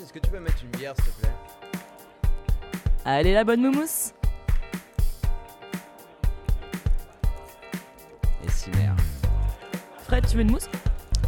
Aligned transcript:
Est-ce 0.00 0.12
que 0.12 0.18
tu 0.18 0.30
peux 0.30 0.38
mettre 0.40 0.62
une 0.62 0.70
bière, 0.70 0.94
s'il 0.96 1.04
te 1.12 1.20
plaît 1.20 1.32
Allez 3.04 3.32
la 3.32 3.44
bonne 3.44 3.60
moumousse 3.62 4.12
Et 8.44 8.50
si 8.50 8.70
merde. 8.70 9.00
Fred, 10.04 10.26
tu 10.28 10.36
veux 10.36 10.42
une 10.42 10.50
mousse 10.50 10.68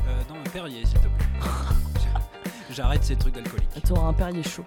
Euh, 0.07 0.21
non, 0.29 0.37
un 0.41 0.51
Perrier, 0.51 0.85
s'il 0.85 0.99
te 0.99 1.07
plaît. 1.09 1.27
J'arrête 2.71 3.03
ces 3.05 3.17
trucs 3.17 3.35
d'alcoolique. 3.35 3.69
Tu 3.85 3.93
auras 3.93 4.09
un 4.09 4.13
Perrier 4.13 4.43
chaud. 4.43 4.65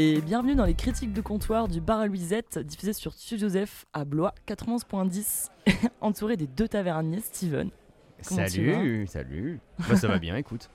Et 0.00 0.20
bienvenue 0.20 0.54
dans 0.54 0.64
les 0.64 0.74
critiques 0.74 1.12
de 1.12 1.20
comptoir 1.20 1.66
du 1.66 1.80
bar 1.80 1.98
à 1.98 2.06
Louisette, 2.06 2.60
diffusé 2.60 2.92
sur 2.92 3.12
Studio 3.12 3.48
Joseph 3.48 3.84
à 3.92 4.04
Blois 4.04 4.32
91.10, 4.46 5.48
entouré 6.00 6.36
des 6.36 6.46
deux 6.46 6.68
taverniers, 6.68 7.20
Steven 7.20 7.70
Comment 8.24 8.46
salut, 8.46 9.08
salut. 9.08 9.60
Bah, 9.88 9.96
ça 9.96 10.06
va 10.06 10.20
bien, 10.20 10.36
écoute. 10.36 10.70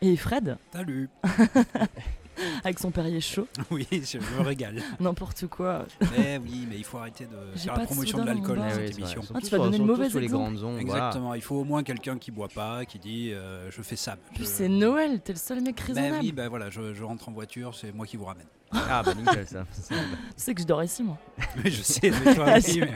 et 0.00 0.16
Fred, 0.16 0.56
Salut. 0.72 1.10
avec 2.64 2.78
son 2.78 2.90
Perrier 2.90 3.20
chaud, 3.20 3.46
Oui, 3.70 3.86
je 3.90 4.18
me 4.18 4.40
régale. 4.42 4.82
n'importe 5.00 5.46
quoi. 5.46 5.86
Mais 6.16 6.38
oui, 6.42 6.66
mais 6.68 6.76
il 6.76 6.84
faut 6.84 6.98
arrêter 6.98 7.26
de 7.26 7.58
faire 7.58 7.74
pas 7.74 7.80
la 7.80 7.86
promotion 7.86 8.18
de 8.18 8.24
l'alcool 8.26 8.58
dans 8.58 8.70
cette 8.70 8.94
c'est 8.94 8.98
émission. 8.98 9.22
Ah, 9.34 9.40
tu 9.40 9.50
vas 9.50 9.58
donner 9.58 9.70
le 9.70 9.76
surtout 9.76 9.86
mauvais 9.92 10.10
sur 10.10 10.18
les 10.18 10.24
exemple. 10.26 10.42
grandes 10.54 10.64
ondes. 10.64 10.80
Exactement, 10.80 11.34
il 11.34 11.42
faut 11.42 11.56
au 11.56 11.64
moins 11.64 11.82
quelqu'un 11.82 12.18
qui 12.18 12.30
boit 12.30 12.48
pas, 12.48 12.84
qui 12.84 12.98
dit 12.98 13.32
euh, 13.32 13.70
je 13.70 13.82
fais 13.82 13.96
ça. 13.96 14.16
Puis 14.34 14.46
c'est 14.46 14.68
Noël, 14.68 15.20
t'es 15.20 15.32
le 15.32 15.38
seul 15.38 15.60
mec 15.60 15.76
Ben 15.76 15.84
raisonnable. 15.86 16.18
oui, 16.24 16.32
ben 16.32 16.48
voilà, 16.48 16.70
je, 16.70 16.94
je 16.94 17.04
rentre 17.04 17.28
en 17.28 17.32
voiture, 17.32 17.74
c'est 17.74 17.92
moi 17.94 18.06
qui 18.06 18.16
vous 18.16 18.24
ramène. 18.24 18.46
Ah 18.74 19.02
bah 19.04 19.14
nickel 19.14 19.46
ça. 19.46 19.64
Tu 19.88 19.94
sais 20.36 20.54
que 20.54 20.62
je 20.62 20.66
dors 20.66 20.82
ici, 20.82 21.02
moi. 21.02 21.18
Oui, 21.64 21.70
je 21.70 21.82
sais, 21.82 22.10
mais 22.24 22.34
toi 22.34 22.44
Ah, 22.48 22.54
oui, 22.56 22.62
si. 22.62 22.80
mais 22.80 22.90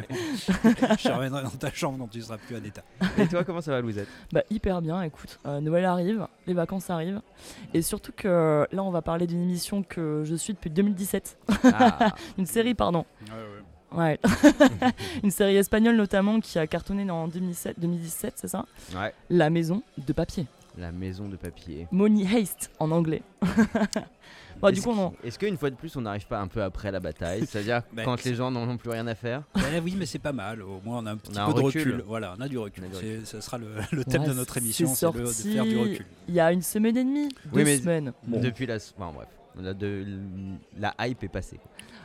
je 0.49 1.03
te 1.03 1.09
ramènerai 1.09 1.43
dans 1.43 1.51
ta 1.51 1.71
chambre 1.73 1.99
quand 1.99 2.09
tu 2.09 2.23
seras 2.23 2.39
plus 2.39 2.57
à 2.57 2.61
l'état. 2.61 2.83
Et 3.19 3.27
toi, 3.27 3.45
comment 3.45 3.61
ça 3.61 3.73
va, 3.73 3.81
Louisette? 3.81 4.09
Bah 4.33 4.43
hyper 4.51 4.81
bien, 4.83 5.03
écoute, 5.03 5.39
euh, 5.47 5.61
Noël 5.61 5.85
arrive, 5.85 6.27
les 6.47 6.55
vacances 6.55 6.89
arrivent, 6.91 7.21
et 7.75 7.83
surtout 7.83 8.13
que 8.17 8.67
là 8.73 8.83
on 8.83 8.91
va 8.91 9.03
parler 9.03 9.27
d'une 9.27 9.43
émission 9.43 9.83
que 9.83 10.23
je 10.25 10.35
suis 10.35 10.55
depuis 10.55 10.71
2017, 10.71 11.39
Ah, 11.65 12.15
une 12.39 12.47
série 12.47 12.75
pardon, 12.75 13.05
ouais, 13.93 14.19
une 15.23 15.31
série 15.31 15.57
espagnole 15.57 15.97
notamment 15.97 16.41
qui 16.41 16.59
a 16.59 16.67
cartonné 16.67 17.09
en 17.11 17.29
2007, 17.29 17.79
2017, 17.79 18.33
c'est 18.37 18.49
ça? 18.49 18.65
Ouais. 18.97 19.13
La 19.31 19.51
maison 19.51 19.83
de 19.99 20.13
papier, 20.13 20.47
La 20.79 20.93
maison 20.93 21.29
de 21.29 21.37
papier. 21.37 21.87
Money 21.91 22.27
Haste 22.27 22.71
en 22.79 22.91
anglais. 22.91 23.23
Bon, 24.61 24.71
du 24.71 24.79
Est-ce 24.79 24.85
coup 24.87 24.93
on, 24.97 25.13
Est-ce 25.25 25.39
qu'une 25.39 25.57
fois 25.57 25.71
de 25.71 25.75
plus, 25.77 25.95
on 25.97 26.01
n'arrive 26.01 26.27
pas 26.27 26.41
un 26.41 26.47
peu 26.49 26.63
après 26.63 26.91
la 26.91 27.01
bataille? 27.01 27.47
C'est-à-dire 27.47 27.83
Bah, 27.93 28.03
quand 28.05 28.23
les 28.25 28.35
gens 28.35 28.51
n'en 28.51 28.69
ont 28.69 28.77
plus 28.77 28.91
rien 28.91 29.07
à 29.07 29.15
faire? 29.15 29.43
Ben 29.55 29.83
oui, 29.85 29.95
mais 29.99 30.07
c'est 30.07 30.19
pas 30.19 30.33
mal. 30.33 30.63
Au 30.63 30.81
moins, 30.85 31.01
on 31.03 31.07
a 31.07 31.13
un 31.13 31.17
petit 31.17 31.39
a 31.39 31.45
peu 31.45 31.51
un 31.51 31.55
de 31.55 31.61
recul. 31.61 31.81
recul. 31.93 32.05
Voilà, 32.07 32.35
on 32.39 32.41
a 32.41 32.49
du 32.49 32.59
recul. 32.59 32.85
On 32.85 32.97
a 32.97 33.01
du 33.01 33.07
C'est- 33.25 33.25
Ça 33.27 33.41
sera 33.41 33.59
le, 33.59 33.67
le 33.93 34.05
thème 34.05 34.23
Ouais, 34.23 34.29
de 34.29 34.33
notre 34.35 34.57
émission, 34.59 34.87
c'est 34.89 35.13
de 35.13 35.25
faire 35.27 35.65
du 35.65 35.77
recul. 35.79 36.07
il 36.29 36.35
y 36.35 36.41
a 36.41 36.53
une 36.53 36.63
semaine 36.63 36.97
et 36.97 37.05
demie, 37.05 37.29
deux 37.29 37.35
Oui, 37.53 37.65
mais- 37.65 37.79
semaines. 37.79 38.13
Bon. 38.27 38.41
Depuis 38.41 38.67
la... 38.67 38.77
Enfin 38.77 39.13
bref. 39.15 39.29
La, 39.59 39.73
de... 39.73 40.05
la 40.79 40.95
hype 41.01 41.23
est 41.25 41.29
passée. 41.29 41.59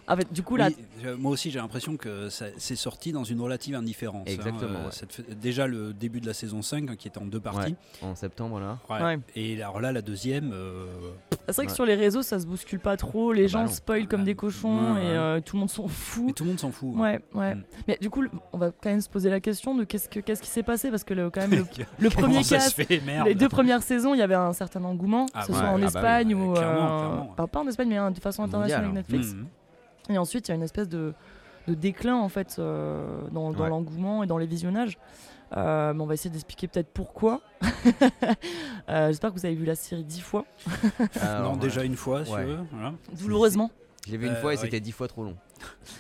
En 0.08 0.16
fait, 0.18 0.32
du 0.34 0.44
coup 0.44 0.56
là, 0.56 0.68
Oui, 0.68 0.76
je- 1.04 1.10
moi 1.12 1.32
aussi, 1.32 1.52
j'ai 1.52 1.60
l'impression 1.60 1.96
que 1.96 2.30
ça- 2.30 2.46
c'est 2.58 2.76
sorti 2.76 3.12
dans 3.12 3.24
une 3.24 3.40
relative 3.40 3.76
indifférence. 3.76 4.28
hein. 4.28 4.32
Exactement, 4.34 4.80
ouais. 4.86 4.92
cette 4.92 5.14
fait- 5.14 5.40
déjà 5.40 5.68
le 5.68 5.94
début 5.94 6.20
de 6.22 6.28
la 6.28 6.34
saison 6.34 6.62
5 6.62 6.90
hein, 6.90 6.96
qui 6.98 7.08
était 7.08 7.20
en 7.20 7.26
deux 7.26 7.40
parties. 7.40 7.76
En 8.02 8.16
septembre, 8.16 8.60
là. 8.60 8.78
Ouais. 8.90 9.02
Ouais. 9.04 9.20
Et 9.36 9.62
alors 9.62 9.80
là, 9.80 9.92
la 9.92 10.02
deuxième. 10.02 10.52
euh, 10.54 10.86
c'est 11.48 11.56
vrai 11.56 11.66
que 11.68 11.72
sur 11.74 11.86
les 11.86 11.96
réseaux 11.96 12.22
ça 12.24 12.40
se 12.40 12.46
bouscule 12.46 12.80
pas 12.80 12.98
trop, 12.98 13.32
les 13.34 13.44
Ah 13.44 13.46
bah 13.46 13.48
gens 13.52 13.62
non. 13.66 13.68
spoilent 13.72 14.08
comme 14.08 14.24
des 14.24 14.36
cochons 14.36 14.94
Ouais, 14.96 15.02
et 15.06 15.10
euh, 15.10 15.40
tout 15.42 15.56
le 15.56 15.62
monde 15.62 15.70
s'en 15.70 15.88
fout. 15.88 16.36
tout 16.36 16.44
le 16.44 16.50
monde 16.50 16.60
s'en 16.60 16.72
fout. 16.72 16.94
hein. 16.96 17.00
Ouais, 17.00 17.20
ouais. 17.34 17.56
Mm. 17.56 17.64
Mais 17.88 17.98
du 18.02 18.10
coup, 18.10 18.24
on 18.54 18.58
va 18.58 18.72
quand 18.72 18.90
même 18.90 19.02
se 19.02 19.10
poser 19.10 19.30
la 19.30 19.40
question 19.40 19.76
de 19.76 19.84
qu'est-ce, 19.84 20.10
que, 20.10 20.20
qu'est-ce 20.20 20.42
qui 20.42 20.50
s'est 20.50 20.64
passé? 20.64 20.90
Parce 20.90 21.04
que 21.04 21.14
le, 21.14 21.30
quand 21.30 21.42
même 21.48 21.66
le, 22.00 22.10
premier 22.10 22.42
Merde. 23.06 23.28
les 23.28 23.36
deux 23.36 23.50
premières 23.50 23.84
saisons, 23.84 24.14
il 24.14 24.18
y 24.18 24.22
avait 24.24 24.36
un 24.36 24.54
certain 24.54 24.84
engouement, 24.84 25.26
Ah 25.34 25.42
que 25.42 25.48
ce 25.48 25.52
ouais, 25.52 25.58
soit 25.60 25.68
en 25.68 25.76
ah 25.76 25.80
bah 25.80 25.86
Espagne 25.88 26.34
ou 26.36 26.54
clairement, 26.54 26.84
euh, 26.84 26.98
clairement. 27.00 27.30
enfin, 27.34 27.48
pas 27.48 27.60
en 27.60 27.68
Espagne 27.68 27.90
mais 27.90 27.98
hein, 27.98 28.12
de 28.12 28.20
façon 28.20 28.44
internationale 28.44 28.84
avec 28.86 28.96
Netflix. 28.96 29.34
Mhm. 29.34 29.48
Et 30.14 30.18
ensuite, 30.18 30.48
il 30.48 30.52
y 30.52 30.54
a 30.54 30.56
une 30.56 30.64
espèce 30.64 30.90
de, 30.90 31.14
de 31.68 31.74
déclin 31.74 32.16
en 32.16 32.30
fait 32.30 32.56
euh, 32.60 33.22
dans, 33.32 33.52
dans 33.52 33.64
Ouais. 33.64 33.70
l'engouement 33.70 34.24
et 34.24 34.28
dans 34.28 34.38
les 34.38 34.46
visionnages. 34.48 34.98
Euh, 35.58 35.94
mais 35.94 36.02
on 36.02 36.06
va 36.06 36.14
essayer 36.14 36.30
d'expliquer 36.30 36.68
peut-être 36.68 36.90
pourquoi. 36.94 37.42
Euh, 38.90 39.08
j'espère 39.08 39.30
que 39.32 39.40
vous 39.40 39.46
avez 39.46 39.56
vu 39.56 39.66
la 39.66 39.76
série 39.76 40.04
dix 40.04 40.22
fois, 40.22 40.46
Alors, 41.22 41.44
non, 41.54 41.56
déjà 41.58 41.84
une 41.84 41.96
fois, 41.96 42.26
si 42.26 42.32
Ouais. 42.34 42.42
tu 42.44 42.48
veux. 42.50 42.60
voilà. 42.72 42.94
douloureusement. 43.22 43.70
Je 44.08 44.12
l'ai 44.12 44.18
vu 44.18 44.26
une 44.28 44.34
Euh, 44.34 44.42
fois 44.42 44.54
et 44.54 44.58
oui. 44.58 44.62
c'était 44.62 44.80
dix 44.80 44.92
fois 44.92 45.08
trop 45.08 45.24
long. 45.24 45.36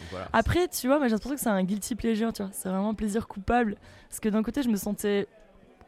Voilà. 0.09 0.27
Après, 0.33 0.67
tu 0.67 0.87
vois, 0.87 0.97
j'ai 1.03 1.09
l'impression 1.11 1.35
que 1.35 1.39
c'est 1.41 1.49
un 1.49 1.63
guilty 1.63 1.95
pleasure, 1.95 2.33
tu 2.33 2.41
vois. 2.41 2.51
C'est 2.53 2.67
vraiment 2.69 2.89
un 2.89 2.93
plaisir 2.95 3.27
coupable. 3.27 3.77
Parce 4.09 4.19
que 4.19 4.27
d'un 4.29 4.41
côté, 4.43 4.63
je 4.63 4.69
me 4.69 4.75
sentais 4.77 5.27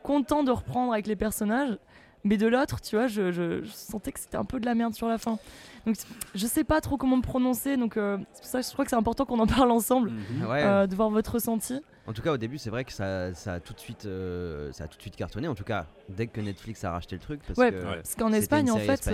content 0.04 0.44
de 0.44 0.52
reprendre 0.52 0.94
avec 0.94 1.08
les 1.08 1.16
personnages, 1.16 1.78
mais 2.24 2.38
de 2.38 2.48
l'autre, 2.48 2.80
tu 2.82 2.96
vois, 2.96 3.08
je, 3.08 3.32
je- 3.32 3.64
je 3.64 3.72
sentais 3.72 4.12
que 4.12 4.20
c'était 4.20 4.38
un 4.38 4.46
peu 4.46 4.60
de 4.60 4.66
la 4.66 4.76
merde 4.76 4.94
sur 4.94 5.08
la 5.08 5.18
fin. 5.18 5.38
Donc 5.86 5.96
je 6.34 6.48
sais 6.48 6.64
pas 6.64 6.80
trop 6.82 6.98
comment 6.98 7.18
me 7.18 7.22
prononcer, 7.22 7.76
donc 7.78 7.98
euh, 7.98 8.18
c'est 8.34 8.42
pour 8.42 8.50
ça 8.50 8.62
que 8.62 8.66
je 8.68 8.72
crois 8.74 8.86
que 8.86 8.90
c'est 8.90 8.96
important 8.98 9.26
qu'on 9.26 9.40
en 9.40 9.48
parle 9.48 9.72
ensemble, 9.72 10.12
Mhm. 10.12 10.46
Ouais. 10.48 10.64
euh, 10.64 10.88
de 10.88 10.96
voir 10.96 11.10
votre 11.10 11.34
ressenti. 11.34 11.82
En 12.06 12.12
tout 12.14 12.22
cas, 12.22 12.34
au 12.34 12.38
début, 12.38 12.58
c'est 12.58 12.70
vrai 12.70 12.84
que 12.84 12.92
ça, 12.92 13.34
ça 13.34 13.54
a 13.54 13.60
tout 13.62 13.74
de 13.74 13.80
suite, 13.80 14.06
euh, 14.06 14.72
ça 14.74 14.84
a 14.84 14.88
tout 14.88 14.98
de 14.98 15.02
suite 15.02 15.16
cartonné. 15.16 15.48
En 15.48 15.56
tout 15.56 15.64
cas, 15.64 15.86
dès 16.10 16.28
que 16.28 16.42
Netflix 16.42 16.84
a 16.84 16.92
racheté 16.92 17.16
le 17.16 17.22
truc, 17.22 17.42
parce 17.48 17.58
Ouais, 17.58 17.72
que 17.72 17.76
Ouais. 17.78 17.96
Parce 17.96 18.16
qu'en 18.16 18.34
Espagne, 18.34 18.70
en 18.72 18.78
fait, 18.78 19.10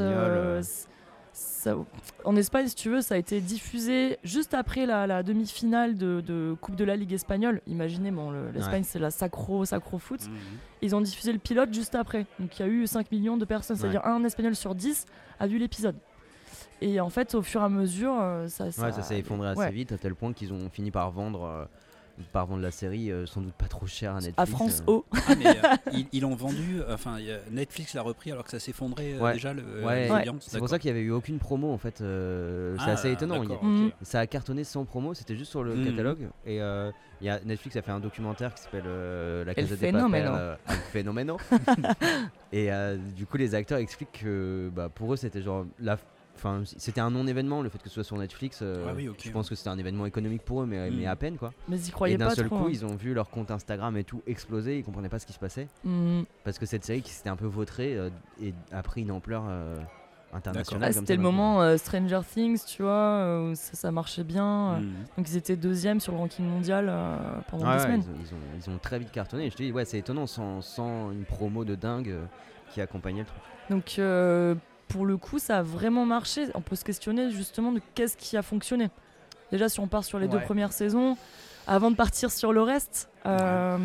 ça- 1.39 1.75
en 2.25 2.35
Espagne, 2.35 2.67
si 2.67 2.75
tu 2.75 2.89
veux, 2.89 3.01
ça 3.01 3.15
a 3.15 3.17
été 3.17 3.39
diffusé 3.41 4.17
juste 4.23 4.53
après 4.53 4.85
la, 4.85 5.07
la 5.07 5.23
demi-finale 5.23 5.97
de, 5.97 6.21
de 6.21 6.55
Coupe 6.59 6.75
de 6.75 6.83
la 6.83 6.95
Ligue 6.95 7.13
espagnole. 7.13 7.61
Imaginez, 7.67 8.11
bon, 8.11 8.29
le- 8.31 8.51
l'Espagne, 8.51 8.83
c'est 8.85 8.99
la 8.99 9.09
sacro, 9.11 9.65
sacro 9.65 9.97
foot. 9.99 10.27
Mhm. 10.27 10.35
Ils 10.81 10.95
ont 10.95 11.01
diffusé 11.01 11.31
le 11.33 11.39
pilote 11.39 11.73
juste 11.73 11.95
après. 11.95 12.25
Donc 12.39 12.59
il 12.59 12.65
y 12.65 12.65
a 12.65 12.67
eu 12.71 12.85
5 12.87 13.11
millions 13.11 13.37
de 13.37 13.45
personnes, 13.45 13.77
c'est-à-dire 13.77 14.05
un 14.05 14.23
Espagnol 14.23 14.55
sur 14.55 14.75
10 14.75 15.05
a 15.39 15.47
vu 15.47 15.57
l'épisode. 15.57 15.95
Et 16.81 16.99
en 17.01 17.09
fait, 17.09 17.35
au 17.35 17.41
fur 17.41 17.61
et 17.61 17.65
à 17.65 17.69
mesure, 17.69 18.17
euh, 18.19 18.47
ça, 18.47 18.65
ouais, 18.65 18.71
ça 18.71 19.01
s'est 19.01 19.19
effondré 19.19 19.49
assez 19.49 19.59
ouais. 19.59 19.71
vite 19.71 19.91
à 19.91 19.97
tel 19.97 20.15
point 20.15 20.31
qu'ils 20.33 20.53
ont 20.53 20.69
fini 20.69 20.91
par 20.91 21.11
vendre, 21.11 21.43
euh, 21.43 21.65
par 22.31 22.45
vendre 22.47 22.61
la 22.61 22.71
série 22.71 23.11
euh, 23.11 23.25
sans 23.25 23.41
doute 23.41 23.53
pas 23.53 23.67
trop 23.67 23.87
cher 23.87 24.11
à 24.11 24.19
Netflix. 24.19 24.35
À 24.37 24.45
France 24.45 24.81
euh. 24.87 24.91
O. 24.91 25.05
Ah, 25.27 25.35
mais 25.37 25.47
euh, 25.47 25.75
ils, 25.93 26.07
ils 26.11 26.21
l'ont 26.21 26.35
vendu, 26.35 26.79
enfin 26.89 27.17
Netflix 27.51 27.93
l'a 27.93 28.01
repris 28.01 28.31
alors 28.31 28.43
que 28.43 28.51
ça 28.51 28.59
s'effondrait 28.59 29.13
euh, 29.13 29.19
Ouais. 29.21 29.33
déjà 29.33 29.53
le, 29.53 29.63
euh, 29.65 29.85
Ouais, 29.85 30.25
c'est 30.41 30.57
pour 30.59 30.69
ça 30.69 30.79
qu'il 30.79 30.89
y 30.89 30.91
avait 30.91 31.01
eu 31.01 31.11
aucune 31.11 31.39
promo 31.39 31.71
en 31.71 31.77
fait. 31.77 32.01
euh, 32.01 32.75
c'est 32.79 32.89
Ah, 32.89 32.93
assez 32.93 33.11
étonnant. 33.11 33.43
Il- 33.43 33.51
ok. 33.51 33.93
Ça 34.01 34.19
a 34.19 34.27
cartonné 34.27 34.63
sans 34.63 34.85
promo, 34.85 35.13
c'était 35.13 35.35
juste 35.35 35.51
sur 35.51 35.63
le 35.63 35.75
Mhm. 35.75 35.85
catalogue. 35.85 36.29
Et 36.45 36.61
euh, 36.61 36.91
il 37.21 37.27
y 37.27 37.29
a 37.29 37.39
Netflix 37.43 37.75
a 37.75 37.81
fait 37.81 37.91
un 37.91 37.99
documentaire 37.99 38.53
qui 38.53 38.63
s'appelle 38.63 38.83
euh, 38.85 39.43
La 39.45 39.53
Casa 39.53 39.75
de 39.75 39.79
Fenomeno. 39.79 40.09
Papel, 40.09 40.27
euh, 40.33 40.55
El 40.69 40.75
Fenomeno. 40.91 41.37
et 42.51 42.71
euh, 42.71 42.97
du 43.15 43.25
coup, 43.25 43.37
les 43.37 43.55
acteurs 43.55 43.79
expliquent 43.79 44.19
que 44.23 44.69
bah, 44.73 44.89
pour 44.93 45.13
eux, 45.13 45.17
c'était 45.17 45.41
genre 45.41 45.65
la. 45.79 45.97
Enfin, 46.39 46.61
c'était 46.77 47.01
un 47.01 47.11
non-événement 47.11 47.61
le 47.61 47.69
fait 47.69 47.77
que 47.79 47.89
ce 47.89 47.95
soit 47.95 48.03
sur 48.05 48.17
Netflix. 48.17 48.59
euh, 48.61 48.85
Ah 48.89 48.93
oui. 48.95 49.09
Je 49.23 49.29
pense 49.31 49.49
que 49.49 49.55
c'était 49.55 49.69
un 49.69 49.77
événement 49.77 50.05
économique 50.05 50.43
pour 50.43 50.61
eux, 50.61 50.65
mais, 50.65 50.89
mais 50.89 51.05
à 51.05 51.15
peine 51.15 51.37
quoi. 51.37 51.51
Mais 51.67 51.77
ils 51.77 51.85
y 51.85 51.89
Et 51.89 51.91
croyaient 51.91 52.17
d'un 52.17 52.29
pas 52.29 52.35
seul 52.35 52.45
trop. 52.47 52.57
coup, 52.59 52.65
hein. 52.65 52.69
ils 52.71 52.85
ont 52.85 52.95
vu 52.95 53.13
leur 53.13 53.29
compte 53.29 53.51
Instagram 53.51 53.95
et 53.97 54.03
tout 54.05 54.21
exploser. 54.25 54.77
Ils 54.79 54.83
comprenaient 54.83 55.09
pas 55.09 55.19
ce 55.19 55.25
qui 55.25 55.33
se 55.33 55.39
passait 55.39 55.67
Mm. 55.83 56.21
parce 56.43 56.57
que 56.59 56.65
cette 56.65 56.85
série 56.85 57.01
qui 57.01 57.11
s'était 57.11 57.29
un 57.29 57.35
peu 57.35 57.45
vautrée 57.45 57.95
euh, 57.97 58.09
et 58.41 58.53
a 58.71 58.81
pris 58.83 59.01
une 59.01 59.11
ampleur 59.11 59.43
euh, 59.47 59.75
internationale. 60.31 60.83
Ah, 60.83 60.93
comme 60.93 61.01
C'était 61.01 61.13
ça 61.13 61.17
le 61.17 61.17
d'un 61.17 61.23
moment 61.23 61.61
euh, 61.61 61.75
Stranger 61.77 62.21
Things, 62.31 62.63
tu 62.65 62.83
vois, 62.83 62.91
euh, 62.91 63.51
où 63.51 63.55
ça, 63.55 63.73
ça 63.73 63.91
marchait 63.91 64.23
bien. 64.23 64.75
euh. 64.75 64.79
Mhm. 64.79 64.93
Donc 65.17 65.29
ils 65.29 65.35
étaient 65.37 65.55
deuxième 65.57 65.99
sur 65.99 66.13
le 66.13 66.19
ranking 66.19 66.45
mondial 66.45 66.87
euh, 66.89 67.17
pendant 67.49 67.65
Ouais, 67.65 67.71
deux 67.73 67.77
ouais, 67.79 67.83
semaines. 67.85 68.03
ils, 68.05 68.09
ont, 68.09 68.15
ils, 68.21 68.33
ont, 68.33 68.37
ils 68.67 68.75
ont 68.75 68.77
très 68.77 68.99
vite 68.99 69.11
cartonné. 69.11 69.47
Et 69.47 69.49
je 69.49 69.55
te 69.57 69.63
dis, 69.63 69.71
ouais, 69.71 69.85
c'est 69.85 69.97
étonnant 69.97 70.27
sans, 70.27 70.61
sans 70.61 71.11
une 71.11 71.25
promo 71.25 71.65
de 71.65 71.75
dingue 71.75 72.09
euh, 72.09 72.23
qui 72.71 72.79
accompagnait 72.81 73.21
le 73.21 73.25
truc. 73.25 73.41
Donc 73.69 73.95
euh, 73.99 74.55
pour 74.89 75.05
le 75.05 75.15
coup, 75.15 75.39
ça 75.39 75.59
a 75.59 75.61
vraiment 75.61 76.05
marché. 76.05 76.47
On 76.55 76.61
peut 76.61 76.75
se 76.75 76.83
questionner 76.83 77.31
justement 77.31 77.71
de 77.71 77.79
qu'est-ce 77.95 78.17
qui 78.17 78.35
a 78.35 78.41
fonctionné. 78.41 78.89
Déjà, 79.51 79.69
si 79.69 79.79
on 79.79 79.87
part 79.87 80.03
sur 80.03 80.19
les 80.19 80.27
deux 80.27 80.39
premières 80.39 80.73
saisons, 80.73 81.15
avant 81.65 81.91
de 81.91 81.95
partir 81.95 82.31
sur 82.31 82.51
le 82.51 82.61
reste, 82.61 83.09
euh, 83.25 83.77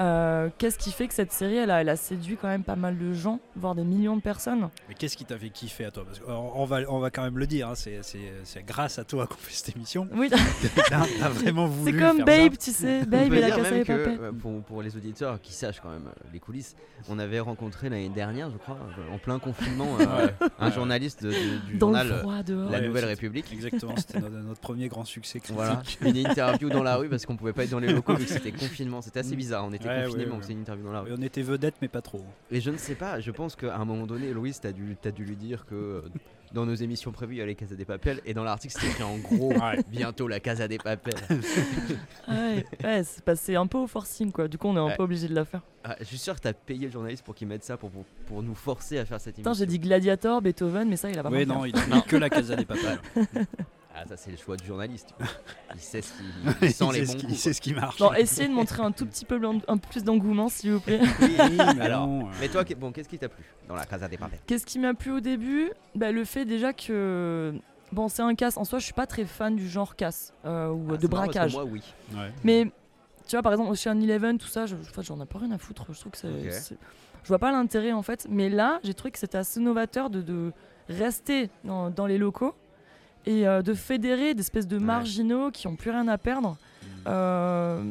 euh, 0.00 0.48
qu'est-ce 0.58 0.78
qui 0.78 0.90
fait 0.90 1.06
que 1.06 1.14
cette 1.14 1.32
série, 1.32 1.56
elle 1.56 1.70
a, 1.70 1.80
elle 1.82 1.88
a 1.88 1.96
séduit 1.96 2.36
quand 2.40 2.48
même 2.48 2.64
pas 2.64 2.76
mal 2.76 2.96
de 2.98 3.12
gens, 3.12 3.40
voire 3.56 3.74
des 3.74 3.84
millions 3.84 4.16
de 4.16 4.22
personnes 4.22 4.68
Mais 4.88 4.94
qu'est-ce 4.94 5.16
qui 5.16 5.24
t'a 5.24 5.36
fait 5.38 5.50
kiffer 5.50 5.84
à 5.84 5.90
toi? 5.90 6.04
Parce 6.06 6.18
qu'on 6.18 6.32
on 6.54 6.64
va, 6.64 6.78
on 6.88 6.98
va 6.98 7.10
quand 7.10 7.22
même 7.22 7.38
le 7.38 7.46
dire, 7.46 7.68
hein, 7.68 7.74
c'est- 7.74 8.00
c'est 8.02 8.32
c'est 8.44 8.64
grâce 8.64 8.98
à 8.98 9.04
toi 9.04 9.26
qu'on 9.28 9.36
fait 9.36 9.52
cette 9.54 9.76
émission. 9.76 10.08
Oui, 10.14 10.30
T'as 10.30 11.04
t'as 11.20 11.28
vraiment 11.28 11.66
voulu. 11.66 11.92
c'est 11.92 11.98
comme 11.98 12.16
faire 12.18 12.24
Babe, 12.26 12.52
ça. 12.52 12.58
tu 12.58 12.70
sais, 12.72 13.04
Babe 13.06 13.32
et 13.32 13.40
la 13.40 13.56
même 13.58 13.72
des 13.80 13.84
que, 13.84 13.92
euh, 13.92 14.32
pour, 14.32 14.62
pour 14.62 14.82
les 14.82 14.96
auditeurs 14.96 15.40
qui 15.40 15.52
sachent 15.52 15.80
quand 15.80 15.90
même 15.90 16.06
euh, 16.06 16.28
les 16.32 16.40
coulisses, 16.40 16.74
on 17.08 17.18
avait 17.18 17.40
rencontré 17.40 17.88
l'année 17.88 18.08
dernière, 18.08 18.50
je 18.50 18.56
crois, 18.56 18.78
euh, 18.98 19.14
en 19.14 19.18
plein 19.18 19.38
confinement, 19.38 19.88
euh, 20.00 20.28
un 20.58 20.68
Ouais. 20.68 20.72
journaliste 20.74 21.22
de- 21.22 21.30
de- 21.30 21.66
du 21.66 21.76
Dans 21.76 21.88
journal 21.88 22.06
le 22.08 22.12
euh, 22.14 22.18
froid 22.20 22.42
dehors. 22.42 22.70
La 22.70 22.78
Ouais, 22.80 22.86
Nouvelle 22.86 23.04
République. 23.04 23.52
Exactement, 23.52 23.96
c'était 23.96 24.20
notre, 24.20 24.34
notre 24.36 24.60
premier 24.60 24.88
grand 24.88 25.04
succès 25.04 25.38
critique. 25.38 25.56
Voilà, 25.56 25.82
une 26.00 26.16
interview 26.16 26.68
dans 26.70 26.82
la 26.82 26.96
rue 26.96 27.08
parce 27.08 27.26
qu'on 27.26 27.36
pouvait 27.36 27.52
pas 27.52 27.64
être 27.64 27.70
dans 27.70 27.78
les 27.78 27.92
locaux 27.92 28.14
vu 28.14 28.24
que 28.24 28.30
c'était 28.30 28.52
confinement. 28.52 29.02
C'était 29.02 29.20
assez 29.20 29.36
bizarre. 29.36 29.64
On 29.66 29.72
était 29.72 29.81
Ouais, 29.88 30.02
confinés, 30.04 30.18
ouais, 30.20 30.26
mais 30.26 30.32
on 30.32 30.36
ouais. 30.36 30.42
faisait 30.42 30.52
une 30.54 30.60
interview 30.60 30.84
dans 30.84 30.92
la 30.92 31.00
rue. 31.00 31.10
Et 31.10 31.14
on 31.18 31.22
était 31.22 31.42
vedettes, 31.42 31.74
mais 31.82 31.88
pas 31.88 32.02
trop. 32.02 32.24
Et 32.50 32.60
je 32.60 32.70
ne 32.70 32.76
sais 32.76 32.94
pas, 32.94 33.20
je 33.20 33.30
pense 33.30 33.56
qu'à 33.56 33.76
un 33.76 33.84
moment 33.84 34.06
donné, 34.06 34.32
Louise, 34.32 34.60
t'as 34.60 34.72
dû, 34.72 34.96
t'as 35.00 35.10
dû 35.10 35.24
lui 35.24 35.36
dire 35.36 35.64
que 35.66 35.74
euh, 35.74 36.02
dans 36.52 36.66
nos 36.66 36.74
émissions 36.74 37.12
prévues, 37.12 37.36
il 37.36 37.38
y 37.38 37.42
a 37.42 37.46
les 37.46 37.54
Casa 37.54 37.74
des 37.74 37.84
Papel, 37.84 38.20
et 38.26 38.34
dans 38.34 38.44
l'article, 38.44 38.74
c'était 38.74 38.88
écrit 38.88 39.02
en 39.04 39.16
gros 39.18 39.52
Ouais. 39.52 39.80
bientôt 39.88 40.28
la 40.28 40.40
Casa 40.40 40.68
des 40.68 40.78
Papel. 40.78 41.14
Ah 42.26 42.32
ouais, 42.32 42.66
ouais, 42.84 43.02
c'est 43.04 43.24
passé 43.24 43.56
un 43.56 43.66
peu 43.66 43.78
au 43.78 43.86
forcing 43.86 44.30
quoi. 44.32 44.48
Du 44.48 44.58
coup, 44.58 44.68
on 44.68 44.76
est 44.76 44.80
un 44.80 44.86
Ouais. 44.86 44.96
peu 44.96 45.02
obligé 45.04 45.28
de 45.28 45.34
la 45.34 45.44
faire. 45.44 45.62
Ah, 45.84 45.96
je 46.00 46.04
suis 46.04 46.18
sûr 46.18 46.34
que 46.36 46.40
t'as 46.40 46.52
payé 46.52 46.86
le 46.86 46.92
journaliste 46.92 47.24
pour 47.24 47.34
qu'il 47.34 47.48
mette 47.48 47.64
ça 47.64 47.76
pour, 47.76 47.90
pour, 47.90 48.04
pour 48.26 48.42
nous 48.42 48.54
forcer 48.54 48.98
à 48.98 49.04
faire 49.04 49.20
cette 49.20 49.36
Putain, 49.36 49.50
émission. 49.50 49.64
j'ai 49.64 49.66
dit 49.66 49.78
Gladiator, 49.80 50.40
Beethoven, 50.42 50.88
mais 50.88 50.96
ça, 50.96 51.10
il 51.10 51.18
a 51.18 51.22
pas 51.22 51.30
Oui, 51.30 51.44
non, 51.46 51.64
il 51.64 51.74
a 51.76 52.00
que 52.02 52.16
la 52.16 52.30
Casa 52.30 52.54
des 52.54 52.64
Papels. 52.66 53.00
Ah, 53.94 54.04
ça, 54.08 54.16
c'est 54.16 54.30
le 54.30 54.36
choix 54.38 54.56
du 54.56 54.64
journaliste. 54.66 55.14
Il 55.74 55.80
sait 55.80 56.00
ce 56.02 56.12
qu'il 56.14 56.26
il 56.62 56.72
sent 56.72 56.84
les 56.92 57.00
bons 57.02 57.06
ce 57.12 57.16
qui, 57.16 57.20
coups. 57.26 57.32
il 57.32 57.36
sait 57.38 57.52
ce 57.52 57.60
qui 57.60 57.74
marche. 57.74 57.98
Bon, 57.98 58.12
essayez 58.14 58.48
de 58.48 58.54
montrer 58.54 58.82
un 58.82 58.90
tout 58.92 59.04
petit 59.06 59.24
peu 59.24 59.40
un 59.68 59.76
peu 59.76 59.88
plus 59.90 60.02
d'engouement, 60.04 60.48
s'il 60.48 60.72
vous 60.72 60.80
plaît. 60.80 61.00
Oui, 61.20 61.36
mais 61.38 61.60
Alors, 61.84 62.08
euh, 62.08 62.22
Mais 62.40 62.48
toi, 62.48 62.64
bon, 62.78 62.90
qu'est-ce 62.92 63.08
qui 63.08 63.18
t'a 63.18 63.28
plu 63.28 63.44
dans 63.68 63.74
la 63.74 63.84
Casa 63.84 64.08
des 64.08 64.16
Papel? 64.16 64.38
Qu'est-ce 64.46 64.64
qui 64.66 64.78
m'a 64.78 64.94
plu 64.94 65.12
au 65.12 65.20
début? 65.20 65.70
Bah, 65.94 66.10
Le 66.10 66.24
fait 66.24 66.44
déjà 66.44 66.72
que. 66.72 67.52
Bon, 67.92 68.08
c'est 68.08 68.22
un 68.22 68.34
casse. 68.34 68.56
En 68.56 68.64
soi, 68.64 68.78
je 68.78 68.84
suis 68.84 68.94
pas 68.94 69.06
très 69.06 69.26
fan 69.26 69.54
du 69.56 69.68
genre 69.68 69.94
casse 69.96 70.32
euh, 70.46 70.68
ou 70.70 70.92
Ah, 70.94 70.96
de 70.96 71.06
braquage. 71.06 71.52
Moi, 71.52 71.64
oui. 71.64 71.82
ouais. 72.14 72.32
Mais 72.44 72.64
tu 73.28 73.36
vois, 73.36 73.42
par 73.42 73.52
exemple, 73.52 73.70
Ocean 73.70 74.00
Eleven, 74.00 74.38
tout 74.38 74.48
ça, 74.48 74.64
je, 74.64 74.74
en 74.74 74.78
fait, 74.82 75.02
j'en 75.02 75.20
ai 75.20 75.26
pas 75.26 75.38
rien 75.38 75.50
à 75.52 75.58
foutre. 75.58 75.84
Je 75.92 76.00
trouve 76.00 76.12
que 76.12 76.18
c'est. 76.18 76.28
Ok. 76.28 76.50
c'est- 76.52 76.78
Je 77.22 77.28
vois 77.28 77.38
pas 77.38 77.52
l'intérêt 77.52 77.92
en 77.92 78.02
fait. 78.02 78.26
Mais 78.30 78.48
là, 78.48 78.80
j'ai 78.82 78.94
trouvé 78.94 79.10
que 79.12 79.18
c'était 79.18 79.38
assez 79.38 79.60
novateur 79.60 80.08
de, 80.08 80.22
de 80.22 80.52
rester 80.88 81.50
dans, 81.64 81.90
dans 81.90 82.06
les 82.06 82.16
locaux 82.18 82.54
et 83.26 83.46
euh, 83.46 83.62
de 83.62 83.74
fédérer 83.74 84.34
des 84.34 84.40
espèces 84.40 84.66
de 84.68 84.78
marginaux 84.78 85.50
qui 85.50 85.66
ont 85.66 85.76
plus 85.76 85.90
rien 85.90 86.08
à 86.08 86.18
perdre. 86.18 86.56
euh, 87.06 87.82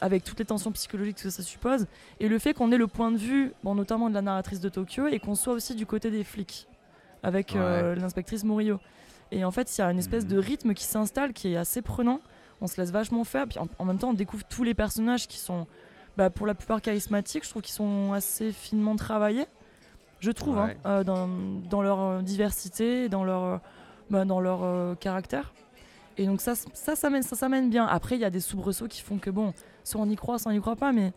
avec 0.00 0.24
toutes 0.24 0.38
les 0.38 0.44
tensions 0.44 0.70
psychologiques 0.72 1.16
que 1.22 1.30
ça 1.30 1.42
suppose, 1.42 1.86
et 2.20 2.28
le 2.28 2.38
fait 2.38 2.52
qu'on 2.54 2.70
ait 2.72 2.76
le 2.76 2.86
point 2.86 3.10
de 3.10 3.16
vue, 3.16 3.52
bon, 3.64 3.74
notamment 3.74 4.08
de 4.10 4.14
la 4.14 4.20
narratrice 4.22 4.60
de 4.60 4.68
Tokyo, 4.68 5.06
et 5.06 5.18
qu'on 5.18 5.34
soit 5.34 5.54
aussi 5.54 5.74
du 5.74 5.86
côté 5.86 6.10
des 6.10 6.22
flics, 6.24 6.68
avec 7.22 7.56
euh, 7.56 7.94
l'inspectrice 7.94 8.44
Murillo. 8.44 8.78
Et 9.32 9.42
en 9.44 9.50
fait, 9.50 9.74
il 9.76 9.80
y 9.80 9.84
a 9.84 9.90
une 9.90 9.98
espèce 9.98 10.24
Mhm. 10.24 10.30
de 10.30 10.38
rythme 10.38 10.74
qui 10.74 10.84
s'installe, 10.84 11.32
qui 11.32 11.52
est 11.52 11.56
assez 11.56 11.80
prenant. 11.82 12.20
On 12.60 12.66
se 12.66 12.78
laisse 12.80 12.90
vachement 12.90 13.24
faire, 13.24 13.46
puis 13.46 13.58
en, 13.58 13.68
en 13.78 13.84
même 13.86 13.98
temps, 13.98 14.10
on 14.10 14.14
découvre 14.14 14.44
tous 14.44 14.64
les 14.64 14.74
personnages 14.74 15.26
qui 15.28 15.38
sont, 15.38 15.66
bah, 16.18 16.28
pour 16.28 16.46
la 16.46 16.54
plupart 16.54 16.82
charismatiques. 16.82 17.44
Je 17.44 17.50
trouve 17.50 17.62
qu'ils 17.62 17.74
sont 17.74 18.12
assez 18.12 18.52
finement 18.52 18.96
travaillés, 18.96 19.46
je 20.20 20.30
trouve, 20.30 20.58
hein, 20.58 20.72
Ouais. 20.84 21.04
dans, 21.04 21.28
dans 21.70 21.80
leur 21.82 22.22
diversité, 22.22 23.08
dans 23.08 23.24
leur, 23.24 23.60
bah, 24.10 24.24
dans 24.24 24.40
leur 24.40 24.62
euh, 24.64 24.94
caractère. 24.94 25.52
Et 26.16 26.26
donc 26.26 26.40
ça, 26.40 26.54
ça, 26.56 26.96
ça 26.96 27.10
mène, 27.10 27.22
ça, 27.22 27.36
ça 27.36 27.48
mène 27.48 27.70
bien. 27.70 27.86
Après, 27.86 28.16
il 28.16 28.20
y 28.20 28.24
a 28.24 28.30
des 28.30 28.40
soubresauts 28.40 28.88
qui 28.88 29.02
font 29.02 29.18
que 29.18 29.30
bon, 29.30 29.54
soit 29.84 30.00
on 30.00 30.08
y 30.08 30.16
croit, 30.16 30.38
soit 30.38 30.50
on 30.50 30.54
y 30.54 30.60
croit 30.60 30.74
pas, 30.76 30.92
mais 30.92 31.12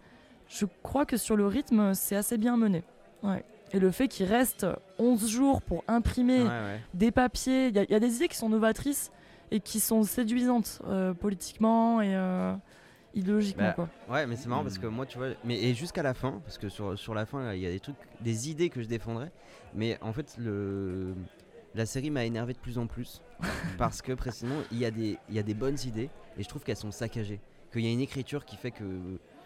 je 0.47 0.65
crois 0.83 1.05
que 1.05 1.17
sur 1.17 1.35
le 1.35 1.47
rythme, 1.47 1.93
c'est 1.93 2.15
assez 2.15 2.37
bien 2.37 2.55
mené. 2.57 2.83
Ouais. 3.23 3.43
Et 3.73 3.79
le 3.79 3.89
fait 3.89 4.07
qu'il 4.07 4.25
reste 4.27 4.67
11 4.99 5.27
jours 5.29 5.61
pour 5.61 5.83
imprimer 5.87 6.41
Ouais, 6.41 6.47
ouais. 6.47 6.79
des 6.93 7.09
papiers, 7.11 7.67
il 7.67 7.75
y, 7.75 7.79
a- 7.79 7.83
il 7.83 7.91
y 7.91 7.95
a 7.95 7.99
des 7.99 8.15
idées 8.17 8.27
qui 8.27 8.35
sont 8.37 8.49
novatrices 8.49 9.11
et 9.49 9.59
qui 9.59 9.79
sont 9.79 10.03
séduisantes 10.03 10.81
euh, 10.87 11.13
politiquement 11.13 12.01
et 12.01 12.13
euh, 12.15 12.53
idéologiquement. 13.15 13.63
Bah, 13.63 13.73
quoi. 13.73 13.89
Ouais, 14.09 14.27
mais 14.27 14.35
c'est 14.35 14.49
marrant 14.49 14.63
parce 14.63 14.77
Mm. 14.77 14.81
que 14.81 14.87
moi, 14.87 15.05
tu 15.05 15.17
vois, 15.17 15.27
mais 15.45 15.59
et 15.61 15.73
jusqu'à 15.73 16.03
la 16.03 16.13
fin, 16.13 16.41
parce 16.43 16.57
que 16.57 16.69
sur, 16.69 16.97
sur 16.99 17.13
la 17.13 17.25
fin, 17.25 17.53
il 17.53 17.61
y 17.61 17.65
a 17.65 17.71
des 17.71 17.79
trucs, 17.79 17.95
des 18.19 18.49
idées 18.49 18.69
que 18.69 18.81
je 18.81 18.87
défendrais, 18.87 19.31
mais 19.73 19.97
en 20.01 20.13
fait, 20.13 20.35
le, 20.37 21.13
la 21.75 21.85
série 21.85 22.09
m'a 22.09 22.25
énervé 22.25 22.53
de 22.53 22.59
plus 22.59 22.77
en 22.77 22.87
plus 22.87 23.21
parce 23.77 24.01
que 24.01 24.11
précisément, 24.13 24.61
il 24.71 24.77
y, 24.77 24.85
a 24.85 24.91
des, 24.91 25.17
il 25.29 25.35
y 25.35 25.39
a 25.39 25.43
des 25.43 25.53
bonnes 25.53 25.77
idées 25.85 26.09
et 26.37 26.43
je 26.43 26.47
trouve 26.49 26.63
qu'elles 26.63 26.75
sont 26.77 26.91
saccagées. 26.91 27.39
Qu'il 27.71 27.81
y 27.81 27.87
a 27.87 27.91
une 27.91 28.01
écriture 28.01 28.43
qui 28.45 28.57
fait 28.57 28.71
que 28.71 28.83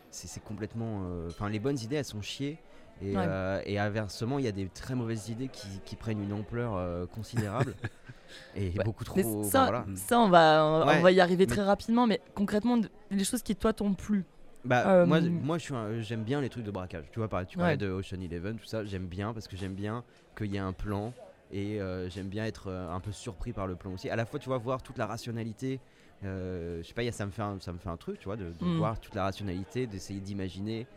c'est 0.10 0.44
complètement. 0.44 1.04
euh, 1.06 1.30
Enfin, 1.30 1.50
les 1.50 1.60
bonnes 1.60 1.78
idées, 1.80 1.98
elles 1.98 2.06
sont 2.06 2.22
chiées. 2.22 2.58
Et, 3.02 3.16
Ouais. 3.16 3.24
euh, 3.28 3.62
et 3.66 3.78
inversement, 3.78 4.40
il 4.40 4.46
y 4.46 4.48
a 4.48 4.52
des 4.54 4.68
très 4.70 4.96
mauvaises 4.96 5.28
idées 5.30 5.50
qui, 5.50 5.68
qui 5.86 5.96
prennent 5.98 6.24
une 6.24 6.32
ampleur 6.34 6.76
euh, 6.76 7.06
considérable 7.08 7.76
et 8.56 8.70
Ouais. 8.70 8.84
beaucoup 8.84 9.04
trop. 9.04 9.18
Mais 9.18 9.50
ça, 9.50 9.64
voilà. 9.64 9.86
ça 9.96 10.20
on, 10.20 10.30
va, 10.30 10.66
on, 10.66 10.88
Ouais, 10.88 10.98
on 11.00 11.02
va 11.02 11.12
y 11.12 11.20
arriver 11.20 11.46
mais- 11.46 11.54
très 11.54 11.64
rapidement, 11.64 12.08
mais 12.08 12.22
concrètement, 12.34 12.80
les 13.12 13.24
choses 13.26 13.42
qui 13.44 13.56
toi 13.56 13.74
t'ont 13.74 13.94
plu. 13.94 14.24
Bah, 14.64 14.84
Euh, 14.88 15.06
moi, 15.06 15.20
moi 15.22 15.58
j'aime 16.00 16.24
bien 16.24 16.42
les 16.42 16.50
trucs 16.50 16.64
de 16.64 16.72
braquage. 16.72 17.06
Tu 17.12 17.20
vois, 17.20 17.28
tu 17.46 17.58
parlais 17.58 17.74
Ouais. 17.74 17.78
de 17.78 17.90
Ocean 17.92 18.20
Eleven, 18.22 18.58
tout 18.58 18.66
ça, 18.66 18.84
j'aime 18.86 19.06
bien 19.08 19.34
parce 19.34 19.48
que 19.48 19.56
j'aime 19.58 19.76
bien 19.76 20.04
qu'il 20.36 20.52
y 20.52 20.56
ait 20.56 20.60
un 20.60 20.74
plan 20.74 21.14
et 21.52 21.80
euh, 21.82 22.10
j'aime 22.10 22.28
bien 22.28 22.46
être 22.46 22.68
euh, 22.68 22.90
un 22.92 23.00
peu 23.00 23.12
surpris 23.12 23.54
par 23.54 23.68
le 23.68 23.76
plan 23.76 23.92
aussi. 23.94 24.10
À 24.10 24.16
la 24.16 24.26
fois, 24.26 24.40
tu 24.40 24.48
vois, 24.50 24.58
voir 24.58 24.82
toute 24.84 24.98
la 24.98 25.06
rationalité. 25.06 25.80
euh, 26.24 26.82
je 26.82 26.88
sais 26.88 26.94
pas, 26.94 27.04
y 27.04 27.08
a- 27.08 27.12
ça 27.12 27.26
me 27.26 27.32
fait 27.32 27.42
un, 27.42 27.60
ça 27.60 27.72
me 27.74 27.78
fait 27.78 27.90
un 27.90 27.98
truc, 27.98 28.18
tu 28.20 28.26
vois, 28.26 28.38
de, 28.38 28.46
de 28.46 28.66
Mm. 28.66 28.78
voir 28.78 29.00
toute 29.00 29.14
la 29.16 29.24
rationalité, 29.24 29.86
d'essayer 29.86 30.20
d'imaginer. 30.22 30.88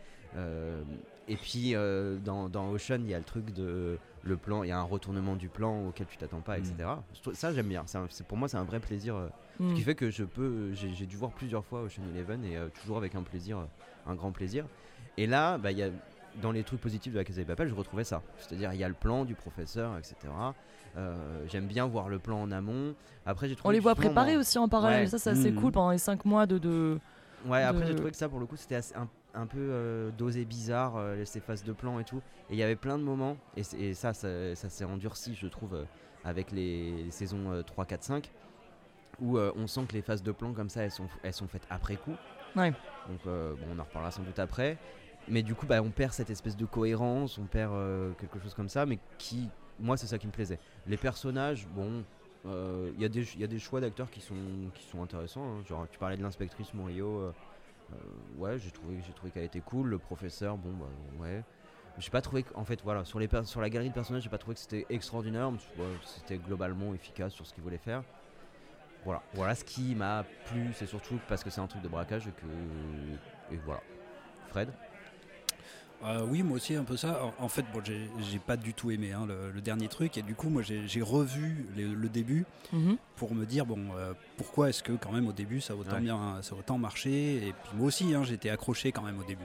et 1.27 1.35
puis 1.35 1.73
dans, 2.23 2.49
dans 2.49 2.69
Ocean, 2.71 2.99
il 3.03 3.09
y 3.09 3.13
a 3.13 3.17
le 3.19 3.23
truc 3.25 3.51
de 3.53 3.97
le 4.23 4.37
plan, 4.37 4.63
il 4.63 4.69
y 4.69 4.71
a 4.71 4.79
un 4.79 4.83
retournement 4.83 5.35
du 5.35 5.47
plan 5.49 5.87
auquel 5.87 6.07
tu 6.07 6.17
t'attends 6.17 6.41
pas, 6.41 6.57
etc. 6.57 7.03
Trouve- 7.21 7.33
Ça, 7.35 7.53
j'aime 7.53 7.67
bien. 7.67 7.85
Un- 7.93 8.07
pour 8.27 8.37
moi, 8.37 8.47
c'est 8.47 8.57
un 8.57 8.63
vrai 8.65 8.79
plaisir. 8.79 9.15
euh, 9.15 9.27
ce 9.59 9.73
qui 9.75 9.81
fait 9.81 9.95
que 9.95 10.09
je 10.09 10.23
peux, 10.23 10.71
j'ai 10.73 11.05
dû 11.05 11.17
voir 11.17 11.31
plusieurs 11.31 11.65
fois 11.65 11.81
Ocean 11.83 12.01
Eleven 12.15 12.43
et 12.45 12.55
euh, 12.57 12.69
toujours 12.81 12.97
avec 12.97 13.13
un 13.15 13.23
plaisir, 13.23 13.57
euh, 13.59 13.65
un 14.07 14.15
grand 14.15 14.31
plaisir. 14.31 14.65
Et 15.17 15.27
là, 15.27 15.57
bah, 15.57 15.71
il 15.71 15.77
y 15.77 15.83
a, 15.83 15.89
dans 16.41 16.51
les 16.51 16.63
trucs 16.63 16.79
positifs 16.81 17.13
de 17.13 17.17
la 17.17 17.23
Casa 17.23 17.41
des 17.41 17.45
Papel, 17.45 17.67
je 17.69 17.73
retrouvais 17.75 18.03
ça. 18.03 18.21
C'est-à-dire, 18.37 18.73
il 18.73 18.79
y 18.79 18.83
a 18.83 18.87
le 18.87 18.93
plan 18.93 19.25
du 19.25 19.35
professeur, 19.35 19.97
etc. 19.97 20.15
Euh, 20.97 21.45
J'aime 21.47 21.67
bien 21.67 21.85
voir 21.85 22.09
le 22.09 22.19
plan 22.19 22.41
en 22.41 22.51
amont. 22.51 22.95
Après, 23.25 23.47
j'ai 23.47 23.53
On 23.53 23.57
trouvé 23.57 23.73
les 23.75 23.79
voit 23.79 23.95
préparer 23.95 24.31
moi- 24.33 24.41
aussi 24.41 24.57
en 24.57 24.67
parallèle, 24.69 25.01
Ouais. 25.01 25.07
ça 25.07 25.19
c'est 25.19 25.29
assez 25.31 25.51
Mhm. 25.51 25.61
cool 25.61 25.71
pendant 25.71 25.91
les 25.91 25.97
5 25.97 26.25
mois 26.25 26.45
de... 26.45 26.57
de... 26.57 26.99
Ouais, 27.45 27.63
après, 27.63 27.85
j'ai 27.85 27.91
de- 27.93 27.97
trouvé 27.97 28.11
que 28.11 28.17
ça, 28.17 28.27
pour 28.29 28.39
le 28.39 28.45
coup, 28.45 28.55
c'était 28.55 28.75
assez- 28.75 28.95
un, 28.95 29.07
un 29.33 29.45
peu 29.45 29.57
euh, 29.59 30.11
dosé 30.17 30.45
bizarre, 30.45 30.95
euh, 30.97 31.23
ces 31.25 31.39
phases 31.39 31.63
de 31.63 31.71
plan 31.73 31.99
et 31.99 32.03
tout. 32.03 32.21
Et 32.49 32.53
il 32.53 32.57
y 32.57 32.63
avait 32.63 32.75
plein 32.75 32.97
de 32.97 33.03
moments, 33.03 33.37
et, 33.55 33.63
ça, 33.93 34.13
ça, 34.13 34.55
ça 34.55 34.69
s'est 34.69 34.85
endurci, 34.85 35.35
je 35.35 35.47
trouve, 35.47 35.75
euh, 35.75 35.83
avec 36.25 36.51
les, 36.51 37.03
les 37.03 37.11
saisons 37.11 37.51
euh, 37.51 37.61
3, 37.61 37.85
4, 37.85 38.03
5, 38.03 38.31
où 39.21 39.37
euh, 39.37 39.51
on 39.55 39.67
sent 39.67 39.81
que 39.87 39.93
les 39.93 40.01
phases 40.01 40.23
de 40.23 40.31
plan 40.31 40.53
comme 40.53 40.69
ça, 40.69 40.81
elles 40.83 40.91
sont, 40.91 41.07
elles 41.23 41.33
sont 41.33 41.47
faites 41.47 41.67
après 41.69 41.95
coup. 41.97 42.15
Ouais. 42.55 42.71
Donc, 42.71 43.19
euh, 43.27 43.53
bon, 43.53 43.65
on 43.75 43.79
en 43.79 43.83
reparlera 43.83 44.11
sans 44.11 44.23
doute 44.23 44.39
après. 44.39 44.77
Mais 45.29 45.43
du 45.43 45.53
coup, 45.55 45.65
bah, 45.65 45.81
on 45.81 45.91
perd 45.91 46.11
cette 46.13 46.29
espèce 46.29 46.57
de 46.57 46.65
cohérence, 46.65 47.37
on 47.37 47.45
perd 47.45 47.71
euh, 47.73 48.11
quelque 48.19 48.39
chose 48.39 48.53
comme 48.53 48.69
ça, 48.69 48.85
mais 48.85 48.97
qui, 49.17 49.49
moi, 49.79 49.95
c'est 49.95 50.07
ça 50.07 50.17
qui 50.17 50.27
me 50.27 50.31
plaisait. 50.31 50.59
Les 50.87 50.97
personnages, 50.97 51.67
bon, 51.67 52.03
euh, 52.45 52.91
il 52.95 53.01
y, 53.01 53.05
a 53.05 53.09
des- 53.09 53.31
il 53.35 53.39
y 53.41 53.43
a 53.43 53.47
des 53.47 53.59
choix 53.59 53.79
d'acteurs 53.79 54.09
qui 54.09 54.21
sont, 54.21 54.33
qui 54.73 54.83
sont 54.85 55.03
intéressants. 55.03 55.43
hein. 55.43 55.63
Genre, 55.67 55.87
tu 55.91 55.99
parlais 55.99 56.17
de 56.17 56.23
l'inspectrice 56.23 56.73
Murillo. 56.73 57.19
euh, 57.19 57.33
euh, 57.93 57.95
ouais, 58.37 58.57
j'ai 58.59 58.71
trouvé, 58.71 58.97
trouvé 59.15 59.31
qu'elle 59.31 59.43
était 59.43 59.61
cool. 59.61 59.87
Le 59.89 59.97
professeur, 59.99 60.57
bon, 60.57 60.71
bah, 60.73 60.85
ouais. 61.19 61.43
J'ai 61.99 62.11
pas 62.11 62.21
trouvé 62.21 62.43
qu'en 62.43 62.63
fait, 62.63 62.81
voilà, 62.83 63.03
sur, 63.03 63.19
les 63.19 63.27
sur 63.43 63.61
la 63.61 63.69
galerie 63.69 63.89
de 63.89 63.93
personnages, 63.93 64.23
j'ai 64.23 64.29
pas 64.29 64.37
trouvé 64.37 64.55
que 64.55 64.61
c'était 64.61 64.85
extraordinaire. 64.89 65.51
c'était 66.05 66.37
globalement 66.37 66.93
efficace 66.93 67.33
sur 67.33 67.45
ce 67.45 67.53
qu'il 67.53 67.61
voulait 67.63 67.77
faire. 67.77 68.03
Voilà, 69.03 69.21
voilà 69.33 69.55
ce 69.55 69.63
qui 69.63 69.95
m'a 69.95 70.25
plu, 70.45 70.71
c'est 70.73 70.85
surtout 70.85 71.19
parce 71.27 71.43
que 71.43 71.49
c'est 71.49 71.61
un 71.61 71.67
truc 71.67 71.81
de 71.81 71.87
braquage 71.87 72.27
et 72.27 72.31
que. 72.31 73.53
Et 73.53 73.57
voilà. 73.65 73.81
Fred? 74.49 74.69
Euh, 76.05 76.25
oui, 76.25 76.43
moi 76.43 76.55
aussi 76.55 76.75
un 76.75 76.85
peu 76.85 76.95
ça. 76.95 77.21
En, 77.39 77.43
en 77.45 77.49
fait, 77.49 77.65
bon, 77.73 77.81
j'ai 77.83 78.09
j'ai 78.31 78.39
pas 78.39 78.55
du 78.55 78.73
tout 78.73 78.89
aimé 78.89 79.11
hein, 79.11 79.25
le, 79.27 79.51
le 79.51 79.61
dernier 79.61 79.89
truc 79.89 80.17
et 80.17 80.21
du 80.21 80.33
coup, 80.33 80.49
moi, 80.49 80.61
j'ai 80.61 80.87
j'ai 80.87 81.01
revu 81.01 81.65
le, 81.75 81.93
le 81.93 82.09
début 82.09 82.45
Mhm. 82.71 82.97
pour 83.17 83.35
me 83.35 83.45
dire 83.45 83.65
bon, 83.65 83.79
euh, 83.97 84.13
pourquoi 84.37 84.69
est-ce 84.69 84.81
que 84.81 84.93
quand 84.93 85.11
même 85.11 85.27
au 85.27 85.33
début 85.33 85.59
ça 85.59 85.73
a 85.73 85.75
autant 85.75 85.95
Ouais. 85.95 86.01
bien, 86.01 86.37
ça 86.41 86.55
a 86.55 86.57
autant 86.59 86.77
marché 86.77 87.47
et 87.47 87.53
puis 87.63 87.71
moi 87.75 87.87
aussi, 87.87 88.13
hein, 88.13 88.23
j'étais 88.23 88.49
accroché 88.49 88.91
quand 88.93 89.01
même 89.01 89.19
au 89.19 89.23
début. 89.25 89.43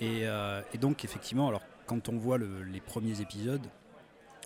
Et, 0.00 0.26
euh, 0.26 0.62
et 0.74 0.78
donc 0.78 1.04
effectivement, 1.04 1.48
alors 1.48 1.62
quand 1.86 2.08
on 2.08 2.16
voit 2.18 2.38
le- 2.38 2.62
les 2.64 2.80
premiers 2.80 3.20
épisodes, 3.20 3.64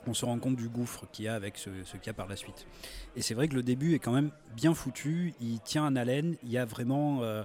on 0.06 0.14
se 0.14 0.24
rend 0.24 0.38
compte 0.38 0.56
du 0.56 0.68
gouffre 0.68 1.06
qu'il 1.12 1.24
y 1.26 1.28
a 1.28 1.34
avec 1.34 1.56
ce, 1.56 1.70
ce 1.84 1.92
qu'il 1.96 2.08
y 2.08 2.10
a 2.10 2.14
par 2.14 2.26
la 2.28 2.34
suite. 2.36 2.66
Et 3.16 3.22
c'est 3.22 3.34
vrai 3.34 3.46
que 3.48 3.54
le 3.54 3.62
début 3.62 3.94
est 3.94 4.00
quand 4.00 4.12
même 4.12 4.30
bien 4.56 4.74
foutu, 4.74 5.32
il 5.40 5.60
tient 5.60 5.84
un 5.84 5.94
haleine, 5.96 6.36
il 6.42 6.50
y 6.50 6.58
a 6.58 6.64
vraiment 6.64 7.20
euh, 7.22 7.44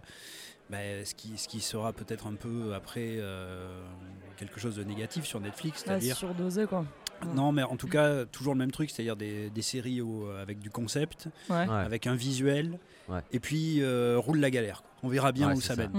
bah, 0.69 0.77
ce, 1.05 1.15
qui, 1.15 1.37
ce 1.37 1.47
qui 1.47 1.61
sera 1.61 1.93
peut-être 1.93 2.27
un 2.27 2.35
peu 2.35 2.73
après 2.73 3.15
euh, 3.19 3.81
quelque 4.37 4.59
chose 4.59 4.75
de 4.75 4.83
négatif 4.83 5.25
sur 5.25 5.39
Netflix, 5.39 5.79
Ouais, 5.81 5.85
c'est-à-dire 5.87 6.17
surdosé 6.17 6.65
quoi. 6.65 6.85
non, 7.35 7.51
mais 7.51 7.63
en 7.63 7.77
tout 7.77 7.87
cas, 7.87 8.25
toujours 8.25 8.53
le 8.53 8.59
même 8.59 8.71
truc, 8.71 8.89
c'est-à-dire 8.91 9.15
des, 9.15 9.49
des 9.49 9.61
séries 9.61 10.01
au- 10.01 10.29
avec 10.31 10.59
du 10.59 10.69
concept, 10.69 11.27
Ouais. 11.49 11.55
Ouais. 11.67 11.69
avec 11.69 12.05
un 12.07 12.15
visuel, 12.15 12.79
Ouais. 13.09 13.21
et 13.31 13.39
puis 13.39 13.81
euh, 13.81 14.17
roule 14.19 14.39
la 14.39 14.51
galère. 14.51 14.81
quoi. 14.81 14.91
On 15.03 15.07
verra 15.09 15.31
bien 15.31 15.49
Ouais, 15.49 15.55
où 15.55 15.61
ça 15.61 15.75
mène. 15.75 15.91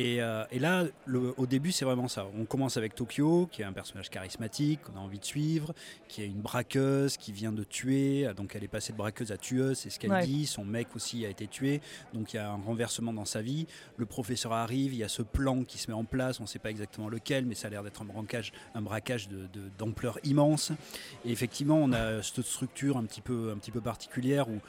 Et, 0.00 0.22
euh, 0.22 0.44
et 0.52 0.60
là, 0.60 0.84
le- 1.06 1.34
au 1.38 1.46
début, 1.46 1.72
c'est 1.72 1.84
vraiment 1.84 2.06
ça. 2.06 2.28
On 2.38 2.44
commence 2.44 2.76
avec 2.76 2.94
Tokyo, 2.94 3.48
qui 3.50 3.62
est 3.62 3.64
un 3.64 3.72
personnage 3.72 4.10
charismatique, 4.10 4.80
qu'on 4.82 4.96
a 4.96 5.00
envie 5.00 5.18
de 5.18 5.24
suivre, 5.24 5.74
qui 6.06 6.22
est 6.22 6.26
une 6.26 6.40
braqueuse, 6.40 7.16
qui 7.16 7.32
vient 7.32 7.50
de 7.50 7.64
tuer. 7.64 8.28
Donc, 8.36 8.54
elle 8.54 8.62
est 8.62 8.68
passée 8.68 8.92
de 8.92 8.96
braqueuse 8.96 9.32
à 9.32 9.36
tueuse, 9.36 9.76
c'est 9.78 9.90
ce 9.90 9.98
qu'elle 9.98 10.12
Ouais. 10.12 10.24
dit. 10.24 10.46
Son 10.46 10.64
mec 10.64 10.94
aussi 10.94 11.26
a 11.26 11.28
été 11.28 11.48
tué. 11.48 11.80
Donc, 12.14 12.32
il 12.32 12.36
y 12.36 12.38
a 12.38 12.48
un 12.48 12.60
renversement 12.62 13.12
dans 13.12 13.24
sa 13.24 13.42
vie. 13.42 13.66
Le 13.96 14.06
professeur 14.06 14.52
arrive, 14.52 14.92
il 14.94 14.98
y 14.98 15.02
a 15.04 15.08
ce 15.08 15.22
plan 15.22 15.64
qui 15.64 15.78
se 15.78 15.90
met 15.90 15.96
en 15.96 16.04
place. 16.04 16.38
On 16.38 16.44
ne 16.44 16.48
sait 16.48 16.60
pas 16.60 16.70
exactement 16.70 17.08
lequel, 17.08 17.44
mais 17.44 17.56
ça 17.56 17.66
a 17.66 17.70
l'air 17.70 17.82
d'être 17.82 18.00
un 18.02 18.04
braquage, 18.04 18.52
un 18.76 18.82
braquage 18.82 19.28
de- 19.28 19.48
de- 19.52 19.68
d'ampleur 19.78 20.20
immense. 20.22 20.70
Et 21.24 21.32
effectivement, 21.32 21.76
on 21.76 21.90
a 21.92 22.22
cette 22.22 22.42
structure 22.42 22.98
un 22.98 23.04
petit 23.04 23.20
peu, 23.20 23.50
un 23.52 23.58
petit 23.58 23.72
peu 23.72 23.80
particulière 23.80 24.48
où 24.48 24.60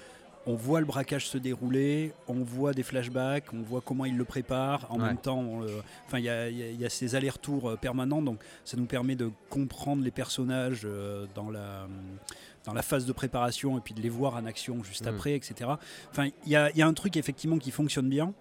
on 0.47 0.55
voit 0.55 0.79
le 0.79 0.85
braquage 0.85 1.27
se 1.27 1.37
dérouler, 1.37 2.13
on 2.27 2.43
voit 2.43 2.73
des 2.73 2.83
flashbacks, 2.83 3.53
on 3.53 3.61
voit 3.61 3.81
comment 3.81 4.05
il 4.05 4.17
le 4.17 4.25
prépare. 4.25 4.87
En 4.89 4.99
Ouais. 4.99 5.07
même 5.07 5.17
temps, 5.17 5.61
enfin, 6.07 6.17
il 6.19 6.25
y 6.25 6.29
a, 6.29 6.49
y 6.49 6.75
y 6.83 6.89
ces 6.89 7.15
allers-retours 7.15 7.71
euh, 7.71 7.75
permanents, 7.75 8.21
donc 8.21 8.39
ça 8.63 8.77
nous 8.77 8.85
permet 8.85 9.15
de 9.15 9.29
comprendre 9.49 10.03
les 10.03 10.11
personnages 10.11 10.81
euh, 10.85 11.25
dans 11.35 11.49
la 11.49 11.87
dans 12.65 12.73
la 12.73 12.81
phase 12.81 13.05
de 13.05 13.13
préparation 13.13 13.77
et 13.77 13.81
puis 13.81 13.93
de 13.93 14.01
les 14.01 14.09
voir 14.09 14.35
en 14.35 14.45
action 14.45 14.83
juste 14.83 15.05
Mm. 15.05 15.09
après, 15.09 15.33
etc. 15.35 15.71
Enfin, 16.11 16.29
il 16.45 16.51
y 16.51 16.55
a, 16.55 16.69
il 16.71 16.77
y 16.77 16.81
a 16.81 16.87
un 16.87 16.93
truc 16.93 17.15
effectivement 17.17 17.57
qui 17.57 17.71
fonctionne 17.71 18.09
bien, 18.09 18.33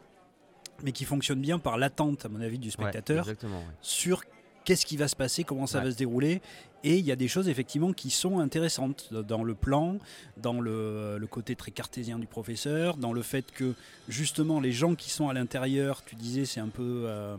mais 0.82 0.92
qui 0.92 1.04
fonctionne 1.04 1.40
bien 1.40 1.58
par 1.58 1.78
l'attente, 1.78 2.24
à 2.24 2.28
mon 2.28 2.40
avis, 2.40 2.58
du 2.58 2.70
spectateur 2.70 3.26
ouais. 3.26 3.36
sur 3.80 4.22
qu'est-ce 4.64 4.84
qui 4.86 4.96
va 4.96 5.08
se 5.08 5.16
passer, 5.16 5.44
comment 5.44 5.66
ça 5.66 5.78
Ouais. 5.78 5.84
va 5.84 5.90
se 5.92 5.96
dérouler. 5.96 6.42
Et 6.84 6.96
il 6.98 7.04
y 7.04 7.10
a 7.10 7.16
des 7.16 7.28
choses 7.28 7.48
effectivement 7.48 7.92
qui 7.92 8.10
sont 8.10 8.38
intéressantes 8.38 9.12
dans 9.12 9.42
le 9.42 9.54
plan, 9.54 9.98
dans 10.36 10.60
le, 10.60 11.18
côté 11.28 11.56
très 11.56 11.72
cartésien 11.72 12.18
du 12.18 12.26
professeur, 12.26 12.96
dans 12.96 13.12
le 13.12 13.22
fait 13.22 13.50
que 13.50 13.74
justement 14.08 14.60
les 14.60 14.72
gens 14.72 14.94
qui 14.94 15.10
sont 15.10 15.28
à 15.28 15.34
l'intérieur, 15.34 16.02
tu 16.04 16.14
disais 16.14 16.44
c'est 16.44 16.60
un 16.60 16.68
peu, 16.68 17.04
euh, 17.06 17.36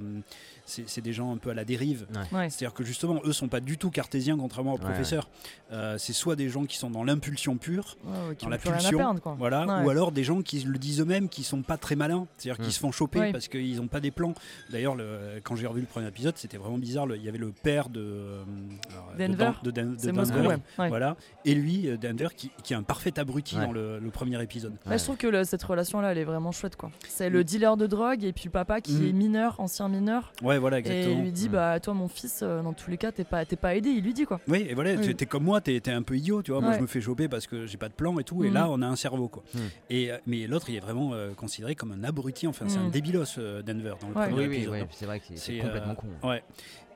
c'est 0.69 1.01
des 1.01 1.13
gens 1.13 1.33
un 1.33 1.37
peu 1.37 1.49
à 1.49 1.53
la 1.53 1.65
dérive. 1.65 2.05
Ouais. 2.31 2.49
C'est-à-dire 2.49 2.73
que 2.73 2.83
justement 2.83 3.19
eux 3.25 3.33
sont 3.33 3.47
pas 3.47 3.59
du 3.59 3.77
tout 3.77 3.89
cartésiens 3.89 4.37
contrairement 4.37 4.73
au 4.73 4.77
Ouais, 4.77 4.83
professeur. 4.83 5.27
Euh, 5.71 5.97
c'est 5.97 6.13
soit 6.13 6.35
des 6.35 6.49
gens 6.49 6.65
qui 6.65 6.77
sont 6.77 6.89
dans 6.89 7.03
l'impulsion 7.03 7.57
pure, 7.57 7.97
Ouais, 8.03 8.35
qui 8.35 8.45
dans 8.45 8.49
la 8.51 8.57
pulsion, 8.57 8.97
perdre, 8.97 9.21
quoi. 9.21 9.35
voilà, 9.37 9.65
Ouais. 9.65 9.85
ou 9.85 9.89
alors 9.89 10.11
des 10.11 10.23
gens 10.23 10.41
qui 10.41 10.59
le 10.61 10.77
disent 10.79 11.01
eux-mêmes, 11.01 11.29
qui 11.29 11.43
sont 11.43 11.61
pas 11.61 11.77
très 11.77 11.95
malins, 11.95 12.27
c'est-à-dire 12.37 12.61
Mm. 12.61 12.65
qui 12.67 12.71
se 12.73 12.79
font 12.79 12.91
choper 12.91 13.31
parce 13.31 13.47
qu'ils 13.47 13.77
n'ont 13.77 13.87
pas 13.87 13.99
des 13.99 14.11
plans. 14.11 14.33
D'ailleurs, 14.71 14.95
le- 14.95 15.39
quand 15.43 15.55
j'ai 15.55 15.67
revu 15.67 15.81
le 15.81 15.87
premier 15.87 16.07
épisode, 16.07 16.37
c'était 16.37 16.57
vraiment 16.57 16.77
bizarre. 16.77 17.05
le- 17.05 17.17
Il 17.17 17.23
y 17.23 17.29
avait 17.29 17.37
le 17.37 17.51
père 17.51 17.89
de, 17.89 17.99
euh, 18.01 18.43
alors, 18.91 19.11
de 19.13 19.17
Denver. 19.19 19.37
Dan- 19.37 19.55
de, 19.63 19.71
Dan- 19.71 19.95
de 19.95 20.11
Denver, 20.11 20.55
voilà, 20.77 21.15
et 21.45 21.53
lui, 21.55 21.87
euh, 21.89 21.97
Denver, 21.97 22.27
qui, 22.35 22.51
qui 22.63 22.73
est 22.73 22.75
un 22.75 22.83
parfait 22.83 23.17
abruti 23.19 23.55
Ouais. 23.57 23.65
dans 23.65 23.71
le, 23.71 23.99
le 23.99 24.09
premier 24.09 24.41
épisode. 24.41 24.73
Ouais, 24.85 24.97
je 24.97 25.03
trouve 25.03 25.17
que 25.17 25.27
le- 25.27 25.43
cette 25.43 25.63
relation-là, 25.63 26.11
elle 26.11 26.17
est 26.17 26.23
vraiment 26.23 26.51
chouette, 26.51 26.75
quoi. 26.75 26.91
C'est 27.07 27.29
le 27.29 27.43
dealer 27.43 27.77
de 27.77 27.87
drogue 27.87 28.23
et 28.23 28.33
puis 28.33 28.45
le 28.45 28.51
papa 28.51 28.81
qui 28.81 28.93
Mm. 28.93 29.05
est 29.07 29.13
mineur, 29.13 29.59
ancien 29.59 29.87
mineur, 29.89 30.31
Ouais, 30.41 30.57
voilà, 30.59 30.79
et 30.79 31.11
il 31.11 31.21
lui 31.21 31.31
dit, 31.31 31.49
Mm. 31.49 31.51
bah 31.51 31.79
toi, 31.79 31.93
mon 31.93 32.07
fils, 32.07 32.41
euh, 32.43 32.61
dans 32.61 32.73
tous 32.73 32.89
les 32.91 32.97
cas, 32.97 33.11
t'es 33.11 33.23
pas, 33.23 33.45
t'es 33.45 33.55
pas 33.55 33.75
aidé. 33.75 33.89
Il 33.89 34.03
lui 34.03 34.13
dit 34.13 34.25
quoi. 34.25 34.39
Oui, 34.47 34.65
et 34.69 34.73
voilà, 34.73 34.91
Oui. 34.93 35.15
tu 35.15 35.23
es 35.23 35.27
comme 35.27 35.43
moi, 35.43 35.61
tu 35.61 35.75
es, 35.75 35.89
un 35.89 36.01
peu 36.03 36.15
idiot, 36.17 36.41
tu 36.43 36.51
vois. 36.51 36.61
Moi, 36.61 36.73
je 36.73 36.79
me 36.79 36.87
fais 36.87 37.01
choper 37.01 37.27
parce 37.27 37.47
que 37.47 37.65
j'ai 37.65 37.77
pas 37.77 37.89
de 37.89 37.93
plan 37.93 38.17
et 38.19 38.23
tout, 38.23 38.43
et 38.43 38.47
Mhm. 38.49 38.53
là, 38.53 38.67
on 38.69 38.81
a 38.81 38.87
un 38.87 38.95
cerveau, 38.95 39.27
quoi. 39.27 39.43
Mhm. 39.53 39.61
Et, 39.89 40.11
euh, 40.11 40.17
mais 40.27 40.45
l'autre, 40.47 40.69
il 40.69 40.75
est 40.75 40.79
vraiment 40.81 41.11
euh, 41.13 41.33
considéré 41.33 41.75
comme 41.75 41.91
un 41.91 42.03
abruti, 42.03 42.47
enfin, 42.47 42.65
c'est 42.67 42.77
un 42.77 42.89
débilos, 42.89 43.37
euh, 43.37 43.61
Denver, 43.61 43.93
dans 44.01 44.09
le 44.09 44.15
Ouais. 44.15 44.27
premier 44.27 44.41
Oui, 44.41 44.47
oui, 44.47 44.55
épisode. 44.57 44.71
ouais, 44.73 44.81
hein. 44.81 44.87
c'est 44.91 45.05
vrai 45.05 45.19
que 45.19 45.25
c'est- 45.35 45.57
complètement 45.59 45.93
euh, 45.93 45.95
con. 46.21 46.27
Ouais. 46.27 46.43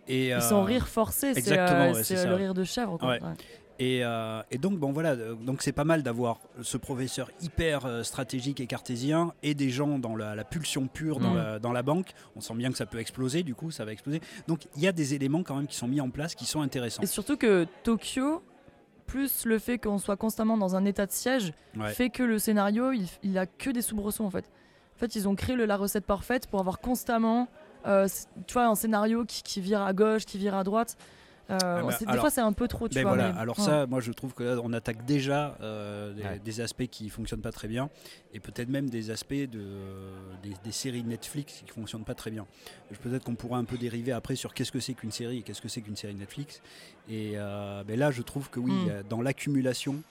Et, 0.08 0.28
Et 0.28 0.42
son 0.42 0.64
rire 0.64 0.88
forcé, 0.88 1.34
c'est 1.34 1.40
exactement, 1.40 1.80
euh, 1.80 1.94
ouais, 1.94 2.04
c'est 2.04 2.18
c'est 2.18 2.28
le 2.28 2.36
rire 2.36 2.54
de 2.54 2.64
chèvre. 2.66 2.98
Et, 3.84 4.04
euh, 4.04 4.42
et 4.52 4.58
donc 4.58 4.78
bon 4.78 4.92
voilà, 4.94 5.12
euh, 5.12 5.36
donc 5.36 5.62
c'est 5.62 5.72
pas 5.72 5.84
mal 5.84 6.04
d'avoir 6.04 6.40
ce 6.62 6.78
professeur 6.78 7.30
hyper 7.42 7.86
euh, 7.86 8.04
stratégique 8.04 8.60
et 8.60 8.68
cartésien 8.68 9.34
et 9.44 9.54
des 9.56 9.70
gens 9.70 10.00
dans 10.00 10.16
la, 10.16 10.36
la 10.36 10.44
pulsion 10.44 10.88
pure 10.88 11.20
dans, 11.20 11.34
Mm. 11.34 11.38
la, 11.38 11.60
dans 11.60 11.72
la 11.74 11.84
banque. 11.84 12.12
On 12.36 12.42
sent 12.42 12.54
bien 12.56 12.72
que 12.72 12.78
ça 12.78 12.86
peut 12.86 13.00
exploser, 13.00 13.44
du 13.44 13.56
coup 13.56 13.72
ça 13.72 13.84
va 13.86 13.92
exploser. 13.92 14.22
Donc 14.48 14.68
il 14.76 14.84
y 14.84 14.88
a 14.88 14.92
des 14.92 15.14
éléments 15.16 15.44
quand 15.44 15.56
même 15.56 15.68
qui 15.68 15.76
sont 15.76 15.88
mis 15.88 16.02
en 16.02 16.10
place 16.10 16.36
qui 16.36 16.46
sont 16.46 16.62
intéressants. 16.62 17.02
Et 17.04 17.08
surtout 17.08 17.36
que 17.38 17.66
Tokyo, 17.84 18.42
plus 19.06 19.46
le 19.46 19.60
fait 19.60 19.78
qu'on 19.80 19.98
soit 20.00 20.16
constamment 20.18 20.58
dans 20.58 20.76
un 20.76 20.86
état 20.86 21.06
de 21.06 21.12
siège, 21.12 21.52
Ouais. 21.78 21.90
fait 21.94 22.10
que 22.10 22.24
le 22.24 22.40
scénario, 22.40 22.92
il, 22.94 23.08
il 23.24 23.38
a 23.38 23.46
que 23.46 23.70
des 23.70 23.82
soubresauts 23.82 24.24
en 24.26 24.30
fait. 24.32 24.46
En 24.96 25.00
fait, 25.00 25.16
ils 25.16 25.28
ont 25.28 25.36
créé 25.36 25.56
le- 25.56 25.66
la 25.66 25.76
recette 25.78 26.06
parfaite 26.06 26.48
pour 26.48 26.60
avoir 26.60 26.80
constamment, 26.80 27.48
euh, 27.88 28.08
tu 28.48 28.54
vois, 28.54 28.68
un 28.68 28.76
scénario 28.76 29.26
qui, 29.26 29.44
qui 29.44 29.60
vire 29.60 29.82
à 29.82 29.92
gauche, 29.92 30.24
qui 30.26 30.38
vire 30.38 30.56
à 30.56 30.64
droite. 30.64 30.96
Euh, 31.50 31.58
Ah 31.62 31.82
bah, 31.84 31.92
c'est- 31.92 32.06
des 32.06 32.12
alors- 32.12 32.22
fois, 32.22 32.30
c'est 32.30 32.42
un 32.42 32.54
peu 32.54 32.68
trop, 32.70 32.88
tu 32.88 32.96
Ben 32.96 33.02
vois. 33.02 33.16
voilà, 33.16 33.34
mais- 33.34 33.40
alors 33.40 33.60
ouais. 33.60 33.66
ça, 33.66 33.86
moi 33.86 34.00
je 34.00 34.12
trouve 34.14 34.34
que 34.34 34.44
là, 34.44 34.56
on 34.64 34.72
attaque 34.72 35.06
déjà 35.06 35.58
euh, 35.62 36.14
des, 36.14 36.24
Ouais. 36.24 36.40
des 36.40 36.62
aspects 36.62 36.88
qui 36.88 37.10
fonctionnent 37.10 37.42
pas 37.42 37.52
très 37.52 37.68
bien, 37.68 37.90
et 38.34 38.40
peut-être 38.40 38.70
même 38.70 38.90
des 38.90 39.12
aspects 39.12 39.34
de, 39.34 39.66
des, 40.42 40.54
des 40.64 40.72
séries 40.72 41.04
Netflix 41.04 41.62
qui 41.66 41.72
fonctionnent 41.72 42.06
pas 42.06 42.16
très 42.16 42.32
bien. 42.32 42.46
Je- 42.92 42.98
Peut-être 42.98 43.26
qu'on 43.26 43.36
pourra 43.36 43.58
un 43.58 43.66
peu 43.66 43.78
dériver 43.78 44.14
après 44.14 44.36
sur 44.36 44.54
qu'est-ce 44.54 44.72
que 44.72 44.80
c'est 44.80 44.94
qu'une 44.94 45.12
série 45.12 45.40
et 45.40 45.42
qu'est-ce 45.42 45.62
que 45.62 45.68
c'est 45.68 45.82
qu'une 45.82 45.98
série 45.98 46.16
Netflix. 46.16 46.62
Et 47.10 47.34
euh, 47.36 47.84
ben 47.86 48.00
là, 48.00 48.10
je 48.12 48.22
trouve 48.22 48.50
que 48.50 48.62
oui, 48.62 48.72
Mm. 48.72 48.90
a- 48.90 49.04
dans 49.04 49.22
l'accumulation, 49.22 50.02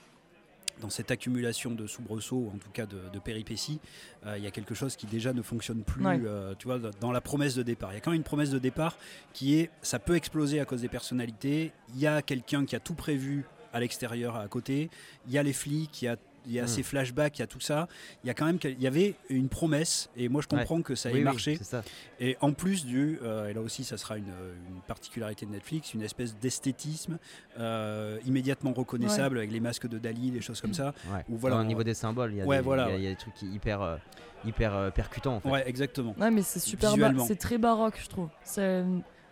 dans 0.83 0.89
cette 0.89 1.11
accumulation 1.11 1.71
de 1.71 1.87
soubresauts, 1.87 2.51
en 2.53 2.57
tout 2.57 2.69
cas 2.73 2.85
de, 2.85 2.97
de 3.13 3.17
péripéties, 3.19 3.79
euh, 4.25 4.37
il 4.37 4.43
y 4.43 4.47
a 4.47 4.51
quelque 4.51 4.75
chose 4.75 4.97
qui 4.97 5.07
déjà 5.07 5.31
ne 5.31 5.41
fonctionne 5.41 5.81
plus, 5.83 6.05
Ouais. 6.05 6.19
euh, 6.25 6.53
tu 6.59 6.67
vois, 6.67 6.77
dans 6.99 7.13
la 7.13 7.21
promesse 7.21 7.55
de 7.55 7.63
départ. 7.63 7.91
Il 7.93 7.95
y 7.95 7.97
a 7.97 8.01
quand 8.01 8.11
même 8.11 8.17
une 8.17 8.23
promesse 8.25 8.49
de 8.49 8.59
départ 8.59 8.97
qui 9.31 9.55
est, 9.55 9.69
ça 9.81 9.97
peut 9.97 10.15
exploser 10.17 10.59
à 10.59 10.65
cause 10.65 10.81
des 10.81 10.89
personnalités. 10.89 11.71
Il 11.95 12.01
y 12.01 12.05
a 12.07 12.21
quelqu'un 12.21 12.65
qui 12.65 12.75
a 12.75 12.81
tout 12.81 12.95
prévu 12.95 13.45
à 13.71 13.79
l'extérieur, 13.79 14.35
à 14.35 14.45
côté. 14.49 14.89
Il 15.25 15.31
y 15.33 15.37
a 15.37 15.43
les 15.43 15.53
flics, 15.53 16.01
il 16.01 16.05
y 16.05 16.07
a, 16.09 16.17
il 16.45 16.53
y 16.53 16.59
a 16.59 16.63
Mm. 16.63 16.67
ces 16.67 16.83
flashbacks, 16.83 17.37
il 17.37 17.41
y 17.41 17.43
a 17.43 17.47
tout 17.47 17.59
ça. 17.59 17.87
Il 18.23 18.27
y 18.27 18.29
a 18.29 18.33
quand 18.33 18.45
même, 18.45 18.59
il 18.63 18.81
y 18.81 18.87
avait 18.87 19.15
une 19.29 19.49
promesse, 19.49 20.09
et 20.17 20.29
moi 20.29 20.41
je 20.41 20.47
comprends 20.47 20.81
que 20.81 20.95
ça 20.95 21.09
ait 21.09 21.13
Oui, 21.13 21.21
marché. 21.23 21.57
ça. 21.61 21.83
Et 22.19 22.37
en 22.41 22.51
plus 22.53 22.85
du, 22.85 23.19
euh, 23.23 23.49
et 23.49 23.53
là 23.53 23.61
aussi 23.61 23.83
ça 23.83 23.97
sera 23.97 24.17
une, 24.17 24.25
une 24.69 24.81
particularité 24.87 25.45
de 25.45 25.51
Netflix, 25.51 25.93
une 25.93 26.01
espèce 26.01 26.35
d'esthétisme 26.37 27.17
euh, 27.59 28.17
immédiatement 28.25 28.73
reconnaissable 28.73 29.37
avec 29.37 29.51
les 29.51 29.59
masques 29.59 29.87
de 29.87 29.97
Dali, 29.99 30.31
des 30.31 30.41
choses 30.41 30.61
comme 30.61 30.73
ça. 30.73 30.93
Ouais. 31.11 31.23
Ou 31.29 31.37
voilà, 31.37 31.57
Au 31.57 31.59
on- 31.59 31.63
niveau 31.63 31.83
des 31.83 31.93
symboles, 31.93 32.31
il 32.33 32.37
y 32.37 32.41
a 32.41 32.45
Ouais, 32.45 32.57
des- 32.57 32.63
voilà, 32.63 32.83
il 32.83 32.89
y 32.89 32.91
a- 32.91 32.95
ouais. 32.95 32.99
il 33.01 33.03
y 33.03 33.07
a 33.07 33.11
des 33.11 33.15
trucs 33.15 33.41
hyper, 33.41 33.81
euh, 33.81 33.97
hyper 34.45 34.73
euh, 34.75 34.89
percutants 34.89 35.35
en 35.35 35.39
fait. 35.39 35.49
Ouais, 35.49 35.63
exactement. 35.67 36.15
Ouais, 36.19 36.31
mais 36.31 36.41
c'est 36.41 36.59
super, 36.59 36.93
c'est 37.27 37.35
très 37.37 37.57
baroque, 37.57 37.99
je 38.01 38.07
trouve. 38.09 38.29
C'est, 38.43 38.83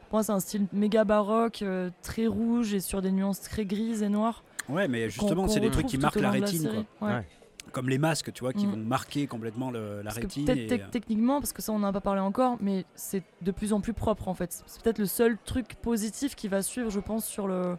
pour 0.10 0.18
moi, 0.18 0.24
c'est 0.24 0.32
un 0.32 0.40
style 0.40 0.68
méga 0.74 1.04
baroque, 1.06 1.62
euh, 1.62 1.90
très 2.02 2.28
rouge 2.28 2.74
et 2.74 2.80
sur 2.82 3.02
des 3.02 3.12
nuances 3.12 3.42
très 3.42 3.66
grises 3.66 4.04
et 4.04 4.10
noires. 4.10 4.44
Ouais, 4.72 4.88
mais 4.88 5.10
justement, 5.10 5.48
c'est 5.48 5.60
des 5.60 5.70
trucs 5.72 5.88
qui 5.88 5.98
marquent 5.98 6.16
la 6.20 6.32
rétine, 6.32 6.70
quoi. 7.00 7.08
Ouais. 7.10 7.16
Ouais. 7.16 7.28
Comme 7.72 7.88
les 7.90 7.98
masques, 8.00 8.34
tu 8.34 8.42
vois, 8.44 8.52
qui 8.54 8.66
Mm. 8.68 8.72
vont 8.72 8.78
marquer 8.78 9.28
complètement 9.28 9.72
le- 9.72 10.02
la 10.02 10.12
rétine. 10.12 10.46
peut-être 10.46 10.68
tec- 10.68 10.92
techniquement, 10.92 11.40
parce 11.40 11.54
que 11.54 11.62
ça 11.62 11.72
on 11.72 11.80
n'en 11.80 11.88
a 11.90 11.94
pas 11.94 12.02
parlé 12.02 12.20
encore, 12.20 12.58
mais 12.60 12.86
c'est 12.96 13.24
de 13.42 13.52
plus 13.52 13.72
en 13.72 13.80
plus 13.80 13.94
propre 13.94 14.28
en 14.28 14.34
fait. 14.34 14.64
C'est 14.66 14.82
peut-être 14.82 14.98
le 15.00 15.06
seul 15.06 15.38
truc 15.46 15.76
positif 15.76 16.36
qui 16.36 16.48
va 16.50 16.64
suivre, 16.64 16.90
je 16.90 17.00
pense, 17.00 17.26
sur 17.26 17.48
le, 17.48 17.78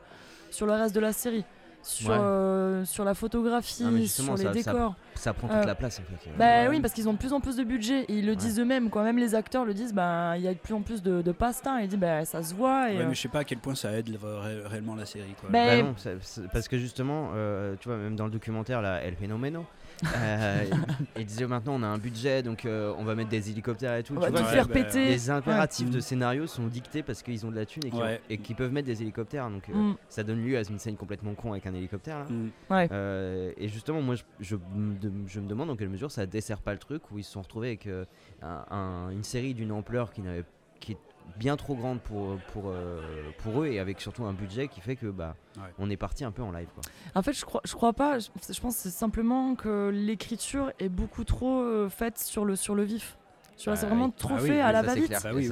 sur 0.50 0.64
le 0.66 0.72
reste 0.72 0.94
de 0.94 1.00
la 1.00 1.12
série. 1.12 1.44
Sur, 1.82 2.10
Ouais. 2.10 2.16
euh, 2.18 2.84
sur 2.84 3.04
la 3.04 3.14
photographie, 3.14 3.82
Non, 3.82 4.06
sur 4.06 4.36
les 4.36 4.44
ça- 4.44 4.50
décors. 4.52 4.94
Ça 5.16 5.32
prend 5.34 5.48
toute 5.48 5.56
Euh, 5.58 5.64
la 5.64 5.74
place 5.74 5.98
en 6.00 6.02
fait. 6.04 6.30
Bah 6.38 6.44
Ouais. 6.62 6.68
oui, 6.68 6.80
parce 6.80 6.94
qu'ils 6.94 7.08
ont 7.08 7.12
de 7.12 7.18
plus 7.18 7.32
en 7.32 7.40
plus 7.40 7.56
de 7.56 7.64
budget 7.64 8.02
et 8.02 8.18
ils 8.18 8.24
le 8.24 8.30
Ouais. 8.32 8.36
disent 8.36 8.58
eux-mêmes. 8.60 8.88
Quoi. 8.88 9.02
Même 9.02 9.18
les 9.18 9.34
acteurs 9.34 9.64
le 9.64 9.74
disent, 9.74 9.92
bah, 9.92 10.34
il 10.36 10.42
y 10.42 10.48
a 10.48 10.54
de 10.54 10.58
plus 10.58 10.74
en 10.74 10.82
plus 10.82 11.02
de, 11.02 11.22
de 11.22 11.32
passe-temps. 11.32 11.78
Et 11.78 11.82
ils 11.84 11.88
disent, 11.88 11.98
bah, 11.98 12.24
ça 12.24 12.42
se 12.42 12.54
voit. 12.54 12.90
Et, 12.90 12.96
Ouais, 12.98 13.02
euh, 13.02 13.08
mais 13.08 13.14
je 13.14 13.20
sais 13.20 13.28
pas 13.28 13.40
à 13.40 13.44
quel 13.44 13.58
point 13.58 13.74
ça 13.74 13.90
aide 13.92 14.08
le- 14.08 14.18
ré- 14.38 14.62
réellement 14.66 14.94
la 14.94 15.06
série. 15.06 15.34
Quoi. 15.40 15.50
Bah, 15.50 15.82
Bah 15.82 16.10
parce 16.52 16.68
que 16.68 16.78
justement, 16.78 17.30
euh, 17.34 17.74
tu 17.80 17.88
vois, 17.88 17.98
même 17.98 18.14
dans 18.16 18.24
le 18.26 18.30
documentaire, 18.30 18.80
là, 18.80 19.02
El 19.02 19.16
Fenomeno, 19.16 19.64
euh, 20.16 20.64
il 21.16 21.24
disait 21.26 21.46
maintenant 21.46 21.74
on 21.74 21.82
a 21.82 21.86
un 21.86 21.98
budget, 21.98 22.42
donc 22.42 22.64
euh, 22.64 22.92
on 22.98 23.04
va 23.04 23.14
mettre 23.14 23.30
des 23.30 23.50
hélicoptères 23.50 23.96
et 23.96 24.02
tout. 24.02 24.14
on 24.14 24.16
tu 24.16 24.22
va 24.22 24.30
vois, 24.30 24.40
tout 24.40 24.46
ouais, 24.46 24.52
faire 24.52 24.68
péter. 24.68 25.06
les 25.06 25.30
impératifs 25.30 25.86
Ouais. 25.88 25.94
de 25.94 26.00
scénario 26.00 26.46
sont 26.46 26.66
dictés 26.66 27.02
parce 27.02 27.22
qu'ils 27.22 27.44
ont 27.46 27.50
de 27.50 27.56
la 27.56 27.66
thune 27.66 27.84
et 27.86 27.90
qu'ils 27.90 28.00
Ouais. 28.00 28.54
peuvent 28.56 28.72
mettre 28.72 28.86
des 28.86 29.02
hélicoptères. 29.02 29.48
Donc 29.50 29.68
euh, 29.68 29.72
Mm, 29.74 29.96
ça 30.08 30.22
donne 30.22 30.44
lieu 30.44 30.56
à 30.58 30.62
une 30.68 30.78
scène 30.78 30.96
complètement 30.96 31.34
con 31.34 31.52
avec 31.52 31.66
un 31.66 31.74
hélicoptère. 31.74 32.18
Là. 32.20 32.24
Mm. 32.28 32.50
ouais. 32.70 32.88
Euh, 32.92 33.52
et 33.56 33.68
justement, 33.68 34.00
moi, 34.02 34.14
je, 34.16 34.22
je 34.40 34.56
me 34.74 34.94
de- 34.98 35.12
je 35.26 35.40
me 35.40 35.48
demande 35.48 35.68
dans 35.68 35.76
quelle 35.76 35.88
mesure 35.88 36.10
ça 36.10 36.26
dessert 36.26 36.60
pas 36.60 36.72
le 36.72 36.78
truc 36.78 37.02
où 37.10 37.18
ils 37.18 37.24
se 37.24 37.32
sont 37.32 37.42
retrouvés 37.42 37.68
avec 37.68 37.86
euh, 37.86 38.04
un- 38.42 38.64
un- 38.70 39.10
une 39.10 39.22
série 39.24 39.54
d'une 39.54 39.72
ampleur 39.72 40.12
qui, 40.12 40.20
n'avait- 40.22 40.44
qui 40.80 40.96
bien 41.38 41.56
trop 41.56 41.74
grande 41.74 42.00
pour, 42.00 42.36
pour, 42.52 42.64
euh, 42.68 43.00
pour 43.38 43.62
eux 43.62 43.66
et 43.66 43.78
avec 43.78 44.00
surtout 44.00 44.24
un 44.24 44.32
budget 44.32 44.68
qui 44.68 44.80
fait 44.80 44.96
que 44.96 45.06
bah, 45.06 45.34
Ouais. 45.56 45.62
on 45.78 45.90
est 45.90 45.96
parti 45.96 46.24
un 46.24 46.30
peu 46.32 46.42
en 46.42 46.50
live. 46.52 46.68
Quoi. 46.74 46.82
En 47.14 47.22
fait, 47.22 47.32
je 47.34 47.44
crois, 47.44 47.60
je 47.64 47.74
crois 47.74 47.92
pas. 47.92 48.18
Je, 48.18 48.28
je 48.52 48.60
pense 48.60 48.76
que 48.76 48.82
c'est 48.82 48.90
simplement 48.90 49.54
que 49.54 49.90
l'écriture 49.92 50.72
est 50.78 50.88
beaucoup 50.88 51.24
trop 51.24 51.60
euh, 51.60 51.88
faite 51.90 52.18
sur 52.18 52.44
le, 52.44 52.56
sur 52.56 52.74
le 52.74 52.82
vif. 52.84 53.18
Tu 53.56 53.64
vois, 53.68 53.74
Ah 53.74 53.76
c'est 53.76 53.86
vraiment 53.86 54.06
oui. 54.06 54.12
trop 54.16 54.34
Ah 54.34 54.38
fait 54.38 54.50
oui, 54.50 54.58
à 54.60 54.72
la 54.72 54.82
va-vite. 54.82 55.10
Bah 55.10 55.30
oui. 55.34 55.48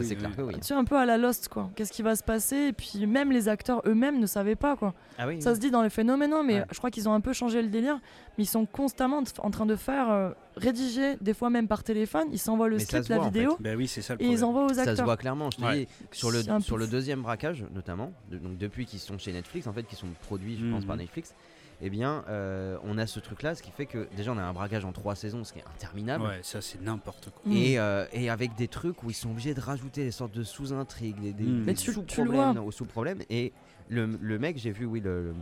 Tu 0.60 0.72
vois, 0.72 0.78
un 0.78 0.84
peu 0.84 0.96
à 0.96 1.06
la 1.06 1.16
Lost, 1.16 1.48
quoi. 1.48 1.70
Qu'est-ce 1.76 1.92
qui 1.92 2.02
va 2.02 2.16
se 2.16 2.24
passer? 2.24 2.56
Et 2.56 2.72
puis 2.72 3.06
même 3.06 3.30
les 3.30 3.48
acteurs 3.48 3.82
eux-mêmes 3.86 4.18
ne 4.18 4.26
savaient 4.26 4.56
pas, 4.56 4.74
quoi. 4.74 4.94
Ah 5.18 5.28
oui, 5.28 5.40
Ça 5.40 5.54
se 5.54 5.60
dit 5.60 5.70
dans 5.70 5.82
les 5.82 5.90
phénomènes, 5.90 6.34
mais 6.44 6.60
Ouais. 6.60 6.64
je 6.72 6.78
crois 6.78 6.90
qu'ils 6.90 7.08
ont 7.08 7.12
un 7.12 7.20
peu 7.20 7.32
changé 7.32 7.62
le 7.62 7.68
délire. 7.68 8.00
Mais 8.38 8.44
ils 8.44 8.48
sont 8.48 8.66
constamment 8.66 9.22
en 9.40 9.50
train 9.50 9.66
de 9.66 9.76
faire 9.76 10.10
euh, 10.10 10.30
rédiger, 10.56 11.16
des 11.20 11.34
fois 11.34 11.50
même 11.50 11.68
par 11.68 11.84
téléphone. 11.84 12.28
Ils 12.32 12.38
s'envoient 12.38 12.68
le 12.68 12.76
Mais 12.76 12.82
script, 12.84 13.08
la 13.10 13.20
en 13.20 13.24
vidéo, 13.28 13.56
Bah 13.60 13.70
oui, 13.76 13.86
c'est 13.86 14.02
ça 14.02 14.14
le 14.14 14.22
et 14.22 14.26
ils 14.28 14.44
envoient 14.44 14.64
aux 14.64 14.68
ça 14.74 14.84
se 14.84 14.90
acteurs. 14.90 15.04
voit 15.04 15.16
clairement. 15.16 15.50
Je 15.50 15.58
te 15.58 15.62
Ouais. 15.62 15.84
dis, 15.84 15.88
sur 16.10 16.30
le, 16.30 16.42
sur 16.60 16.78
le 16.78 16.86
deuxième 16.86 17.22
braquage, 17.22 17.64
notamment, 17.74 18.12
de- 18.30 18.38
donc 18.38 18.56
depuis 18.58 18.86
qu'ils 18.86 18.98
sont 19.00 19.18
chez 19.18 19.32
Netflix, 19.32 19.66
en 19.66 19.72
fait, 19.72 19.82
qui 19.84 19.94
sont 19.96 20.08
produits, 20.22 20.56
je 20.58 20.68
pense, 20.70 20.84
par 20.84 20.96
Netflix, 20.96 21.34
eh 21.82 21.90
bien, 21.90 22.24
euh, 22.28 22.76
on 22.84 22.98
a 22.98 23.06
ce 23.06 23.20
truc-là, 23.20 23.54
ce 23.54 23.62
qui 23.62 23.70
fait 23.70 23.86
que 23.86 24.08
déjà, 24.16 24.32
on 24.32 24.38
a 24.38 24.42
un 24.42 24.52
braquage 24.52 24.84
en 24.84 24.92
trois 24.92 25.14
saisons, 25.14 25.44
ce 25.44 25.52
qui 25.52 25.58
est 25.60 25.64
interminable. 25.74 26.24
Ouais, 26.24 26.40
ça 26.42 26.60
c'est 26.60 26.80
n'importe 26.82 27.30
quoi. 27.30 27.42
Mm. 27.52 27.56
Et, 27.56 27.78
euh, 27.78 28.04
et 28.12 28.28
avec 28.30 28.54
des 28.56 28.68
trucs 28.68 29.02
où 29.02 29.10
ils 29.10 29.14
sont 29.14 29.30
obligés 29.30 29.54
de 29.54 29.60
rajouter 29.60 30.04
des 30.04 30.10
sortes 30.10 30.32
de 30.34 30.42
sous-intrigues, 30.42 31.20
des, 31.20 31.32
des- 31.32 31.44
Mm. 31.44 31.58
des 31.60 31.64
Mais 31.66 31.74
tu- 31.74 31.84
tu 31.84 31.88
le 31.90 31.94
sous-problèmes 31.94 32.58
aux 32.58 32.70
sous-problèmes. 32.70 33.20
Et 33.30 33.52
le, 33.88 34.06
le 34.20 34.38
mec, 34.38 34.58
j'ai 34.58 34.72
vu, 34.72 34.84
oui, 34.84 35.00
le, 35.00 35.32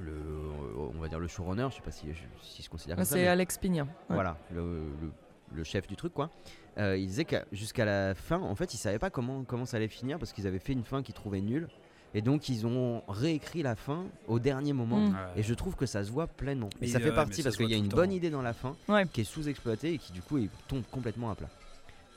le, 0.00 0.12
le- 0.12 0.78
on 0.96 1.00
va 1.00 1.08
dire 1.08 1.18
le 1.18 1.28
showrunner, 1.28 1.68
je 1.70 1.76
sais 1.76 1.82
pas 1.82 1.90
si, 1.90 2.06
si 2.42 2.62
se 2.62 2.68
considère 2.70 2.96
comme 2.96 3.04
ça. 3.04 3.14
c'est 3.16 3.26
Alex 3.26 3.58
Pigna. 3.58 3.82
Ouais. 3.84 3.88
Voilà, 4.10 4.36
le, 4.54 4.60
le- 5.00 5.12
le 5.52 5.64
chef 5.64 5.86
du 5.86 5.96
truc, 5.96 6.12
quoi. 6.14 6.30
Euh, 6.78 6.96
il 6.96 7.06
disait 7.08 7.24
que 7.24 7.36
jusqu'à 7.52 7.84
la 7.84 8.14
fin, 8.14 8.40
en 8.40 8.54
fait, 8.54 8.72
ils 8.74 8.76
savaient 8.78 9.00
pas 9.00 9.10
comment, 9.10 9.42
comment 9.42 9.66
ça 9.66 9.76
allait 9.78 9.88
finir 9.88 10.18
parce 10.18 10.32
qu'ils 10.32 10.46
avaient 10.46 10.60
fait 10.60 10.72
une 10.72 10.84
fin 10.84 11.02
qu'ils 11.02 11.14
trouvaient 11.14 11.40
nulle. 11.40 11.68
Et 12.14 12.22
donc 12.22 12.48
ils 12.48 12.66
ont 12.66 13.02
réécrit 13.08 13.62
la 13.62 13.76
fin 13.76 14.04
au 14.26 14.38
dernier 14.38 14.72
moment. 14.72 14.98
Mm. 14.98 15.10
Ouais. 15.10 15.16
Et 15.36 15.42
je 15.42 15.54
trouve 15.54 15.76
que 15.76 15.86
ça 15.86 16.04
se 16.04 16.10
voit 16.10 16.26
pleinement. 16.26 16.68
Et 16.74 16.82
Mais, 16.82 16.86
ça 16.88 17.00
fait 17.00 17.12
partie 17.14 17.42
ça 17.42 17.44
parce 17.44 17.56
qu'il 17.56 17.70
y 17.70 17.74
a 17.74 17.76
une 17.76 17.88
bonne 17.88 18.12
idée 18.12 18.30
dans 18.30 18.42
la 18.42 18.52
fin 18.52 18.74
Ouais. 18.88 19.06
qui 19.12 19.20
est 19.20 19.24
sous-exploitée 19.24 19.94
et 19.94 19.98
qui 19.98 20.12
du 20.12 20.20
coup 20.22 20.38
il 20.38 20.48
tombe 20.68 20.82
complètement 20.90 21.30
à 21.30 21.34
plat. 21.34 21.48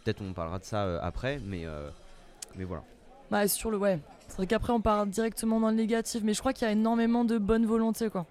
Peut-être 0.03 0.21
on 0.21 0.33
parlera 0.33 0.59
de 0.59 0.65
ça 0.65 0.83
euh, 0.83 0.99
après, 1.01 1.39
mais, 1.45 1.65
euh, 1.65 1.89
mais 2.55 2.63
voilà. 2.63 2.83
Bah, 3.31 3.47
sur 3.47 3.71
le 3.71 3.77
ouais. 3.77 3.99
C'est 4.27 4.37
vrai 4.37 4.47
qu'après 4.47 4.73
on 4.73 4.81
part 4.81 5.05
directement 5.05 5.59
dans 5.59 5.69
le 5.69 5.75
négatif, 5.75 6.23
mais 6.23 6.33
je 6.33 6.39
crois 6.39 6.53
qu'il 6.53 6.65
y 6.67 6.69
a 6.69 6.73
énormément 6.73 7.23
de 7.23 7.37
bonne 7.37 7.65
volonté 7.65 8.09
quoi. 8.09 8.25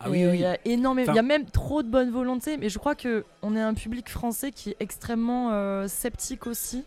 Ah 0.00 0.08
Et, 0.08 0.10
oui, 0.10 0.24
oui. 0.26 0.34
Il 0.34 0.40
y 0.40 0.44
a 0.44 0.58
énormément, 0.66 1.12
il 1.12 1.16
y 1.16 1.18
a 1.18 1.22
même 1.22 1.46
trop 1.46 1.82
de 1.82 1.88
bonne 1.88 2.10
volonté, 2.10 2.58
mais 2.58 2.68
je 2.68 2.78
crois 2.78 2.94
que 2.94 3.24
on 3.42 3.56
est 3.56 3.60
un 3.60 3.74
public 3.74 4.08
français 4.10 4.52
qui 4.52 4.70
est 4.70 4.76
extrêmement 4.80 5.50
euh, 5.52 5.88
sceptique 5.88 6.46
aussi. 6.46 6.84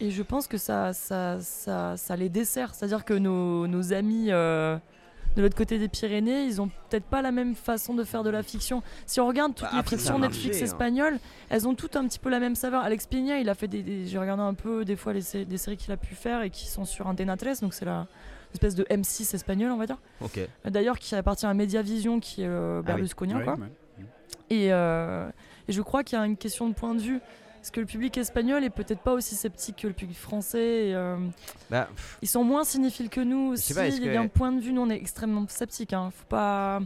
Et 0.00 0.10
je 0.10 0.22
pense 0.22 0.46
que 0.46 0.56
ça, 0.56 0.92
ça, 0.92 1.38
ça, 1.40 1.96
ça 1.96 2.16
les 2.16 2.28
dessert. 2.28 2.74
C'est-à-dire 2.74 3.04
que 3.04 3.14
nos, 3.14 3.66
nos 3.66 3.92
amis 3.92 4.28
euh, 4.30 4.78
de 5.36 5.42
l'autre 5.42 5.56
côté 5.56 5.78
des 5.78 5.88
Pyrénées, 5.88 6.44
ils 6.44 6.60
ont 6.60 6.68
peut-être 6.88 7.04
pas 7.04 7.20
la 7.22 7.30
même 7.32 7.54
façon 7.54 7.92
de 7.94 8.02
faire 8.02 8.22
de 8.22 8.30
la 8.30 8.42
fiction. 8.42 8.82
Si 9.06 9.20
on 9.20 9.26
regarde 9.28 9.54
toutes 9.54 9.68
Bah, 9.70 9.76
les 9.76 9.82
fictions 9.82 10.18
Netflix 10.18 10.46
marché, 10.46 10.60
hein. 10.62 10.64
espagnoles, 10.64 11.18
elles 11.50 11.68
ont 11.68 11.74
toutes 11.74 11.96
un 11.96 12.06
petit 12.08 12.18
peu 12.18 12.30
la 12.30 12.40
même 12.40 12.54
saveur. 12.54 12.82
Alex 12.82 13.06
Pina, 13.06 13.38
il 13.38 13.48
a 13.50 13.54
fait 13.54 13.68
des, 13.68 13.82
des- 13.82 14.06
j'ai 14.06 14.18
regardé 14.18 14.42
un 14.42 14.54
peu 14.54 14.84
des 14.86 14.96
fois 14.96 15.12
les, 15.12 15.44
des 15.44 15.58
séries 15.58 15.76
qu'il 15.76 15.92
a 15.92 15.96
pu 15.98 16.14
faire 16.14 16.42
et 16.42 16.50
qui 16.50 16.66
sont 16.66 16.84
sur 16.86 17.06
Antena 17.06 17.36
13, 17.36 17.60
donc 17.60 17.74
c'est 17.74 17.84
la 17.84 18.06
espèce 18.54 18.74
de 18.74 18.82
M6 18.84 19.34
espagnol, 19.34 19.70
on 19.70 19.76
va 19.76 19.86
dire. 19.86 19.98
Ok. 20.22 20.40
D'ailleurs, 20.64 20.98
qui 20.98 21.14
appartient 21.14 21.46
à 21.46 21.54
Mediavision, 21.54 22.18
qui 22.18 22.42
est 22.42 22.46
euh, 22.48 22.78
Ah 22.78 22.80
oui. 22.80 22.86
berlusconien, 22.86 23.40
quoi. 23.42 23.54
ouais. 23.54 24.04
Et, 24.48 24.72
euh, 24.72 25.28
et 25.68 25.72
je 25.72 25.80
crois 25.82 26.02
qu'il 26.02 26.18
y 26.18 26.20
a 26.20 26.26
une 26.26 26.36
question 26.36 26.68
de 26.68 26.74
point 26.74 26.94
de 26.96 27.00
vue. 27.00 27.20
Parce 27.60 27.70
que 27.70 27.80
le 27.80 27.86
public 27.86 28.16
espagnol 28.16 28.64
est 28.64 28.70
peut-être 28.70 29.00
pas 29.00 29.12
aussi 29.12 29.34
sceptique 29.34 29.76
que 29.82 29.86
le 29.86 29.92
public 29.92 30.16
français. 30.16 30.88
et, 30.88 30.94
euh, 30.94 31.16
Bah, 31.70 31.88
ils 32.22 32.28
sont 32.28 32.42
moins 32.42 32.64
cinéphiles 32.64 33.10
que 33.10 33.20
nous 33.20 33.52
aussi. 33.52 33.74
pas, 33.74 33.86
Il 33.88 33.94
y 34.02 34.06
que- 34.06 34.16
a 34.16 34.20
un 34.20 34.28
point 34.28 34.50
de 34.50 34.60
vue, 34.60 34.72
nous 34.72 34.80
on 34.80 34.88
est 34.90 34.96
extrêmement 34.96 35.46
sceptiques. 35.46 35.92
Hein. 35.92 36.10
Faut 36.10 36.24
pas. 36.26 36.80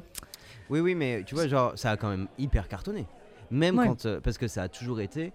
oui, 0.71 0.81
oui, 0.81 0.95
mais 0.97 1.23
tu 1.25 1.35
vois, 1.37 1.47
genre, 1.47 1.73
ça 1.77 1.93
a 1.93 1.97
quand 1.97 2.09
même 2.11 2.27
hyper 2.39 2.67
cartonné. 2.69 3.07
Même 3.51 3.79
Ouais. 3.79 3.87
quand. 3.87 4.07
euh, 4.07 4.21
parce 4.21 4.37
que 4.37 4.49
ça 4.49 4.63
a 4.65 4.69
toujours 4.69 5.01
été. 5.01 5.33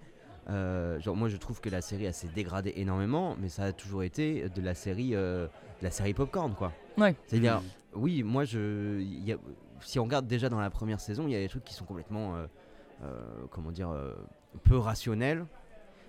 euh, 0.50 1.00
genre, 1.00 1.15
moi 1.15 1.29
je 1.29 1.38
trouve 1.38 1.62
que 1.62 1.69
la 1.69 1.79
série 1.79 2.05
elle 2.05 2.13
s'est 2.13 2.27
dégradée 2.34 2.74
énormément, 2.75 3.36
mais 3.39 3.50
ça 3.50 3.65
a 3.65 3.72
toujours 3.72 4.01
été 4.03 4.50
de 4.50 4.62
la 4.62 4.74
série, 4.74 5.12
de 5.12 5.48
la 5.84 5.91
série 5.91 6.13
popcorn, 6.15 6.55
quoi. 6.55 6.74
Ouais. 6.98 7.15
C'est-à-dire, 7.27 7.62
oui, 7.93 8.24
moi 8.24 8.46
je. 8.46 9.00
il 9.00 9.24
y 9.25 9.31
a- 9.31 9.38
si 9.81 10.00
on 10.00 10.03
regarde 10.05 10.25
déjà 10.27 10.50
dans 10.50 10.60
la 10.60 10.72
première 10.72 11.00
saison, 11.00 11.25
il 11.27 11.34
y 11.34 11.36
a 11.36 11.39
des 11.39 11.48
trucs 11.50 11.63
qui 11.63 11.74
sont 11.75 11.86
complètement. 11.86 12.34
Euh, 13.03 13.21
comment 13.51 13.71
dire. 13.71 13.89
euh, 13.89 14.13
peu 14.63 14.77
rationnels. 14.77 15.45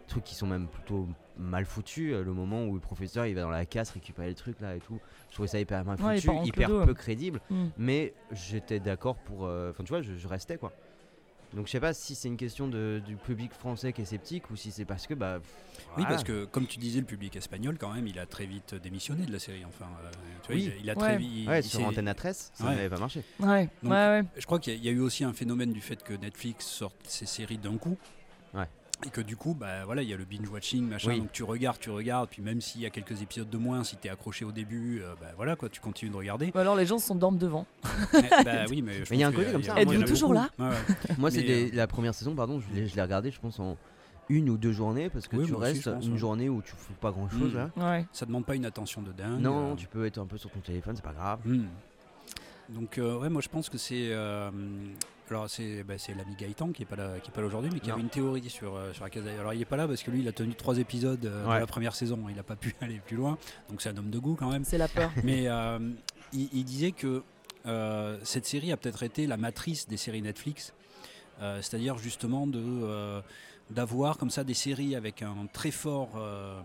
Trucs 0.07 0.25
qui 0.25 0.35
sont 0.35 0.47
même 0.47 0.67
plutôt 0.67 1.07
mal 1.39 1.65
foutus. 1.65 2.13
euh, 2.13 2.25
le 2.25 2.33
moment 2.33 2.65
où 2.65 2.75
le 2.75 2.81
professeur 2.81 3.27
il 3.27 3.35
va 3.35 3.43
dans 3.43 3.51
la 3.51 3.65
casse 3.65 3.91
récupérer 3.91 4.29
les 4.29 4.35
trucs 4.35 4.61
là 4.61 4.75
et 4.75 4.81
tout. 4.81 4.99
Je 5.29 5.35
trouvais 5.35 5.49
ça 5.49 5.61
hyper 5.61 5.85
mal 5.85 5.99
foutu, 5.99 6.29
hyper 6.45 6.69
peu 6.69 6.95
crédible. 6.95 7.41
Hmm. 7.51 7.69
Mais 7.79 8.15
j'étais 8.33 8.81
d'accord 8.81 9.17
pour. 9.17 9.43
Enfin, 9.43 9.85
tu 9.85 9.91
vois, 9.91 10.03
je, 10.03 10.15
je 10.17 10.27
restais 10.29 10.57
quoi. 10.59 10.73
Donc 11.55 11.67
je 11.67 11.73
sais 11.73 11.81
pas 11.81 11.93
si 11.93 12.15
c'est 12.15 12.29
une 12.29 12.37
question 12.37 12.69
de, 12.69 13.03
du 13.05 13.17
public 13.17 13.53
français 13.53 13.93
qui 13.93 14.03
est 14.03 14.05
sceptique 14.05 14.51
ou 14.51 14.57
si 14.57 14.71
c'est 14.71 14.85
parce 14.85 15.07
que 15.09 15.15
bah. 15.15 15.41
pff, 15.41 15.51
Oui, 15.79 15.85
voilà. 15.97 16.09
parce 16.11 16.23
que 16.25 16.45
comme 16.45 16.67
tu 16.67 16.79
disais, 16.79 17.01
le 17.01 17.07
public 17.07 17.35
espagnol, 17.35 17.77
quand 17.79 17.93
même, 17.93 18.07
il 18.07 18.19
a 18.21 18.27
très 18.27 18.47
vite 18.47 18.75
démissionné 18.77 19.27
de 19.27 19.33
la 19.33 19.41
série. 19.41 19.65
Enfin, 19.65 19.87
euh, 20.05 20.11
tu 20.43 20.53
vois, 20.53 20.55
Oui. 20.63 20.73
il, 20.79 20.85
il 20.85 20.91
a 20.91 20.95
Ouais. 20.95 20.99
très 21.01 21.17
vite. 21.19 21.49
Ouais, 21.49 21.63
sur 21.63 21.85
Antenne 21.85 22.13
13, 22.15 22.53
ça 22.55 22.65
Ouais. 22.65 22.77
n'avait 22.77 22.89
pas 22.89 22.99
marché. 22.99 23.23
Ouais, 23.41 23.69
Donc, 23.83 23.91
ouais, 23.93 23.99
ouais. 23.99 24.23
Je 24.37 24.47
crois 24.47 24.61
qu'il 24.61 24.75
y, 24.75 24.87
y 24.87 24.89
a 24.89 24.93
eu 24.93 25.01
aussi 25.01 25.25
un 25.25 25.33
phénomène 25.33 25.73
du 25.73 25.81
fait 25.81 26.03
que 26.05 26.13
Netflix 26.15 26.67
sorte 26.67 26.97
ses 27.09 27.27
séries 27.27 27.59
d'un 27.59 27.77
coup. 27.79 27.97
Et 29.07 29.11
que 29.11 29.21
du 29.21 29.37
coup, 29.37 29.55
bah, 29.55 29.85
voilà, 29.87 30.03
il 30.03 30.09
y 30.09 30.13
a 30.13 30.17
le 30.17 30.25
binge-watching, 30.25 30.87
machin. 30.87 31.11
Oui. 31.11 31.21
Donc 31.21 31.33
tu 31.33 31.43
regardes, 31.43 31.79
tu 31.79 31.91
regardes. 31.91 32.29
Puis 32.29 32.43
même 32.43 32.61
s'il 32.61 32.81
y 32.83 32.87
a 32.87 32.91
quelques 32.91 33.23
épisodes 33.23 33.49
de 33.49 33.57
moins, 33.59 33.83
si 33.83 33.97
tu 33.97 34.09
es 34.09 34.11
accroché 34.11 34.45
au 34.45 34.53
début, 34.53 35.01
euh, 35.01 35.15
bah, 35.21 35.29
voilà, 35.37 35.57
quoi, 35.57 35.69
tu 35.69 35.81
continues 35.81 36.11
de 36.11 36.17
regarder. 36.17 36.51
Ou 36.55 36.59
alors 36.59 36.77
les 36.77 36.87
gens 36.87 36.99
s'endorment 36.99 37.39
devant. 37.39 37.67
Mais, 38.13 38.29
bah, 38.45 38.65
oui, 38.69 38.83
mais, 38.83 38.99
il 39.11 39.17
y 39.17 39.25
a 39.25 39.29
un 39.29 39.33
côté 39.33 39.53
comme 39.53 39.63
ça, 39.63 39.81
Êtes-vous 39.81 40.03
toujours 40.05 40.35
là 40.35 40.51
Ouais, 40.59 40.67
ouais. 40.69 40.75
Moi, 41.19 41.31
c'est 41.31 41.43
des- 41.43 41.71
la 41.71 41.87
première 41.87 42.15
saison, 42.15 42.35
pardon, 42.35 42.61
je 42.61 42.75
l'ai 42.75 42.87
je 42.87 42.95
l'ai 42.97 43.03
regardé, 43.03 43.31
je 43.31 43.41
pense, 43.41 43.59
en 43.59 43.77
une 44.29 44.49
ou 44.51 44.57
deux 44.57 44.71
journées 44.73 45.09
parce 45.11 45.27
que 45.27 45.37
Oui, 45.37 45.47
tu 45.47 45.53
aussi, 45.55 45.63
restes 45.63 45.91
pense, 45.93 46.07
une 46.07 46.13
ouais. 46.13 46.19
journée 46.19 46.49
où 46.49 46.63
tu 46.63 46.73
fais 46.77 46.95
pas 47.01 47.11
grand 47.11 47.29
chose 47.29 47.53
Mm. 47.53 47.57
là. 47.57 47.71
Ouais. 47.77 48.07
Ça 48.13 48.27
demande 48.27 48.45
pas 48.45 48.55
une 48.55 48.65
attention 48.67 49.03
de 49.03 49.11
dingue. 49.13 49.41
Non, 49.41 49.73
euh, 49.73 49.75
tu 49.77 49.89
peux 49.89 50.05
être 50.07 50.19
un 50.19 50.27
peu 50.27 50.39
sur 50.39 50.51
ton 50.51 50.61
téléphone, 50.61 50.95
c'est 50.95 51.03
pas 51.05 51.13
grave. 51.13 51.41
Hmm. 51.45 51.65
Donc 52.75 52.99
euh, 52.99 53.19
ouais, 53.19 53.29
moi 53.29 53.41
je 53.43 53.49
pense 53.49 53.69
que 53.69 53.79
c'est 53.79 54.09
euh, 54.11 54.51
alors 55.29 55.49
c'est 55.51 55.83
bah, 55.83 55.95
c'est 55.99 56.15
l'ami 56.15 56.35
Gaëtan 56.39 56.71
qui 56.73 56.83
est 56.83 56.87
pas 56.87 56.97
là 56.97 57.19
qui 57.21 57.31
est 57.31 57.33
pas 57.35 57.41
là 57.41 57.47
aujourd'hui, 57.47 57.71
mais 57.73 57.81
qui 57.81 57.89
Non. 57.89 57.95
avait 57.95 58.03
une 58.03 58.09
théorie 58.11 58.49
sur 58.49 58.77
euh, 58.77 58.93
sur 58.93 59.05
la 59.05 59.11
case. 59.11 59.27
Alors 59.27 59.53
il 59.55 59.61
est 59.61 59.65
pas 59.67 59.77
là 59.77 59.87
parce 59.89 60.03
que 60.03 60.11
lui 60.11 60.21
il 60.21 60.29
a 60.29 60.33
tenu 60.33 60.55
trois 60.55 60.79
épisodes 60.79 61.25
euh, 61.27 61.47
Ouais. 61.47 61.57
de 61.57 61.61
la 61.61 61.67
première 61.67 61.95
saison, 61.95 62.19
il 62.29 62.39
a 62.39 62.43
pas 62.43 62.57
pu 62.57 62.75
aller 62.81 63.01
plus 63.05 63.17
loin, 63.17 63.39
donc 63.69 63.83
c'est 63.83 63.89
un 63.91 63.97
homme 63.97 64.11
de 64.11 64.19
goût 64.19 64.37
quand 64.39 64.51
même. 64.51 64.65
C'est 64.65 64.79
la 64.79 64.89
peur. 64.89 65.11
Mais 65.25 65.49
euh, 65.49 65.79
il, 66.33 66.49
il 66.53 66.65
disait 66.65 66.93
que 66.93 67.23
euh, 67.67 68.19
cette 68.23 68.47
série 68.47 68.73
a 68.73 68.77
peut-être 68.77 69.03
été 69.03 69.27
la 69.27 69.37
matrice 69.37 69.89
des 69.89 69.97
séries 69.97 70.23
Netflix, 70.23 70.73
Euh, 71.43 71.63
c'est-à-dire 71.63 71.97
justement 71.97 72.47
de 72.47 72.61
euh, 72.63 73.23
d'avoir 73.71 74.19
comme 74.19 74.29
ça 74.31 74.45
des 74.45 74.53
séries 74.55 74.95
avec 74.95 75.23
un 75.23 75.47
très 75.53 75.71
fort 75.71 76.11
euh, 76.17 76.61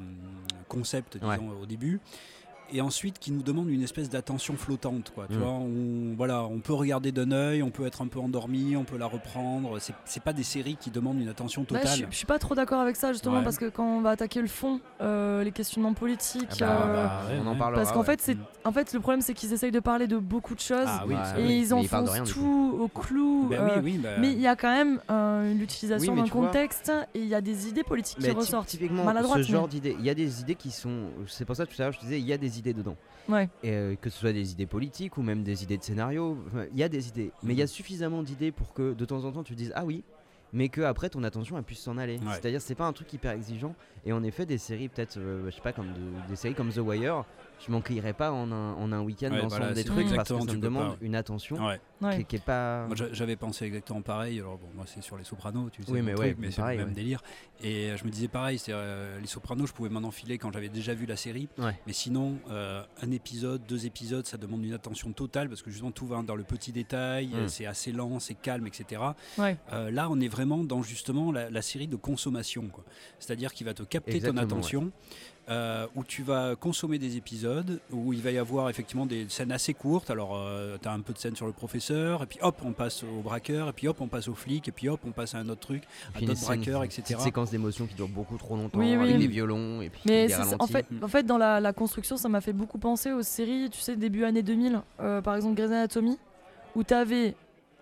concept 0.68 1.16
disons, 1.18 1.30
Ouais. 1.30 1.62
au 1.62 1.66
début 1.66 2.02
et 2.74 2.82
ensuite 2.82 3.20
qui 3.20 3.32
nous 3.32 3.42
demandent 3.44 3.70
une 3.70 3.84
espèce 3.84 4.10
d'attention 4.10 4.56
flottante 4.58 5.12
quoi 5.14 5.28
tu 5.30 5.36
Mm. 5.38 5.40
vois 5.42 5.52
on 5.52 6.14
voilà 6.18 6.44
on 6.44 6.60
peut 6.60 6.74
regarder 6.74 7.12
d'un 7.12 7.32
œil 7.32 7.62
on 7.64 7.70
peut 7.70 7.86
être 7.86 8.02
un 8.02 8.08
peu 8.08 8.20
endormi 8.20 8.76
on 8.76 8.84
peut 8.84 8.98
la 8.98 9.06
reprendre 9.08 9.80
c'est 9.80 9.94
c'est 10.06 10.24
pas 10.24 10.34
des 10.34 10.44
séries 10.44 10.78
qui 10.80 10.90
demandent 10.92 11.20
une 11.20 11.28
attention 11.30 11.62
Bah, 11.62 11.80
totale 11.80 11.88
je, 11.88 11.94
suis- 11.96 12.06
je 12.12 12.16
suis 12.18 12.26
pas 12.26 12.40
trop 12.40 12.56
d'accord 12.56 12.80
avec 12.80 12.96
ça 12.96 13.12
justement 13.14 13.38
Ouais. 13.38 13.44
parce 13.44 13.58
que 13.58 13.70
quand 13.70 13.86
on 13.86 14.02
va 14.02 14.12
attaquer 14.12 14.42
le 14.42 14.48
fond, 14.48 14.80
euh, 15.02 15.44
les 15.44 15.52
questionnements 15.52 15.94
politiques. 15.94 16.50
Ah 16.62 16.66
bah, 16.66 16.66
euh, 16.88 16.94
bah, 16.94 17.22
ouais, 17.30 17.40
on 17.44 17.48
en 17.48 17.56
parlera. 17.56 17.82
parce 17.82 17.92
qu'en 17.94 18.00
ouais. 18.00 18.06
fait, 18.06 18.22
c'est 18.22 18.36
Mm. 18.36 18.46
en 18.66 18.72
fait 18.72 18.94
le 18.94 19.00
problème 19.00 19.22
c'est 19.22 19.34
qu'ils 19.34 19.54
essayent 19.54 19.72
de 19.72 19.80
parler 19.80 20.08
de 20.08 20.18
beaucoup 20.18 20.56
de 20.56 20.60
choses 20.60 20.86
ah 20.88 21.04
oui, 21.08 21.16
et 21.38 21.42
oui. 21.42 21.54
ils 21.58 21.64
ils 21.66 21.74
enfoncent 21.74 22.10
rien, 22.10 22.24
du 22.24 22.32
tout 22.32 22.78
au 22.80 22.88
clou. 22.88 23.50
Euh, 23.52 23.76
oui, 23.78 23.82
oui, 23.94 23.98
bah, 23.98 24.10
Mais 24.20 24.32
il 24.32 24.40
y 24.40 24.48
a 24.48 24.56
quand 24.56 24.72
même 24.72 25.00
euh, 25.10 25.54
l'utilisation 25.54 26.16
d'un 26.16 26.24
vois- 26.24 26.46
contexte 26.48 26.92
et 27.14 27.20
il 27.20 27.28
y 27.28 27.36
a 27.36 27.42
des 27.42 27.68
idées 27.68 27.84
politiques 27.84 28.18
Mais 28.22 28.30
qui 28.30 28.36
ressortent. 28.36 28.68
typiquement, 28.68 29.06
ce 29.36 29.42
genre 29.44 29.64
mais- 29.64 29.70
d'idées, 29.70 29.96
il 30.00 30.06
y 30.06 30.10
a 30.10 30.14
des 30.16 30.42
idées 30.42 30.56
qui 30.56 30.72
sont. 30.72 31.06
C'est 31.28 31.46
pour 31.46 31.56
ça 31.56 31.66
tout 31.66 31.74
à 31.80 31.84
l'heure 31.84 31.92
je 31.94 32.00
te 32.00 32.04
disais, 32.04 32.20
il 32.20 32.26
y 32.26 32.34
a 32.34 32.38
des 32.38 32.55
idées 32.60 32.74
dedans. 32.74 32.96
Ouais. 33.30 33.50
Et, 33.64 33.72
euh, 33.72 33.96
que 33.96 34.10
ce 34.10 34.20
soit 34.20 34.34
des 34.34 34.52
idées 34.52 34.66
politiques 34.68 35.18
ou 35.18 35.22
même 35.24 35.44
des 35.44 35.64
idées 35.64 35.78
de 35.78 35.84
scénario, 35.84 36.38
il 36.72 36.78
y 36.78 36.84
a 36.84 36.90
des 36.90 37.08
idées. 37.08 37.32
Mais 37.44 37.54
il 37.54 37.60
y 37.60 37.62
a 37.64 37.68
suffisamment 37.68 38.22
d'idées 38.24 38.52
pour 38.52 38.74
que 38.74 38.94
de 38.94 39.06
temps 39.06 39.24
en 39.26 39.32
temps 39.32 39.44
tu 39.44 39.56
dises 39.56 39.72
ah 39.76 39.84
oui, 39.86 40.04
mais 40.54 40.70
que 40.70 40.82
après 40.82 41.10
ton 41.10 41.24
attention 41.24 41.58
elle 41.58 41.64
puisse 41.64 41.80
s'en 41.80 41.98
aller. 41.98 42.18
Ouais. 42.20 42.34
C'est-à-dire 42.34 42.62
c'est 42.62 42.76
pas 42.76 42.86
un 42.86 42.94
truc 42.94 43.12
hyper 43.14 43.32
exigeant. 43.32 43.76
Et 44.06 44.14
en 44.14 44.24
effet 44.24 44.46
des 44.46 44.58
séries 44.60 44.88
peut-être, 44.90 45.18
euh, 45.18 45.50
je 45.50 45.56
sais 45.56 45.62
pas 45.62 45.74
comme 45.74 45.88
de- 45.88 46.30
des 46.30 46.36
séries 46.36 46.54
comme 46.54 46.72
The 46.72 46.78
Wire, 46.78 47.26
je 47.66 47.72
m'enquillerais 47.72 48.14
pas 48.14 48.32
en 48.32 48.52
un, 48.52 48.74
en 48.74 48.92
un 48.92 49.02
week-end 49.02 49.30
Ouais, 49.32 49.38
l'ensemble 49.42 49.62
voilà, 49.62 49.74
des 49.74 49.82
c'est 49.84 49.88
trucs 49.88 50.14
parce 50.16 50.30
que 50.30 50.38
ça 50.40 50.46
tu 50.48 50.56
me 50.58 50.62
demande 50.62 50.92
pas. 50.94 50.98
une 51.02 51.16
attention 51.16 51.56
ouais. 51.68 51.80
Ouais. 52.02 52.18
qui, 52.20 52.26
qui 52.26 52.36
est 52.38 52.44
pas. 52.46 52.88
J'avais 53.12 53.36
pensé 53.36 53.66
exactement 53.66 54.02
pareil. 54.02 54.40
Alors 54.40 54.58
bon, 54.58 54.68
moi 54.76 54.86
c'est 54.88 55.02
sur 55.02 55.18
les 55.18 55.24
Sopranos, 55.24 55.70
tu 55.72 55.84
sais, 55.84 55.92
Oui, 55.92 56.02
mais 56.02 56.14
truc, 56.14 56.26
ouais, 56.26 56.36
mais 56.38 56.48
mais 56.48 56.52
c'est 56.52 56.58
le 56.58 56.64
pareil, 56.64 56.78
même 56.80 56.88
ouais. 56.90 56.94
délire. 56.94 57.22
Et 57.64 57.92
euh, 57.92 57.98
je 57.98 58.04
me 58.06 58.10
disais 58.10 58.28
pareil, 58.28 58.60
c'est 58.60 58.72
euh, 58.74 59.20
les 59.20 59.28
Sopranos, 59.28 59.68
je 59.68 59.74
pouvais 59.74 59.90
m'en 59.90 60.06
enfiler 60.08 60.38
quand 60.38 60.52
j'avais 60.52 60.70
déjà 60.70 60.94
vu 60.94 61.06
la 61.06 61.16
série. 61.16 61.48
Ouais. 61.58 61.80
Mais 61.88 61.94
sinon, 61.94 62.38
euh, 62.50 62.84
un 63.02 63.12
épisode, 63.12 63.66
deux 63.68 63.86
épisodes, 63.86 64.26
ça 64.26 64.38
demande 64.38 64.64
une 64.66 64.74
attention 64.74 65.12
totale 65.14 65.48
parce 65.50 65.62
que 65.62 65.72
justement 65.72 65.92
tout 65.92 66.06
va 66.08 66.22
dans 66.22 66.36
le 66.36 66.44
petit 66.44 66.72
détail, 66.72 67.28
Mm. 67.28 67.34
euh, 67.36 67.48
c'est 67.48 67.66
assez 67.66 67.92
lent, 67.92 68.20
c'est 68.20 68.36
calme, 68.36 68.68
etc. 68.68 69.02
Ouais. 69.38 69.58
Euh, 69.74 69.90
là, 69.92 70.08
on 70.10 70.20
est 70.20 70.28
vraiment 70.28 70.64
dans 70.64 70.82
justement 70.82 71.32
la, 71.32 71.50
la 71.50 71.62
série 71.62 71.88
de 71.88 71.96
consommation. 71.96 72.70
C'est-à-dire 73.20 73.54
qu'il 73.54 73.66
va 73.66 73.74
te 73.74 73.84
capter 73.84 74.16
Exactement, 74.16 74.42
ton 74.42 74.48
attention. 74.56 74.92
Euh, 75.50 75.86
où 75.96 76.04
tu 76.04 76.24
vas 76.24 76.56
consommer 76.56 76.98
des 76.98 77.18
épisodes, 77.18 77.80
où 77.92 78.14
il 78.14 78.22
va 78.22 78.32
y 78.32 78.38
avoir 78.38 78.70
effectivement 78.70 79.06
des 79.06 79.28
scènes 79.30 79.52
assez 79.52 79.74
courtes. 79.74 80.10
Alors, 80.10 80.40
tu 80.82 80.88
as 80.88 80.92
un 80.92 81.00
peu 81.02 81.14
de 81.14 81.18
scènes 81.20 81.36
sur 81.36 81.46
le 81.46 81.52
professeur, 81.52 82.24
et 82.24 82.26
puis 82.26 82.40
hop, 82.42 82.62
on 82.66 82.72
passe 82.72 83.04
au 83.04 83.22
braqueur, 83.22 83.70
et 83.70 83.74
puis 83.74 83.88
hop, 83.88 83.98
on 84.02 84.08
passe 84.08 84.28
au 84.28 84.34
flic, 84.34 84.68
et 84.68 84.72
puis 84.72 84.90
hop, 84.90 85.00
on 85.06 85.12
passe 85.12 85.36
à 85.36 85.38
un 85.40 85.50
autre 85.50 85.62
truc, 85.62 85.84
à 85.84 86.18
Puis 86.18 86.26
d'autres 86.26 86.40
une 86.40 86.46
scène- 86.46 86.56
braqueurs, 86.58 86.82
une 86.82 86.86
etc. 86.86 87.02
petite 87.04 87.20
séquence 87.20 87.52
d'émotions 87.52 87.86
qui 87.86 87.94
dure 87.94 88.08
beaucoup 88.10 88.38
trop 88.38 88.56
longtemps 88.56 88.80
Oui, 88.80 88.96
oui. 88.98 89.04
avec 89.10 89.20
des 89.20 89.28
violons 89.28 89.82
et 89.82 89.90
puis 89.90 90.02
Mais 90.06 90.28
des 90.28 90.36
en 90.60 90.68
fait, 90.68 90.86
en 91.02 91.08
fait, 91.08 91.24
dans 91.24 91.38
la, 91.38 91.60
la 91.60 91.74
construction, 91.74 92.18
ça 92.18 92.28
m'a 92.30 92.42
fait 92.42 92.54
beaucoup 92.54 92.78
penser 92.80 93.12
aux 93.12 93.22
séries, 93.22 93.70
tu 93.70 93.80
sais, 93.80 93.96
début 93.96 94.24
années 94.24 94.44
2000, 94.44 94.82
euh, 95.00 95.22
par 95.22 95.36
exemple 95.36 95.56
Grey's 95.56 95.72
Anatomy, 95.72 96.18
où 96.76 96.84
t'avais, 96.84 97.36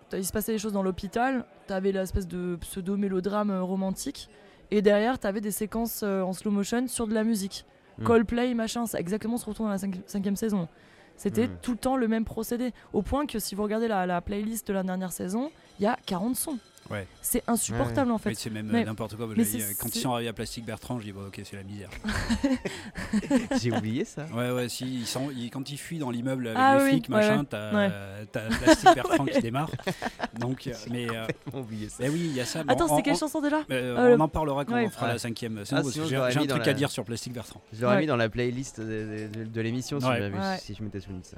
t'as- 0.10 0.18
il 0.18 0.26
se 0.26 0.34
passait 0.34 0.52
des 0.52 0.60
choses 0.60 0.74
dans 0.74 0.84
l'hôpital, 0.84 1.46
t'avais 1.66 1.94
l'espèce 1.94 2.28
de 2.28 2.58
pseudo-mélodrame 2.58 3.52
euh, 3.52 3.64
romantique, 3.64 4.28
et 4.72 4.82
derrière, 4.82 5.20
t'avais 5.20 5.42
des 5.42 5.52
séquences 5.52 6.02
euh, 6.04 6.22
en 6.22 6.34
slow 6.34 6.52
motion 6.52 6.88
sur 6.88 7.08
de 7.08 7.14
la 7.14 7.24
musique. 7.24 7.66
Mm. 8.00 8.04
Coldplay, 8.06 8.54
machin, 8.54 8.86
c'est 8.86 9.00
exactement 9.00 9.38
ce 9.38 9.46
qu'on 9.46 9.52
retrouve 9.52 9.68
dans 9.68 9.72
la 9.72 9.78
cinqui- 9.78 10.02
cinquième 10.08 10.36
saison. 10.36 10.68
C'était 11.16 11.48
Mm. 11.48 11.58
tout 11.62 11.72
le 11.72 11.78
temps 11.78 11.96
le 11.96 12.08
même 12.08 12.26
procédé, 12.26 12.74
au 12.92 13.02
point 13.04 13.26
que 13.28 13.38
si 13.40 13.54
vous 13.56 13.64
regardez 13.64 13.88
la, 13.88 14.06
la 14.08 14.20
playlist 14.22 14.68
de 14.68 14.74
la 14.74 14.82
dernière 14.84 15.12
saison, 15.12 15.52
il 15.80 15.84
y 15.84 15.86
a 15.86 15.98
40 16.06 16.36
sons. 16.36 16.58
Ouais. 16.92 17.08
C'est 17.22 17.44
insupportable 17.48 18.12
en 18.12 18.18
fait. 18.18 18.36
C'est 18.36 18.50
même 18.50 18.68
Mais- 18.72 18.82
euh, 18.82 18.86
n'importe 18.86 19.16
quoi. 19.16 19.26
mais 19.28 19.36
J'avais 19.44 19.58
dit, 19.58 19.62
c'est- 19.62 19.76
Quand 19.76 19.88
ils 19.88 19.94
c'est- 19.94 20.00
sont 20.02 20.12
arrivés 20.14 20.30
à 20.30 20.34
Plastique 20.34 20.66
Bertrand, 20.66 21.00
je 21.00 21.06
dis 21.06 21.12
bon, 21.14 21.26
ok, 21.28 21.42
c'est 21.44 21.56
la 21.56 21.64
misère. 21.64 21.90
J'ai 23.62 23.72
oublié 23.72 24.06
ça. 24.06 24.26
Ouais, 24.34 24.52
ouais, 24.52 24.70
si, 24.70 24.86
ils 25.02 25.06
sont, 25.08 25.30
ils- 25.36 25.50
quand 25.50 25.70
ils 25.70 25.78
fuient 25.78 26.00
dans 26.00 26.10
l'immeuble 26.12 26.48
avec 26.48 26.60
Ah 26.62 26.78
les 26.78 26.84
oui, 26.84 26.90
flics, 26.92 27.10
ouais, 27.10 27.16
machin, 27.16 27.40
ouais. 27.40 28.26
t'as 28.32 28.42
Plastique 28.50 28.96
Bertrand 28.96 29.26
qui 29.26 29.42
démarre. 29.42 29.72
Donc, 30.40 30.68
euh, 30.68 30.74
mais, 30.92 31.08
euh, 31.10 31.26
oublié 31.54 31.90
ça. 31.90 31.98
mais 32.02 32.10
oui, 32.10 32.22
il 32.26 32.34
y 32.36 32.42
a 32.42 32.46
ça. 32.46 32.64
Attends, 32.68 32.88
c'était 32.90 33.02
quelle 33.04 33.14
on- 33.14 33.18
chanson 33.18 33.42
déjà? 33.42 33.58
Euh, 33.72 33.98
Euh, 34.12 34.18
on 34.18 34.20
en 34.20 34.28
parlera 34.28 34.66
quand 34.66 34.74
ouais. 34.74 34.86
on 34.86 34.90
fera 34.90 35.08
Ouais. 35.08 35.14
la 35.14 35.20
cinquième 35.20 35.64
Ah, 35.72 35.82
j'ai 35.94 36.16
un 36.38 36.46
truc 36.46 36.68
à 36.68 36.74
dire 36.74 36.92
sur 36.92 37.04
Plastique 37.06 37.34
Bertrand. 37.34 37.62
Je 37.72 37.82
l'aurais 37.82 38.00
mis 38.00 38.08
dans 38.08 38.16
la 38.18 38.30
playlist 38.30 38.80
de, 38.82 39.62
l'émission 39.62 40.00
si 40.00 40.76
je 40.76 40.84
m'étais 40.84 41.00
souvenu 41.00 41.22
de 41.22 41.26
ça. 41.26 41.38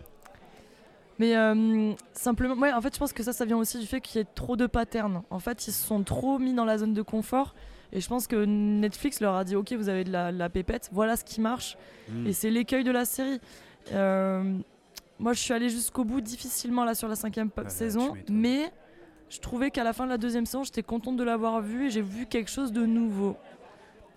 Mais 1.19 1.35
euh, 1.37 1.93
simplement, 2.13 2.55
ouais, 2.55 2.73
en 2.73 2.81
fait, 2.81 2.93
je 2.93 2.99
pense 2.99 3.13
que 3.13 3.23
ça, 3.23 3.31
ça 3.31 3.45
vient 3.45 3.57
aussi 3.57 3.79
du 3.79 3.85
fait 3.85 4.01
qu'il 4.01 4.19
y 4.19 4.21
ait 4.21 4.27
trop 4.35 4.55
de 4.57 4.67
patterns. 4.67 5.21
En 5.29 5.39
fait, 5.39 5.67
ils 5.67 5.71
se 5.71 5.85
sont 5.87 6.03
trop 6.03 6.39
mis 6.39 6.53
dans 6.53 6.65
la 6.65 6.77
zone 6.77 6.93
de 6.93 7.01
confort. 7.01 7.55
Et 7.93 8.01
je 8.01 8.07
pense 8.09 8.27
que 8.27 8.43
Netflix 8.45 9.21
leur 9.21 9.35
a 9.35 9.43
dit 9.45 9.55
Ok, 9.55 9.71
vous 9.73 9.87
avez 9.87 10.03
de 10.03 10.11
la, 10.11 10.31
la 10.31 10.49
pépette, 10.49 10.89
voilà 10.91 11.15
ce 11.15 11.23
qui 11.23 11.39
marche. 11.39 11.77
Mm. 12.09 12.27
Et 12.27 12.33
c'est 12.33 12.49
l'écueil 12.49 12.83
de 12.83 12.91
la 12.91 13.05
série. 13.05 13.39
Euh, 13.93 14.57
moi, 15.19 15.31
je 15.33 15.39
suis 15.39 15.53
allée 15.53 15.69
jusqu'au 15.69 16.03
bout 16.03 16.19
difficilement 16.19 16.83
là 16.83 16.95
sur 16.95 17.07
la 17.07 17.15
cinquième 17.15 17.49
Ah, 17.55 17.69
saison, 17.69 18.13
mais 18.29 18.71
je 19.29 19.39
trouvais 19.39 19.71
qu'à 19.71 19.83
la 19.85 19.93
fin 19.93 20.03
de 20.05 20.09
la 20.09 20.17
deuxième 20.17 20.45
saison, 20.45 20.63
j'étais 20.65 20.83
contente 20.83 21.15
de 21.15 21.23
l'avoir 21.23 21.61
vu 21.61 21.87
et 21.87 21.89
j'ai 21.89 22.01
vu 22.01 22.25
quelque 22.25 22.51
chose 22.51 22.73
de 22.73 22.85
nouveau. 22.85 23.37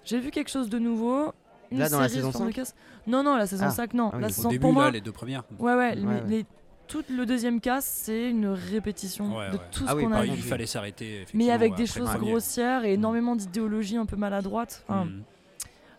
J'ai 0.04 0.18
vu 0.18 0.30
quelque 0.32 0.50
chose 0.50 0.68
de 0.68 0.78
nouveau. 0.80 1.32
Une 1.70 1.78
Là, 1.78 1.88
dans 1.90 2.00
la 2.00 2.08
série 2.08 2.20
saison 2.22 2.32
sort 2.32 2.40
de 2.40 2.46
5? 2.46 2.54
casse. 2.54 2.74
Non, 3.06 3.22
non, 3.22 3.36
la 3.36 3.46
saison 3.46 3.66
Ah. 3.68 3.70
5, 3.70 3.92
non. 3.94 4.08
Ah 4.12 4.16
oui. 4.16 4.22
La 4.22 4.26
Au 4.28 4.30
saison- 4.30 4.48
début, 4.48 4.60
pour 4.62 4.72
moi, 4.72 4.86
là, 4.86 4.90
les 4.92 5.00
deux 5.02 5.12
premières. 5.12 5.44
ouais, 5.58 5.74
ouais, 5.74 5.76
Ouais, 5.76 5.96
mais 5.96 6.06
ouais. 6.06 6.22
les- 6.26 6.46
tout 6.88 7.04
le 7.10 7.26
deuxième 7.26 7.60
casse, 7.60 7.84
c'est 8.04 8.30
une 8.30 8.46
répétition 8.48 9.36
Ouais, 9.36 9.48
de 9.50 9.52
ouais. 9.56 9.60
tout 9.70 9.84
Ah 9.86 9.92
ce 9.92 9.96
oui, 9.96 10.04
qu'on 10.04 10.12
a 10.12 10.22
vu. 10.22 10.30
il 10.34 10.42
fallait 10.42 10.66
s'arrêter. 10.66 11.24
Mais 11.34 11.50
avec 11.50 11.74
des 11.74 11.86
choses 11.86 12.08
premier. 12.08 12.30
grossières 12.30 12.84
et 12.84 12.94
énormément 12.94 13.36
d'idéologie 13.36 13.96
un 13.96 14.06
peu 14.06 14.16
maladroite. 14.16 14.84
Enfin, 14.88 15.04
Mm. 15.04 15.22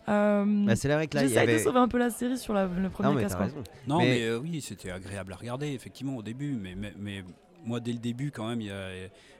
euh, 0.08 0.64
Bah, 0.66 0.76
c'est 0.76 0.88
vrai 0.92 1.06
que 1.06 1.16
là, 1.16 1.22
il 1.22 1.26
y 1.26 1.28
J'essaye 1.28 1.42
avait. 1.44 1.54
de 1.58 1.62
sauver 1.62 1.78
un 1.78 1.88
peu 1.88 1.98
la 1.98 2.10
série 2.10 2.36
sur 2.38 2.52
la- 2.54 2.66
le 2.66 2.82
Non, 2.82 2.90
premier 2.90 3.14
mais 3.14 3.26
quoi. 3.26 3.36
raison. 3.36 3.62
Non, 3.86 3.98
Mais- 3.98 4.04
mais, 4.08 4.22
euh, 4.24 4.38
oui, 4.38 4.60
c'était 4.60 4.90
agréable 4.90 5.32
à 5.32 5.36
regarder, 5.36 5.68
effectivement, 5.72 6.16
au 6.16 6.22
début. 6.22 6.52
Mais, 6.60 6.74
mais, 6.76 6.92
mais 6.98 7.24
moi, 7.64 7.80
dès 7.80 7.92
le 7.92 7.98
début, 7.98 8.30
quand 8.30 8.48
même, 8.48 8.60
il 8.60 8.66
y 8.66 8.70
a, 8.70 8.88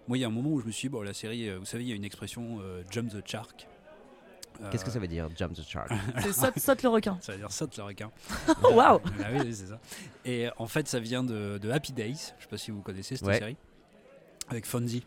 moi, 0.06 0.16
il 0.16 0.20
y 0.20 0.24
a 0.24 0.28
un 0.28 0.30
moment 0.30 0.50
où 0.50 0.60
je 0.60 0.66
me 0.66 0.70
suis 0.72 0.88
dit, 0.88 0.92
bon, 0.92 1.02
la 1.02 1.12
série, 1.14 1.48
euh, 1.48 1.58
vous 1.58 1.64
savez, 1.66 1.84
il 1.84 1.88
y 1.88 1.92
a 1.92 1.96
une 1.96 2.04
expression 2.04 2.58
euh, 2.62 2.82
jump 2.90 3.10
the 3.10 3.26
shark. 3.28 3.66
Qu'est-ce 4.70 4.85
que 4.85 4.90
Euh, 4.90 4.92
ça 4.92 4.99
veut 4.99 5.09
dire, 5.09 5.29
Jump 5.37 5.55
the 5.55 5.62
Shark 5.62 5.90
C'est 6.23 6.33
saute, 6.33 6.59
saute 6.59 6.83
le 6.83 6.88
requin. 6.90 7.18
Ça 7.20 7.33
veut 7.33 7.38
dire 7.38 7.51
saute 7.53 7.77
le 7.77 7.85
requin. 7.85 8.11
Oh, 8.62 8.73
waouh 8.75 9.01
Ah 9.23 9.29
oui, 9.33 9.38
oui, 9.46 9.55
c'est 9.55 9.66
ça. 9.68 9.79
Et 10.25 10.49
en 10.59 10.66
fait, 10.66 10.87
ça 10.88 10.99
vient 11.01 11.23
de, 11.25 11.59
de 11.59 11.70
Happy 11.70 11.92
Days. 11.92 12.33
Je 12.38 12.42
sais 12.44 12.49
pas 12.51 12.59
si 12.59 12.70
vous 12.70 12.83
connaissez 12.83 13.16
cette 13.16 13.27
Ouais. 13.27 13.38
série. 13.38 13.57
Avec 14.49 14.66
Fonzie. 14.66 15.05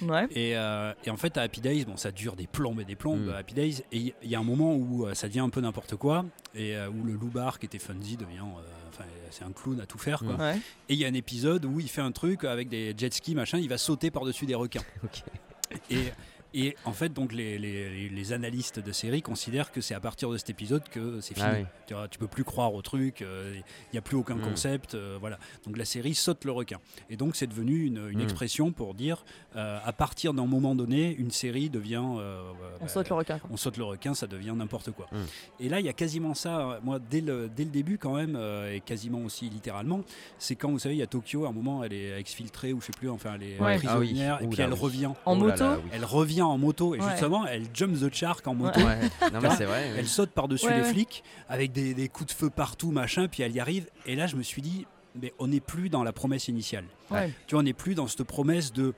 Ouais. 0.00 0.26
Et, 0.30 0.56
euh, 0.56 0.94
et 1.04 1.10
en 1.10 1.16
fait, 1.18 1.36
à 1.36 1.42
Happy 1.42 1.60
Days, 1.60 1.84
bon, 1.84 1.96
ça 1.98 2.10
dure 2.10 2.34
des 2.34 2.46
plombes 2.46 2.80
et 2.80 2.84
des 2.86 2.96
plombes, 2.96 3.26
Mm. 3.26 3.30
à 3.30 3.36
Happy 3.38 3.52
Days. 3.52 3.82
Et 3.92 3.96
il 3.98 4.06
y- 4.22 4.28
y 4.28 4.34
a 4.34 4.38
un 4.38 4.42
moment 4.44 4.74
où 4.74 5.06
euh, 5.06 5.12
ça 5.14 5.28
devient 5.28 5.40
un 5.40 5.50
peu 5.50 5.60
n'importe 5.60 5.96
quoi. 5.96 6.24
Et 6.54 6.74
euh, 6.76 6.88
où 6.88 7.02
le 7.04 7.12
loupard 7.12 7.58
qui 7.58 7.66
était 7.66 7.78
Fonzie 7.78 8.16
devient. 8.16 8.38
euh, 8.40 8.62
Enfin, 8.88 9.04
c'est 9.30 9.44
un 9.44 9.52
clown 9.52 9.78
à 9.82 9.84
tout 9.86 9.98
faire, 9.98 10.20
quoi. 10.20 10.34
Mm. 10.36 10.40
Ouais. 10.40 10.56
Et 10.88 10.94
il 10.94 10.98
y 10.98 11.04
a 11.04 11.08
un 11.08 11.12
épisode 11.14 11.66
où 11.66 11.78
il 11.80 11.90
fait 11.90 12.00
un 12.00 12.12
truc 12.12 12.44
avec 12.44 12.70
des 12.70 12.94
jet 12.96 13.12
skis, 13.12 13.34
machin, 13.34 13.58
il 13.58 13.68
va 13.68 13.76
sauter 13.76 14.10
par-dessus 14.10 14.46
des 14.46 14.54
requins. 14.54 14.80
Et, 15.90 16.12
et 16.54 16.76
en 16.84 16.92
fait, 16.92 17.12
donc 17.12 17.32
les, 17.32 17.58
les- 17.58 18.08
les- 18.08 18.32
analystes 18.32 18.80
de 18.80 18.92
série 18.92 19.22
considèrent 19.22 19.70
que 19.72 19.80
c'est 19.80 19.94
à 19.94 20.00
partir 20.00 20.30
de 20.30 20.36
cet 20.36 20.50
épisode 20.50 20.82
que 20.88 21.20
c'est 21.20 21.34
fini. 21.34 21.46
Ah 21.48 21.54
oui. 21.60 21.64
tu, 21.86 21.94
vois, 21.94 22.08
tu 22.08 22.18
peux 22.18 22.26
plus 22.26 22.44
croire 22.44 22.74
au 22.74 22.82
truc, 22.82 23.22
euh, 23.22 23.54
il 23.56 23.62
n'y 23.92 23.98
a 23.98 24.02
plus 24.02 24.16
aucun 24.16 24.34
Mm. 24.36 24.40
concept, 24.42 24.94
euh, 24.94 25.16
voilà. 25.20 25.38
Donc 25.64 25.76
la 25.76 25.84
série 25.84 26.14
saute 26.14 26.44
le 26.44 26.52
requin. 26.52 26.78
Et 27.10 27.16
donc 27.16 27.36
c'est 27.36 27.46
devenu 27.46 27.84
une, 27.86 28.08
une 28.10 28.18
Mm. 28.18 28.22
expression 28.22 28.72
pour 28.72 28.94
dire, 28.94 29.24
euh, 29.54 29.78
à 29.84 29.92
partir 29.92 30.34
d'un 30.34 30.46
moment 30.46 30.74
donné, 30.74 31.14
une 31.14 31.30
série 31.30 31.70
devient... 31.70 32.02
euh, 32.18 32.50
On 32.80 32.84
bah, 32.84 32.88
saute 32.88 33.08
le 33.08 33.14
requin. 33.14 33.38
quoi. 33.38 33.50
on 33.52 33.56
saute 33.56 33.76
le 33.76 33.84
requin, 33.84 34.14
ça 34.14 34.26
devient 34.26 34.54
n'importe 34.56 34.90
quoi. 34.90 35.06
Mm. 35.12 35.16
Et 35.60 35.68
là, 35.68 35.80
il 35.80 35.86
y 35.86 35.88
a 35.88 35.92
quasiment 35.92 36.34
ça, 36.34 36.60
euh, 36.60 36.80
moi, 36.82 36.98
dès 36.98 37.20
le, 37.20 37.48
dès 37.48 37.64
le 37.64 37.70
début 37.70 37.96
quand 37.98 38.14
même, 38.16 38.34
euh, 38.36 38.74
et 38.74 38.80
quasiment 38.80 39.20
aussi 39.20 39.48
littéralement, 39.48 40.00
c'est 40.38 40.56
quand, 40.56 40.70
vous 40.70 40.78
savez, 40.78 40.96
il 40.96 40.98
y 40.98 41.02
a 41.02 41.06
Tokyo, 41.06 41.44
à 41.46 41.48
un 41.48 41.52
moment, 41.52 41.84
elle 41.84 41.92
est 41.92 42.18
exfiltrée, 42.18 42.72
ou 42.72 42.80
je 42.80 42.86
sais 42.86 42.92
plus, 42.92 43.08
enfin, 43.08 43.34
elle 43.36 43.42
est 43.44 43.60
Ouais. 43.60 43.78
Ah 43.86 43.98
oui. 43.98 44.06
prisonnière, 44.08 44.40
et 44.42 44.44
Ouh 44.44 44.48
puis 44.50 44.58
là, 44.58 44.64
elle 44.64 44.72
oui. 44.72 44.78
revient. 44.80 45.06
En 45.06 45.14
Oh 45.26 45.34
là 45.34 45.52
moto 45.52 45.64
là, 45.64 45.78
oui. 45.82 45.90
Elle 45.92 46.04
revient 46.04 46.35
en 46.44 46.58
moto, 46.58 46.94
et 46.94 47.00
Ouais. 47.00 47.10
justement, 47.10 47.46
elle 47.46 47.64
jump 47.72 47.98
the 47.98 48.12
shark 48.14 48.46
en 48.46 48.54
moto. 48.54 48.80
Ouais. 48.80 49.00
Non, 49.32 49.40
mais 49.40 49.50
c'est 49.56 49.64
vrai. 49.64 49.90
oui. 49.92 49.96
Elle 50.00 50.06
saute 50.08 50.30
par-dessus 50.30 50.66
Ouais, 50.66 50.76
les 50.78 50.82
ouais. 50.82 50.92
flics 50.92 51.24
avec 51.48 51.72
des, 51.72 51.94
des 51.94 52.08
coups 52.08 52.32
de 52.34 52.36
feu 52.38 52.50
partout, 52.50 52.90
machin, 52.90 53.28
puis 53.28 53.42
elle 53.42 53.52
y 53.52 53.60
arrive. 53.60 53.86
Et 54.06 54.16
là, 54.16 54.26
je 54.26 54.36
me 54.36 54.42
suis 54.42 54.62
dit, 54.62 54.86
mais 55.20 55.32
on 55.38 55.46
n'est 55.48 55.60
plus 55.60 55.88
dans 55.88 56.02
la 56.04 56.12
promesse 56.12 56.48
initiale. 56.48 56.84
Ouais. 57.10 57.32
Tu 57.46 57.54
vois, 57.54 57.60
on 57.60 57.64
n'est 57.64 57.72
plus 57.72 57.94
dans 57.94 58.06
cette 58.06 58.24
promesse 58.24 58.72
de 58.72 58.92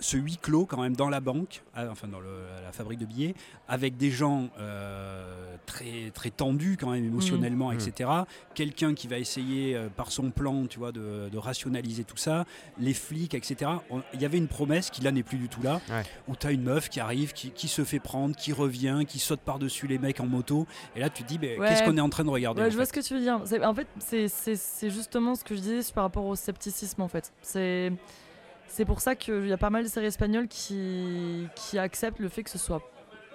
ce 0.00 0.16
huis 0.16 0.36
clos 0.40 0.64
quand 0.66 0.80
même 0.80 0.94
dans 0.96 1.08
la 1.08 1.20
banque, 1.20 1.62
enfin 1.76 2.06
dans 2.08 2.20
le- 2.20 2.44
la 2.64 2.72
fabrique 2.72 2.98
de 3.00 3.06
billets, 3.06 3.34
avec 3.68 3.96
des 3.96 4.10
gens 4.10 4.48
euh, 4.58 5.56
très 5.66 6.10
très 6.14 6.30
tendus 6.30 6.76
quand 6.80 6.90
même 6.90 7.04
émotionnellement, 7.04 7.70
Mm. 7.70 7.74
etc. 7.74 8.10
Quelqu'un 8.54 8.94
qui 8.94 9.08
va 9.08 9.18
essayer 9.18 9.74
euh, 9.76 9.88
par 9.88 10.12
son 10.12 10.30
plan, 10.30 10.66
tu 10.66 10.78
vois, 10.78 10.92
de, 10.92 11.28
de 11.30 11.38
rationaliser 11.38 12.04
tout 12.04 12.16
ça, 12.16 12.44
les 12.78 12.94
flics, 12.94 13.34
etc. 13.34 13.70
Il 14.14 14.20
y 14.20 14.24
avait 14.24 14.38
une 14.38 14.48
promesse 14.48 14.90
qui 14.90 15.02
là 15.02 15.10
n'est 15.10 15.22
plus 15.22 15.38
du 15.38 15.48
tout 15.48 15.62
là, 15.62 15.80
Ouais. 15.90 16.02
où 16.28 16.36
tu 16.36 16.46
as 16.46 16.52
une 16.52 16.62
meuf 16.62 16.88
qui 16.88 17.00
arrive, 17.00 17.32
qui, 17.32 17.50
qui 17.50 17.68
se 17.68 17.84
fait 17.84 18.00
prendre, 18.00 18.34
qui 18.36 18.52
revient, 18.52 19.02
qui 19.06 19.18
saute 19.18 19.40
par-dessus 19.40 19.86
les 19.86 19.98
mecs 19.98 20.20
en 20.20 20.26
moto, 20.26 20.66
et 20.96 21.00
là 21.00 21.10
tu 21.10 21.22
te 21.22 21.28
dis, 21.28 21.38
mais 21.40 21.58
Ouais. 21.58 21.68
qu'est-ce 21.68 21.82
qu'on 21.82 21.96
est 21.96 22.00
en 22.00 22.08
train 22.10 22.24
de 22.24 22.30
regarder 22.30 22.62
Ouais, 22.62 22.70
je 22.70 22.76
vois 22.76 22.84
fait 22.86 22.88
ce 22.88 23.00
que 23.00 23.06
tu 23.06 23.14
veux 23.14 23.20
dire. 23.20 23.40
En 23.68 23.74
fait, 23.74 23.86
c'est- 23.98 24.28
c'est 24.28 24.56
c'est 24.56 24.90
justement 24.90 25.34
ce 25.34 25.44
que 25.44 25.54
je 25.54 25.60
disais 25.60 25.92
par 25.92 26.04
rapport 26.04 26.24
au 26.24 26.36
scepticisme, 26.36 27.02
en 27.02 27.08
fait. 27.08 27.32
C'est 27.42 27.92
c'est 28.68 28.84
pour 28.84 29.00
ça 29.00 29.14
qu'il 29.16 29.46
y 29.48 29.52
a 29.52 29.56
pas 29.58 29.70
mal 29.70 29.82
de 29.84 29.88
séries 29.88 30.06
espagnoles 30.06 30.46
qui, 30.48 31.46
qui 31.56 31.78
acceptent 31.78 32.20
le 32.20 32.28
fait 32.28 32.42
que 32.42 32.50
ce 32.50 32.58
soit 32.58 32.80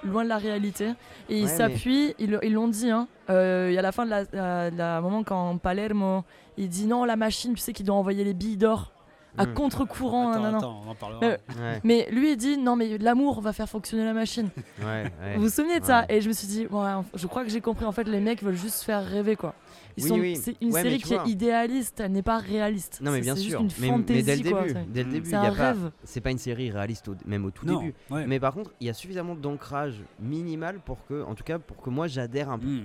loin 0.04 0.24
de 0.24 0.30
la 0.30 0.38
réalité. 0.38 0.92
Et 1.30 1.38
ils 1.40 1.44
Ouais, 1.46 1.50
s'appuient, 1.50 2.14
ils 2.20 2.38
ils 2.44 2.54
l'ont 2.54 2.68
dit, 2.68 2.90
hein. 2.90 3.08
Euh, 3.30 3.68
Il 3.72 3.74
y 3.74 3.78
a 3.78 3.82
la 3.82 3.92
fin 3.92 4.06
de 4.06 4.10
la, 4.10 4.24
la- 4.34 4.70
la- 4.70 5.02
moment 5.02 5.24
quand 5.24 5.58
Palermo, 5.58 6.24
il 6.58 6.68
dit 6.70 6.86
non, 6.88 7.06
la 7.06 7.16
machine, 7.16 7.54
tu 7.54 7.62
sais 7.62 7.74
qu'il 7.74 7.86
doit 7.86 7.96
envoyer 7.96 8.24
les 8.24 8.34
billes 8.34 8.58
d'or 8.58 8.92
à 9.38 9.46
Mm. 9.46 9.54
contre-courant. 9.54 10.30
Attends, 10.32 10.40
nanana. 10.42 10.58
attends, 10.60 10.82
on 10.86 10.90
en 10.92 10.96
parlera. 10.96 11.20
Mais- 11.22 11.40
Ouais, 11.60 11.80
Mais 11.84 12.08
lui, 12.12 12.32
il 12.32 12.38
dit 12.38 12.58
non, 12.58 12.76
mais 12.76 12.98
l'amour 12.98 13.42
va 13.42 13.54
faire 13.54 13.68
fonctionner 13.70 14.06
la 14.06 14.14
machine. 14.14 14.50
ouais, 14.80 14.86
ouais. 14.86 15.36
Vous 15.36 15.44
vous 15.44 15.50
souvenez 15.50 15.80
de 15.80 15.86
ça. 15.86 16.06
Et 16.10 16.22
je 16.22 16.28
me 16.28 16.34
suis 16.34 16.48
dit, 16.48 16.68
ouais, 16.70 16.92
je 17.16 17.28
crois 17.28 17.44
que 17.44 17.50
j'ai 17.50 17.62
compris. 17.62 17.86
En 17.86 17.92
fait, 17.92 18.04
les 18.08 18.20
mecs 18.20 18.44
veulent 18.44 18.56
juste 18.56 18.84
faire 18.84 19.04
rêver, 19.06 19.36
quoi. 19.36 19.54
Ils 19.96 20.04
Oui, 20.04 20.10
sont, 20.10 20.16
oui. 20.16 20.36
C'est 20.42 20.56
une 20.60 20.72
série 20.72 20.98
qui 20.98 21.14
vois. 21.14 21.24
est 21.24 21.30
idéaliste, 21.30 22.00
elle 22.00 22.12
n'est 22.14 22.24
pas 22.24 22.40
réaliste. 22.40 23.00
Non, 23.02 23.12
mais 23.12 23.18
C'est- 23.18 23.24
bien 23.24 23.36
c'est 23.36 23.42
juste 23.42 23.52
sûr. 23.52 23.62
une 23.62 23.70
mais, 23.80 23.88
fantaisie, 23.90 24.18
mais 24.20 24.24
dès 24.24 24.44
le 24.44 24.50
quoi, 24.50 24.62
début, 24.64 24.74
c'est- 24.74 24.92
dès 24.92 25.04
le 25.04 25.12
début, 25.12 25.26
C'est 25.30 25.32
y 25.34 25.36
a 25.36 25.42
pas. 25.42 25.50
rêve. 25.52 25.92
C'est 26.04 26.22
pas 26.22 26.32
une 26.32 26.38
série 26.40 26.72
réaliste, 26.72 27.08
au- 27.10 27.16
même 27.28 27.46
au 27.46 27.52
tout 27.52 27.66
non, 27.68 27.80
début. 27.80 27.94
ouais. 28.10 28.26
Mais 28.26 28.40
par 28.40 28.54
contre, 28.56 28.72
il 28.82 28.88
y 28.88 28.90
a 28.90 28.94
suffisamment 28.96 29.36
d'ancrage 29.36 30.02
minimal 30.20 30.80
pour 30.84 31.06
que, 31.06 31.24
en 31.24 31.36
tout 31.36 31.44
cas, 31.44 31.60
pour 31.60 31.78
que 31.78 31.92
moi 31.92 32.08
j'adhère 32.08 32.50
un, 32.50 32.58
peu- 32.58 32.82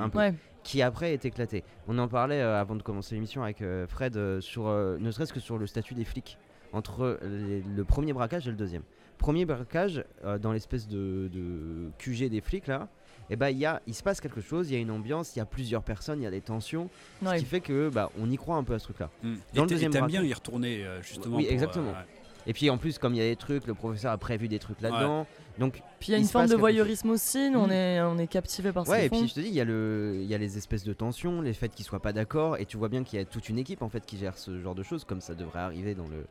Qui 0.68 0.82
après 0.82 1.14
est 1.14 1.24
éclaté. 1.24 1.64
On 1.88 1.96
en 1.96 2.08
parlait 2.08 2.42
euh, 2.42 2.60
avant 2.60 2.76
de 2.76 2.82
commencer 2.82 3.14
l'émission 3.14 3.42
avec 3.42 3.62
euh, 3.62 3.86
Fred 3.86 4.18
euh, 4.18 4.38
sur, 4.42 4.66
euh, 4.66 4.98
ne 5.00 5.10
serait-ce 5.10 5.32
que 5.32 5.40
sur 5.40 5.56
le 5.56 5.66
statut 5.66 5.94
des 5.94 6.04
flics 6.04 6.36
entre 6.74 7.18
les- 7.22 7.62
le 7.62 7.84
premier 7.84 8.12
braquage 8.12 8.46
et 8.46 8.50
le 8.50 8.56
deuxième. 8.58 8.82
Premier 9.16 9.46
braquage 9.46 10.04
euh, 10.26 10.36
dans 10.36 10.52
l'espèce 10.52 10.86
de, 10.86 11.30
de 11.32 11.90
QG 11.96 12.28
des 12.28 12.42
flics 12.42 12.66
là. 12.66 12.88
Et 13.30 13.36
bah, 13.36 13.50
il 13.50 13.56
y 13.56 13.64
a, 13.64 13.80
il 13.86 13.94
se 13.94 14.02
passe 14.02 14.20
quelque 14.20 14.42
chose, 14.42 14.70
il 14.70 14.74
y 14.74 14.76
a 14.76 14.80
une 14.80 14.90
ambiance, 14.90 15.34
il 15.36 15.38
y 15.38 15.42
a 15.42 15.46
plusieurs 15.46 15.82
personnes, 15.82 16.20
il 16.20 16.24
y 16.24 16.26
a 16.26 16.30
des 16.30 16.42
tensions, 16.42 16.90
ce 17.24 17.34
qui 17.36 17.44
fait 17.46 17.60
que 17.60 17.88
bah, 17.88 18.10
on 18.20 18.30
y 18.30 18.36
croit 18.36 18.56
un 18.56 18.64
peu 18.64 18.74
à 18.74 18.78
ce 18.78 18.84
truc-là. 18.84 19.08
Mm. 19.22 19.34
Dans 19.54 19.62
et 19.62 19.64
le 19.64 19.66
deuxième 19.70 19.90
braquage. 19.92 20.10
bien 20.10 20.22
y 20.22 20.34
retourner 20.34 20.84
euh, 20.84 21.00
justement. 21.02 21.36
Oui, 21.36 21.44
pour, 21.44 21.52
exactement. 21.52 21.90
ouais. 21.92 22.06
Et 22.48 22.52
puis 22.54 22.68
en 22.70 22.78
plus, 22.78 22.98
comme 22.98 23.14
il 23.14 23.18
y 23.18 23.20
a 23.20 23.24
des 23.28 23.36
trucs, 23.36 23.66
le 23.68 23.74
professeur 23.74 24.10
a 24.10 24.18
prévu 24.18 24.48
des 24.48 24.58
trucs 24.58 24.80
là-dedans. 24.80 25.26
Donc 25.58 25.82
Puis 26.00 26.08
il 26.08 26.12
y 26.12 26.14
a 26.14 26.18
une 26.18 26.24
forme 26.26 26.46
de 26.46 26.54
voyeurisme 26.56 27.10
aussi, 27.10 27.50
nous, 27.50 27.58
on 27.60 27.66
Mm. 27.66 27.72
est, 27.72 28.00
on 28.00 28.18
est 28.18 28.26
captivé 28.26 28.72
par 28.72 28.86
ce 28.86 28.90
Ouais, 28.90 29.06
et 29.06 29.08
font. 29.08 29.18
puis 29.18 29.28
je 29.28 29.34
te 29.34 29.40
dis, 29.40 29.48
il 29.48 29.54
y, 29.54 29.60
a 29.60 29.64
le- 29.64 30.16
il 30.20 30.26
y 30.26 30.34
a 30.34 30.38
les 30.38 30.56
espèces 30.56 30.84
de 30.84 30.92
tensions, 30.94 31.42
les 31.42 31.52
faits 31.52 31.74
qu'ils 31.74 31.84
soient 31.84 32.00
pas 32.00 32.12
d'accord, 32.12 32.56
et 32.56 32.64
tu 32.64 32.76
vois 32.78 32.88
bien 32.88 33.04
qu'il 33.04 33.18
y 33.18 33.22
a 33.22 33.24
toute 33.26 33.48
une 33.48 33.58
équipe 33.58 33.82
en 33.82 33.88
fait 33.88 34.06
qui 34.06 34.16
gère 34.16 34.38
ce 34.38 34.58
genre 34.60 34.74
de 34.74 34.82
choses, 34.82 35.04
comme 35.04 35.20
ça 35.20 35.34
devrait 35.34 35.58
arriver 35.60 35.94
dans, 35.94 36.06
le, 36.08 36.24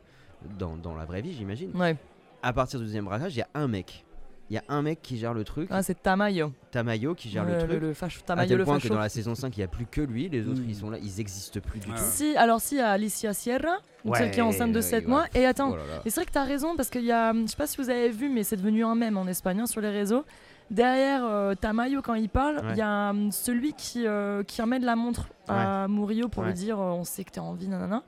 dans, 0.58 0.76
dans 0.76 0.94
la 0.94 1.04
vraie 1.04 1.20
vie, 1.22 1.34
j'imagine. 1.34 1.70
Ouais, 1.76 1.94
À 2.42 2.52
partir 2.52 2.78
du 2.80 2.86
deuxième 2.86 3.04
braquage, 3.04 3.34
il 3.36 3.38
y 3.38 3.42
a 3.42 3.48
un 3.54 3.68
mec. 3.68 4.04
Il 4.50 4.54
y 4.54 4.58
a 4.58 4.62
un 4.68 4.80
mec 4.80 5.00
qui 5.02 5.18
gère 5.18 5.34
le 5.34 5.44
truc, 5.44 5.68
ah, 5.70 5.82
c'est 5.82 6.02
Tamayo. 6.02 6.52
Tamayo 6.70 7.14
qui 7.14 7.28
gère 7.28 7.44
le, 7.44 7.52
le 7.52 7.58
truc. 7.58 7.80
le 7.82 7.92
facho- 7.92 8.20
à 8.20 8.26
Tamayo 8.28 8.48
tel 8.48 8.56
le 8.58 8.64
point 8.64 8.76
que 8.76 8.82
facho. 8.82 8.94
dans 8.94 9.00
la 9.00 9.08
saison 9.10 9.34
5, 9.34 9.54
il 9.56 9.60
n'y 9.60 9.64
a 9.64 9.68
plus 9.68 9.84
que 9.84 10.00
lui, 10.00 10.28
les 10.30 10.48
autres 10.48 10.60
Mm. 10.62 10.68
ils 10.70 10.74
sont 10.76 10.88
là, 10.90 10.96
ils 11.02 11.20
existent 11.20 11.60
plus 11.60 11.80
du 11.80 11.88
Ouais, 11.90 11.94
tout. 11.96 12.02
Si, 12.02 12.34
alors 12.36 12.60
si, 12.60 12.76
il 12.76 12.78
y 12.78 12.80
a 12.80 12.90
Alicia 12.90 13.34
Sierra, 13.34 13.76
donc 14.06 14.16
celle 14.16 14.30
qui 14.30 14.38
est 14.38 14.42
enceinte 14.42 14.72
de 14.72 14.76
ouais, 14.76 14.82
7 14.82 15.04
ouais. 15.04 15.10
mois. 15.10 15.24
Et 15.34 15.44
attends, 15.44 15.72
Oh 15.74 16.00
c'est 16.04 16.14
vrai 16.14 16.24
que 16.24 16.32
tu 16.32 16.38
as 16.38 16.44
raison 16.44 16.76
parce 16.76 16.88
qu'il 16.88 17.04
y 17.04 17.12
a, 17.12 17.34
je 17.34 17.46
sais 17.46 17.56
pas 17.56 17.66
si 17.66 17.76
vous 17.76 17.90
avez 17.90 18.08
vu, 18.08 18.30
mais 18.30 18.42
c'est 18.42 18.56
devenu 18.56 18.84
un 18.84 18.94
mème 18.94 19.18
en 19.18 19.26
espagnol 19.26 19.66
sur 19.66 19.80
les 19.82 19.90
réseaux. 19.90 20.24
Derrière 20.70 21.24
euh, 21.24 21.54
Tamayo, 21.54 22.02
quand 22.02 22.14
il 22.14 22.28
parle, 22.28 22.62
il 22.72 22.76
y 22.76 22.82
a 22.82 23.10
hum, 23.10 23.30
celui 23.32 23.72
qui, 23.72 24.06
euh, 24.06 24.42
qui 24.44 24.60
remet 24.60 24.78
de 24.78 24.84
la 24.86 24.96
montre 24.96 25.28
à 25.46 25.88
Murillo 25.88 26.28
pour 26.28 26.42
lui 26.44 26.52
dire 26.52 26.78
euh, 26.78 26.90
on 26.92 27.04
sait 27.04 27.24
que 27.24 27.30
t'es 27.30 27.40
en 27.40 27.54
vie, 27.54 27.68
nanana. 27.68 28.02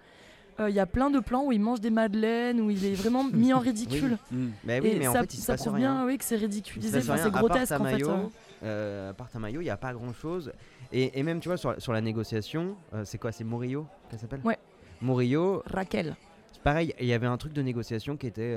Euh, 0.61 0.69
Il 0.71 0.75
y 0.77 0.81
a 0.81 0.87
plein 0.87 1.11
de 1.11 1.19
plans 1.21 1.45
où 1.47 1.53
il 1.53 1.61
mange 1.61 1.81
des 1.81 1.91
madeleines, 1.91 2.61
où 2.61 2.71
il 2.71 2.85
est 2.85 2.95
vraiment 2.95 3.25
mis 3.33 3.53
en 3.53 3.59
ridicule. 3.59 4.19
Mm. 4.31 4.47
Bah 4.65 4.73
oui, 4.83 4.89
Et 4.89 4.99
mais 4.99 5.09
en 5.09 5.13
ça, 5.13 5.21
fait, 5.21 5.35
il 5.35 5.37
se 5.39 5.43
ça 5.47 5.53
passe 5.55 5.63
prouve 5.63 5.75
rien. 5.75 5.95
bien 5.95 6.07
oui, 6.07 6.19
que 6.19 6.25
c'est 6.25 6.37
se 6.37 6.41
ridiculisé, 6.43 6.99
enfin, 6.99 7.17
c'est 7.17 7.23
À 7.29 7.31
part 7.31 7.41
grotesque 7.43 7.73
en 7.73 7.85
fait. 7.85 7.99
Tamayo, 7.99 8.33
euh. 8.63 9.11
à 9.11 9.15
part 9.15 9.31
Tamayo, 9.31 9.61
il 9.61 9.65
n'y 9.65 9.71
a 9.71 9.77
pas 9.77 9.93
grand 9.93 10.13
chose. 10.13 10.53
Et, 10.93 11.19
et 11.19 11.23
même, 11.23 11.41
tu 11.41 11.49
vois, 11.49 11.57
sur, 11.57 11.81
sur 11.81 11.93
la 11.93 12.01
négociation, 12.01 12.77
euh, 12.95 13.03
c'est 13.05 13.19
quoi 13.19 13.33
C'est 13.33 13.45
Murillo 13.45 13.87
qu'elle 14.11 14.19
s'appelle? 14.19 14.41
Ouais. 14.45 14.59
Murillo, 15.01 15.63
Raquel. 15.67 16.15
c'est 16.53 16.63
pareil, 16.63 16.95
il 17.01 17.07
y 17.07 17.13
avait 17.15 17.27
un 17.27 17.37
truc 17.39 17.53
de 17.53 17.63
négociation 17.63 18.17
qui 18.17 18.27
était. 18.27 18.55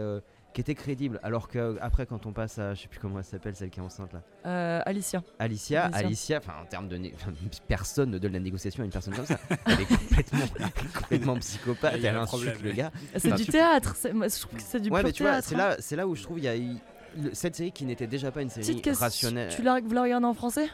Qui 0.54 0.62
était 0.62 0.76
crédible. 0.76 1.20
Alors 1.24 1.48
que 1.48 1.78
après, 1.82 2.06
quand 2.06 2.26
on 2.26 2.32
passe 2.34 2.60
à, 2.60 2.74
je 2.74 2.82
sais 2.84 2.88
plus 2.88 3.00
comment 3.00 3.18
elle 3.20 3.24
s'appelle, 3.26 3.56
celle 3.56 3.70
qui 3.70 3.80
est 3.80 3.84
enceinte 3.84 4.14
là, 4.14 4.22
Euh, 4.46 4.82
Alicia. 4.86 5.24
Alicia, 5.40 5.86
Alicia. 5.94 6.38
Enfin 6.38 6.54
en 6.62 6.66
termes 6.66 6.88
de, 6.88 7.00
personne 7.68 8.12
ne 8.12 8.18
donne 8.20 8.34
la 8.34 8.40
négociation 8.40 8.84
à 8.84 8.86
une 8.86 8.92
personne 8.92 9.16
comme 9.16 9.26
ça. 9.26 9.40
Elle 9.66 9.82
est 9.82 9.86
complètement, 9.86 10.46
complètement 11.00 11.38
psychopathe. 11.40 11.96
Elle 11.98 12.08
un 12.08 12.22
insulte 12.22 12.44
problème, 12.54 12.58
le 12.64 12.72
gars. 12.72 12.92
C'est 13.18 13.28
Enfin, 13.28 13.36
du 13.36 13.46
tu- 13.46 13.52
théâtre. 13.52 13.96
moi, 14.14 14.28
je 14.28 14.40
trouve 14.40 14.56
que 14.58 14.62
c'est 14.64 14.80
du 14.80 14.90
Ouais, 14.90 15.02
mais 15.04 15.12
tu 15.12 15.24
vois, 15.24 15.32
théâtre. 15.34 15.48
c'est 15.50 15.56
hein. 15.56 15.58
là, 15.58 15.76
c'est 15.80 15.96
là 15.96 16.08
où 16.08 16.16
je 16.16 16.24
trouve 16.24 16.40
il 16.40 16.46
y 16.46 16.48
a 16.48 16.54
cette 17.34 17.56
série 17.56 17.72
qui 17.72 17.86
n'était 17.86 18.08
déjà 18.08 18.32
pas 18.32 18.42
une 18.42 18.50
série 18.50 18.66
Petite 18.66 18.84
question. 18.84 19.04
rationnelle. 19.06 19.50
Tu 19.56 19.62
l'as, 19.62 19.80
vous 19.82 19.94
la 19.94 20.02
regardez 20.04 20.26
en 20.26 20.34
français? 20.34 20.68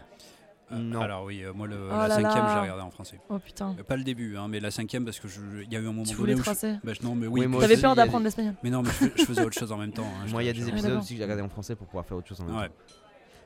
Non. 0.72 1.02
Alors 1.02 1.24
oui, 1.26 1.44
euh, 1.44 1.52
moi 1.54 1.68
le, 1.68 1.78
Oh 1.88 1.92
la 1.94 2.08
là 2.08 2.16
cinquième, 2.16 2.44
là. 2.44 2.50
je 2.50 2.54
l'ai 2.56 2.62
regardé 2.62 2.82
en 2.84 2.92
français. 2.92 3.20
Oh 3.30 3.40
putain. 3.40 3.76
Euh, 3.80 3.84
Pas 3.84 3.98
le 3.98 4.04
début, 4.04 4.38
hein, 4.38 4.48
mais 4.48 4.60
la 4.60 4.72
cinquième 4.72 5.04
parce 5.06 5.20
que 5.20 5.28
je- 5.28 5.40
il 5.64 5.72
y 5.72 5.76
a 5.76 5.80
eu 5.80 5.84
un 5.84 5.92
moment 5.92 6.04
Tu 6.04 6.10
donné 6.12 6.18
voulais 6.20 6.34
où 6.36 6.38
je- 6.38 6.44
tracer 6.44 6.76
bah, 6.84 6.92
je- 6.94 7.04
non, 7.06 7.16
mais 7.16 7.28
oui. 7.28 7.42
Oui, 7.42 7.48
moi 7.48 7.60
puis- 7.60 7.64
T'avais 7.66 7.74
aussi, 7.74 7.82
peur 7.82 7.94
il 7.94 7.98
y 7.98 8.00
a 8.02 8.06
d'apprendre 8.06 8.24
l'espagnol 8.26 8.54
Mais 8.64 8.70
non, 8.70 8.82
mais 8.84 8.92
je, 9.02 9.06
je 9.22 9.26
faisais 9.26 9.42
autre 9.44 9.58
chose 9.60 9.72
en 9.72 9.78
même 9.78 9.92
temps. 9.92 10.04
hein, 10.06 10.26
je- 10.28 10.32
Moi, 10.32 10.44
il 10.44 10.46
y 10.46 10.50
a 10.50 10.54
des 10.54 10.60
je- 10.62 10.68
épisodes 10.68 10.84
d'accord. 10.90 11.04
aussi 11.04 11.14
que 11.14 11.18
j'ai 11.18 11.24
regardé 11.24 11.42
en 11.44 11.50
français 11.50 11.76
pour 11.76 11.88
pouvoir 11.88 12.06
faire 12.06 12.18
autre 12.18 12.28
chose 12.28 12.40
en 12.42 12.46
même 12.46 12.56
Ouais. 12.58 12.68
temps. 12.68 12.74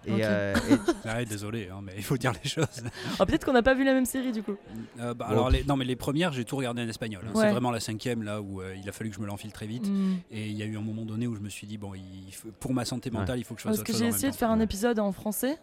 Et, 0.06 0.12
Ok. 0.16 0.20
euh, 0.22 0.54
et- 0.70 0.78
Ah 1.06 1.16
ouais, 1.16 1.26
désolé, 1.26 1.70
hein, 1.72 1.80
mais 1.82 1.94
il 1.96 2.04
faut 2.04 2.18
dire 2.18 2.34
les 2.44 2.50
choses. 2.50 2.68
Oh, 3.22 3.26
Peut-être 3.26 3.46
qu'on 3.46 3.54
n'a 3.54 3.64
pas 3.64 3.74
vu 3.74 3.86
la 3.86 3.94
même 3.94 4.04
série 4.04 4.34
du 4.34 4.44
coup. 4.44 4.58
Euh, 5.00 5.14
bah, 5.14 5.28
Bon. 5.30 5.32
alors, 5.32 5.50
les, 5.50 5.64
non, 5.64 5.78
mais 5.78 5.86
les 5.86 5.96
premières, 5.96 6.34
j'ai 6.34 6.44
tout 6.44 6.58
regardé 6.58 6.82
en 6.82 6.90
espagnol. 6.90 7.22
hein. 7.26 7.32
Ouais. 7.34 7.46
C'est 7.46 7.52
vraiment 7.52 7.72
la 7.72 7.80
cinquième 7.80 8.22
là 8.22 8.42
où 8.42 8.62
euh, 8.62 8.76
il 8.76 8.90
a 8.90 8.92
fallu 8.92 9.12
que 9.12 9.16
je 9.16 9.22
me 9.22 9.28
l'enfile 9.28 9.54
très 9.54 9.66
vite. 9.66 9.88
Hmm. 9.88 10.16
Et 10.30 10.48
il 10.50 10.58
y 10.58 10.62
a 10.62 10.66
eu 10.66 10.76
un 10.78 10.82
moment 10.82 11.04
donné 11.06 11.26
où 11.26 11.36
je 11.36 11.40
me 11.42 11.48
suis 11.48 11.68
dit, 11.68 11.78
bon, 11.78 11.94
il 11.96 12.34
faut- 12.34 12.50
pour 12.60 12.74
ma 12.74 12.84
santé 12.84 13.12
mentale, 13.12 13.40
il 13.40 13.46
faut 13.46 13.54
que 13.56 13.62
je 13.62 13.64
fasse 13.64 13.78
Parce 13.78 13.80
autre 13.80 13.88
que 13.88 13.94
chose 13.94 14.02
j'ai 14.02 14.08
en 14.08 14.10
essayé 14.10 14.30
de 14.32 14.36
faire 14.36 14.52
un 14.52 14.60
épisode 14.60 15.00
en 15.00 15.14
français, 15.14 15.58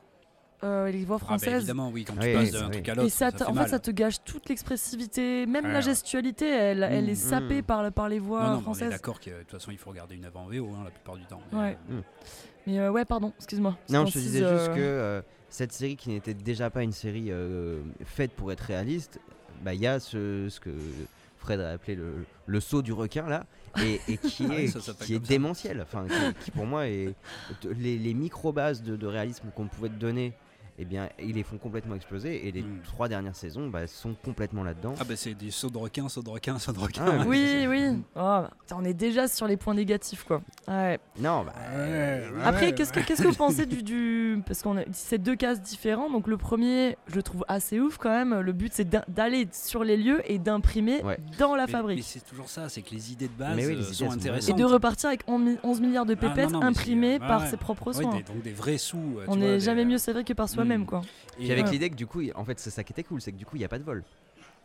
euh, 0.63 0.91
les 0.91 1.05
voix. 1.05 1.17
Ah, 1.17 1.21
bah, 1.21 1.27
françaises. 1.27 1.55
évidemment, 1.59 1.91
oui, 1.91 2.05
quand 2.05 2.15
Oui, 2.21 2.27
tu 2.29 2.33
passes 2.35 2.45
oui, 2.47 2.51
d'un 2.53 2.65
oui. 2.67 2.71
truc 2.73 2.89
à 2.89 2.93
et 2.93 2.95
l'autre, 2.97 3.11
ça, 3.11 3.31
ça, 3.31 3.39
fait 3.39 3.45
en 3.45 3.53
mal. 3.55 3.65
fait, 3.65 3.71
ça 3.71 3.79
te 3.79 3.91
gâche 3.91 4.23
toute 4.25 4.49
l'expressivité, 4.49 5.47
même 5.47 5.65
Ouais, 5.65 5.73
la 5.73 5.81
gestualité, 5.81 6.47
elle, 6.49 6.83
elle 6.83 7.09
est 7.09 7.13
Mm. 7.13 7.31
sapée 7.31 7.61
Mm. 7.63 7.65
par, 7.65 7.83
le- 7.83 7.91
par 7.91 8.09
les 8.09 8.19
voix 8.19 8.41
non, 8.41 8.47
non, 8.47 8.51
mais 8.51 8.57
on 8.57 8.61
est 8.61 8.63
françaises. 8.65 8.91
d'accord 8.91 9.21
que 9.21 9.31
de 9.31 9.39
toute 9.41 9.51
façon, 9.53 9.71
il 9.71 9.79
faut 9.79 9.91
regarder 9.91 10.15
une 10.17 10.25
œuvre 10.25 10.39
en 10.41 10.47
VO 10.47 10.69
hein, 10.75 10.83
la 10.85 10.91
plupart 10.91 11.17
du 11.17 11.25
temps. 11.25 11.41
Mais, 11.53 11.59
Ouais. 11.59 11.79
euh, 11.93 12.01
Mais 12.67 12.79
euh, 12.79 12.91
ouais, 12.91 13.05
pardon, 13.05 13.33
excuse-moi. 13.39 13.77
Non, 13.89 14.05
je 14.07 14.13
te 14.13 14.19
disais 14.19 14.43
euh, 14.43 14.57
juste 14.59 14.75
que 14.75 14.81
euh, 14.81 15.23
cette 15.49 15.73
série 15.73 15.97
qui 15.97 16.11
n'était 16.11 16.35
déjà 16.35 16.69
pas 16.71 16.83
une 16.83 16.93
série 16.93 17.31
euh, 17.31 17.81
faite 18.05 18.33
pour 18.33 18.53
être 18.53 18.61
réaliste, 18.61 19.19
bah 19.63 19.75
il 19.75 19.81
y 19.81 19.87
a 19.87 19.99
ce, 20.01 20.49
ce 20.51 20.61
que 20.61 20.71
Fred 21.39 21.59
a 21.61 21.71
appelé 21.73 21.95
le, 21.95 22.27
le 22.47 22.61
saut 22.61 22.83
du 22.83 22.93
requin 22.93 23.27
là, 23.27 23.47
et, 23.83 24.01
et 24.09 24.19
qui 24.19 24.45
est, 24.45 24.67
ça 24.69 24.93
qui 25.05 25.15
est 25.15 25.19
démentiel. 25.19 25.81
Enfin, 25.81 26.07
qui, 26.07 26.45
qui 26.45 26.51
pour 26.51 26.67
moi 26.67 26.87
est 26.87 27.15
les, 27.79 27.99
les 27.99 28.15
micro-bases 28.15 28.83
de, 28.83 28.95
de 28.97 29.07
réalisme 29.07 29.49
qu'on 29.55 29.67
pouvait 29.67 29.89
te 29.89 29.95
donner. 29.95 30.35
Eh 30.83 30.87
bien, 30.87 31.11
ils 31.23 31.35
les 31.35 31.43
font 31.43 31.59
complètement 31.59 31.95
exploser 31.95 32.49
et 32.49 32.53
les 32.53 32.63
Mm. 32.63 32.81
trois 32.85 33.07
dernières 33.07 33.37
saisons 33.37 33.69
bah, 33.69 33.87
sont 33.87 34.15
complètement 34.25 34.63
là-dedans. 34.65 34.95
Ah 34.99 35.05
bah 35.05 35.15
c'est 35.15 35.35
des 35.35 35.51
sauts 35.51 35.69
de 35.69 35.77
requin, 35.77 36.09
sauts 36.09 36.23
de 36.23 36.31
requin, 36.31 36.59
sauts 36.59 36.73
de 36.73 36.79
requin. 36.79 37.05
Ah, 37.07 37.25
Oui, 37.27 37.67
oui. 37.69 38.03
Oh, 38.17 38.41
on 38.75 38.85
est 38.87 38.95
déjà 38.95 39.29
sur 39.29 39.47
les 39.47 39.59
points 39.59 39.75
négatifs, 39.75 40.25
quoi. 40.25 40.41
Ouais. 40.67 40.99
Non, 41.19 41.45
bah, 41.45 41.53
Ouais, 41.77 42.23
ouais. 42.35 42.43
Après, 42.43 42.75
qu'est-ce 42.75 42.93
que, 42.95 43.01
qu'est-ce 43.01 43.23
que 43.23 43.29
vous 43.29 43.35
pensez 43.47 43.67
du, 43.67 43.83
du... 43.83 44.43
Parce 44.47 44.63
qu'on 44.63 44.79
a 44.79 44.83
c'est 44.93 45.19
deux 45.19 45.37
cases 45.37 45.61
différents. 45.61 46.09
Donc 46.11 46.27
le 46.27 46.39
premier, 46.39 46.97
je 47.09 47.17
le 47.17 47.23
trouve 47.23 47.45
assez 47.47 47.79
ouf 47.79 47.99
quand 47.99 48.09
même. 48.11 48.41
Le 48.41 48.53
but, 48.53 48.73
c'est 48.73 48.89
d'aller 49.11 49.49
sur 49.53 49.85
les 49.85 49.99
lieux 49.99 50.23
et 50.31 50.39
d'imprimer 50.39 51.03
Ouais. 51.05 51.19
dans 51.39 51.57
la 51.57 51.67
Mais- 51.67 51.73
fabrique. 51.73 51.99
Mais 51.99 52.03
c'est 52.03 52.25
toujours 52.25 52.49
ça, 52.49 52.71
c'est 52.71 52.81
que 52.81 52.93
les 52.93 53.13
idées 53.13 53.29
de 53.29 53.35
base 53.39 53.55
Mais 53.55 53.67
oui, 53.67 53.75
les 53.75 53.81
euh, 53.81 53.85
idées, 53.85 53.93
sont 53.93 54.07
sont 54.07 54.13
Et 54.13 54.15
intéressantes. 54.21 54.59
de 54.59 54.65
repartir 54.65 55.09
avec 55.11 55.25
11 55.29 55.81
milliards 55.83 56.07
de 56.07 56.17
Ah, 56.19 56.25
non, 56.25 56.29
pépettes 56.35 56.51
non, 56.51 56.61
mais 56.61 56.67
imprimées 56.67 57.19
par 57.19 57.43
ouais. 57.43 57.49
ses 57.49 57.59
propres 57.59 57.93
soins. 57.93 58.15
des- 58.17 58.23
donc 58.23 58.43
des 58.43 58.53
vrais 58.53 58.79
sous. 58.79 58.97
euh, 59.19 59.25
tu 59.25 59.31
On 59.31 59.37
n'est 59.37 59.55
des- 59.57 59.61
jamais 59.61 59.85
mieux 59.85 59.99
servi 59.99 60.25
que 60.25 60.33
par 60.33 60.49
soi-même, 60.49 60.70
Mm. 60.79 60.87
quoi. 60.87 61.03
Et, 61.39 61.43
Puis 61.45 61.53
avec 61.53 61.67
Ouais. 61.67 61.71
l'idée 61.73 61.91
que 61.91 61.95
du 61.97 62.07
coup, 62.07 62.23
en 62.35 62.45
fait, 62.45 62.59
c'est 62.59 62.71
ça 62.71 62.85
qui 62.85 62.93
était 62.93 63.05
cool, 63.05 63.21
c'est 63.21 63.33
que 63.33 63.37
du 63.37 63.47
coup, 63.47 63.57
il 63.57 63.61
n'y 63.61 63.65
a 63.65 63.69
pas 63.69 63.79
de 63.79 63.85
vol. 63.85 64.03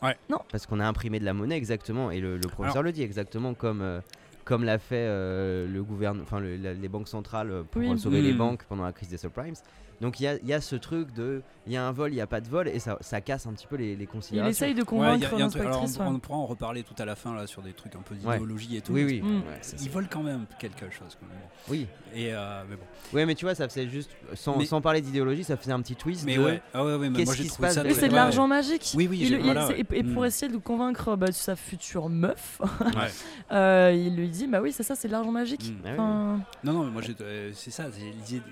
Ouais. 0.01 0.17
Non. 0.29 0.39
Parce 0.51 0.65
qu'on 0.65 0.79
a 0.79 0.85
imprimé 0.87 1.19
de 1.19 1.25
la 1.25 1.33
monnaie 1.33 1.55
exactement, 1.57 2.11
et 2.11 2.19
le, 2.19 2.37
le 2.37 2.47
professeur 2.49 2.83
le 2.83 2.91
dit 2.91 3.01
exactement 3.03 3.53
comme, 3.53 3.81
euh, 3.81 3.99
comme 4.43 4.63
l'a 4.63 4.77
fait 4.77 4.95
euh, 5.07 5.67
le 5.67 5.83
gouvernement, 5.83 6.23
enfin 6.23 6.39
le- 6.39 6.55
les 6.57 6.89
banques 6.89 7.07
centrales 7.07 7.49
euh, 7.51 7.63
pour 7.63 7.81
Oui. 7.81 7.97
sauver 7.97 8.21
les 8.21 8.33
Mm. 8.33 8.37
banques 8.37 8.63
pendant 8.67 8.83
la 8.83 8.91
crise 8.91 9.07
des 9.09 9.17
subprimes. 9.17 9.55
Donc 10.01 10.19
il 10.19 10.23
y 10.23 10.27
a, 10.27 10.35
il 10.35 10.47
y 10.47 10.53
a 10.53 10.61
ce 10.61 10.75
truc 10.75 11.13
de, 11.13 11.41
il 11.67 11.73
y 11.73 11.77
a 11.77 11.85
un 11.87 11.91
vol, 11.91 12.11
il 12.11 12.15
n'y 12.15 12.21
a 12.21 12.27
pas 12.27 12.41
de 12.41 12.47
vol, 12.47 12.67
et 12.67 12.79
ça, 12.79 12.97
ça 13.01 13.21
casse 13.21 13.47
un 13.47 13.53
petit 13.53 13.65
peu 13.67 13.75
les, 13.75 13.95
les 13.95 14.03
Il 14.03 14.07
considérations. 14.07 14.49
essaye 14.51 14.73
de 14.73 14.81
Ouais, 14.81 15.15
il 15.15 15.21
y 15.21 15.25
a- 15.25 15.29
convaincre 15.29 15.29
il 15.33 15.39
y 15.39 15.41
a 15.41 15.45
un 15.45 15.49
truc- 15.49 15.61
alors, 15.61 15.81
l'inspectrice. 15.81 15.97
on, 15.99 16.09
ouais. 16.09 16.15
on 16.15 16.19
pourra 16.19 16.37
en 16.37 16.45
reparler 16.45 16.83
tout 16.83 16.93
à 17.01 17.05
la 17.05 17.15
fin 17.15 17.33
là 17.33 17.47
sur 17.47 17.61
des 17.61 17.73
trucs 17.73 17.95
un 17.95 18.01
peu 18.01 18.13
Ouais. 18.15 18.33
d'idéologie 18.33 18.77
et 18.77 18.81
tout. 18.81 18.93
Oui, 18.93 19.03
oui. 19.05 19.21
Mm. 19.21 19.37
ouais, 19.37 19.61
Ils 19.81 19.89
volent 19.89 20.07
quand 20.09 20.23
même 20.23 20.45
quelque 20.59 20.89
chose. 20.91 21.17
Quand 21.19 21.27
même. 21.27 21.37
oui. 21.69 21.87
Et 22.13 22.33
euh, 22.33 22.63
mais 22.69 22.75
bon. 22.75 22.83
Ouais, 23.13 23.25
mais 23.25 23.35
tu 23.35 23.45
vois, 23.45 23.55
ça 23.55 23.67
faisait 23.67 23.87
juste, 23.89 24.09
sans, 24.35 24.57
Mais- 24.57 24.65
sans 24.65 24.79
parler 24.81 25.01
d'idéologie, 25.01 25.43
ça 25.43 25.57
faisait 25.57 25.71
un 25.73 25.81
petit 25.81 25.95
twist. 25.95 26.23
Mais 26.25 26.35
de- 26.37 26.43
ouais, 26.43 26.61
ah 26.73 26.85
ouais, 26.85 26.95
ouais, 26.95 27.09
mais 27.09 27.17
Qu'est-ce 27.19 27.25
moi 27.25 27.35
j'ai 27.35 27.43
qui 27.43 27.49
se 27.49 27.53
trouvé 27.55 27.67
passe 27.67 27.75
ça. 27.75 27.83
Oui, 27.83 27.93
c'est 27.93 28.01
de 28.07 28.11
Ouais. 28.13 28.15
l'argent 28.15 28.47
magique. 28.47 28.93
Oui, 28.95 29.07
oui, 29.09 29.19
Il- 29.21 29.31
il- 29.33 29.43
voilà, 29.43 29.67
ouais. 29.67 29.79
et, 29.79 30.03
pour 30.03 30.21
Mm. 30.23 30.25
essayer 30.25 30.51
de 30.51 30.57
convaincre 30.57 31.15
bah, 31.17 31.31
sa 31.31 31.55
future 31.57 32.07
meuf, 32.09 32.59
Ouais. 32.95 33.09
euh, 33.51 33.91
il 33.93 34.15
lui 34.15 34.29
dit 34.29 34.47
Bah 34.47 34.61
oui, 34.61 34.71
c'est 34.71 34.83
ça, 34.83 34.95
c'est 34.95 35.07
de 35.07 35.13
l'argent 35.13 35.31
magique. 35.31 35.71
Mm. 35.71 35.87
Ah 35.87 35.89
oui. 35.89 36.41
Non, 36.63 36.73
non, 36.73 36.83
mais 36.85 36.91
moi 36.91 37.01
euh, 37.21 37.51
c'est 37.53 37.71
ça, 37.71 37.85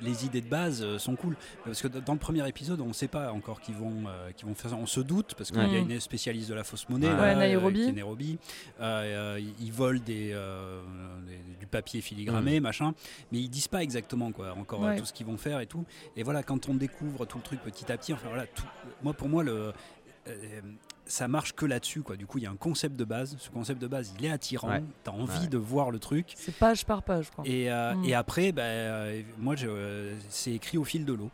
les, 0.01 0.25
idées- 0.25 0.41
de 0.41 0.49
base 0.49 0.97
sont 0.97 1.15
cool. 1.15 1.32
Parce 1.65 1.81
que 1.81 1.87
dans 1.87 2.13
le 2.13 2.19
premier 2.19 2.47
épisode, 2.47 2.81
on 2.81 2.87
ne 2.87 2.93
sait 2.93 3.07
pas 3.07 3.31
encore 3.31 3.61
qu'ils 3.61 3.75
vont, 3.75 4.03
euh, 4.07 4.31
vont 4.43 4.55
faire 4.55 4.71
ça. 4.71 4.77
On 4.77 4.85
se 4.85 4.99
doute, 4.99 5.33
parce 5.37 5.51
qu'il 5.51 5.61
y 5.71 5.75
a 5.75 5.79
une 5.79 5.99
spécialiste 5.99 6.49
de 6.49 6.53
la 6.55 6.63
fausse 6.63 6.87
monnaie, 6.89 7.07
Ouais. 7.07 7.13
là, 7.13 7.21
Ouais, 7.23 7.29
euh, 7.35 7.39
Nairobi. 7.39 7.83
qui 7.83 7.89
est 7.89 7.93
Nairobi. 7.93 8.37
Euh, 8.79 9.39
ils 9.59 9.71
volent 9.71 9.99
des, 10.05 10.29
des- 10.29 11.59
du 11.59 11.67
papier 11.67 12.01
filigrammé, 12.01 12.59
machin, 12.59 12.93
mais 13.31 13.39
ils 13.39 13.49
disent 13.49 13.67
pas 13.67 13.83
exactement 13.83 14.31
quoi, 14.31 14.53
encore 14.53 14.81
Ouais. 14.81 14.97
tout 14.97 15.05
ce 15.05 15.13
qu'ils 15.13 15.25
vont 15.25 15.37
faire 15.37 15.59
et 15.59 15.67
tout. 15.67 15.85
Et 16.15 16.23
voilà, 16.23 16.43
quand 16.43 16.69
on 16.69 16.73
découvre 16.73 17.25
tout 17.25 17.37
le 17.37 17.43
truc 17.43 17.61
petit 17.61 17.91
à 17.91 17.97
petit, 17.97 18.13
enfin 18.13 18.27
voilà, 18.27 18.45
tout, 18.47 18.65
moi 19.01 19.13
pour 19.13 19.29
moi 19.29 19.43
le 19.43 19.71
ça 21.13 21.27
marche 21.27 21.53
que 21.53 21.65
là-dessus 21.67 22.01
quoi. 22.01 22.15
Du 22.15 22.25
coup, 22.25 22.39
il 22.39 22.43
y 22.43 22.47
a 22.47 22.51
un 22.51 22.55
concept 22.55 22.95
de 22.95 23.03
base. 23.05 23.35
Ce 23.39 23.49
concept 23.49 23.79
de 23.81 23.87
base, 23.87 24.13
il 24.19 24.25
est 24.25 24.31
attirant. 24.31 24.69
Ouais. 24.69 24.83
T'as 25.03 25.11
envie 25.11 25.41
Ouais. 25.41 25.47
de 25.47 25.57
voir 25.57 25.91
le 25.91 25.99
truc. 25.99 26.33
c'est 26.35 26.55
page 26.55 26.85
par 26.85 27.03
page. 27.03 27.29
Quoi. 27.35 27.43
Et, 27.47 27.71
euh, 27.71 27.93
Mm. 27.93 28.05
et 28.05 28.13
après, 28.15 28.51
bah, 28.51 28.63
euh, 28.63 29.21
moi, 29.37 29.55
je- 29.55 29.67
euh, 29.69 30.15
c'est 30.29 30.53
écrit 30.53 30.77
au 30.79 30.83
fil 30.83 31.05
de 31.05 31.13
l'eau. 31.13 31.29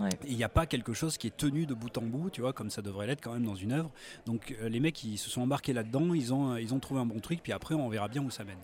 Ouais. 0.00 0.08
Il 0.26 0.36
n'y 0.36 0.44
a 0.44 0.48
pas 0.48 0.66
quelque 0.66 0.94
chose 0.94 1.18
qui 1.18 1.26
est 1.26 1.36
tenu 1.36 1.66
de 1.66 1.74
bout 1.74 1.96
en 1.98 2.02
bout, 2.02 2.30
tu 2.30 2.40
vois, 2.40 2.52
comme 2.52 2.70
ça 2.70 2.80
devrait 2.82 3.06
l'être 3.06 3.20
quand 3.22 3.34
même 3.34 3.44
dans 3.44 3.54
une 3.54 3.72
œuvre. 3.72 3.90
Donc 4.26 4.56
euh, 4.62 4.68
les 4.68 4.80
mecs, 4.80 5.04
ils 5.04 5.18
se 5.18 5.28
sont 5.28 5.42
embarqués 5.42 5.72
là-dedans, 5.74 6.14
ils 6.14 6.32
ont, 6.32 6.56
ils 6.56 6.72
ont 6.72 6.78
trouvé 6.78 7.00
un 7.00 7.06
bon 7.06 7.20
truc, 7.20 7.40
puis 7.42 7.52
après, 7.52 7.74
on 7.74 7.88
verra 7.90 8.08
bien 8.08 8.22
où 8.22 8.30
ça 8.30 8.44
mène. 8.44 8.56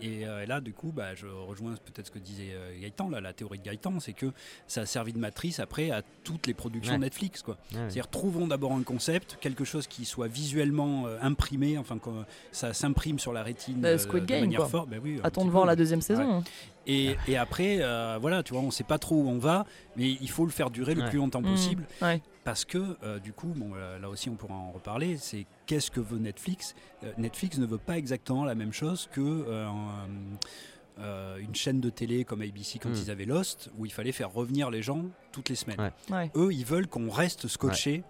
Et 0.00 0.26
euh, 0.26 0.46
là, 0.46 0.60
du 0.60 0.72
coup, 0.72 0.92
bah, 0.94 1.14
je 1.14 1.26
rejoins 1.26 1.74
peut-être 1.84 2.06
ce 2.06 2.10
que 2.10 2.18
disait 2.18 2.50
euh, 2.52 2.80
Gaëtan, 2.80 3.08
là, 3.10 3.20
la 3.20 3.32
théorie 3.32 3.58
de 3.58 3.64
Gaëtan, 3.64 4.00
c'est 4.00 4.14
que 4.14 4.32
ça 4.66 4.80
a 4.82 4.86
servi 4.86 5.12
de 5.12 5.18
matrice 5.18 5.60
après 5.60 5.90
à 5.90 6.02
toutes 6.24 6.46
les 6.46 6.54
productions 6.54 6.94
Ouais. 6.94 6.98
Netflix, 6.98 7.42
quoi. 7.42 7.54
Ouais. 7.72 7.78
C'est-à-dire, 7.82 8.08
trouvons 8.08 8.46
d'abord 8.48 8.72
un 8.72 8.82
concept, 8.82 9.36
quelque 9.40 9.64
chose 9.64 9.86
qui 9.86 10.04
soit 10.04 10.26
visuellement 10.26 11.06
euh, 11.06 11.18
imprimé, 11.22 11.78
enfin, 11.78 11.98
que 11.98 12.10
ça 12.50 12.72
s'imprime 12.74 13.18
sur 13.18 13.32
la 13.32 13.42
rétine 13.44 13.80
Bah, 13.80 13.88
euh, 13.88 13.98
Squid 13.98 14.22
de 14.24 14.26
Game, 14.28 14.40
manière 14.40 14.68
forte. 14.68 14.88
Bah 14.88 14.96
oui, 15.02 15.20
Attends 15.22 15.44
de 15.44 15.50
voir 15.50 15.66
la 15.66 15.76
deuxième 15.76 16.00
saison. 16.02 16.42
Et, 16.86 17.16
et 17.28 17.36
après, 17.36 17.78
euh, 17.80 18.18
voilà, 18.20 18.42
tu 18.42 18.52
vois, 18.54 18.62
on 18.62 18.70
sait 18.70 18.84
pas 18.84 18.98
trop 18.98 19.16
où 19.16 19.28
on 19.28 19.38
va, 19.38 19.64
mais 19.96 20.10
il 20.20 20.30
faut 20.30 20.44
le 20.44 20.50
faire 20.50 20.70
durer 20.70 20.94
le 20.94 21.02
Ouais. 21.02 21.08
plus 21.10 21.18
longtemps 21.18 21.40
Mm. 21.42 21.50
possible. 21.50 21.86
Ouais. 22.02 22.20
Parce 22.44 22.64
que, 22.64 22.96
euh, 23.02 23.18
du 23.18 23.32
coup, 23.32 23.52
bon, 23.54 23.74
là 23.74 24.08
aussi 24.08 24.30
on 24.30 24.34
pourra 24.34 24.54
en 24.54 24.72
reparler, 24.72 25.16
c'est 25.18 25.46
qu'est-ce 25.66 25.90
que 25.90 26.00
veut 26.00 26.18
Netflix? 26.18 26.74
Euh, 27.04 27.12
Netflix 27.18 27.58
ne 27.58 27.66
veut 27.66 27.78
pas 27.78 27.98
exactement 27.98 28.44
la 28.44 28.54
même 28.54 28.72
chose 28.72 29.08
que 29.12 29.20
euh, 29.20 29.66
un- 29.68 30.08
euh, 31.02 31.38
une 31.38 31.54
chaîne 31.54 31.80
de 31.80 31.88
télé 31.90 32.24
comme 32.24 32.42
ABC 32.42 32.78
quand 32.78 32.90
Mm. 32.90 32.94
ils 33.04 33.10
avaient 33.10 33.24
Lost, 33.24 33.70
où 33.78 33.86
il 33.86 33.92
fallait 33.92 34.12
faire 34.12 34.32
revenir 34.32 34.70
les 34.70 34.82
gens 34.82 35.04
toutes 35.32 35.48
les 35.48 35.54
semaines. 35.54 35.78
Ouais. 35.80 35.92
Ouais. 36.14 36.30
Eux, 36.34 36.52
ils 36.52 36.64
veulent 36.64 36.88
qu'on 36.88 37.10
reste 37.10 37.46
scotché. 37.48 38.02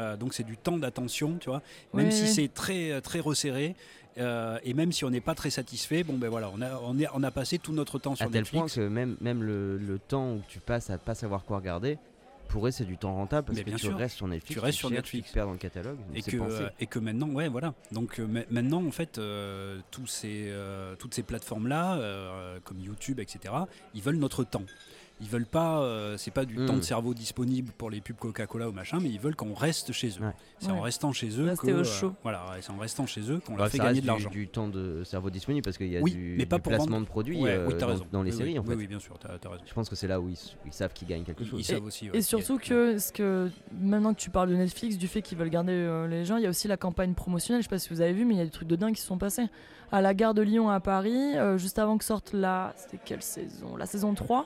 euh, 0.00 0.16
donc 0.16 0.34
c'est 0.34 0.42
du 0.42 0.56
temps 0.56 0.76
d'attention, 0.76 1.38
tu 1.38 1.48
vois. 1.48 1.62
Même 1.92 2.06
Oui, 2.06 2.12
si 2.12 2.22
oui. 2.24 2.28
c'est 2.28 2.48
très 2.52 3.00
très 3.00 3.20
resserré, 3.20 3.76
euh, 4.18 4.58
et 4.64 4.74
même 4.74 4.92
si 4.92 5.04
on 5.04 5.10
n'est 5.10 5.20
pas 5.20 5.34
très 5.34 5.50
satisfait, 5.50 6.04
bon 6.04 6.16
ben 6.18 6.28
voilà, 6.28 6.50
on 6.54 6.60
a 6.62 6.78
on, 6.82 6.98
est, 6.98 7.06
on 7.14 7.22
a 7.22 7.30
passé 7.30 7.58
tout 7.58 7.72
notre 7.72 7.98
temps 7.98 8.14
sur 8.14 8.26
à 8.26 8.28
tel 8.28 8.42
Netflix. 8.42 8.74
point 8.74 8.82
que 8.84 8.88
même, 8.88 9.16
même 9.20 9.42
le, 9.42 9.76
le 9.78 9.98
temps 9.98 10.32
où 10.34 10.42
tu 10.48 10.60
passes 10.60 10.90
à 10.90 10.98
pas 10.98 11.14
savoir 11.14 11.44
quoi 11.44 11.56
regarder, 11.58 11.98
pour 12.48 12.66
eux 12.66 12.70
c'est 12.70 12.84
du 12.84 12.96
temps 12.96 13.14
rentable 13.14 13.46
parce 13.46 13.56
Mais 13.58 13.64
que 13.64 13.70
bien 13.70 13.78
tu 13.78 13.86
sûr. 13.86 13.96
restes 13.96 14.16
sur 14.16 14.28
Netflix, 14.28 14.52
Tu 14.52 14.58
restes 14.60 14.78
sur 14.78 14.88
cherches, 14.88 14.98
Netflix. 14.98 15.28
tu 15.28 15.34
perds 15.34 15.46
dans 15.46 15.52
le 15.52 15.58
catalogue. 15.58 15.98
et 16.14 16.22
c'est 16.22 16.30
que, 16.32 16.36
pensé. 16.36 16.54
euh, 16.62 16.68
et 16.78 16.86
que 16.86 16.98
maintenant, 17.00 17.28
ouais, 17.30 17.48
voilà. 17.48 17.74
Donc 17.90 18.20
euh, 18.20 18.26
ma- 18.26 18.40
maintenant, 18.50 18.84
en 18.86 18.90
fait, 18.92 19.18
euh, 19.18 19.80
tous 19.90 20.06
ces, 20.06 20.44
euh, 20.48 20.94
toutes 20.96 21.14
ces 21.14 21.22
plateformes-là, 21.24 21.96
euh, 21.96 22.58
comme 22.64 22.78
YouTube, 22.78 23.18
etc., 23.18 23.52
ils 23.94 24.02
veulent 24.02 24.18
notre 24.18 24.44
temps. 24.44 24.62
Ils 25.20 25.28
veulent 25.28 25.46
pas, 25.46 25.78
euh, 25.80 26.16
c'est 26.18 26.32
pas 26.32 26.44
du 26.44 26.56
temps 26.66 26.76
de 26.76 26.80
cerveau 26.82 27.14
disponible 27.14 27.70
pour 27.78 27.88
les 27.88 28.00
pubs 28.00 28.16
Coca-Cola 28.16 28.68
ou 28.68 28.72
machin, 28.72 28.98
mais 29.00 29.08
ils 29.08 29.20
veulent 29.20 29.36
qu'on 29.36 29.54
reste 29.54 29.92
chez 29.92 30.08
eux. 30.08 30.24
Ouais. 30.24 30.32
C'est 30.58 30.70
en 30.72 30.80
restant 30.80 31.12
chez 31.12 31.28
eux 31.40 31.44
Rester 31.50 31.68
que, 31.68 31.72
au 32.04 32.06
euh, 32.08 32.10
voilà, 32.24 32.44
c'est 32.60 32.72
en 32.72 32.76
restant 32.78 33.06
chez 33.06 33.20
eux 33.30 33.38
qu'on 33.38 33.52
Bah, 33.52 33.58
leur 33.58 33.68
fait 33.68 33.78
gagner 33.78 34.00
de 34.00 34.06
l'argent. 34.08 34.28
du, 34.28 34.38
du 34.40 34.48
temps 34.48 34.66
de 34.66 35.04
cerveau 35.04 35.30
disponible 35.30 35.62
parce 35.64 35.78
qu'il 35.78 35.86
y 35.86 35.96
a 35.96 36.00
Oui, 36.00 36.12
du, 36.14 36.34
mais 36.36 36.46
pas 36.46 36.56
du 36.56 36.62
pour 36.62 36.70
placement 36.72 36.90
vendre. 36.96 37.06
de 37.06 37.10
produits 37.10 37.40
Ouais, 37.40 37.50
euh, 37.50 37.68
oui, 37.68 37.74
dans, 37.78 37.86
raison. 37.86 38.04
dans 38.10 38.22
les 38.24 38.32
Oui, 38.32 38.36
séries 38.36 38.52
oui, 38.54 38.58
en 38.58 38.62
fait. 38.64 38.70
Oui, 38.70 38.76
oui, 38.76 38.86
bien 38.88 38.98
sûr, 38.98 39.16
t'as 39.20 39.28
as 39.28 39.48
raison. 39.52 39.62
Je 39.64 39.72
pense 39.72 39.88
que 39.88 39.94
c'est 39.94 40.08
là 40.08 40.20
où 40.20 40.28
ils, 40.28 40.36
ils 40.66 40.72
savent 40.72 40.92
qu'ils 40.92 41.06
gagnent 41.06 41.22
quelque 41.22 41.42
Ils, 41.42 41.48
chose. 41.48 41.60
ils 41.60 41.64
savent 41.64 41.84
aussi. 41.84 42.10
ouais. 42.10 42.18
Et 42.18 42.22
surtout 42.22 42.58
que, 42.58 42.98
ce 42.98 43.12
que 43.12 43.48
maintenant 43.80 44.14
que 44.14 44.20
tu 44.20 44.30
parles 44.30 44.50
de 44.50 44.56
Netflix, 44.56 44.98
du 44.98 45.06
fait 45.06 45.22
qu'ils 45.22 45.38
veulent 45.38 45.48
garder 45.48 45.72
euh, 45.72 46.08
les 46.08 46.24
gens, 46.24 46.38
il 46.38 46.42
y 46.42 46.46
a 46.46 46.50
aussi 46.50 46.66
la 46.66 46.76
campagne 46.76 47.14
promotionnelle. 47.14 47.62
Je 47.62 47.68
sais 47.68 47.70
pas 47.70 47.78
si 47.78 47.88
vous 47.90 48.00
avez 48.00 48.12
vu, 48.12 48.24
mais 48.24 48.34
il 48.34 48.38
y 48.38 48.42
a 48.42 48.44
des 48.44 48.50
trucs 48.50 48.68
de 48.68 48.76
dingue 48.76 48.94
qui 48.94 49.00
se 49.00 49.06
sont 49.06 49.18
passés. 49.18 49.46
À 49.92 50.00
la 50.02 50.12
gare 50.12 50.34
de 50.34 50.42
Lyon 50.42 50.70
à 50.70 50.80
Paris, 50.80 51.36
euh, 51.38 51.56
juste 51.56 51.78
avant 51.78 51.98
que 51.98 52.04
sorte 52.04 52.32
la. 52.32 52.72
C'était 52.76 52.98
quelle 53.04 53.22
saison? 53.22 53.76
La 53.76 53.86
saison 53.86 54.12
3. 54.14 54.44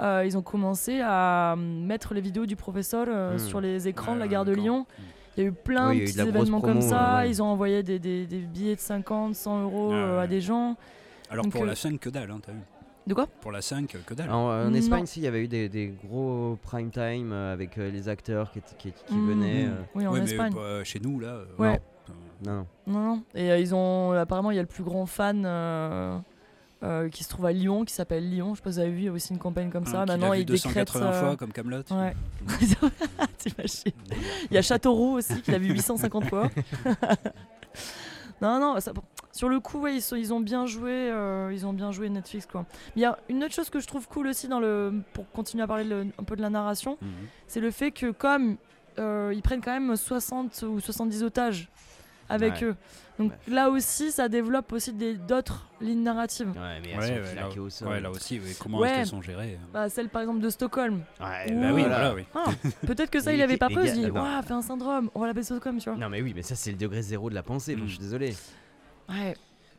Euh, 0.00 0.22
ils 0.26 0.36
ont 0.36 0.42
commencé 0.42 1.00
à 1.02 1.52
euh, 1.52 1.56
mettre 1.56 2.14
les 2.14 2.20
vidéos 2.20 2.46
du 2.46 2.56
professeur 2.56 3.06
euh, 3.08 3.34
Hmm. 3.34 3.38
sur 3.38 3.60
les 3.60 3.88
écrans 3.88 4.14
de 4.14 4.18
la 4.18 4.24
Ouais, 4.26 4.30
gare 4.30 4.44
de. 4.44 4.52
Lyon. 4.52 4.86
Il 5.36 5.42
y 5.42 5.46
a 5.46 5.48
eu 5.48 5.52
plein 5.52 5.88
a 5.90 5.94
de 5.94 6.00
petits 6.00 6.16
de 6.16 6.22
événements 6.28 6.60
comme 6.60 6.80
ça. 6.80 7.16
ouais. 7.18 7.30
Ils 7.30 7.42
ont 7.42 7.46
envoyé 7.46 7.82
des, 7.82 7.98
des- 7.98 8.24
des 8.26 8.38
billets 8.38 8.76
de 8.76 8.80
50, 8.80 9.34
100 9.34 9.62
euros 9.64 9.88
Ouais, 9.90 9.94
euh, 9.96 10.18
à 10.18 10.22
ouais. 10.22 10.28
des 10.28 10.40
gens. 10.40 10.76
Alors 11.30 11.44
Donc, 11.44 11.52
pour 11.52 11.62
euh, 11.62 11.66
la 11.66 11.74
scène, 11.74 11.98
que 11.98 12.08
dalle, 12.08 12.30
hein, 12.30 12.38
t'as 12.44 12.52
vu. 12.52 12.58
De 13.06 13.12
quoi? 13.14 13.26
Pour 13.40 13.50
la 13.52 13.60
5, 13.60 13.96
que 14.06 14.14
dalle. 14.14 14.30
En, 14.30 14.48
en. 14.68 14.72
Espagne, 14.74 15.04
si, 15.06 15.20
il 15.20 15.24
y 15.24 15.26
avait 15.26 15.42
eu 15.44 15.48
des, 15.48 15.68
des 15.68 15.92
gros 16.06 16.56
prime 16.62 16.90
time 16.90 17.32
avec 17.32 17.76
euh, 17.78 17.90
les 17.90 18.08
acteurs 18.08 18.50
qui, 18.52 18.60
qui, 18.78 18.92
qui 18.92 19.14
Mhm. 19.14 19.28
venaient. 19.28 19.64
euh, 19.66 19.82
Oui, 19.94 20.06
en 20.06 20.12
Ouais, 20.12 20.20
mais 20.20 20.30
Espagne. 20.30 20.52
bah, 20.54 20.84
chez 20.84 21.00
nous, 21.00 21.18
là. 21.20 21.28
euh, 21.28 21.44
Ouais. 21.58 21.80
non. 22.44 22.52
Non, 22.52 22.66
non. 22.86 23.02
Non. 23.06 23.22
Et 23.34 23.50
euh, 23.50 23.58
ils 23.58 23.74
ont. 23.74 24.12
Apparemment, 24.12 24.52
il 24.52 24.56
y 24.56 24.58
a 24.58 24.62
le 24.62 24.68
plus 24.68 24.84
grand 24.84 25.04
fan 25.06 25.44
euh, 26.84 27.08
qui 27.08 27.24
se 27.24 27.28
trouve 27.30 27.46
à 27.46 27.52
Lyon, 27.52 27.84
qui 27.84 27.94
s'appelle 27.94 28.28
Lyon. 28.30 28.54
Je 28.54 28.58
sais 28.60 28.62
pas 28.62 28.70
si 28.70 28.76
vous 28.76 28.80
avez 28.82 28.90
vu, 28.92 28.98
il 28.98 29.04
y 29.04 29.08
a 29.08 29.12
aussi 29.12 29.32
une 29.32 29.38
campagne 29.38 29.70
comme 29.70 29.86
ça. 29.86 30.04
Qu'il 30.04 30.12
Maintenant, 30.12 30.32
il 30.34 30.44
décrète. 30.44 30.86
280 30.86 31.06
euh, 31.06 31.20
fois 31.20 31.36
comme 31.36 31.52
Camelot. 31.52 31.82
Ouais. 31.90 32.14
Il 34.50 34.54
y 34.54 34.58
a 34.58 34.62
Châteauroux 34.62 35.16
aussi, 35.18 35.40
qui 35.42 35.50
l'a 35.50 35.58
vu 35.58 35.72
850 35.72 36.24
fois. 36.28 36.50
non, 38.42 38.58
non, 38.60 38.80
ça- 38.80 38.92
sur 39.32 39.48
le 39.48 39.58
coup, 39.60 39.80
ouais, 39.80 39.96
ils, 39.96 40.02
sont- 40.02 40.16
ils 40.16 40.32
ont 40.32 40.40
bien 40.40 40.66
joué, 40.66 40.92
euh, 41.10 41.50
ils 41.52 41.66
ont 41.66 41.72
bien 41.72 41.90
joué 41.92 42.08
Netflix 42.08 42.46
quoi. 42.46 42.64
Mais 42.70 42.92
Il 42.96 43.02
y 43.02 43.04
a 43.04 43.18
une 43.28 43.42
autre 43.44 43.54
chose 43.54 43.68
que 43.70 43.80
je 43.80 43.86
trouve 43.86 44.06
cool 44.08 44.28
aussi 44.28 44.48
dans 44.48 44.60
le, 44.60 44.92
pour 45.12 45.30
continuer 45.32 45.64
à 45.64 45.66
parler 45.66 45.84
le- 45.84 46.06
un 46.18 46.24
peu 46.24 46.36
de 46.36 46.42
la 46.42 46.50
narration, 46.50 46.96
Mhm. 47.02 47.08
c'est 47.48 47.60
le 47.60 47.70
fait 47.70 47.90
que 47.90 48.10
comme 48.12 48.56
euh, 48.98 49.32
ils 49.34 49.42
prennent 49.42 49.60
quand 49.60 49.72
même 49.72 49.96
60 49.96 50.62
ou 50.68 50.78
70 50.80 51.22
otages 51.24 51.68
avec 52.28 52.54
Ouais. 52.54 52.64
eux, 52.64 52.76
donc 53.18 53.30
Ouais. 53.32 53.54
là 53.54 53.70
aussi, 53.70 54.10
ça 54.12 54.28
développe 54.28 54.72
aussi 54.72 54.92
des- 54.92 55.14
d'autres 55.14 55.68
lignes 55.80 56.02
narratives. 56.02 56.48
Ouais, 56.48 56.80
mais 56.82 56.90
elles 56.90 56.98
Ouais, 57.22 57.34
là, 57.34 57.48
au 57.60 57.70
sol. 57.70 57.88
ouais, 57.88 58.00
là 58.00 58.10
aussi, 58.10 58.40
comment 58.60 58.78
Ouais. 58.78 58.88
est-ce 58.88 58.96
qu'elles 58.96 59.06
sont 59.06 59.22
gérées 59.22 59.58
Bah, 59.72 59.88
celle 59.88 60.08
par 60.08 60.22
exemple 60.22 60.40
de 60.40 60.50
Stockholm. 60.50 61.02
Ouais, 61.20 61.52
Ouh. 61.52 61.60
Bah 61.60 61.66
oui, 61.72 61.82
voilà. 61.82 61.88
voilà, 61.88 62.14
oui. 62.14 62.24
Ah, 62.34 62.44
Peut-être 62.86 63.10
que 63.10 63.20
ça, 63.20 63.32
il 63.32 63.40
avait 63.42 63.56
pas 63.56 63.68
peur. 63.68 63.84
Il 63.84 63.90
se 63.90 63.94
dit, 63.94 64.06
non. 64.06 64.14
Waouh, 64.22 64.42
fait 64.42 64.52
un 64.54 64.62
syndrome, 64.62 65.10
on 65.14 65.20
va 65.20 65.26
l'appeler 65.28 65.44
Stockholm, 65.44 65.78
tu 65.78 65.88
vois. 65.90 65.98
Non, 65.98 66.08
mais 66.08 66.22
oui, 66.22 66.32
mais 66.34 66.42
ça, 66.42 66.54
c'est 66.54 66.70
le 66.72 66.76
degré 66.78 67.02
zéro 67.02 67.30
de 67.30 67.34
la 67.34 67.42
pensée. 67.42 67.74
donc 67.74 67.84
Mm. 67.84 67.88
je 67.88 67.92
suis 67.92 68.00
désolé. 68.02 68.34
Ouais. 69.08 69.34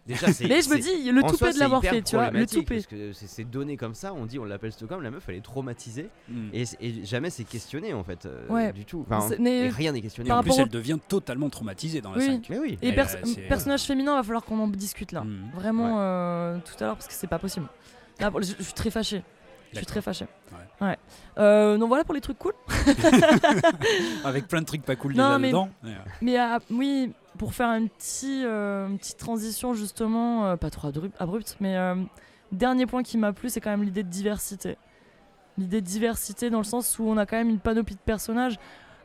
Déjà, 0.05 0.31
c'est. 0.31 0.47
Mais 0.47 0.61
je 0.61 0.69
me 0.69 0.77
dis, 0.77 1.11
le 1.11 1.21
toupet 1.23 1.37
soi, 1.37 1.53
de 1.53 1.59
l'avoir 1.59 1.81
fait, 1.81 2.01
tu 2.01 2.15
vois, 2.15 2.29
le 2.29 2.45
toupet. 2.45 2.75
Parce 2.75 2.87
que 2.87 3.11
c'est- 3.13 3.27
c'est 3.27 3.43
donné 3.43 3.75
comme 3.77 3.95
ça, 3.95 4.13
on 4.13 4.25
dit 4.25 4.37
on 4.37 4.45
l'appelle 4.45 4.71
Stockholm, 4.71 5.01
la 5.01 5.09
meuf 5.11 5.23
elle 5.27 5.35
est 5.35 5.41
traumatisée 5.41 6.09
Mhm. 6.29 6.49
et, 6.53 7.03
jamais 7.05 7.29
c'est 7.29 7.43
questionné 7.43 7.93
en 7.93 8.03
fait 8.03 8.25
euh, 8.25 8.47
Ouais. 8.49 8.71
du 8.71 8.85
tout. 8.85 9.05
Enfin, 9.09 9.27
C'est- 9.27 9.39
mais 9.39 9.65
et 9.65 9.69
rien 9.69 9.91
n'est 9.93 10.01
questionné. 10.01 10.29
Et 10.29 10.31
en 10.33 10.43
plus, 10.43 10.51
au- 10.51 10.59
elle 10.59 10.69
devient 10.69 10.99
totalement 11.07 11.49
traumatisée 11.49 12.01
dans 12.01 12.11
la 12.11 12.17
Oui. 12.19 12.25
5. 12.25 12.47
Mais 12.49 12.59
oui. 12.59 12.77
Et 12.81 12.93
pers- 12.93 13.15
euh, 13.15 13.19
c'est- 13.25 13.41
personnage 13.47 13.81
féminin, 13.83 14.15
va 14.15 14.23
falloir 14.23 14.43
qu'on 14.43 14.59
en 14.59 14.67
discute 14.67 15.11
là. 15.11 15.23
Mhm. 15.23 15.49
Vraiment, 15.55 15.95
euh, 15.99 16.57
tout 16.63 16.83
à 16.83 16.87
l'heure, 16.87 16.95
parce 16.95 17.07
que 17.07 17.13
c'est 17.13 17.27
pas 17.27 17.39
possible. 17.39 17.67
Là, 18.19 18.31
je, 18.41 18.53
je 18.59 18.63
suis 18.63 18.73
très 18.73 18.91
fâché. 18.91 19.23
Je 19.75 19.79
suis 19.79 19.85
très 19.88 20.01
fâché. 20.01 20.25
Ouais. 20.81 20.97
Euh, 21.38 21.77
donc 21.77 21.88
voilà 21.88 22.03
pour 22.03 22.13
les 22.13 22.21
trucs 22.21 22.38
cool. 22.39 22.53
Avec 24.23 24.47
plein 24.47 24.61
de 24.61 24.65
trucs 24.65 24.83
pas 24.83 24.95
cool 24.95 25.13
Non, 25.13 25.27
déjà 25.27 25.39
mais- 25.39 25.47
dedans. 25.49 25.69
Mais 26.21 26.39
euh, 26.39 26.59
oui, 26.71 27.13
pour 27.38 27.53
faire 27.53 27.69
une, 27.69 27.89
petit, 27.89 28.43
euh, 28.45 28.88
une 28.88 28.97
petite 28.97 29.17
transition 29.17 29.73
justement, 29.73 30.45
euh, 30.47 30.55
pas 30.55 30.69
trop 30.69 30.89
abru- 30.89 31.11
abrupte, 31.19 31.57
mais 31.59 31.75
euh, 31.77 31.95
dernier 32.51 32.85
point 32.85 33.03
qui 33.03 33.17
m'a 33.17 33.33
plu, 33.33 33.49
c'est 33.49 33.61
quand 33.61 33.69
même 33.71 33.83
l'idée 33.83 34.03
de 34.03 34.09
diversité. 34.09 34.77
L'idée 35.57 35.81
de 35.81 35.85
diversité 35.85 36.49
dans 36.49 36.57
le 36.59 36.63
sens 36.65 36.99
où 36.99 37.03
on 37.07 37.17
a 37.17 37.25
quand 37.25 37.38
même 37.38 37.49
une 37.49 37.59
panoplie 37.59 37.95
de 37.95 37.99
personnages. 38.01 38.57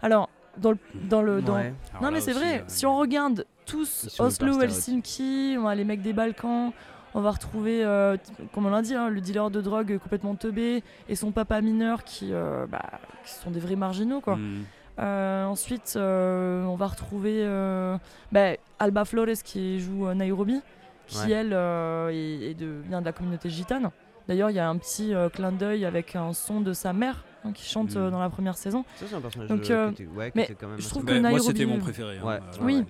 Alors, 0.02 0.28
dans 0.58 0.72
le... 0.72 0.78
Dans 0.94 1.22
le 1.22 1.40
dans... 1.42 1.54
Ouais. 1.54 1.72
Alors 1.92 2.02
Non 2.02 2.10
mais 2.10 2.20
c'est 2.20 2.32
vrai, 2.32 2.64
si 2.66 2.84
on 2.86 2.96
regarde 2.96 3.46
tous 3.66 4.08
Oslo, 4.18 4.60
Helsinki, 4.60 5.56
on 5.60 5.66
a 5.68 5.74
les 5.76 5.84
mecs 5.84 6.02
des 6.02 6.12
Balkans, 6.12 6.72
on 7.14 7.20
va 7.20 7.30
retrouver, 7.32 7.84
euh, 7.84 8.16
comme 8.52 8.66
on 8.66 8.70
l'a 8.70 8.82
dit, 8.82 8.94
hein, 8.94 9.08
le 9.08 9.20
dealer 9.20 9.50
de 9.50 9.60
drogue 9.60 9.98
complètement 9.98 10.34
teubé 10.34 10.82
et 11.08 11.16
son 11.16 11.32
papa 11.32 11.60
mineur 11.60 12.04
qui, 12.04 12.28
euh, 12.32 12.66
bah, 12.66 12.82
qui 13.24 13.32
sont 13.32 13.50
des 13.50 13.60
vrais 13.60 13.76
marginaux 13.76 14.20
quoi. 14.20 14.36
mhm. 14.36 14.64
Euh, 14.98 15.44
ensuite, 15.46 15.94
euh, 15.96 16.64
on 16.66 16.74
va 16.76 16.86
retrouver 16.88 17.42
euh, 17.42 17.96
bah, 18.32 18.50
Alba 18.78 19.04
Flores 19.06 19.42
qui 19.44 19.80
joue 19.80 20.06
euh, 20.06 20.14
Nairobi, 20.14 20.60
qui 21.06 21.16
Ouais. 21.26 21.30
elle 21.32 21.52
euh, 21.54 22.10
est, 22.10 22.50
est 22.50 22.54
de, 22.54 22.82
vient 22.86 23.00
de 23.00 23.06
la 23.06 23.12
communauté 23.12 23.48
gitane. 23.48 23.90
D'ailleurs, 24.28 24.50
il 24.50 24.56
y 24.56 24.58
a 24.60 24.68
un 24.68 24.76
petit 24.76 25.14
euh, 25.14 25.28
clin 25.30 25.52
d'œil 25.52 25.84
avec 25.86 26.14
un 26.16 26.32
son 26.34 26.60
de 26.60 26.72
sa 26.74 26.92
mère 26.92 27.24
hein, 27.44 27.52
qui 27.52 27.64
chante 27.66 27.96
euh, 27.96 28.06
Mhm. 28.06 28.10
dans 28.12 28.20
la 28.20 28.28
première 28.30 28.56
saison. 28.58 28.84
Ça, 28.96 29.06
c'est 29.08 29.14
un 29.16 29.20
personnage 29.20 29.48
Donc, 29.48 29.68
euh, 29.70 29.90
qui 29.92 30.02
était, 30.02 30.12
ouais, 30.12 30.26
qui 30.30 30.36
mais 30.38 30.44
était 30.44 30.54
quand 30.54 30.68
même. 30.68 30.78
je 30.80 30.88
trouve 30.88 31.04
Bah, 31.04 31.12
que 31.14 31.20
moi, 31.20 31.30
Nairobi- 31.30 31.46
c'était 31.46 31.66
mon 31.66 31.78
préféré. 31.78 32.18
hein. 32.18 32.26
Ouais. 32.26 32.34
Euh, 32.36 32.58
Oui. 32.64 32.76
ouais. 32.76 32.84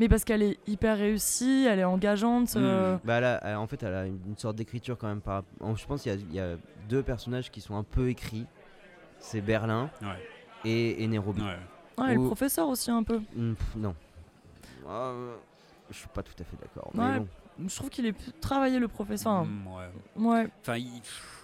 Mais 0.00 0.08
parce 0.08 0.24
qu'elle 0.24 0.42
est 0.42 0.58
hyper 0.66 0.96
réussie, 0.98 1.66
elle 1.68 1.78
est 1.78 1.84
engageante. 1.84 2.56
Mhm. 2.56 2.62
euh, 2.64 2.96
Bah 3.04 3.20
là, 3.20 3.40
elle- 3.44 3.56
en 3.56 3.66
fait, 3.66 3.82
elle 3.82 3.94
a 3.94 4.06
une, 4.06 4.36
sorte 4.36 4.56
d'écriture 4.56 4.98
quand 4.98 5.06
même. 5.06 5.20
Par... 5.20 5.44
Je 5.76 5.86
pense 5.86 6.02
qu'il 6.02 6.12
y, 6.12 6.14
a- 6.16 6.18
il 6.18 6.34
y 6.34 6.40
a 6.40 6.56
deux 6.88 7.02
personnages 7.02 7.50
qui 7.50 7.60
sont 7.60 7.76
un 7.76 7.84
peu 7.84 8.08
écrits. 8.08 8.46
C'est 9.20 9.40
Berlin 9.40 9.90
Ouais. 10.02 10.08
et, 10.64 11.02
et 11.02 11.06
Nairobi. 11.06 11.40
Ouais. 11.42 11.56
ouais, 12.04 12.12
et 12.12 12.14
le 12.16 12.20
Ou- 12.20 12.26
professeur 12.26 12.68
aussi 12.68 12.90
un 12.90 13.02
peu. 13.02 13.20
Hmm, 13.36 13.54
pff, 13.54 13.76
non. 13.76 13.94
Euh, 14.88 15.34
je 15.90 15.96
suis 15.96 16.08
pas 16.08 16.22
tout 16.22 16.34
à 16.40 16.44
fait 16.44 16.56
d'accord. 16.60 16.90
Mais 16.94 17.02
Ouais. 17.04 17.18
bon. 17.20 17.28
Je 17.66 17.74
trouve 17.76 17.90
qu'il 17.90 18.04
est 18.06 18.12
plus 18.12 18.32
travaillé 18.40 18.78
le 18.78 18.88
professeur. 18.88 19.44
Mm, 19.44 19.66
ouais. 19.68 20.26
Ouais. 20.28 20.48
Enfin, 20.60 20.76
il- 20.76 20.88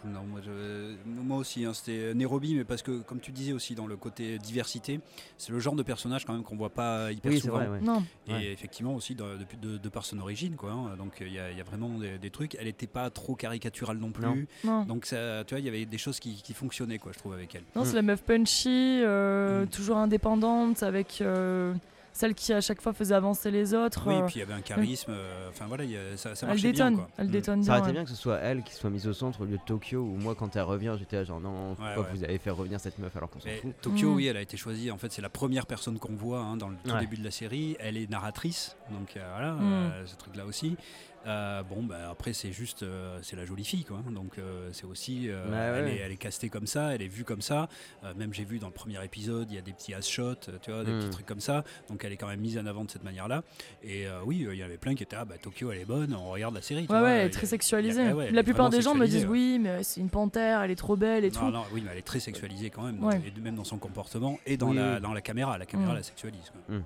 non, 0.04 0.22
moi, 0.24 0.40
je- 0.44 0.96
moi 1.06 1.36
aussi, 1.38 1.64
hein, 1.64 1.72
c'était 1.74 2.14
Nairobi, 2.14 2.54
mais 2.54 2.64
parce 2.64 2.82
que, 2.82 3.00
comme 3.02 3.20
tu 3.20 3.32
disais 3.32 3.52
aussi, 3.52 3.74
dans 3.74 3.86
le 3.86 3.96
côté 3.96 4.38
diversité, 4.38 5.00
c'est 5.38 5.52
le 5.52 5.58
genre 5.60 5.74
de 5.74 5.82
personnage 5.82 6.24
quand 6.24 6.32
même 6.32 6.42
qu'on 6.42 6.56
voit 6.56 6.70
pas 6.70 7.12
hyper 7.12 7.30
Oui, 7.30 7.38
c'est 7.38 7.46
souvent. 7.46 7.58
vrai. 7.58 7.68
Ouais. 7.68 7.80
Non. 7.80 8.02
Et 8.26 8.32
Ouais. 8.32 8.46
effectivement 8.52 8.94
aussi 8.94 9.14
de, 9.14 9.36
depuis 9.38 9.58
de, 9.58 9.76
de 9.76 9.88
par 9.88 10.04
son 10.04 10.18
origine, 10.18 10.56
quoi. 10.56 10.72
hein. 10.72 10.96
donc 10.96 11.18
il 11.20 11.32
y, 11.32 11.38
a- 11.38 11.50
il 11.50 11.58
y 11.58 11.60
a 11.60 11.64
vraiment 11.64 11.90
des, 11.98 12.18
des 12.18 12.30
trucs. 12.30 12.54
Elle 12.56 12.64
n'était 12.64 12.86
pas 12.86 13.10
trop 13.10 13.34
caricaturale 13.36 13.98
non 13.98 14.10
plus. 14.10 14.24
Non. 14.24 14.36
Non. 14.64 14.84
Donc 14.84 15.04
ça, 15.06 15.44
tu 15.46 15.54
vois, 15.54 15.60
il 15.60 15.66
y 15.66 15.68
avait 15.68 15.84
des 15.86 15.98
choses 15.98 16.18
qui, 16.18 16.42
qui 16.42 16.54
fonctionnaient, 16.54 16.98
quoi, 16.98 17.12
je 17.12 17.18
trouve, 17.18 17.34
avec 17.34 17.54
elle. 17.54 17.62
Non, 17.76 17.82
Mm. 17.82 17.84
c'est 17.84 17.94
la 17.96 18.02
meuf 18.02 18.22
punchy, 18.22 19.02
euh, 19.04 19.64
Mm. 19.64 19.68
toujours 19.68 19.98
indépendante, 19.98 20.82
avec 20.82 21.18
euh, 21.20 21.74
celle 22.12 22.34
qui 22.34 22.52
à 22.52 22.60
chaque 22.60 22.80
fois 22.82 22.92
faisait 22.92 23.14
avancer 23.14 23.50
les 23.50 23.72
autres. 23.74 24.02
Oui, 24.06 24.14
euh, 24.14 24.22
puis 24.26 24.36
il 24.36 24.38
y 24.40 24.42
avait 24.42 24.52
un 24.54 24.60
charisme. 24.60 25.12
euh, 25.12 25.48
Enfin 25.50 25.66
voilà, 25.66 25.84
il 25.84 25.90
y 25.90 25.96
a- 25.96 26.16
ça, 26.16 26.34
ça 26.34 26.46
elle 26.46 26.52
marchait 26.54 26.72
détonne, 26.72 26.94
bien, 26.96 27.04
quoi. 27.04 27.10
elle 27.18 27.28
Mm. 27.28 27.30
détonne 27.30 27.62
Ça 27.62 27.72
bien. 27.72 27.80
aurait 27.80 27.90
été 27.90 27.92
bien 27.98 28.04
que 28.04 28.10
ce 28.10 28.16
soit 28.16 28.38
elle 28.38 28.62
qui 28.62 28.74
soit 28.74 28.90
mise 28.90 29.06
au 29.06 29.12
centre 29.12 29.40
au 29.40 29.44
lieu 29.44 29.56
de 29.56 29.62
Tokyo. 29.64 30.00
Où 30.00 30.16
moi, 30.16 30.34
quand 30.34 30.54
elle 30.56 30.62
revient, 30.62 30.94
j'étais 30.98 31.16
là 31.16 31.24
genre 31.24 31.40
non, 31.40 31.74
pourquoi 31.76 32.02
ouais. 32.04 32.08
vous 32.12 32.24
avez 32.24 32.38
fait 32.38 32.50
revenir 32.50 32.80
cette 32.80 32.98
meuf 32.98 33.16
alors 33.16 33.30
qu'on 33.30 33.40
s'en 33.40 33.48
fout 33.62 33.74
Tokyo, 33.80 34.10
Mm. 34.10 34.14
oui, 34.16 34.26
elle 34.26 34.36
a 34.36 34.42
été 34.42 34.56
choisie. 34.56 34.90
En 34.90 34.98
fait, 34.98 35.12
c'est 35.12 35.22
la 35.22 35.28
première 35.30 35.66
personne 35.66 35.98
qu'on 35.98 36.14
voit 36.14 36.40
hein, 36.40 36.56
dans 36.56 36.68
le 36.68 36.76
tout 36.84 36.90
Ouais. 36.92 37.00
début 37.00 37.16
de 37.16 37.24
la 37.24 37.30
série. 37.30 37.76
Elle 37.80 37.96
est 37.96 38.10
narratrice, 38.10 38.76
donc 38.90 39.16
euh, 39.16 39.20
voilà, 39.32 39.52
Mm. 39.52 39.60
euh, 39.62 40.06
ce 40.06 40.16
truc-là 40.16 40.46
aussi. 40.46 40.76
Euh, 41.26 41.62
bon, 41.62 41.82
bah, 41.82 42.08
après, 42.10 42.32
c'est 42.32 42.50
juste, 42.50 42.82
euh, 42.82 43.18
c'est 43.22 43.36
la 43.36 43.44
jolie 43.44 43.64
fille, 43.64 43.84
quoi. 43.84 43.98
hein. 43.98 44.10
Donc, 44.10 44.38
euh, 44.38 44.70
c'est 44.72 44.84
aussi, 44.86 45.28
Ouais, 45.28 45.34
elle, 45.52 45.84
ouais. 45.84 45.92
est, 45.94 45.98
elle 45.98 46.12
est 46.12 46.16
castée 46.16 46.48
comme 46.48 46.66
ça, 46.66 46.94
elle 46.94 47.02
est 47.02 47.08
vue 47.08 47.24
comme 47.24 47.42
ça. 47.42 47.68
Même 48.16 48.32
j'ai 48.32 48.44
vu 48.44 48.58
dans 48.58 48.68
le 48.68 48.72
premier 48.72 49.04
épisode, 49.04 49.48
il 49.50 49.54
y 49.54 49.58
a 49.58 49.62
des 49.62 49.72
petits 49.72 49.92
ass 49.92 50.08
shots, 50.08 50.34
tu 50.62 50.70
vois, 50.70 50.82
des 50.84 50.92
Mm. 50.92 50.98
petits 51.00 51.10
trucs 51.10 51.26
comme 51.26 51.40
ça. 51.40 51.62
Donc, 51.88 52.04
elle 52.04 52.12
est 52.12 52.16
quand 52.16 52.26
même 52.28 52.40
mise 52.40 52.56
en 52.58 52.64
avant 52.66 52.84
de 52.84 52.90
cette 52.90 53.04
manière-là. 53.04 53.42
Et 53.82 54.06
oui, 54.24 54.46
il 54.50 54.56
y 54.56 54.62
avait 54.62 54.78
plein 54.78 54.94
qui 54.94 55.02
étaient, 55.02 55.16
ah 55.16 55.24
bah 55.26 55.36
Tokyo, 55.40 55.70
elle 55.72 55.78
est 55.80 55.84
bonne, 55.84 56.14
on 56.14 56.30
regarde 56.30 56.54
la 56.54 56.62
série. 56.62 56.86
tu 56.86 56.92
Ouais, 56.92 56.98
vois. 56.98 57.08
ouais, 57.08 57.18
elle 57.18 57.26
est 57.26 57.30
très 57.30 57.46
a- 57.46 57.50
sexualisée. 57.50 58.12
ouais, 58.12 58.30
la 58.30 58.42
plupart 58.42 58.70
des 58.70 58.80
gens 58.80 58.94
me 58.94 59.06
disent 59.06 59.26
oui, 59.26 59.58
mais 59.60 59.82
c'est 59.82 60.00
une 60.00 60.10
panthère, 60.10 60.62
elle 60.62 60.70
est 60.70 60.76
trop 60.76 60.96
belle 60.96 61.24
et 61.24 61.30
tout. 61.30 61.40
Non, 61.44 61.50
non, 61.50 61.64
oui, 61.72 61.82
mais 61.84 61.90
elle 61.92 61.98
est 61.98 62.02
très 62.02 62.20
sexualisée 62.20 62.70
quand 62.70 62.82
même, 62.84 62.98
et 63.26 63.40
même 63.40 63.56
dans 63.56 63.64
son 63.64 63.78
comportement 63.78 64.38
et 64.46 64.56
dans, 64.56 64.70
Oui, 64.70 64.76
la, 64.76 64.94
oui. 64.94 65.00
dans 65.00 65.12
la 65.12 65.20
caméra. 65.20 65.58
La 65.58 65.66
caméra 65.66 65.92
Mm. 65.92 65.96
la 65.96 66.02
sexualise. 66.02 66.50
quoi. 66.66 66.76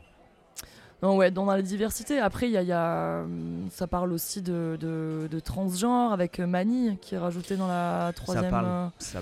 Non, 1.02 1.16
ouais, 1.16 1.30
dans 1.30 1.44
la 1.44 1.60
diversité. 1.60 2.18
Après, 2.18 2.46
il 2.48 2.52
y 2.52 2.56
a, 2.56 2.62
il 2.62 2.68
y 2.68 2.72
a, 2.72 3.22
hum, 3.24 3.68
ça 3.70 3.86
parle 3.86 4.12
aussi 4.12 4.40
de, 4.40 4.78
de, 4.80 5.28
de 5.30 5.40
transgenre 5.40 6.12
avec 6.12 6.40
euh, 6.40 6.46
Mani 6.46 6.96
qui 7.00 7.14
est 7.14 7.18
rajouté 7.18 7.56
dans 7.56 7.68
la 7.68 8.12
troisième. 8.14 8.50
parle. 8.50 8.66
euh, 8.66 8.86
Ça- 8.98 9.20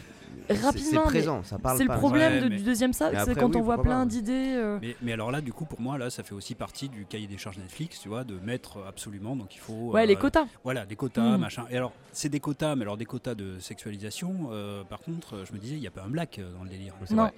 c'est- 0.73 0.99
présent, 1.01 1.43
ça 1.45 1.59
parle 1.59 1.79
C'est 1.79 1.85
le 1.85 1.95
problème 1.95 2.33
Ouais, 2.35 2.41
de- 2.41 2.49
mais- 2.49 2.57
du 2.57 2.63
deuxième 2.63 2.93
ça, 2.93 3.11
c'est 3.25 3.35
quand 3.35 3.49
oui, 3.51 3.57
on 3.57 3.63
voit 3.63 3.81
plein 3.83 4.07
d'idées. 4.07 4.55
euh, 4.57 4.79
Mais, 4.83 4.97
mais 5.03 5.13
alors 5.13 5.31
là, 5.31 5.41
du 5.41 5.53
coup, 5.53 5.65
pour 5.65 5.81
moi, 5.81 5.99
là, 5.99 6.11
ça 6.11 6.23
fait 6.23 6.35
aussi 6.35 6.55
partie 6.55 6.89
du 6.89 7.05
cahier 7.07 7.27
des 7.27 7.39
charges 7.39 7.59
Netflix, 7.59 8.01
tu 8.01 8.09
vois, 8.09 8.25
de 8.25 8.35
mettre 8.41 8.79
absolument. 8.89 9.35
Donc 9.37 9.55
il 9.55 9.59
faut. 9.61 9.91
Ouais, 9.93 10.03
euh, 10.03 10.07
les 10.07 10.17
quotas. 10.17 10.47
Voilà, 10.65 10.85
des 10.87 10.97
quotas, 10.97 11.37
Mm. 11.37 11.41
machin. 11.41 11.65
Et 11.71 11.77
alors, 11.77 11.93
c'est 12.13 12.29
des 12.29 12.41
quotas, 12.41 12.75
mais 12.77 12.83
alors 12.83 12.97
des 12.97 13.05
quotas 13.07 13.35
de 13.35 13.59
sexualisation. 13.61 14.49
euh, 14.53 14.83
par 14.85 15.01
contre, 15.01 15.45
je 15.47 15.53
me 15.53 15.59
disais, 15.59 15.75
il 15.77 15.81
n'y 15.81 15.87
a 15.87 15.91
pas 15.91 16.03
un 16.03 16.09
black 16.11 16.41
dans 16.57 16.65
le 16.65 16.71
délire. 16.71 16.95
Non. 17.11 17.31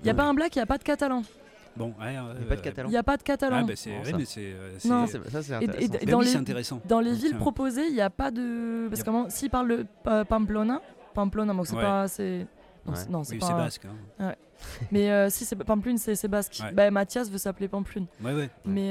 Il 0.00 0.04
n'y 0.04 0.10
a 0.10 0.14
pas 0.14 0.24
un 0.24 0.34
black, 0.34 0.54
il 0.54 0.58
n'y 0.58 0.62
a 0.62 0.66
pas 0.66 0.78
de 0.78 0.82
catalan. 0.84 1.22
Bon, 1.76 1.92
ouais, 2.00 2.12
Il 2.12 2.14
y 2.14 2.16
a 2.16 2.46
pas 2.48 2.56
de 2.56 2.60
catalan. 2.60 2.88
Il 2.88 2.90
n'y 2.92 2.96
a 2.96 3.02
pas 3.02 3.16
de 3.16 3.22
Ah, 3.22 3.26
catalan. 3.26 3.62
bah, 3.66 3.72
c'est, 3.76 3.90
Non, 3.90 3.98
ouais, 4.02 4.10
ça. 4.10 4.16
mais 4.18 4.24
c'est. 4.24 4.40
euh, 4.44 4.70
Non. 4.84 5.06
c'est- 5.06 5.12
Ça, 5.18 5.24
c'est- 5.24 5.30
ça, 5.30 5.42
c'est 5.42 5.52
Et- 5.52 5.54
et- 5.54 5.68
intéressant. 5.68 5.94
et 5.94 6.06
Ben 6.06 6.10
dans 6.12 6.18
oui, 6.18 6.24
les- 6.24 6.30
c'est 6.30 6.38
intéressant. 6.38 6.80
Dans 6.86 7.00
les 7.00 7.10
Donc, 7.12 7.20
villes 7.20 7.36
proposées, 7.36 7.86
il 7.88 7.94
n'y 7.94 8.00
a 8.00 8.10
pas 8.10 8.30
de. 8.30 8.86
Parce 8.88 9.00
que 9.00 9.06
comment- 9.06 9.28
s'ils 9.30 9.50
parlent 9.50 9.68
de 9.68 9.86
euh, 10.06 10.24
Pamplona, 10.24 10.80
Pamplona, 11.14 11.52
donc 11.54 11.66
c'est 11.66 11.76
Ouais. 11.76 11.82
pas. 11.82 12.06
C'est... 12.08 12.46
Non, 12.86 12.92
Ouais. 12.92 12.98
c'est, 12.98 13.10
non, 13.10 13.24
c'est 13.24 13.32
Oui, 13.34 13.38
pas. 13.40 13.46
c'est 13.46 13.52
basque. 13.54 13.86
hein. 14.20 14.34
Mais 14.92 15.10
euh, 15.10 15.30
si 15.30 15.44
c'est 15.44 15.56
Pamplune, 15.56 15.98
c'est, 15.98 16.28
basque. 16.28 16.58
Ouais. 16.62 16.72
Bah, 16.72 16.90
Mathias 16.90 17.30
veut 17.30 17.38
s'appeler 17.38 17.68
Pamplune. 17.68 18.06
Ouais, 18.22 18.32
ouais. 18.32 18.50
Mais 18.64 18.88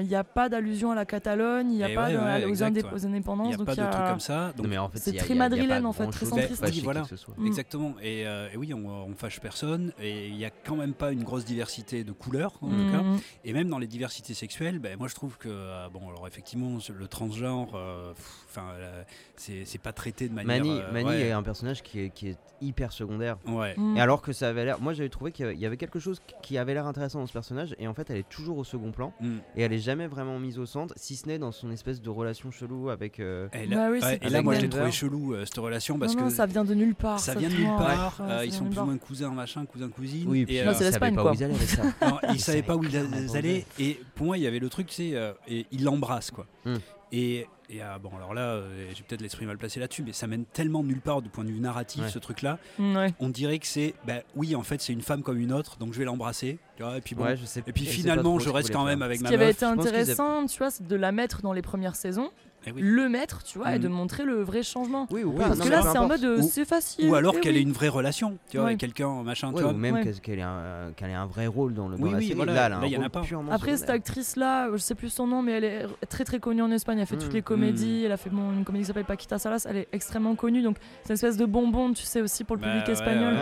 il 0.00 0.06
n'y 0.08 0.14
a 0.14 0.24
pas 0.24 0.48
d'allusion 0.48 0.90
à 0.90 0.94
la 0.94 1.04
Catalogne, 1.04 1.70
il 1.70 1.76
n'y 1.76 1.84
a 1.84 1.90
Et 1.90 1.94
pas 1.94 2.10
de- 2.10 2.16
aux, 2.16 2.54
indép- 2.62 2.84
Il 2.96 3.06
indépendances. 3.06 3.48
n'y 3.48 3.54
a 3.54 3.56
donc 3.56 3.66
pas 3.66 3.72
il 3.72 3.76
de 3.76 3.80
y 3.82 3.84
a- 3.84 3.90
trucs 3.90 4.06
comme 4.06 4.20
ça. 4.20 4.52
Donc, 4.56 4.64
Non, 4.66 4.70
mais 4.70 4.78
en 4.78 4.88
fait, 4.88 4.98
C'est 4.98 5.10
il 5.12 5.18
très 5.18 5.28
il 5.28 5.32
il 5.32 5.38
madrilène, 5.38 5.86
en 5.86 5.92
fait, 5.92 6.06
très 6.08 6.26
centriste. 6.26 6.56
fâché 6.64 6.80
Voilà. 6.82 7.02
Mm. 7.36 7.46
Exactement. 7.46 7.94
Et, 8.02 8.26
euh, 8.26 8.48
et 8.52 8.56
oui, 8.56 8.72
on, 8.74 8.86
on 8.86 9.14
fâche 9.14 9.40
personne. 9.40 9.92
Et 10.00 10.28
il 10.28 10.36
n'y 10.36 10.44
a 10.44 10.50
quand 10.50 10.76
même 10.76 10.94
pas 10.94 11.12
une 11.12 11.22
grosse 11.24 11.44
diversité 11.44 12.04
de 12.04 12.12
couleurs, 12.12 12.58
en 12.62 12.68
tout 12.70 12.90
cas. 12.92 13.02
Mhm. 13.02 13.18
Et 13.44 13.52
même 13.52 13.68
dans 13.68 13.78
les 13.78 13.86
diversités 13.86 14.34
sexuelles, 14.34 14.78
ben, 14.78 14.96
moi 14.98 15.08
je 15.08 15.14
trouve 15.14 15.36
que, 15.38 15.48
euh, 15.50 15.88
bon, 15.92 16.08
alors 16.08 16.26
effectivement, 16.26 16.78
le 16.96 17.06
transgenre, 17.08 17.72
euh, 17.74 18.12
enfin, 18.48 18.64
euh, 18.78 19.02
c'est 19.36 19.64
c'est 19.64 19.78
pas 19.80 19.92
traité 19.92 20.28
de 20.28 20.34
manière. 20.34 20.64
Mani, 20.64 20.80
euh, 20.80 20.92
Mani 20.92 21.08
ouais. 21.08 21.20
est 21.28 21.32
un 21.32 21.42
personnage 21.42 21.82
qui 21.82 22.00
est, 22.00 22.10
qui 22.10 22.28
est 22.28 22.36
hyper 22.60 22.92
secondaire. 22.92 23.36
Ouais. 23.46 23.74
Mm. 23.76 23.96
Et 23.96 24.00
alors 24.00 24.22
que 24.22 24.32
ça 24.32 24.48
avait 24.48 24.64
l'air. 24.64 24.80
Moi, 24.80 24.93
moi 24.94 24.98
j'avais 24.98 25.08
trouvé 25.08 25.32
qu'il 25.32 25.44
y 25.44 25.48
avait- 25.66 25.74
il 25.74 25.76
quelque 25.76 25.98
chose 25.98 26.20
qui 26.42 26.56
avait 26.56 26.72
l'air 26.74 26.86
intéressant 26.86 27.18
dans 27.18 27.26
ce 27.26 27.32
personnage 27.32 27.74
et 27.78 27.88
en 27.88 27.94
fait 27.94 28.08
elle 28.10 28.18
est 28.18 28.28
toujours 28.28 28.58
au 28.58 28.64
second 28.64 28.92
plan 28.92 29.12
Mm. 29.20 29.36
et 29.56 29.62
elle 29.62 29.72
est 29.72 29.78
jamais 29.78 30.06
vraiment 30.06 30.38
mise 30.38 30.58
au 30.58 30.66
centre, 30.66 30.94
si 30.96 31.16
ce 31.16 31.26
n'est 31.28 31.38
dans 31.38 31.50
son 31.52 31.70
espèce 31.70 32.00
de 32.00 32.10
relation 32.10 32.50
chelou 32.50 32.90
avec. 32.90 33.18
euh, 33.20 33.48
Et 33.52 33.66
là, 33.66 33.76
Bah 33.76 33.86
oui, 33.90 33.98
ouais, 34.00 34.18
c'est 34.20 34.26
et 34.26 34.30
là, 34.30 34.42
moi, 34.42 34.54
je 34.54 34.60
l'ai 34.62 34.68
trouvé 34.68 34.90
chelou 34.92 35.34
euh, 35.34 35.44
cette 35.44 35.58
relation 35.58 35.98
parce 35.98 36.14
non, 36.14 36.22
non, 36.22 36.28
que 36.28 36.34
ça 36.34 36.46
vient 36.46 36.64
de 36.64 36.74
nulle 36.74 36.94
part. 36.94 37.18
ça 37.18 37.34
vient 37.34 37.48
de 37.48 37.54
nulle 37.54 37.66
part. 37.66 38.20
ouais, 38.20 38.26
euh, 38.32 38.44
ils 38.46 38.52
sont 38.52 38.64
plus 38.66 38.78
ou 38.78 38.84
moins 38.84 38.98
cousins, 38.98 39.30
machin, 39.30 39.64
cousins, 39.66 39.88
cousines. 39.88 40.28
Oui, 40.28 40.40
et, 40.42 40.46
puis 40.46 40.58
euh, 40.60 40.64
Non, 40.66 40.70
c'est 40.72 40.76
ils 40.76 40.78
savaient 40.78 40.90
l'Espagne, 40.90 41.14
pas 41.16 41.22
quoi. 41.22 41.30
où 41.32 41.34
ils 41.34 41.44
allaient 41.44 41.54
avec 41.54 41.68
ça. 41.68 41.82
Non, 42.08 42.18
ils 42.32 42.40
savaient 42.40 42.62
pas 42.62 42.76
où 42.76 42.84
ils 42.84 42.96
allaient 43.36 43.64
et 43.78 44.00
pour 44.14 44.26
moi 44.26 44.38
il 44.38 44.42
y 44.44 44.46
avait 44.46 44.58
le 44.58 44.68
truc 44.68 44.88
euh, 45.00 45.32
et 45.48 45.66
ils 45.72 45.82
l'embrassent 45.84 46.30
quoi 46.30 46.46
Hmm. 46.64 46.76
et, 47.12 47.46
et, 47.76 47.80
ah, 47.82 47.98
bon 47.98 48.10
alors 48.16 48.34
là 48.34 48.42
euh, 48.42 48.90
j'ai 48.94 49.02
peut-être 49.02 49.20
l'esprit 49.22 49.46
mal 49.46 49.58
placé 49.58 49.80
là-dessus 49.80 50.02
mais 50.02 50.12
ça 50.12 50.26
mène 50.26 50.44
tellement 50.44 50.82
nulle 50.82 51.00
part 51.00 51.22
du 51.22 51.28
point 51.28 51.44
de 51.44 51.50
vue 51.50 51.60
narratif 51.60 52.02
Ouais. 52.02 52.10
ce 52.10 52.18
truc 52.18 52.42
là 52.42 52.58
Mm, 52.78 52.96
ouais. 52.96 53.14
on 53.20 53.28
dirait 53.28 53.58
que 53.58 53.66
c'est 53.66 53.94
bah 54.06 54.20
oui 54.36 54.54
en 54.56 54.62
fait 54.62 54.80
c'est 54.80 54.92
une 54.92 55.02
femme 55.02 55.22
comme 55.22 55.38
une 55.38 55.52
autre 55.52 55.76
donc 55.78 55.92
je 55.92 55.98
vais 55.98 56.04
l'embrasser 56.04 56.58
tu 56.76 56.82
vois 56.82 56.96
et 56.98 57.00
puis 57.00 57.14
bon. 57.14 57.24
Ouais, 57.24 57.36
je 57.36 57.44
sais- 57.44 57.62
et 57.66 57.72
puis 57.72 57.84
finalement 57.86 58.38
je 58.38 58.46
ce 58.46 58.50
reste 58.50 58.72
quand 58.72 58.84
même 58.84 59.02
avec 59.02 59.18
Ce 59.18 59.22
ma 59.22 59.28
qui 59.28 59.34
avait 59.34 59.46
meuf. 59.46 59.56
été 59.56 59.66
je 59.66 59.74
pense 59.74 59.84
qu'ils 59.86 59.94
avaient- 59.94 60.00
intéressant, 60.10 60.46
tu 60.46 60.58
vois, 60.58 60.70
c'est 60.72 60.86
de 60.86 60.96
la 60.96 61.12
mettre 61.12 61.40
dans 61.42 61.52
les 61.52 61.62
premières 61.62 61.94
saisons, 61.94 62.30
Eh 62.66 62.72
oui. 62.72 62.80
le 62.82 63.08
mettre, 63.08 63.42
tu 63.42 63.58
vois, 63.58 63.74
et 63.74 63.78
Mm. 63.78 63.82
de 63.82 63.88
montrer 63.88 64.24
le 64.24 64.42
vrai 64.42 64.62
changement. 64.62 65.06
Oui, 65.10 65.22
ou 65.24 65.30
Oui, 65.30 65.36
pas. 65.38 65.48
Parce 65.48 65.58
non, 65.58 65.64
que 65.66 65.70
là, 65.70 65.82
c'est 65.82 65.98
en 65.98 66.08
mode 66.08 66.24
euh, 66.24 66.38
Ou- 66.40 66.48
c'est 66.48 66.64
facile. 66.64 67.08
ou 67.10 67.14
alors 67.14 67.34
eh 67.36 67.40
qu'elle 67.40 67.52
oui. 67.54 67.58
ait 67.58 67.62
une 67.62 67.72
vraie 67.72 67.88
relation 67.88 68.38
tu 68.48 68.56
vois 68.56 68.64
Ouais. 68.66 68.70
avec 68.72 68.80
quelqu'un 68.80 69.22
machin 69.22 69.52
tu 69.52 69.62
vois 69.62 69.72
ou 69.72 69.76
même 69.76 69.94
Ouais. 69.96 70.12
qu'elle 70.22 70.38
ait, 70.38 70.42
un- 70.42 70.92
qu'elle 70.96 71.10
ait 71.10 71.14
un 71.14 71.26
vrai 71.26 71.46
rôle 71.46 71.74
dans, 71.74 71.88
le, 71.88 71.96
dans 71.96 72.02
Oui, 72.04 72.10
la 72.12 72.18
oui, 72.18 72.24
série. 72.24 72.36
voilà. 72.36 72.54
Là, 72.54 72.68
Là, 72.68 72.80
il 72.86 72.92
y 72.92 72.96
en 72.96 73.02
a 73.02 73.10
pas. 73.10 73.22
Après, 73.50 73.76
cette 73.76 73.90
actrice-là, 73.90 74.70
je 74.72 74.78
sais 74.78 74.94
plus 74.94 75.10
son 75.10 75.26
nom, 75.26 75.42
mais 75.42 75.52
elle 75.52 75.64
est 75.64 75.86
très 76.08 76.24
très 76.24 76.38
connue 76.40 76.62
en 76.62 76.70
Espagne. 76.70 76.98
Elle 76.98 77.06
fait 77.06 77.16
Mm. 77.16 77.20
toutes 77.20 77.32
les 77.34 77.42
comédies. 77.42 78.04
Elle 78.04 78.12
a 78.12 78.16
fait 78.16 78.30
bon, 78.30 78.52
une 78.52 78.64
comédie 78.64 78.84
qui 78.84 78.88
s'appelle 78.88 79.04
Paquita 79.04 79.38
Salas. 79.38 79.66
Elle 79.68 79.76
est 79.76 79.88
extrêmement 79.92 80.34
connue. 80.34 80.62
Donc, 80.62 80.76
c'est 81.02 81.10
une 81.10 81.14
espèce 81.14 81.36
de 81.36 81.46
bonbon, 81.46 81.92
tu 81.92 82.04
sais, 82.04 82.20
aussi 82.22 82.44
pour 82.44 82.56
le 82.56 82.62
Bah, 82.62 82.68
public 82.68 82.86
ouais, 82.86 82.92
espagnol. 82.92 83.34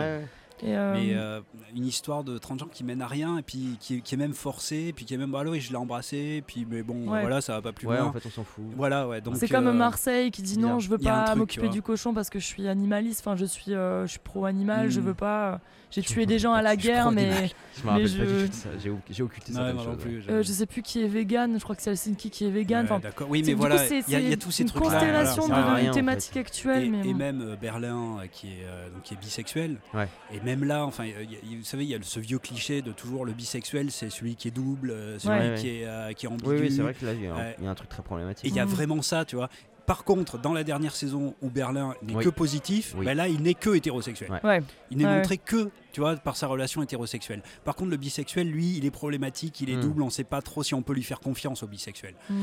Et, 0.65 0.75
euh, 0.77 0.93
mais 0.93 1.13
euh, 1.13 1.41
une 1.75 1.85
histoire 1.85 2.23
de 2.23 2.37
30 2.37 2.59
gens 2.59 2.65
qui 2.67 2.83
mène 2.83 3.01
à 3.01 3.07
rien 3.07 3.37
et 3.37 3.41
puis 3.41 3.77
qui, 3.79 4.01
qui 4.01 4.15
est 4.15 4.17
même 4.17 4.33
forcée 4.33 4.85
et 4.87 4.93
puis 4.93 5.03
qui 5.05 5.13
est 5.13 5.17
même 5.17 5.31
bah, 5.31 5.43
oui 5.45 5.59
je 5.59 5.69
l'ai 5.71 5.75
embrassé 5.77 6.35
et 6.37 6.41
puis 6.41 6.65
mais 6.69 6.83
bon 6.83 7.09
Ouais. 7.09 7.19
voilà 7.21 7.41
ça 7.41 7.53
va 7.53 7.61
pas 7.61 7.73
plus 7.73 7.87
Ouais, 7.87 7.97
loin 7.97 8.05
en 8.07 8.13
fait, 8.13 8.25
on 8.25 8.29
s'en 8.29 8.43
fout. 8.43 8.63
voilà 8.75 9.07
ouais 9.07 9.19
donc 9.19 9.35
c'est 9.35 9.49
comme 9.49 9.67
euh, 9.67 9.73
Marseille 9.73 10.31
qui 10.31 10.41
dit 10.41 10.57
non, 10.57 10.79
je 10.79 10.89
veux 10.89 10.97
pas 10.97 11.35
m'occuper 11.35 11.69
du 11.69 11.81
cochon 11.81 12.13
parce 12.13 12.29
que 12.29 12.39
je 12.39 12.45
suis 12.45 12.67
animaliste. 12.67 13.19
Enfin, 13.25 13.35
je 13.35 13.45
suis, 13.45 13.73
euh, 13.73 14.05
je 14.05 14.11
suis 14.11 14.19
pro 14.19 14.45
animal. 14.45 14.89
Je 14.89 14.99
Mm. 15.01 15.03
veux 15.03 15.13
pas. 15.13 15.59
J'ai 15.93 16.01
tué 16.01 16.25
des 16.25 16.39
gens 16.39 16.53
à 16.53 16.61
la 16.61 16.75
guerre, 16.75 17.11
mais. 17.11 17.51
Je 17.77 17.83
me 17.83 17.89
rappelle 17.89 18.03
pas 18.17 18.25
du 18.25 18.49
tout 18.49 18.55
ça. 18.55 18.69
J'ai 19.09 19.23
occulté 19.23 19.51
plus, 19.99 20.23
euh, 20.29 20.43
je 20.43 20.51
sais 20.51 20.65
plus 20.65 20.81
qui 20.83 21.03
est 21.03 21.07
vegan. 21.07 21.55
Je 21.57 21.63
crois 21.63 21.75
que 21.75 21.81
c'est 21.81 21.89
Helsinki 21.91 22.29
qui 22.29 22.45
est 22.45 22.49
vegan. 22.51 22.85
Ouais, 22.85 22.91
Enfin, 22.91 22.99
d'accord. 22.99 23.27
Oui, 23.29 23.43
mais 23.45 23.53
voilà, 23.53 23.83
il 23.87 24.03
y, 24.11 24.15
a- 24.15 24.19
y 24.19 24.37
tous 24.37 24.51
ces 24.51 24.63
une 24.63 24.69
trucs-là. 24.69 24.89
constellation 24.91 25.41
voilà, 25.47 25.55
ça 25.55 25.61
sert 25.61 25.67
à 25.67 25.71
de, 25.71 25.75
rien, 25.75 25.85
de 25.85 25.89
en 25.89 25.93
thématiques 25.93 26.37
actuelles. 26.37 26.83
Et, 26.85 26.89
mais 26.89 26.99
et 27.07 27.11
bon. 27.13 27.17
même 27.17 27.41
euh, 27.41 27.55
Berlin 27.55 28.17
euh, 28.21 28.27
qui 28.31 28.47
est, 28.49 28.65
donc, 28.93 29.03
qui 29.03 29.13
est 29.15 29.17
bisexuel. 29.17 29.77
Ouais. 29.93 30.07
Et 30.33 30.39
même 30.41 30.63
là, 30.63 30.85
enfin, 30.85 31.05
il 31.05 31.11
y 31.11 31.13
a- 31.15 31.21
il 31.21 31.51
y 31.51 31.55
a- 31.55 31.57
vous 31.57 31.63
savez, 31.63 31.83
il 31.83 31.89
y 31.89 31.95
a 31.95 31.99
ce 32.01 32.19
vieux 32.19 32.39
cliché 32.39 32.81
de 32.81 32.91
toujours 32.91 33.25
le 33.25 33.33
bisexuel, 33.33 33.89
c'est 33.91 34.09
celui 34.11 34.35
qui 34.35 34.47
est 34.49 34.51
double, 34.51 34.93
celui 35.19 35.29
Ouais. 35.39 35.49
Ouais, 35.49 35.55
qui, 35.57 35.69
est, 35.69 35.85
euh, 35.85 36.11
qui 36.13 36.25
est 36.25 36.29
ambigu. 36.29 36.49
Oui, 36.49 36.57
oui, 36.61 36.71
c'est 36.71 36.81
vrai 36.83 36.93
que 36.93 37.05
là, 37.05 37.13
il 37.13 37.23
y, 37.23 37.27
a 37.27 37.33
un- 37.33 37.37
Ouais. 37.37 37.55
il 37.59 37.63
y 37.65 37.67
a 37.67 37.71
un 37.71 37.75
truc 37.75 37.89
très 37.89 38.01
Et 38.01 38.05
problématique. 38.05 38.49
il 38.49 38.55
y 38.55 38.59
a 38.59 38.65
Mm. 38.65 38.69
vraiment 38.69 39.01
ça, 39.01 39.25
tu 39.25 39.35
vois. 39.35 39.49
Par 39.85 40.05
contre, 40.05 40.37
dans 40.37 40.53
la 40.53 40.63
dernière 40.63 40.95
saison 40.95 41.35
où 41.41 41.49
Berlin 41.49 41.93
n'est 42.01 42.15
Oui. 42.15 42.23
que 42.23 42.29
positif, 42.29 42.93
Oui. 42.97 43.05
bah 43.05 43.13
là, 43.13 43.27
il 43.27 43.41
n'est 43.41 43.53
que 43.53 43.75
hétérosexuel. 43.75 44.31
Ouais. 44.31 44.39
Ouais. 44.45 44.63
Il 44.91 44.97
n'est 44.97 45.05
Ouais. 45.05 45.15
montré 45.17 45.37
que, 45.37 45.69
tu 45.91 45.99
vois, 45.99 46.15
par 46.15 46.37
sa 46.37 46.47
relation 46.47 46.81
hétérosexuelle. 46.81 47.43
Par 47.65 47.75
contre, 47.75 47.91
le 47.91 47.97
bisexuel, 47.97 48.49
lui, 48.49 48.77
il 48.77 48.85
est 48.85 48.91
problématique, 48.91 49.59
il 49.59 49.69
est 49.69 49.75
Mm. 49.75 49.81
double, 49.81 50.01
on 50.03 50.05
ne 50.05 50.11
sait 50.11 50.23
pas 50.23 50.41
trop 50.41 50.63
si 50.63 50.73
on 50.73 50.81
peut 50.81 50.93
lui 50.93 51.03
faire 51.03 51.19
confiance 51.19 51.63
au 51.63 51.67
bisexuel. 51.67 52.15
Mm. 52.29 52.33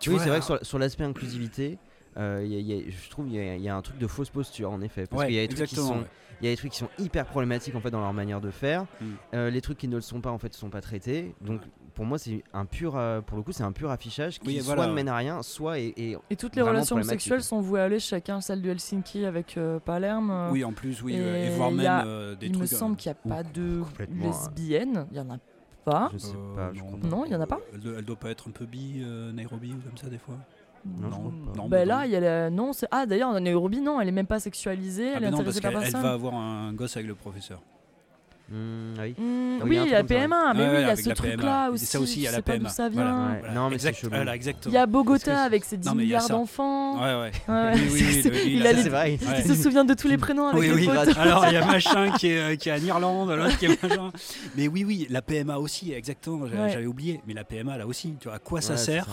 Tu 0.00 0.08
oui, 0.10 0.16
vois, 0.16 0.24
c'est 0.24 0.30
vrai 0.30 0.40
que 0.40 0.44
sur, 0.44 0.58
sur 0.66 0.78
l'aspect 0.80 1.04
inclusivité, 1.04 1.78
euh, 2.16 2.42
il 2.44 2.52
y 2.52 2.56
a- 2.56 2.58
il 2.58 2.66
y 2.66 2.88
a- 2.88 2.90
je 2.90 3.10
trouve 3.10 3.26
qu'il 3.28 3.34
y, 3.36 3.62
y 3.62 3.68
a 3.68 3.76
un 3.76 3.82
truc 3.82 3.98
de 3.98 4.06
fausse 4.08 4.30
posture 4.30 4.70
en 4.72 4.80
effet. 4.80 5.06
Parce 5.06 5.20
Ouais, 5.20 5.26
qu'il 5.28 5.36
y 5.36 5.38
a 5.38 5.46
des 5.46 5.54
trucs 5.54 5.68
qui 5.68 5.76
sont, 5.76 5.98
ouais. 6.00 6.06
Il 6.42 6.46
y 6.46 6.48
a 6.48 6.52
des 6.52 6.56
trucs 6.56 6.72
qui 6.72 6.78
sont 6.78 6.88
hyper 6.98 7.24
problématiques 7.24 7.74
en 7.76 7.80
fait 7.80 7.90
dans 7.90 8.00
leur 8.00 8.12
manière 8.12 8.40
de 8.40 8.50
faire. 8.50 8.82
Mm. 9.00 9.04
Euh, 9.34 9.50
les 9.50 9.60
trucs 9.60 9.78
qui 9.78 9.88
ne 9.88 9.94
le 9.94 10.00
sont 10.02 10.20
pas 10.20 10.30
en 10.30 10.38
fait 10.38 10.52
sont 10.54 10.70
pas 10.70 10.80
traités. 10.80 11.34
Donc 11.40 11.60
pour 11.94 12.04
moi 12.04 12.18
c'est 12.18 12.42
un 12.52 12.64
pur, 12.66 12.96
euh, 12.96 13.20
pour 13.20 13.36
le 13.36 13.42
coup 13.42 13.52
c'est 13.52 13.62
un 13.62 13.72
pur 13.72 13.90
affichage 13.90 14.38
qui 14.40 14.48
Oui, 14.48 14.60
soit 14.60 14.74
voilà, 14.74 14.90
ne 14.90 14.94
mène 14.96 15.08
à 15.08 15.16
rien, 15.16 15.42
soit 15.42 15.78
est, 15.78 15.94
est- 15.96 16.18
Et 16.30 16.36
toutes 16.36 16.56
les 16.56 16.62
relations 16.62 17.00
sexuelles 17.02 17.42
sont 17.42 17.60
vouées 17.60 17.80
à 17.80 17.88
l'échec. 17.88 18.28
hein. 18.28 18.40
Celle 18.40 18.60
de 18.62 18.70
Helsinki 18.70 19.24
avec 19.24 19.56
euh, 19.56 19.78
Palerme. 19.78 20.48
Oui, 20.50 20.64
en 20.64 20.72
plus, 20.72 21.00
oui, 21.02 21.14
Et 21.14 21.20
euh, 21.20 21.46
et 21.46 21.50
voire 21.56 21.70
il 21.70 21.76
même 21.76 21.86
a- 21.86 22.04
euh, 22.06 22.34
des 22.34 22.46
il 22.46 22.52
trucs. 22.52 22.62
me 22.62 22.66
semble 22.76 22.96
qu'il 22.96 23.10
n'y 23.12 23.32
a 23.32 23.36
pas 23.36 23.42
de 23.42 23.82
lesbiennes. 24.26 25.06
Il 25.10 25.16
y 25.16 25.20
en 25.20 25.30
a 25.30 25.38
pas. 25.84 26.10
je 26.12 26.18
sais 26.18 26.34
Euh, 26.36 26.54
pas, 26.56 26.72
je 26.72 26.80
non. 27.08 27.24
il 27.26 27.32
y 27.32 27.36
en 27.36 27.40
a 27.40 27.46
pas 27.46 27.58
Elle, 27.72 27.80
doit- 27.80 27.94
elle 27.98 28.04
doit 28.04 28.16
pas 28.16 28.30
être 28.30 28.48
un 28.48 28.52
peu 28.52 28.66
bi, 28.66 29.02
euh, 29.04 29.32
Nairobi 29.32 29.72
ou 29.72 29.78
comme 29.88 29.96
ça 29.96 30.08
des 30.08 30.18
fois. 30.18 30.36
Non, 30.84 31.08
non, 31.56 31.68
Ben 31.68 31.78
mais 31.80 31.84
là, 31.84 32.06
il 32.06 32.12
y 32.12 32.16
a 32.16 32.20
la... 32.20 32.50
non, 32.50 32.72
c'est 32.72 32.86
ah 32.90 33.06
d'ailleurs 33.06 33.38
Nairobi 33.40 33.80
non, 33.80 34.00
elle 34.00 34.08
est 34.08 34.12
même 34.12 34.26
pas 34.26 34.40
sexualisée, 34.40 35.10
Ah 35.12 35.16
elle 35.18 35.24
est 35.24 35.30
non, 35.30 35.38
parce 35.44 35.56
intéressée 35.56 35.60
par 35.60 35.70
qu'elle 35.70 35.78
elle 35.78 35.92
personne. 35.92 36.02
va 36.02 36.12
avoir 36.12 36.34
un 36.34 36.72
gosse 36.72 36.96
avec 36.96 37.06
le 37.08 37.14
professeur. 37.14 37.60
Hmm, 38.50 38.94
ah 38.98 39.02
oui. 39.04 39.14
Hmm, 39.18 39.58
Oui, 39.62 39.68
oui, 39.68 39.68
il 39.70 39.74
y 39.74 39.78
a 39.78 39.82
un 39.82 39.86
il 39.86 39.90
y 39.90 39.94
a 39.94 40.02
truc 40.02 40.08
comme 40.08 40.18
ça, 40.18 40.26
PMA, 40.26 40.54
mais 40.54 40.68
oui, 40.68 40.74
il 40.74 40.80
y 40.80 40.90
a 40.90 40.96
ce 40.96 41.08
la 41.08 41.14
truc 41.14 41.30
PMA. 41.30 41.42
là 41.44 41.66
Et 41.66 41.70
aussi. 41.70 41.86
ça 41.86 42.00
aussi, 42.00 42.16
il 42.18 42.22
y 42.22 42.28
a 42.28 42.32
la 42.32 42.42
PMA. 42.42 42.58
d'où 42.58 42.68
ça 42.68 42.88
Voilà. 42.88 43.10
vient. 43.10 43.30
Ouais, 43.48 43.54
non, 43.54 43.68
mais 43.68 43.74
Exact- 43.76 44.04
voilà, 44.08 44.34
exactement. 44.34 44.72
Il 44.72 44.74
y 44.74 44.78
a 44.78 44.86
Bogota 44.86 45.42
avec 45.42 45.64
ses 45.64 45.76
10 45.78 45.88
Non, 45.88 45.94
mais 45.94 46.02
il 46.04 46.08
y 46.10 46.14
a 46.14 46.18
milliards 46.18 46.28
d'enfants. 46.28 47.00
Ouais, 47.02 47.30
ouais. 47.48 47.72
Il 47.76 49.42
se 49.46 49.54
souvient 49.62 49.84
de 49.84 49.94
tous 49.94 50.08
les 50.08 50.18
prénoms 50.18 50.48
avec 50.48 50.60
Oui, 50.60 50.68
les 50.68 50.74
oui. 50.74 50.86
potes. 50.86 51.16
Alors 51.18 51.46
il 51.46 51.54
y 51.54 51.56
a 51.56 51.64
machin 51.66 52.10
qui 52.12 52.28
est, 52.28 52.38
euh, 52.52 52.56
qui 52.56 52.68
est 52.68 52.72
en 52.72 52.84
Irlande, 52.84 53.30
l'autre 53.30 53.58
qui 53.58 53.66
est 53.66 53.82
machin. 53.82 54.10
Mais 54.56 54.68
oui, 54.68 54.84
oui, 54.84 55.06
la 55.10 55.22
PMA 55.22 55.58
aussi, 55.58 55.92
exactement. 55.92 56.46
J'avais 56.46 56.86
oublié. 56.86 57.20
Mais 57.26 57.34
la 57.34 57.44
PMA 57.44 57.76
là 57.78 57.86
aussi, 57.86 58.14
tu 58.20 58.28
vois, 58.28 58.36
à 58.36 58.38
quoi 58.38 58.60
ça 58.60 58.76
sert 58.76 59.06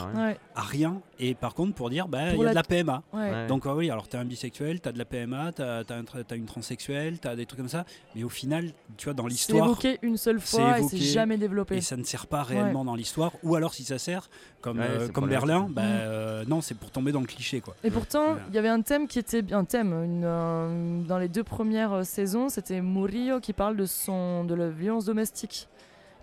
à 0.56 0.62
rien. 0.62 1.02
Et 1.22 1.34
par 1.36 1.54
contre, 1.54 1.74
pour 1.76 1.90
dire, 1.90 2.08
bah, 2.08 2.32
il 2.34 2.38
y 2.38 2.42
a 2.42 2.46
la- 2.46 2.50
de 2.52 2.56
la 2.56 2.64
PMA. 2.64 3.04
Donc 3.48 3.66
euh, 3.66 3.74
oui, 3.74 3.90
alors 3.90 4.08
t'es 4.08 4.18
un 4.18 4.26
bisexuel, 4.26 4.80
t'as 4.80 4.92
de 4.92 4.98
la 4.98 5.06
PMA, 5.06 5.52
t'as 5.54 5.80
as, 5.82 6.36
une 6.36 6.46
transsexuelle, 6.46 7.20
t'as 7.20 7.36
des 7.36 7.46
trucs 7.46 7.60
comme 7.60 7.70
ça. 7.70 7.86
Mais 8.16 8.24
au 8.24 8.30
final, 8.30 8.72
tu 8.98 9.06
vois, 9.06 9.14
dans 9.14 9.28
C'est 9.30 9.36
l'histoire, 9.54 9.66
évoqué 9.66 10.00
une 10.02 10.18
seule 10.18 10.40
c'est 10.40 10.58
fois 10.58 10.76
et 10.78 10.80
évoqué 10.80 10.98
c'est 10.98 11.04
jamais 11.04 11.38
développé. 11.38 11.78
et 11.78 11.82
ça 11.82 11.98
ne 11.98 12.04
sert 12.04 12.28
pas 12.28 12.44
réellement 12.44 12.84
dans 12.86 12.96
l'histoire. 12.96 13.32
Ou 13.44 13.56
alors 13.56 13.74
si 13.74 13.84
ça 13.84 13.98
sert, 13.98 14.30
comme, 14.62 14.80
Ouais, 14.80 14.86
euh, 14.86 15.06
c'est 15.08 15.12
comme. 15.14 15.28
Berlin, 15.30 15.68
bah, 15.70 15.82
Mm. 15.84 15.86
euh, 16.02 16.46
non, 16.48 16.62
c'est 16.62 16.76
pour 16.76 16.92
tomber 16.92 17.12
dans 17.12 17.22
le 17.22 17.28
cliché 17.28 17.62
quoi. 17.62 17.76
Et 17.84 17.92
pourtant, 17.92 18.36
il 18.50 18.56
y 18.56 18.58
avait 18.58 18.68
un 18.70 18.82
thème 18.82 19.08
qui 19.08 19.20
était 19.20 19.44
un 19.54 19.64
thème 19.66 19.94
une, 20.04 20.24
euh, 20.26 21.02
dans 21.04 21.18
les 21.18 21.28
deux 21.30 21.44
premières 21.44 22.06
saisons, 22.06 22.50
c'était 22.50 22.82
Murillo 22.82 23.40
qui 23.40 23.54
parle 23.54 23.76
de 23.78 23.86
son 23.86 24.44
de 24.44 24.54
la 24.56 24.70
violence 24.70 25.06
domestique 25.06 25.68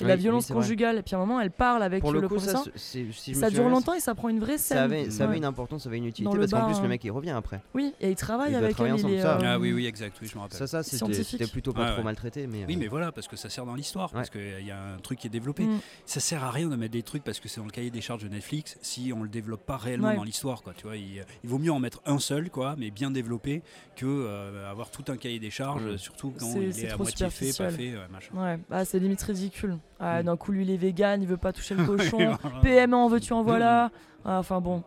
et 0.01 0.05
Oui, 0.05 0.09
la 0.09 0.17
violence 0.17 0.49
conjugale. 0.49 0.99
Et 0.99 1.03
puis 1.03 1.15
à 1.15 1.19
un 1.19 1.21
moment, 1.21 1.41
elle 1.41 1.51
parle 1.51 1.83
avec 1.83 2.01
Pour 2.03 2.13
le, 2.13 2.21
le 2.21 2.29
coup, 2.29 2.39
ça, 2.39 2.53
professeur. 2.53 2.73
c'est- 2.77 3.13
si 3.13 3.33
je 3.33 3.39
me 3.39 3.41
ça 3.43 3.47
souviens 3.49 3.63
dure 3.63 3.69
longtemps 3.71 3.95
et 3.95 4.01
ça 4.01 4.15
prend 4.15 4.29
une 4.29 4.41
vraie 4.41 4.59
scène. 4.59 4.79
Ça 4.79 4.85
avait, 4.85 5.11
ça 5.11 5.25
avait 5.25 5.33
Ouais. 5.33 5.39
une 5.39 5.45
importance, 5.45 5.83
ça 5.85 5.89
avait 5.89 5.99
une 5.99 6.05
utilité 6.07 6.37
parce 6.37 6.51
qu'en 6.51 6.67
plus 6.67 6.75
hein. 6.77 6.83
le 6.83 6.89
mec 6.89 7.03
il 7.05 7.11
revient 7.11 7.31
après. 7.31 7.61
Oui, 7.75 7.95
et 8.01 8.11
il 8.11 8.17
travaille 8.17 8.55
avec 8.55 8.69
elle. 8.71 8.75
travailler 8.75 8.95
Il 8.97 9.01
est, 9.01 9.05
ensemble, 9.25 9.41
ça. 9.43 9.47
euh, 9.47 9.55
Ah 9.55 9.59
oui, 9.59 9.73
oui, 9.73 9.87
exact, 9.87 10.17
oui, 10.21 10.29
je 10.29 10.37
me 10.37 10.41
rappelle. 10.43 10.59
Ça, 10.59 10.67
ça 10.67 10.83
c'était 10.83 11.47
plutôt 11.47 11.73
pas 11.73 11.81
Ouais, 11.83 11.89
trop 11.89 11.99
ouais. 11.99 12.05
maltraité. 12.05 12.47
Mais, 12.47 12.65
Oui, 12.67 12.75
euh, 12.75 12.79
mais 12.79 12.87
voilà, 12.89 13.13
parce 13.13 13.29
que 13.29 13.37
ça 13.37 13.49
sert 13.49 13.65
dans 13.67 13.75
l'histoire, 13.75 14.11
parce 14.13 14.31
qu'il 14.31 14.65
y 14.67 14.71
a 14.71 14.79
un 14.95 14.99
truc 14.99 15.19
qui 15.19 15.27
est 15.27 15.31
développé. 15.31 15.65
mm. 15.65 15.79
Ça 16.05 16.21
sert 16.21 16.45
à 16.45 16.51
rien 16.51 16.69
de 16.69 16.77
mettre 16.77 16.93
des 16.93 17.03
trucs 17.03 17.25
parce 17.25 17.41
que 17.41 17.49
c'est 17.49 17.61
dans 17.61 17.67
le 17.67 17.73
cahier 17.73 17.91
des 17.91 18.01
charges 18.01 18.23
de 18.23 18.29
Netflix 18.29 18.79
si 18.83 19.13
on 19.17 19.23
le 19.23 19.29
développe 19.29 19.65
pas 19.67 19.77
réellement 19.77 20.15
dans 20.15 20.25
l'histoire, 20.25 20.63
quoi. 20.63 20.73
Tu 20.77 20.85
vois, 20.87 20.97
il, 20.97 21.25
vaut 21.45 21.59
mieux 21.59 21.73
en 21.73 21.79
mettre 21.81 22.01
un 22.07 22.19
seul, 22.19 22.51
quoi, 22.51 22.75
mais 22.79 22.91
bien 22.91 23.11
développé, 23.11 23.63
que 23.97 24.07
euh, 24.07 24.71
avoir 24.71 24.91
tout 24.91 25.05
un 25.09 25.17
cahier 25.17 25.39
des 25.39 25.51
charges, 25.51 25.85
Mm. 25.85 25.99
surtout 25.99 26.33
quand 26.39 26.53
il 26.57 26.79
est 26.85 26.91
à 26.91 26.97
moitié 26.97 27.31
fait, 27.31 27.57
pas 27.57 27.71
fait, 27.71 27.95
machin. 28.11 28.35
Ouais, 28.35 28.59
bah, 28.69 28.85
c'est 28.85 28.99
limite 28.99 29.23
ridicule. 29.23 29.79
Ah, 30.01 30.21
Mm. 30.23 30.27
D'un 30.27 30.37
coup, 30.37 30.53
lui, 30.53 30.63
il 30.65 30.71
est 30.71 30.77
vegan, 30.77 31.23
il 31.23 31.29
veut 31.29 31.37
pas 31.37 31.53
toucher 31.53 31.75
le 31.75 31.85
cochon. 31.87 32.37
PMA, 32.63 32.97
en 32.97 33.09
veux-tu, 33.09 33.33
en 33.33 33.43
voilà. 33.43 33.91
Ah, 34.25 34.39
Enfin 34.39 34.61
bon. 34.61 34.83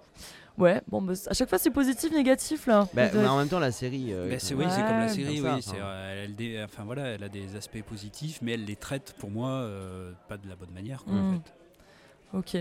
Ouais, 0.57 0.81
bon, 0.89 1.01
bah, 1.01 1.13
à 1.27 1.33
chaque 1.33 1.47
fois, 1.47 1.57
c'est 1.57 1.69
positif, 1.71 2.11
négatif 2.11 2.67
là. 2.67 2.85
bah, 2.93 3.07
mais 3.13 3.25
en 3.25 3.37
même 3.37 3.47
temps 3.47 3.59
la 3.59 3.71
série. 3.71 4.11
euh, 4.11 4.29
Ben, 4.29 4.39
c'est 4.39 4.53
oui, 4.53 4.65
c'est 4.69 4.83
comme 4.83 4.97
la 4.99 5.07
série, 5.07 5.39
comme 5.39 5.53
oui, 5.55 5.61
euh, 5.75 6.25
elle, 6.25 6.35
dé- 6.35 6.61
enfin 6.65 6.83
voilà, 6.83 7.03
elle 7.07 7.23
a 7.23 7.29
des 7.29 7.55
aspects 7.55 7.81
positifs, 7.81 8.39
mais 8.41 8.53
elle 8.55 8.65
les 8.65 8.75
traite 8.75 9.15
pour 9.17 9.31
moi 9.31 9.49
euh, 9.51 10.11
pas 10.27 10.35
de 10.37 10.49
la 10.49 10.55
bonne 10.57 10.71
manière, 10.71 11.03
quoi, 11.05 11.13
en 11.13 11.31
Mm. 11.31 11.39
fait. 11.43 11.53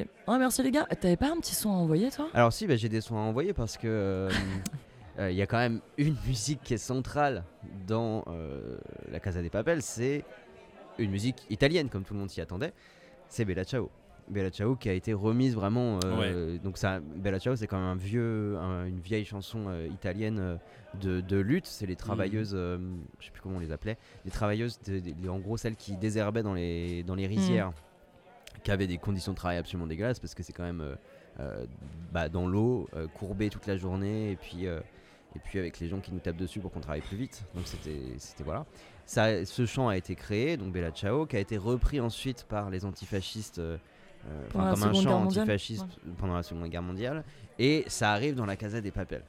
Ok. 0.00 0.08
Ah, 0.28 0.38
merci 0.38 0.62
les 0.62 0.70
gars. 0.70 0.84
T'avais 1.00 1.16
pas 1.16 1.30
un 1.30 1.38
petit 1.40 1.54
son 1.56 1.70
à 1.70 1.74
envoyer, 1.74 2.10
toi? 2.10 2.28
Alors 2.34 2.52
si, 2.52 2.66
bah, 2.68 2.76
j'ai 2.76 2.88
des 2.88 3.00
soins 3.00 3.18
à 3.18 3.24
envoyer 3.28 3.52
parce 3.52 3.76
que 3.76 3.86
euh, 3.88 4.30
euh, 5.18 5.30
il 5.32 5.36
y 5.36 5.42
a 5.42 5.46
quand 5.48 5.58
même 5.58 5.80
une 5.98 6.14
musique 6.26 6.62
qui 6.62 6.74
est 6.74 6.78
centrale 6.78 7.42
dans 7.88 8.22
euh, 8.28 8.78
la 9.10 9.18
Casa 9.18 9.42
des 9.42 9.50
Papel, 9.50 9.82
c'est 9.82 10.24
une 10.98 11.10
musique 11.10 11.46
italienne 11.50 11.88
comme 11.88 12.04
tout 12.04 12.14
le 12.14 12.20
monde 12.20 12.30
s'y 12.30 12.40
attendait. 12.40 12.72
C'est 13.28 13.44
Bella 13.44 13.64
Ciao. 13.64 13.90
Bella 14.28 14.50
Ciao 14.50 14.76
qui 14.76 14.88
a 14.88 14.92
été 14.92 15.12
remise 15.14 15.54
vraiment. 15.54 15.98
euh, 16.04 16.58
Donc 16.58 16.76
ça, 16.76 17.00
Bella 17.00 17.38
Ciao, 17.38 17.56
c'est 17.56 17.66
quand 17.66 17.78
même 17.78 17.86
un 17.86 17.94
vieux, 17.96 18.56
un- 18.58 18.84
une 18.86 19.00
vieille 19.00 19.24
chanson 19.24 19.66
euh, 19.68 19.86
italienne 19.86 20.38
euh, 20.38 20.56
de, 21.00 21.20
de 21.20 21.36
lutte. 21.38 21.66
C'est 21.66 21.86
les 21.86 21.96
travailleuses, 21.96 22.52
euh, 22.54 22.78
je 23.20 23.26
sais 23.26 23.30
plus 23.30 23.40
comment 23.40 23.56
on 23.56 23.60
les 23.60 23.72
appelait, 23.72 23.96
les 24.24 24.30
travailleuses, 24.30 24.78
de- 24.82 24.98
de- 25.00 25.28
en 25.28 25.38
gros 25.38 25.56
celles 25.56 25.76
qui 25.76 25.96
désherbaient 25.96 26.42
dans 26.42 26.52
les 26.54 27.02
dans 27.04 27.14
les 27.14 27.26
rizières, 27.26 27.72
qui 28.64 28.70
avaient 28.70 28.86
des 28.86 28.98
conditions 28.98 29.32
de 29.32 29.36
travail 29.36 29.56
absolument 29.56 29.86
dégueulasses 29.86 30.18
parce 30.20 30.34
que 30.34 30.42
c'est 30.42 30.52
quand 30.52 30.64
même 30.64 30.96
bah, 32.12 32.28
dans 32.28 32.48
l'eau, 32.48 32.88
courbé 33.14 33.48
toute 33.48 33.66
la 33.66 33.76
journée, 33.76 34.32
et 34.32 34.36
puis, 34.36 34.64
et 34.66 35.38
puis 35.44 35.58
avec 35.60 35.78
les 35.78 35.86
gens 35.88 36.00
qui 36.00 36.12
nous 36.12 36.18
tapent 36.18 36.36
dessus 36.36 36.58
pour 36.60 36.72
qu'on 36.72 36.80
travaille 36.80 37.00
plus 37.00 37.16
vite. 37.16 37.44
Donc 37.54 37.66
c'était, 37.66 38.00
c'était 38.18 38.42
voilà. 38.44 38.66
Ça, 39.08 39.46
ce 39.46 39.64
chant 39.64 39.88
a 39.88 39.96
été 39.96 40.14
créé, 40.14 40.58
donc 40.58 40.70
Bella 40.70 40.90
Ciao, 40.90 41.24
qui 41.24 41.36
a 41.36 41.38
été 41.38 41.56
repris 41.56 41.98
ensuite 41.98 42.44
par 42.44 42.68
les 42.68 42.84
antifascistes, 42.84 43.58
euh, 43.58 43.78
euh, 44.28 44.48
comme 44.52 44.82
un 44.82 44.92
chant 44.92 45.22
antifasciste 45.22 45.86
pendant 46.18 46.34
la 46.34 46.42
Seconde 46.42 46.68
Guerre 46.68 46.82
mondiale, 46.82 47.24
et 47.58 47.84
ça 47.86 48.12
arrive 48.12 48.34
dans 48.34 48.44
la 48.44 48.56
Casa 48.56 48.82
des 48.82 48.90
Papel. 48.90 49.22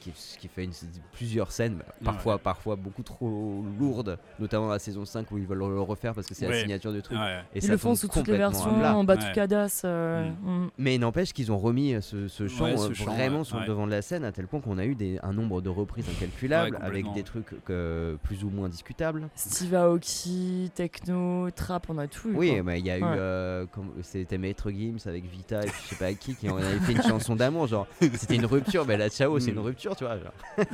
Qui, 0.00 0.12
qui 0.38 0.48
fait 0.48 0.64
une- 0.64 0.72
plusieurs 1.12 1.52
scènes, 1.52 1.78
parfois, 2.04 2.38
parfois 2.38 2.76
beaucoup 2.76 3.02
trop 3.02 3.62
lourdes, 3.78 4.18
notamment 4.38 4.66
dans 4.66 4.72
la 4.72 4.78
saison 4.78 5.04
5 5.04 5.30
où 5.30 5.38
ils 5.38 5.46
veulent 5.46 5.58
le 5.58 5.80
refaire 5.80 6.14
parce 6.14 6.26
que 6.26 6.34
c'est 6.34 6.48
la 6.48 6.58
signature 6.60 6.92
du 6.92 7.02
truc. 7.02 7.18
Ouais. 7.18 7.40
Et 7.54 7.58
Ils 7.58 7.62
ça 7.62 7.72
le 7.72 7.78
font 7.78 7.94
sous 7.94 8.08
toutes 8.08 8.26
les 8.28 8.36
versions, 8.36 8.70
en 8.82 9.04
batucadas. 9.04 9.82
euh, 9.84 10.30
Mm. 10.42 10.50
mm. 10.64 10.70
Mais 10.78 10.94
il 10.94 10.98
n'empêche 11.00 11.32
qu'ils 11.32 11.52
ont 11.52 11.58
remis 11.58 11.94
euh, 11.94 12.00
ce, 12.00 12.28
ce 12.28 12.48
chant 12.48 12.76
ce 12.76 12.90
euh, 12.90 13.04
vraiment 13.04 13.38
ouais, 13.40 13.44
sur 13.44 13.60
le 13.60 13.66
devant 13.66 13.86
de 13.86 13.90
la 13.92 14.02
scène 14.02 14.24
à 14.24 14.32
tel 14.32 14.46
point 14.46 14.60
qu'on 14.60 14.78
a 14.78 14.84
eu 14.84 14.94
des, 14.94 15.18
un 15.22 15.32
nombre 15.32 15.60
de 15.60 15.68
reprises 15.68 16.06
incalculable 16.08 16.76
Ouais, 16.76 16.82
avec 16.86 17.12
des 17.12 17.22
trucs 17.22 17.62
que- 17.64 18.16
plus 18.22 18.42
ou 18.44 18.50
moins 18.50 18.68
discutables. 18.68 19.28
Steve 19.34 19.74
Aoki, 19.74 20.70
techno, 20.74 21.50
trap, 21.50 21.86
on 21.90 21.98
a 21.98 22.06
tout 22.06 22.28
eu. 22.30 22.34
Oui, 22.34 22.60
mais 22.62 22.80
il 22.80 22.86
y 22.86 22.90
a 22.90 22.98
eu. 22.98 23.02
Euh, 23.04 23.66
c'était 24.02 24.38
Maître 24.38 24.70
Gims 24.70 24.98
avec 25.06 25.24
Vita 25.26 25.62
et 25.64 25.68
je 25.68 25.88
sais 25.88 25.96
pas 25.96 26.12
qui 26.14 26.34
qui 26.34 26.48
en 26.48 26.56
avait 26.56 26.78
fait 26.80 26.92
une 26.92 27.02
chanson 27.02 27.36
d'amour. 27.36 27.66
Genre, 27.66 27.86
c'était 28.00 28.36
une 28.36 28.46
rupture. 28.46 28.84
Mais 28.86 28.96
la 28.96 29.08
Ciao, 29.10 29.38
c'est 29.38 29.50
une 29.50 29.58
Mm. 29.58 29.64
Tu 29.96 30.04
vois. 30.04 30.16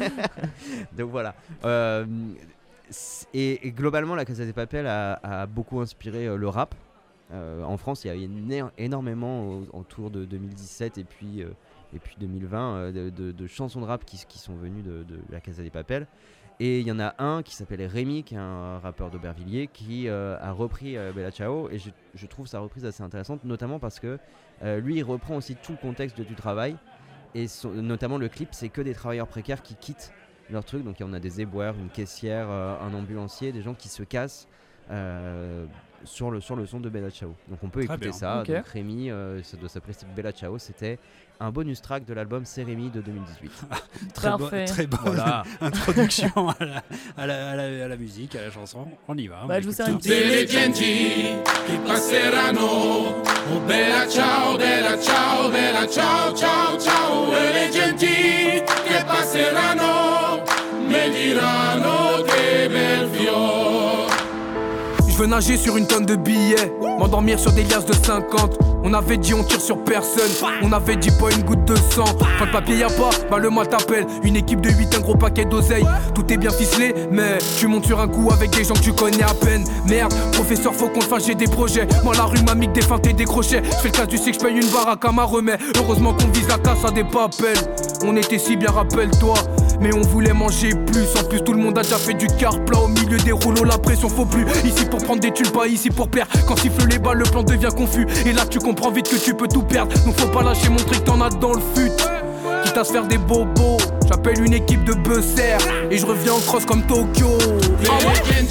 Donc 0.97 1.11
voilà. 1.11 1.35
Euh, 1.65 2.05
et, 3.35 3.73
globalement, 3.73 4.15
la 4.15 4.25
Casa 4.25 4.45
des 4.45 4.53
Papel 4.53 4.87
a, 4.87 5.47
beaucoup 5.47 5.81
inspiré 5.81 6.27
euh, 6.27 6.37
le 6.37 6.49
rap. 6.49 6.75
Euh, 7.33 7.63
en 7.65 7.77
France, 7.77 8.05
il 8.05 8.09
y 8.09 8.11
a 8.11 8.17
eu 8.17 8.29
énormément 8.79 9.49
au- 9.49 9.67
autour 9.73 10.11
de 10.11 10.25
2017 10.25 10.99
et 10.99 11.05
puis, 11.05 11.41
et 11.41 11.99
puis 11.99 12.17
2020 12.21 12.77
euh, 12.77 13.11
de, 13.11 13.47
chansons 13.47 13.81
de 13.81 13.87
rap 13.87 14.05
qui, 14.05 14.39
sont 14.39 14.55
venues 14.55 14.83
de, 14.83 15.05
la 15.31 15.41
Casa 15.41 15.63
des 15.63 15.71
Papel. 15.71 16.07
Et 16.59 16.81
il 16.81 16.87
y 16.87 16.93
en 16.93 17.01
a 17.01 17.15
un 17.19 17.43
qui 17.43 17.55
s'appelle 17.55 17.85
Rémi, 17.85 18.23
qui 18.23 18.35
est 18.35 18.39
un 18.39 18.79
rappeur 18.79 19.11
d'Aubervilliers, 19.11 19.69
qui 19.71 20.09
a 20.09 20.53
repris 20.53 20.97
Bella 21.15 21.31
Ciao. 21.31 21.69
Et 21.69 21.79
je, 21.79 22.27
trouve 22.27 22.47
sa 22.47 22.61
reprise 22.61 22.87
assez 22.87 23.03
intéressante, 23.03 23.45
notamment 23.45 23.79
parce 23.79 24.01
que 24.01 24.19
lui, 24.63 24.97
il 24.97 25.03
reprend 25.03 25.37
aussi 25.37 25.55
tout 25.55 25.73
le 25.73 25.79
contexte 25.79 26.19
du 26.19 26.35
travail. 26.35 26.77
Et 27.37 27.49
son- 27.49 27.71
notamment 27.71 28.17
le 28.19 28.29
clip, 28.29 28.49
c'est 28.53 28.69
que 28.71 28.81
des 28.81 28.95
travailleurs 28.95 29.27
précaires 29.29 29.63
qui 29.63 29.75
quittent 29.75 30.13
leur 30.51 30.65
truc. 30.65 30.85
Donc 30.85 30.97
on 31.03 31.13
a 31.13 31.21
des 31.21 31.41
éboueurs, 31.43 31.75
une 31.79 31.91
caissière, 31.91 32.47
euh, 32.49 32.77
un 32.81 32.95
ambulancier, 32.95 33.53
des 33.53 33.61
gens 33.63 33.75
qui 33.75 33.89
se 33.89 34.03
cassent 34.03 34.49
euh, 34.91 35.67
sur, 36.05 36.31
le, 36.31 36.41
sur 36.41 36.57
le 36.57 36.65
son 36.67 36.81
de 36.81 36.89
Bella 36.89 37.11
Ciao. 37.11 37.35
Donc 37.49 37.59
on 37.63 37.69
peut 37.69 37.81
Très 37.85 37.95
écouter 37.97 38.09
bien. 38.11 38.13
ça. 38.19 38.43
Donc 38.43 38.67
Rémi, 38.67 39.11
euh, 39.11 39.43
ça 39.43 39.57
doit 39.57 39.69
s'appeler 39.69 39.95
Bella 40.15 40.33
Ciao. 40.33 40.57
C'était 40.59 40.99
un 41.39 41.51
bonus 41.51 41.83
track 41.83 42.05
de 42.07 42.15
l'album 42.15 42.43
C'est 42.45 42.63
Rémi 42.63 42.89
de 42.91 43.01
2018. 43.03 43.51
Très, 44.15 44.31
bo- 44.31 44.39
Parfait. 44.39 44.65
très 44.65 44.87
bonne 44.87 45.01
voilà. 45.05 45.43
introduction 45.61 46.31
à 46.49 46.65
la, 46.65 46.83
à, 47.17 47.27
la, 47.27 47.51
à 47.51 47.57
la- 47.57 47.85
à 47.85 47.89
la 47.89 47.97
musique, 47.97 48.35
à 48.37 48.43
la 48.43 48.51
chanson. 48.51 48.87
On 49.07 49.17
y 49.19 49.27
va. 49.27 49.45
Bah, 49.47 49.61
je 49.61 49.67
vous 49.67 49.73
sers 49.73 49.89
une 49.89 49.99
petite- 49.99 50.13
che 51.67 51.79
passeranno. 51.87 53.23
Oh 53.53 53.61
bella 53.67 54.09
ciao, 54.09 54.57
bella 54.57 54.99
ciao, 54.99 55.49
bella 55.51 55.87
ciao, 55.87 56.33
ciao, 56.35 56.79
ciao. 56.79 57.33
E 57.37 57.53
le 57.53 57.71
genti 57.71 58.07
che 58.07 59.05
passeranno 59.07 60.43
mi 60.87 61.11
diranno 61.11 62.23
che 62.23 62.69
bel 62.69 63.09
fiore. 63.11 64.07
Je 65.07 65.17
veux 65.23 65.27
nager 65.29 65.57
sur 65.57 65.77
une 65.77 65.87
tonne 65.87 66.05
de 66.07 66.17
billets, 66.17 66.71
m'endormir 66.99 67.39
sur 67.39 67.53
des 67.53 67.63
liasses 67.65 67.87
de 67.87 67.93
50. 67.95 68.59
On 68.89 68.93
avait 68.93 69.17
dit 69.17 69.35
on 69.35 69.43
tire 69.43 69.61
sur 69.61 69.83
personne, 69.83 70.31
on 70.63 70.71
avait 70.71 70.95
dit 70.95 71.11
pas 71.11 71.35
une 71.37 71.43
goutte 71.43 71.65
de 71.65 71.75
sang. 71.75 72.05
Quand 72.39 72.45
le 72.45 72.53
papier 72.53 72.77
y 72.77 72.83
a 72.85 72.87
pas, 72.87 73.11
bah 73.29 73.37
le 73.37 73.51
mal 73.51 73.69
t'appelle. 73.69 74.07
Une 74.23 74.37
équipe 74.37 74.61
de 74.61 74.71
8, 74.71 74.95
un 74.95 75.01
gros 75.01 75.17
paquet 75.17 75.45
d'oseille. 75.45 75.85
Tout 76.15 76.33
est 76.33 76.37
bien 76.37 76.53
ficelé, 76.53 76.95
mais 77.11 77.39
tu 77.59 77.67
montes 77.67 77.85
sur 77.85 78.01
un 78.01 78.07
coup 78.07 78.31
avec 78.31 78.51
des 78.51 78.63
gens 78.63 78.75
que 78.75 78.79
tu 78.79 78.93
connais 78.93 79.25
à 79.25 79.35
peine. 79.35 79.65
Merde, 79.89 80.15
professeur, 80.35 80.73
faut 80.73 80.87
qu'on 80.87 81.01
le 81.01 81.07
fasse, 81.07 81.27
j'ai 81.27 81.35
des 81.35 81.49
projets. 81.49 81.89
Moi 82.05 82.15
la 82.17 82.27
rue 82.27 82.41
m'a 82.43 82.55
mis 82.55 82.69
des 82.69 82.81
feintes 82.81 83.09
et 83.09 83.13
des 83.13 83.25
crochets. 83.25 83.61
Je 83.65 83.77
fais 83.79 83.89
le 83.89 83.93
cas, 83.93 84.07
tu 84.07 84.19
sais 84.19 84.31
que 84.31 84.39
je 84.39 84.45
paye 84.45 84.55
une 84.55 84.71
baraque 84.71 85.05
à 85.05 85.11
ma 85.11 85.25
remède. 85.25 85.59
Heureusement 85.77 86.15
qu'on 86.15 86.29
vise 86.29 86.47
la 86.47 86.59
casse 86.59 86.85
à 86.85 86.93
des 86.93 87.03
papels. 87.03 87.59
On 88.05 88.17
était 88.17 88.39
si 88.39 88.57
bien, 88.57 88.71
rappelle-toi. 88.71 89.35
Mais 89.81 89.93
on 89.95 90.01
voulait 90.03 90.33
manger 90.33 90.71
plus. 90.71 91.07
En 91.21 91.25
plus, 91.29 91.43
tout 91.43 91.53
le 91.53 91.61
monde 91.61 91.77
a 91.77 91.83
déjà 91.83 91.99
fait 91.99 92.15
du 92.15 92.29
car 92.29 92.65
plat 92.65 92.79
au 92.79 92.89
milieu 92.89 93.19
des 93.19 93.33
rouleaux. 93.33 93.65
La 93.65 93.79
pression 93.79 94.09
faut 94.09 94.25
plus. 94.25 94.47
Ici 94.65 94.87
pour 94.87 95.03
prendre 95.03 95.21
des 95.21 95.33
thunes, 95.33 95.51
pas 95.51 95.67
ici 95.67 95.91
pour 95.91 96.09
perdre. 96.09 96.31
Quand 96.47 96.57
siffle 96.57 96.87
les 96.89 96.99
balles, 96.99 97.19
le 97.19 97.25
plan 97.25 97.43
devient 97.43 97.69
confus. 97.77 98.07
Et 98.25 98.33
là, 98.33 98.47
tu 98.49 98.59
comprends 98.59 98.76
vite 98.93 99.09
que 99.09 99.17
tu 99.17 99.35
peux 99.35 99.49
tout 99.49 99.63
perdre. 99.63 99.93
Donc 100.05 100.19
faut 100.19 100.29
pas 100.29 100.43
lâcher, 100.43 100.69
montrer 100.69 100.99
que 100.99 101.05
t'en 101.05 101.21
as 101.21 101.31
dans 101.31 101.55
le 101.55 101.61
fut. 101.75 101.91
Quitte 102.65 102.77
à 102.77 102.85
se 102.85 102.93
faire 102.93 103.07
des 103.07 103.19
bobos. 103.19 103.79
J'appelle 104.09 104.43
une 104.43 104.55
équipe 104.55 104.85
de 104.85 104.95
buzzer. 104.95 105.59
Et 105.91 105.99
je 105.99 106.07
reviens 106.07 106.35
en 106.35 106.41
cross 106.41 106.65
comme 106.65 106.83
Tokyo. 106.83 107.37
Ah 107.89 107.99
ouais? 108.07 108.43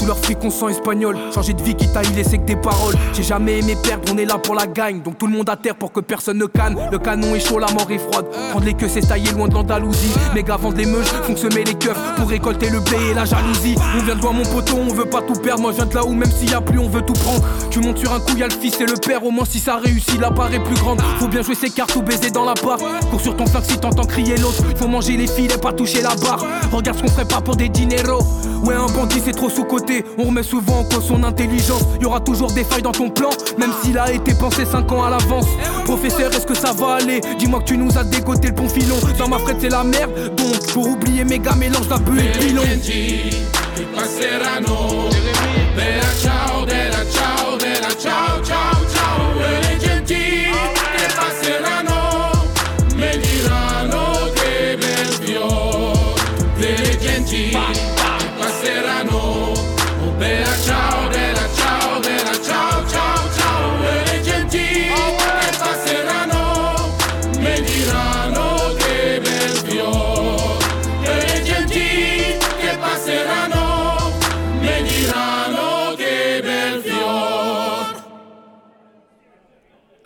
Tout 0.00 0.06
leur 0.06 0.18
fric, 0.18 0.38
on 0.42 0.50
sent 0.50 0.70
espagnol. 0.70 1.16
Changer 1.34 1.52
de 1.52 1.62
vie 1.62 1.74
qui 1.74 1.86
t'a 1.92 2.00
laissé 2.02 2.38
que 2.38 2.44
des 2.44 2.56
paroles. 2.56 2.94
J'ai 3.12 3.22
jamais 3.22 3.58
aimé 3.58 3.76
perdre, 3.82 4.10
on 4.12 4.16
est 4.16 4.24
là 4.24 4.38
pour 4.38 4.54
la 4.54 4.66
gagne. 4.66 5.02
Donc 5.02 5.18
tout 5.18 5.26
le 5.26 5.34
monde 5.34 5.48
à 5.50 5.56
terre 5.56 5.76
pour 5.76 5.92
que 5.92 6.00
personne 6.00 6.38
ne 6.38 6.46
canne. 6.46 6.76
Le 6.90 6.98
canon 6.98 7.34
est 7.34 7.40
chaud, 7.40 7.58
la 7.58 7.70
mort 7.72 7.90
est 7.90 7.98
froide. 7.98 8.26
Prendre 8.50 8.64
les 8.64 8.74
queues, 8.74 8.88
c'est 8.88 9.06
tailler 9.06 9.30
loin 9.32 9.48
de 9.48 9.54
l'Andalousie. 9.54 10.12
Méga 10.34 10.56
vendre 10.56 10.78
les 10.78 10.86
meuches, 10.86 11.08
font 11.08 11.34
les 11.54 11.74
keufs 11.74 11.98
pour 12.16 12.28
récolter 12.28 12.70
le 12.70 12.80
blé 12.80 13.10
et 13.10 13.14
la 13.14 13.26
jalousie. 13.26 13.76
On 13.96 14.02
vient 14.02 14.14
de 14.14 14.22
loin, 14.22 14.32
mon 14.32 14.44
poteau, 14.44 14.76
on 14.76 14.94
veut 14.94 15.04
pas 15.04 15.20
tout 15.20 15.34
perdre. 15.34 15.60
Moi, 15.60 15.72
je 15.72 15.76
viens 15.76 15.86
de 15.86 15.94
là 15.94 16.04
où 16.04 16.14
même 16.14 16.30
s'il 16.30 16.50
y 16.50 16.54
a 16.54 16.62
plus, 16.62 16.78
on 16.78 16.88
veut 16.88 17.02
tout 17.02 17.12
prendre. 17.12 17.44
Tu 17.70 17.80
montes 17.80 17.98
sur 17.98 18.12
un 18.12 18.20
coup, 18.20 18.36
y 18.36 18.42
a 18.42 18.48
le 18.48 18.54
fils 18.54 18.80
et 18.80 18.86
le 18.86 18.94
père. 18.94 19.24
Au 19.24 19.30
moins, 19.30 19.44
si 19.44 19.58
ça 19.58 19.76
réussit, 19.76 20.18
la 20.18 20.30
part 20.30 20.52
est 20.54 20.64
plus 20.64 20.76
grande. 20.76 21.02
Faut 21.18 21.28
bien 21.28 21.42
jouer 21.42 21.54
ses 21.54 21.70
cartes 21.70 21.94
ou 21.96 22.02
baiser 22.02 22.30
dans 22.30 22.44
la 22.44 22.54
part. 22.54 22.78
Cours 23.10 23.20
sur 23.20 23.36
ton 23.36 23.44
flingue 23.44 23.64
si 23.64 23.76
t'entends 23.76 24.04
crier 24.04 24.38
l'autre. 24.38 24.62
Faut 24.76 24.88
manger 24.88 25.18
les 25.18 25.26
filets, 25.26 25.58
pas 25.58 25.72
toucher 25.72 26.00
la 26.00 26.14
barre. 26.14 26.44
Regarde 26.72 26.96
ce 26.96 27.02
qu'on 27.02 27.10
ferait 27.10 27.28
pas 27.28 27.42
pour 27.42 27.56
des 27.56 27.68
dineros. 27.68 28.24
Ouais, 28.64 28.74
un 28.74 28.86
bandit, 28.86 29.20
c'est 29.24 29.32
trop 29.32 29.50
sous-côté. 29.50 29.99
On 30.18 30.24
remet 30.24 30.42
souvent 30.42 30.80
en 30.80 30.84
cause 30.84 31.06
son 31.06 31.22
intelligence. 31.24 31.82
Y 32.00 32.04
aura 32.04 32.20
toujours 32.20 32.52
des 32.52 32.64
failles 32.64 32.82
dans 32.82 32.92
ton 32.92 33.10
plan, 33.10 33.30
même 33.58 33.72
s'il 33.82 33.98
a 33.98 34.12
été 34.12 34.34
pensé 34.34 34.64
5 34.64 34.90
ans 34.92 35.04
à 35.04 35.10
l'avance. 35.10 35.46
Professeur, 35.84 36.32
est-ce 36.32 36.46
que 36.46 36.56
ça 36.56 36.72
va 36.72 36.94
aller? 36.94 37.20
Dis-moi 37.38 37.60
que 37.60 37.64
tu 37.66 37.76
nous 37.76 37.96
as 37.98 38.04
dégoté 38.04 38.48
le 38.48 38.54
bon 38.54 38.68
filon. 38.68 38.96
Dans 39.18 39.28
ma 39.28 39.38
frette, 39.38 39.58
c'est 39.60 39.68
la 39.68 39.84
merde. 39.84 40.34
Donc, 40.36 40.66
pour 40.72 40.88
oublier 40.88 41.24
méga 41.24 41.54
mélange 41.54 41.88
la 41.88 41.98
bulle 41.98 42.20
et 42.20 42.52
le. 42.52 42.60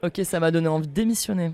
Ok, 0.05 0.21
ça 0.25 0.39
m'a 0.39 0.51
donné 0.51 0.69
envie 0.69 0.87
de 0.87 0.93
démissionner. 0.93 1.53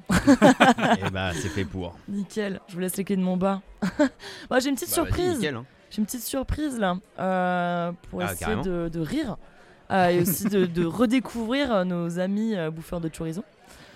Et 1.07 1.11
bah, 1.11 1.30
c'est 1.34 1.48
fait 1.48 1.64
pour. 1.64 1.94
Nickel, 2.09 2.61
je 2.68 2.74
vous 2.74 2.80
laisse 2.80 2.96
les 2.96 3.05
clés 3.05 3.16
de 3.16 3.22
mon 3.22 3.36
bar. 3.36 3.61
Moi, 4.51 4.59
j'ai 4.61 4.68
une 4.70 4.74
petite 4.74 4.88
Bah, 4.88 4.94
surprise. 4.94 5.36
nickel, 5.36 5.55
hein. 5.57 5.64
J'ai 5.90 5.98
une 5.98 6.07
petite 6.07 6.22
surprise 6.22 6.78
là 6.78 6.96
euh, 7.18 7.92
pour 8.11 8.22
Ah, 8.22 8.32
essayer 8.32 8.57
de, 8.62 8.88
de 8.88 9.01
rire 9.01 9.36
euh, 9.90 10.09
et 10.09 10.20
aussi 10.20 10.44
de, 10.44 10.66
de 10.66 10.84
redécouvrir 10.84 11.72
euh, 11.72 11.84
nos 11.84 12.18
amis 12.20 12.55
euh, 12.57 12.70
bouffeurs 12.70 13.01
de 13.01 13.09
chorizo, 13.09 13.42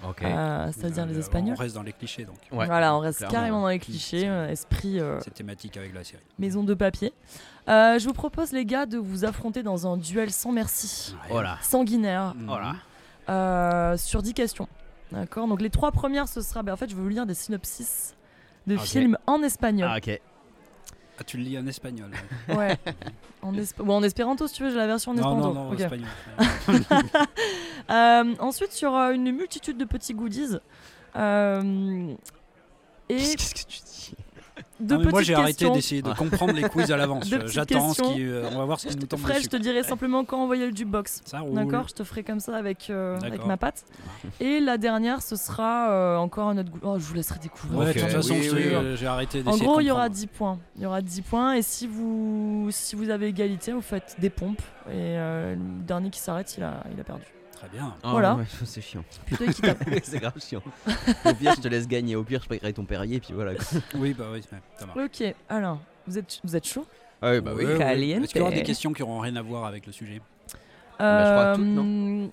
Ok. 0.09 0.23
euh, 0.25 0.71
c'est-à-dire 0.73 1.07
les 1.07 1.19
Espagnols. 1.19 1.55
On 1.57 1.61
reste 1.61 1.77
dans 1.77 1.83
les 1.85 1.93
clichés 1.93 2.25
donc. 2.25 2.37
Ouais, 2.51 2.67
voilà, 2.67 2.97
on 2.97 2.99
reste 2.99 3.19
clairement, 3.19 3.33
carrément 3.35 3.61
dans 3.63 3.69
les 3.69 3.79
clichés, 3.79 4.29
euh, 4.29 4.49
esprit 4.49 4.99
euh, 4.99 5.21
C'est 5.21 5.35
thématique 5.35 5.77
avec 5.77 5.95
la 5.95 6.03
série. 6.03 6.23
maison 6.39 6.65
de 6.65 6.75
papier. 6.75 7.13
Euh, 7.69 7.99
je 8.01 8.05
vous 8.07 8.13
propose 8.13 8.51
les 8.51 8.65
gars 8.67 8.87
de 8.87 8.99
vous 8.99 9.25
affronter 9.25 9.63
dans 9.63 9.87
un 9.87 9.97
duel 9.97 10.31
sans 10.33 10.51
merci, 10.51 11.15
Voilà. 11.31 11.59
sanguinaire, 11.63 12.35
Mhm. 12.37 12.47
Voilà. 12.47 12.75
Euh, 13.29 13.97
sur 13.97 14.23
10 14.23 14.35
questions. 14.35 14.69
D'accord 15.13 15.47
Donc 15.49 15.61
les 15.63 15.71
trois 15.71 15.93
premières, 15.93 16.29
ce 16.29 16.41
sera. 16.41 16.63
ben, 16.63 16.73
en 16.73 16.77
fait, 16.77 16.91
je 16.91 16.97
vais 16.97 17.03
vous 17.03 17.09
lire 17.09 17.27
des 17.27 17.35
synopsis 17.35 18.15
de 18.67 18.75
Ok. 18.77 18.83
films 18.83 19.19
en 19.27 19.43
espagnol. 19.43 19.89
Ah, 19.93 19.99
ok. 19.99 20.21
Ah, 21.19 21.23
tu 21.25 21.37
le 21.37 21.45
lis 21.45 21.57
en 21.59 21.67
espagnol. 21.69 22.11
Ouais. 22.49 22.77
en, 23.43 23.53
esp- 23.55 23.81
ou 23.81 23.93
en 23.93 24.03
espéranto 24.03 24.49
si 24.49 24.55
tu 24.55 24.65
veux, 24.65 24.71
j'ai 24.71 24.77
la 24.77 24.87
version 24.89 25.13
en 25.13 25.15
non, 25.15 25.21
espéranto. 25.21 25.55
non, 25.55 25.65
non, 25.67 25.73
Ok. 25.73 25.81
espagnol. 25.81 26.09
Euh, 27.91 28.35
ensuite, 28.39 28.81
il 28.81 28.85
y 28.85 28.87
aura 28.87 29.13
une 29.13 29.31
multitude 29.31 29.77
de 29.77 29.85
petits 29.85 30.15
goodies. 30.15 30.57
Euh, 31.17 32.15
et 33.11 33.17
Qu'est-ce 33.19 33.55
que 33.55 33.71
tu 33.71 33.79
dis? 33.81 34.15
Non, 34.89 34.99
mais 34.99 35.11
moi 35.11 35.23
j'ai 35.23 35.35
arrêté 35.35 35.69
d'essayer 35.71 36.03
de 36.03 36.13
comprendre 36.13 36.53
les 36.55 36.63
quiz 36.69 36.91
à 36.93 36.97
l'avance. 36.99 37.29
J'attends 37.47 37.93
ce 37.93 37.99
questions. 37.99 38.15
qui, 38.15 38.23
euh, 38.27 38.49
on 38.53 38.59
va 38.59 38.65
voir 38.65 38.81
ce 38.81 38.89
qui 38.89 38.97
nous 38.97 39.07
tombe 39.07 39.21
Fred, 39.21 39.35
je 39.35 39.39
dessus. 39.41 39.49
te 39.49 39.57
dirai 39.57 39.83
simplement 39.83 40.25
quand 40.25 40.43
envoyer 40.43 40.69
le 40.71 40.77
jukebox. 40.77 41.23
D'accord, 41.53 41.89
je 41.89 41.95
te 41.95 42.05
ferai 42.05 42.23
comme 42.23 42.41
ça 42.41 42.57
avec, 42.57 42.89
euh, 42.91 43.19
avec 43.23 43.45
ma 43.47 43.57
patte. 43.57 43.85
Et 44.41 44.61
la 44.61 44.79
dernière, 44.79 45.23
ce 45.23 45.37
sera 45.37 45.91
euh, 45.91 46.17
encore 46.17 46.49
un 46.49 46.59
autre 46.59 46.71
goût. 46.71 46.79
Oh, 46.83 46.97
je 46.99 47.05
vous 47.05 47.15
laisserai 47.15 47.39
découvrir. 47.41 47.79
Ouais, 47.79 47.93
de 47.95 48.01
toute 48.01 48.09
façon, 48.11 48.35
oui, 48.35 48.43
je- 48.43 48.55
oui, 48.55 48.63
oui. 48.75 48.97
j'ai 48.97 49.07
arrêté 49.07 49.41
En 49.41 49.51
d'essayer 49.53 49.65
gros, 49.67 49.77
de 49.79 49.83
il 49.83 49.87
y 49.87 49.91
aura 49.91 50.03
comprendre. 50.09 50.17
10 50.21 50.27
points. 50.27 50.59
Il 50.77 50.83
y 50.83 50.87
aura 50.87 51.03
10 51.03 51.23
points 51.23 51.55
et 51.55 51.63
si 51.63 51.87
vous, 51.87 52.69
si 52.71 52.97
vous 52.97 53.11
avez 53.11 53.29
égalité, 53.29 53.73
vous 53.73 53.81
faites 53.81 54.17
des 54.19 54.31
pompes. 54.31 54.63
Et 54.89 54.93
euh, 54.95 55.55
le 55.55 55.83
dernier 55.85 56.11
qui 56.11 56.21
s'arrête, 56.21 56.55
il 56.59 56.63
a, 56.65 56.83
il 56.95 57.01
a 57.01 57.05
perdu. 57.05 57.23
Très 57.69 57.79
bien. 57.79 57.95
Ah, 58.03 58.11
Voilà. 58.11 58.35
ouais, 58.37 58.45
c'est 58.65 58.81
chiant. 58.81 59.05
Plutôt 59.27 59.45
équitable. 59.45 59.85
c'est 60.03 60.19
grave 60.19 60.35
chiant. 60.41 60.63
Au 61.25 61.35
pire, 61.35 61.55
je 61.57 61.61
te 61.63 61.69
laisse 61.69 61.87
gagner. 61.89 62.17
Au 62.17 62.23
pire, 62.25 62.41
je 62.43 62.49
paierai 62.49 62.73
ton 62.73 62.85
Perrier, 62.85 63.21
puis 63.21 63.33
voilà. 63.33 63.55
quoi. 63.55 63.65
Oui, 63.95 64.15
bah 64.15 64.27
oui, 64.33 64.43
ça 64.79 64.87
marche. 64.87 64.99
ok, 64.99 65.35
alors, 65.49 65.79
vous 66.07 66.19
êtes, 66.19 66.41
vous 66.45 66.57
êtes 66.57 66.67
chaud? 66.67 66.87
Ah 67.23 67.31
oui, 67.33 67.41
bah 67.41 67.53
oui. 67.57 67.65
Caliente. 67.79 68.25
Est-ce 68.25 68.33
qu'il 68.33 68.41
y 68.41 68.43
aura 68.43 68.53
des 68.53 68.63
questions 68.63 68.93
qui 68.93 69.03
n'auront 69.03 69.21
rien 69.21 69.37
à 69.37 69.43
voir 69.43 69.65
avec 69.65 69.87
le 69.87 69.93
sujet? 69.93 70.21
Bah, 70.99 71.25
je 71.25 71.33
crois 71.33 71.53
que 71.53 71.57
toutes, 71.57 71.79
Euh, 71.79 72.29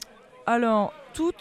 Alors, 0.46 0.94
toutes. 1.14 1.36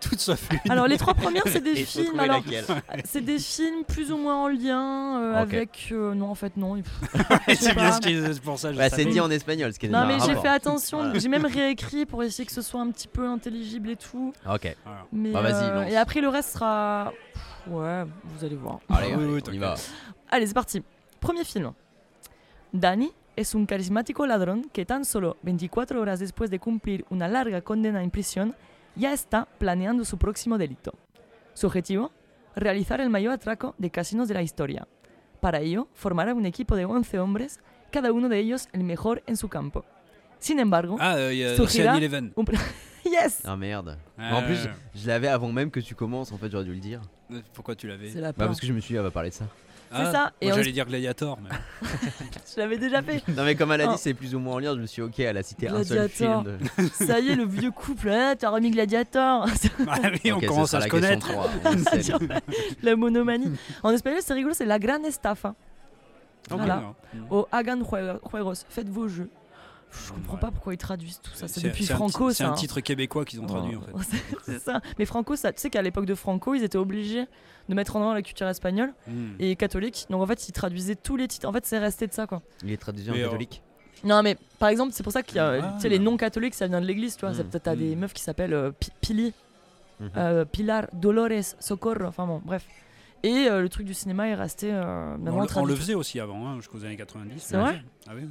Toutes 0.00 0.18
sauf 0.18 0.48
une. 0.64 0.70
Alors, 0.72 0.88
les 0.88 0.98
trois 0.98 1.14
premières, 1.14 1.44
c'est 1.46 1.60
des 1.62 1.76
films. 1.76 2.18
Alors, 2.18 2.42
laquelle. 2.44 2.64
c'est 3.04 3.20
des 3.20 3.38
films 3.38 3.84
plus 3.84 4.10
ou 4.10 4.16
moins 4.16 4.42
en 4.42 4.48
lien 4.48 5.20
euh, 5.20 5.34
avec. 5.36 5.90
euh, 5.92 6.12
non, 6.12 6.30
en 6.30 6.34
fait, 6.34 6.56
non. 6.56 6.74
c'est 7.48 7.74
bien 7.74 7.92
ce 7.92 8.00
qui 8.00 8.08
est 8.14 8.40
pour 8.42 8.58
ça. 8.58 8.72
Bah, 8.72 8.88
c'est 8.90 9.04
dit 9.04 9.20
en 9.20 9.30
espagnol, 9.30 9.72
ce 9.72 9.78
qui 9.78 9.86
est 9.86 9.90
Non, 9.90 10.04
mais 10.06 10.14
un 10.14 10.26
j'ai 10.26 10.34
fait 10.34 10.48
attention. 10.48 10.98
Voilà. 11.04 11.18
J'ai 11.20 11.28
même 11.28 11.46
réécrit 11.46 12.04
pour 12.04 12.24
essayer 12.24 12.44
que 12.44 12.52
ce 12.52 12.62
soit 12.62 12.80
un 12.80 12.90
petit 12.90 13.06
peu 13.06 13.26
intelligible 13.28 13.90
et 13.90 13.96
tout. 13.96 14.32
Ok. 14.50 14.74
Mais, 15.12 15.30
Bah, 15.30 15.40
euh, 15.44 15.84
et 15.84 15.96
après, 15.96 16.20
le 16.20 16.28
reste 16.28 16.54
sera. 16.54 17.12
Ouais, 17.68 18.02
vous 18.24 18.44
allez 18.44 18.56
voir. 18.56 18.80
Allez, 18.88 19.08
oui, 19.08 19.12
allez, 19.14 19.24
oui, 19.34 19.40
on 19.48 19.52
y 19.52 19.58
va. 19.58 19.74
Allez, 20.32 20.48
c'est 20.48 20.54
parti. 20.54 20.82
Premier 21.20 21.44
film. 21.44 21.70
Danny 22.74 23.12
es 23.36 23.54
un 23.54 23.66
carismático 23.66 24.26
ladrón 24.26 24.64
que 24.72 24.84
tan 24.84 25.04
solo 25.04 25.36
24 25.42 26.00
horas 26.00 26.20
después 26.20 26.50
de 26.50 26.58
cumplir 26.58 27.04
una 27.10 27.28
larga 27.28 27.62
condena 27.62 28.02
en 28.02 28.10
prisión 28.10 28.54
ya 28.96 29.12
está 29.12 29.46
planeando 29.58 30.04
su 30.04 30.18
próximo 30.18 30.58
delito. 30.58 30.92
Su 31.54 31.66
objetivo, 31.66 32.12
realizar 32.54 33.00
el 33.00 33.10
mayor 33.10 33.32
atraco 33.32 33.74
de 33.78 33.90
casinos 33.90 34.28
de 34.28 34.34
la 34.34 34.42
historia. 34.42 34.86
Para 35.40 35.60
ello, 35.60 35.88
formará 35.94 36.34
un 36.34 36.46
equipo 36.46 36.76
de 36.76 36.84
11 36.84 37.18
hombres, 37.18 37.60
cada 37.90 38.12
uno 38.12 38.28
de 38.28 38.38
ellos 38.38 38.68
el 38.72 38.84
mejor 38.84 39.22
en 39.26 39.36
su 39.36 39.48
campo. 39.48 39.84
Sin 40.38 40.58
embargo, 40.58 40.96
Ah, 41.00 41.14
euh, 41.16 41.30
Eleven. 41.96 42.32
un 42.36 42.44
yes 43.04 43.42
Ah 43.44 43.56
merde. 43.56 43.96
Ah, 44.18 44.36
en 44.38 44.44
plus, 44.44 44.64
ouais. 44.64 44.70
je 44.94 45.06
l'avais 45.08 45.28
avant 45.28 45.50
même 45.52 45.70
que 45.70 45.80
tu 45.80 45.94
commences, 45.94 46.32
en 46.32 46.38
fait, 46.38 46.50
j'aurais 46.50 46.64
dû 46.64 46.74
le 46.74 46.80
dire. 46.80 47.00
Pourquoi 47.54 47.74
tu 47.74 47.86
l'avais 47.88 48.12
Bah, 48.20 48.32
parce 48.34 48.60
que 48.60 48.66
je 48.66 48.72
me 48.72 48.80
suis 48.80 48.92
dit, 48.92 48.96
elle 48.98 49.02
va 49.04 49.10
parler 49.10 49.30
de 49.30 49.34
ça. 49.34 49.46
Ah, 49.94 50.12
ça, 50.12 50.32
et 50.40 50.46
Moi 50.46 50.54
on- 50.54 50.58
j'allais 50.58 50.72
dire 50.72 50.86
Gladiator. 50.86 51.38
Mais... 51.42 51.88
Je 52.54 52.60
l'avais 52.60 52.78
déjà 52.78 53.02
fait. 53.02 53.22
Non, 53.28 53.44
mais 53.44 53.54
comme 53.54 53.72
elle 53.72 53.80
a 53.82 53.88
Oh. 53.88 53.92
dit, 53.94 53.98
c'est 53.98 54.14
plus 54.14 54.34
ou 54.34 54.38
moins 54.38 54.54
en 54.54 54.58
lien, 54.58 54.74
je 54.74 54.80
me 54.80 54.86
suis 54.86 55.02
dit, 55.02 55.08
ok, 55.08 55.18
elle 55.20 55.36
a 55.36 55.42
cité 55.42 55.68
un 55.68 55.82
seul 55.84 56.08
Gladiator. 56.08 56.44
film. 56.44 56.58
De... 56.88 56.88
Ça 57.06 57.20
y 57.20 57.28
est, 57.30 57.36
le 57.36 57.44
vieux 57.46 57.70
couple, 57.70 58.10
ah, 58.10 58.34
t'as 58.36 58.50
remis 58.50 58.70
Gladiator. 58.70 59.46
ah 59.88 59.94
oui, 60.24 60.32
on 60.32 60.40
commence 60.40 60.74
à 60.74 60.78
la 60.80 60.84
se 60.86 60.90
connaître. 60.90 61.28
trois, 61.28 61.48
on 61.64 61.78
sait. 62.00 62.12
la 62.82 62.96
monomanie. 62.96 63.52
En 63.82 63.90
espagnol, 63.90 64.20
c'est 64.22 64.34
rigolo, 64.34 64.54
c'est 64.54 64.66
la 64.66 64.78
gran 64.78 65.02
estafa. 65.04 65.54
Ok, 66.50 66.58
Voilà. 66.58 66.94
Au 67.30 67.46
Hagan 67.52 67.78
Jue- 67.78 68.18
Juegos, 68.30 68.54
faites 68.68 68.88
vos 68.88 69.08
jeux. 69.08 69.28
Je 69.92 70.12
comprends 70.12 70.34
Ouais. 70.34 70.40
pas 70.40 70.50
pourquoi 70.50 70.72
ils 70.74 70.78
traduisent 70.78 71.20
tout 71.22 71.32
ça. 71.34 71.48
C'est 71.48 71.62
depuis 71.62 71.86
Franco, 71.86 72.30
C'est 72.32 72.44
un 72.44 72.52
titre 72.52 72.80
québécois 72.80 73.24
qu'ils 73.24 73.40
ont 73.40 73.46
traduit 73.46 73.76
en 73.76 73.80
fait. 73.82 73.92
C'est- 74.44 74.58
ça. 74.58 74.80
Mais 74.98 75.04
Franco, 75.04 75.36
ça, 75.36 75.52
tu 75.52 75.60
sais 75.60 75.70
qu'à 75.70 75.82
l'époque 75.82 76.06
de 76.06 76.14
Franco, 76.14 76.54
ils 76.54 76.64
étaient 76.64 76.78
obligés 76.78 77.26
de 77.68 77.74
mettre 77.74 77.96
en 77.96 78.00
avant 78.00 78.14
la 78.14 78.22
culture 78.22 78.48
espagnole 78.48 78.92
Hmm. 79.06 79.34
et 79.38 79.54
catholique. 79.56 80.06
Donc 80.10 80.22
en 80.22 80.26
fait, 80.26 80.48
ils 80.48 80.52
traduisaient 80.52 80.96
tous 80.96 81.16
les 81.16 81.28
titres. 81.28 81.46
En 81.48 81.52
fait, 81.52 81.66
c'est 81.66 81.78
resté 81.78 82.06
de 82.06 82.12
ça, 82.12 82.26
quoi. 82.26 82.42
Il 82.64 82.72
est 82.72 82.76
traduit 82.76 83.08
en 83.10 83.12
Mais, 83.12 83.20
euh, 83.22 83.26
catholique. 83.26 83.62
Non, 84.04 84.22
mais 84.22 84.36
par 84.58 84.68
exemple, 84.70 84.92
c'est 84.94 85.02
pour 85.02 85.12
ça 85.12 85.22
qu'il 85.22 85.36
y 85.36 85.40
a, 85.40 85.76
Ah. 85.80 85.88
les 85.88 85.98
non-catholiques, 85.98 86.54
ça 86.54 86.66
vient 86.66 86.80
de 86.80 86.86
l'église, 86.86 87.16
tu 87.16 87.20
vois. 87.20 87.30
Mm. 87.30 87.50
Ça- 87.52 87.60
T'as 87.60 87.76
des 87.76 87.94
Mm. 87.94 87.98
meufs 88.00 88.12
qui 88.14 88.22
s'appellent 88.22 88.54
euh, 88.54 88.70
Pi- 88.72 88.90
Pili, 89.00 89.32
Mhm. 90.00 90.10
euh, 90.16 90.44
Pilar, 90.44 90.86
Dolores, 90.94 91.54
Socorro, 91.60 92.04
enfin 92.06 92.26
bon, 92.26 92.40
bref. 92.44 92.66
Et 93.22 93.46
euh, 93.48 93.60
le 93.60 93.68
truc 93.68 93.86
du 93.86 93.94
cinéma 93.94 94.26
est 94.26 94.34
resté 94.34 94.72
euh, 94.72 95.14
On, 95.20 95.24
le- 95.24 95.30
on 95.32 95.40
le 95.42 95.46
traduit. 95.46 95.76
faisait 95.76 95.94
aussi 95.94 96.18
avant, 96.18 96.48
hein, 96.48 96.56
jusqu'aux 96.56 96.84
années 96.84 96.96
90. 96.96 97.40
C'est 97.40 97.56
vrai? 97.56 97.80
Ah 98.08 98.12
oui. 98.16 98.22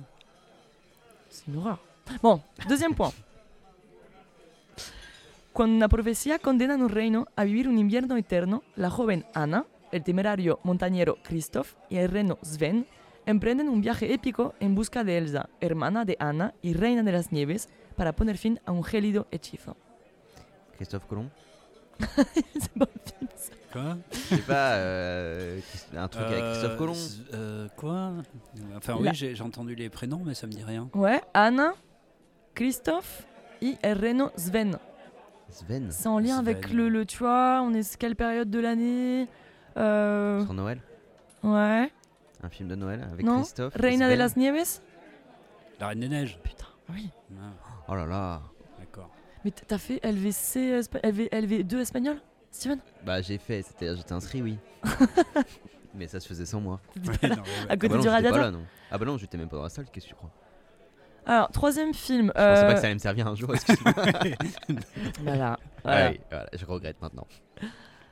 C'est 1.31 1.47
une 1.47 1.57
horreur. 1.57 1.79
Bon, 2.21 2.41
deuxième 2.67 2.93
point. 2.93 3.11
Cuando 5.53 5.75
una 5.75 5.87
profecía 5.87 6.39
condena 6.39 6.75
en 6.75 6.81
un 6.81 6.89
reino 6.89 7.27
a 7.35 7.43
vivir 7.45 7.67
un 7.67 7.77
invierno 7.77 8.15
eterno, 8.17 8.63
la 8.75 8.89
joven 8.89 9.25
Ana, 9.33 9.65
el 9.91 10.03
temerario 10.03 10.59
montañero 10.63 11.17
Christoph 11.23 11.75
y 11.89 11.97
el 11.97 12.09
reno 12.09 12.37
Sven 12.41 12.85
emprenden 13.25 13.69
un 13.69 13.81
viaje 13.81 14.13
épico 14.13 14.53
en 14.59 14.75
busca 14.75 15.03
de 15.03 15.17
Elsa, 15.17 15.49
hermana 15.59 16.05
de 16.05 16.17
Ana 16.19 16.53
y 16.61 16.73
reina 16.73 17.03
de 17.03 17.11
las 17.11 17.31
nieves, 17.31 17.69
para 17.95 18.13
poner 18.13 18.37
fin 18.37 18.59
a 18.65 18.71
un 18.71 18.83
gélido 18.83 19.27
hechizo. 19.31 19.75
Christophe 20.77 21.07
Colomb 21.07 21.29
C'est 22.59 22.73
pas 22.73 22.85
un 22.85 23.09
film, 23.09 23.29
ça. 23.35 23.53
Quoi? 23.71 23.97
Je 24.11 24.17
sais 24.35 24.41
pas, 24.41 24.73
euh, 24.73 25.59
un 25.95 26.07
truc 26.07 26.23
avec 26.25 26.43
Christophe 26.43 26.71
Euh, 26.73 26.77
Colomb. 26.77 26.95
euh, 27.33 27.67
quoi? 27.77 28.11
Enfin 28.75 28.95
oui, 28.99 29.09
j'ai 29.13 29.33
j'ai 29.35 29.43
entendu 29.43 29.75
les 29.75 29.89
prénoms, 29.89 30.21
mais 30.25 30.33
ça 30.33 30.45
me 30.47 30.51
dit 30.51 30.63
rien. 30.63 30.89
Ouais, 30.93 31.21
Ana, 31.33 31.73
Christoph 32.53 33.25
y 33.61 33.77
el 33.81 33.97
reno 33.97 34.29
Sven. 34.35 34.77
Sven 35.49 35.89
C'est 35.91 36.07
en 36.07 36.19
lien 36.19 36.37
avec 36.39 36.71
le, 36.71 36.89
le, 36.89 37.05
tu 37.05 37.17
vois, 37.19 37.61
on 37.63 37.73
est 37.73 37.97
quelle 37.97 38.15
période 38.15 38.49
de 38.49 38.59
l'année? 38.59 39.27
Euh, 39.77 40.43
sur 40.43 40.53
Noël 40.53 40.81
Ouais. 41.43 41.91
Un 42.43 42.49
film 42.49 42.67
de 42.69 42.75
Noël 42.75 43.07
avec 43.11 43.25
Non 43.25 43.37
Christophe 43.41 43.73
Reina 43.75 44.05
de 44.07 44.11
Sven. 44.11 44.19
las 44.19 44.35
Nieves? 44.37 44.81
La 45.79 45.87
Reine 45.87 45.99
des 46.01 46.09
Neiges. 46.09 46.39
Putain, 46.43 46.65
oui. 46.93 47.09
Ah, 47.39 47.51
Oh 47.87 47.95
là 47.95 48.05
là. 48.05 48.41
Mais 49.43 49.51
t'as 49.51 49.77
fait 49.77 49.99
LVC, 50.03 50.81
LV, 51.03 51.29
LV2 51.31 51.79
espagnol 51.79 52.17
Steven? 52.51 52.79
Bah 53.05 53.21
j'ai 53.21 53.37
fait, 53.37 53.61
c'était, 53.63 53.95
j'étais 53.95 54.13
inscrit 54.13 54.41
oui. 54.41 54.57
mais 55.95 56.07
ça 56.07 56.19
se 56.19 56.27
faisait 56.27 56.45
sans 56.45 56.61
moi. 56.61 56.79
Ouais, 56.97 57.29
non, 57.29 57.35
ouais, 57.35 57.41
ouais. 57.41 57.69
À 57.69 57.71
Ah 57.71 57.77
côté 57.77 57.87
bah 57.89 57.95
non, 57.95 58.01
du 58.01 58.05
pas 58.07 58.11
radiateur 58.13 58.41
là 58.41 58.51
non. 58.51 58.63
Ah 58.91 58.97
bah 58.97 59.05
non, 59.05 59.17
j'étais 59.17 59.37
même 59.37 59.49
pas 59.49 59.57
dans 59.57 59.63
la 59.63 59.69
salle, 59.69 59.85
qu'est-ce 59.91 60.05
que 60.05 60.09
tu 60.11 60.15
crois? 60.15 60.29
Alors, 61.25 61.49
troisième 61.51 61.93
film. 61.93 62.27
Je 62.27 62.31
pensais 62.31 62.61
pas 62.61 62.69
euh, 62.69 62.73
que 62.73 62.79
ça 62.79 62.85
allait 62.87 62.93
me 62.95 62.99
servir 62.99 63.27
un 63.27 63.35
jour, 63.35 63.53
excuse-moi. 63.53 63.93
Voilà. 65.23 65.59
voilà. 65.83 66.09
Ouais, 66.09 66.19
voilà, 66.31 66.47
je 66.53 66.65
regrette 66.65 66.99
maintenant. 67.01 67.27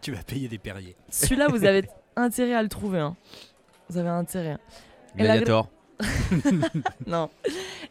Tu 0.02 0.12
vas 0.12 0.22
payer 0.24 0.48
des 0.48 0.60
Perriers. 0.60 0.96
Celui-là, 1.10 1.48
vous 1.50 1.66
avez 1.66 1.90
intérêt 2.16 2.54
à 2.54 2.62
le 2.62 2.70
trouver. 2.70 3.00
hein. 3.00 3.16
Vous 3.90 3.98
avez 3.98 4.10
intérêt. 4.10 4.58
Et 5.18 5.24
la 5.24 5.38
Gladiator. 5.40 5.70
No. 7.08 7.30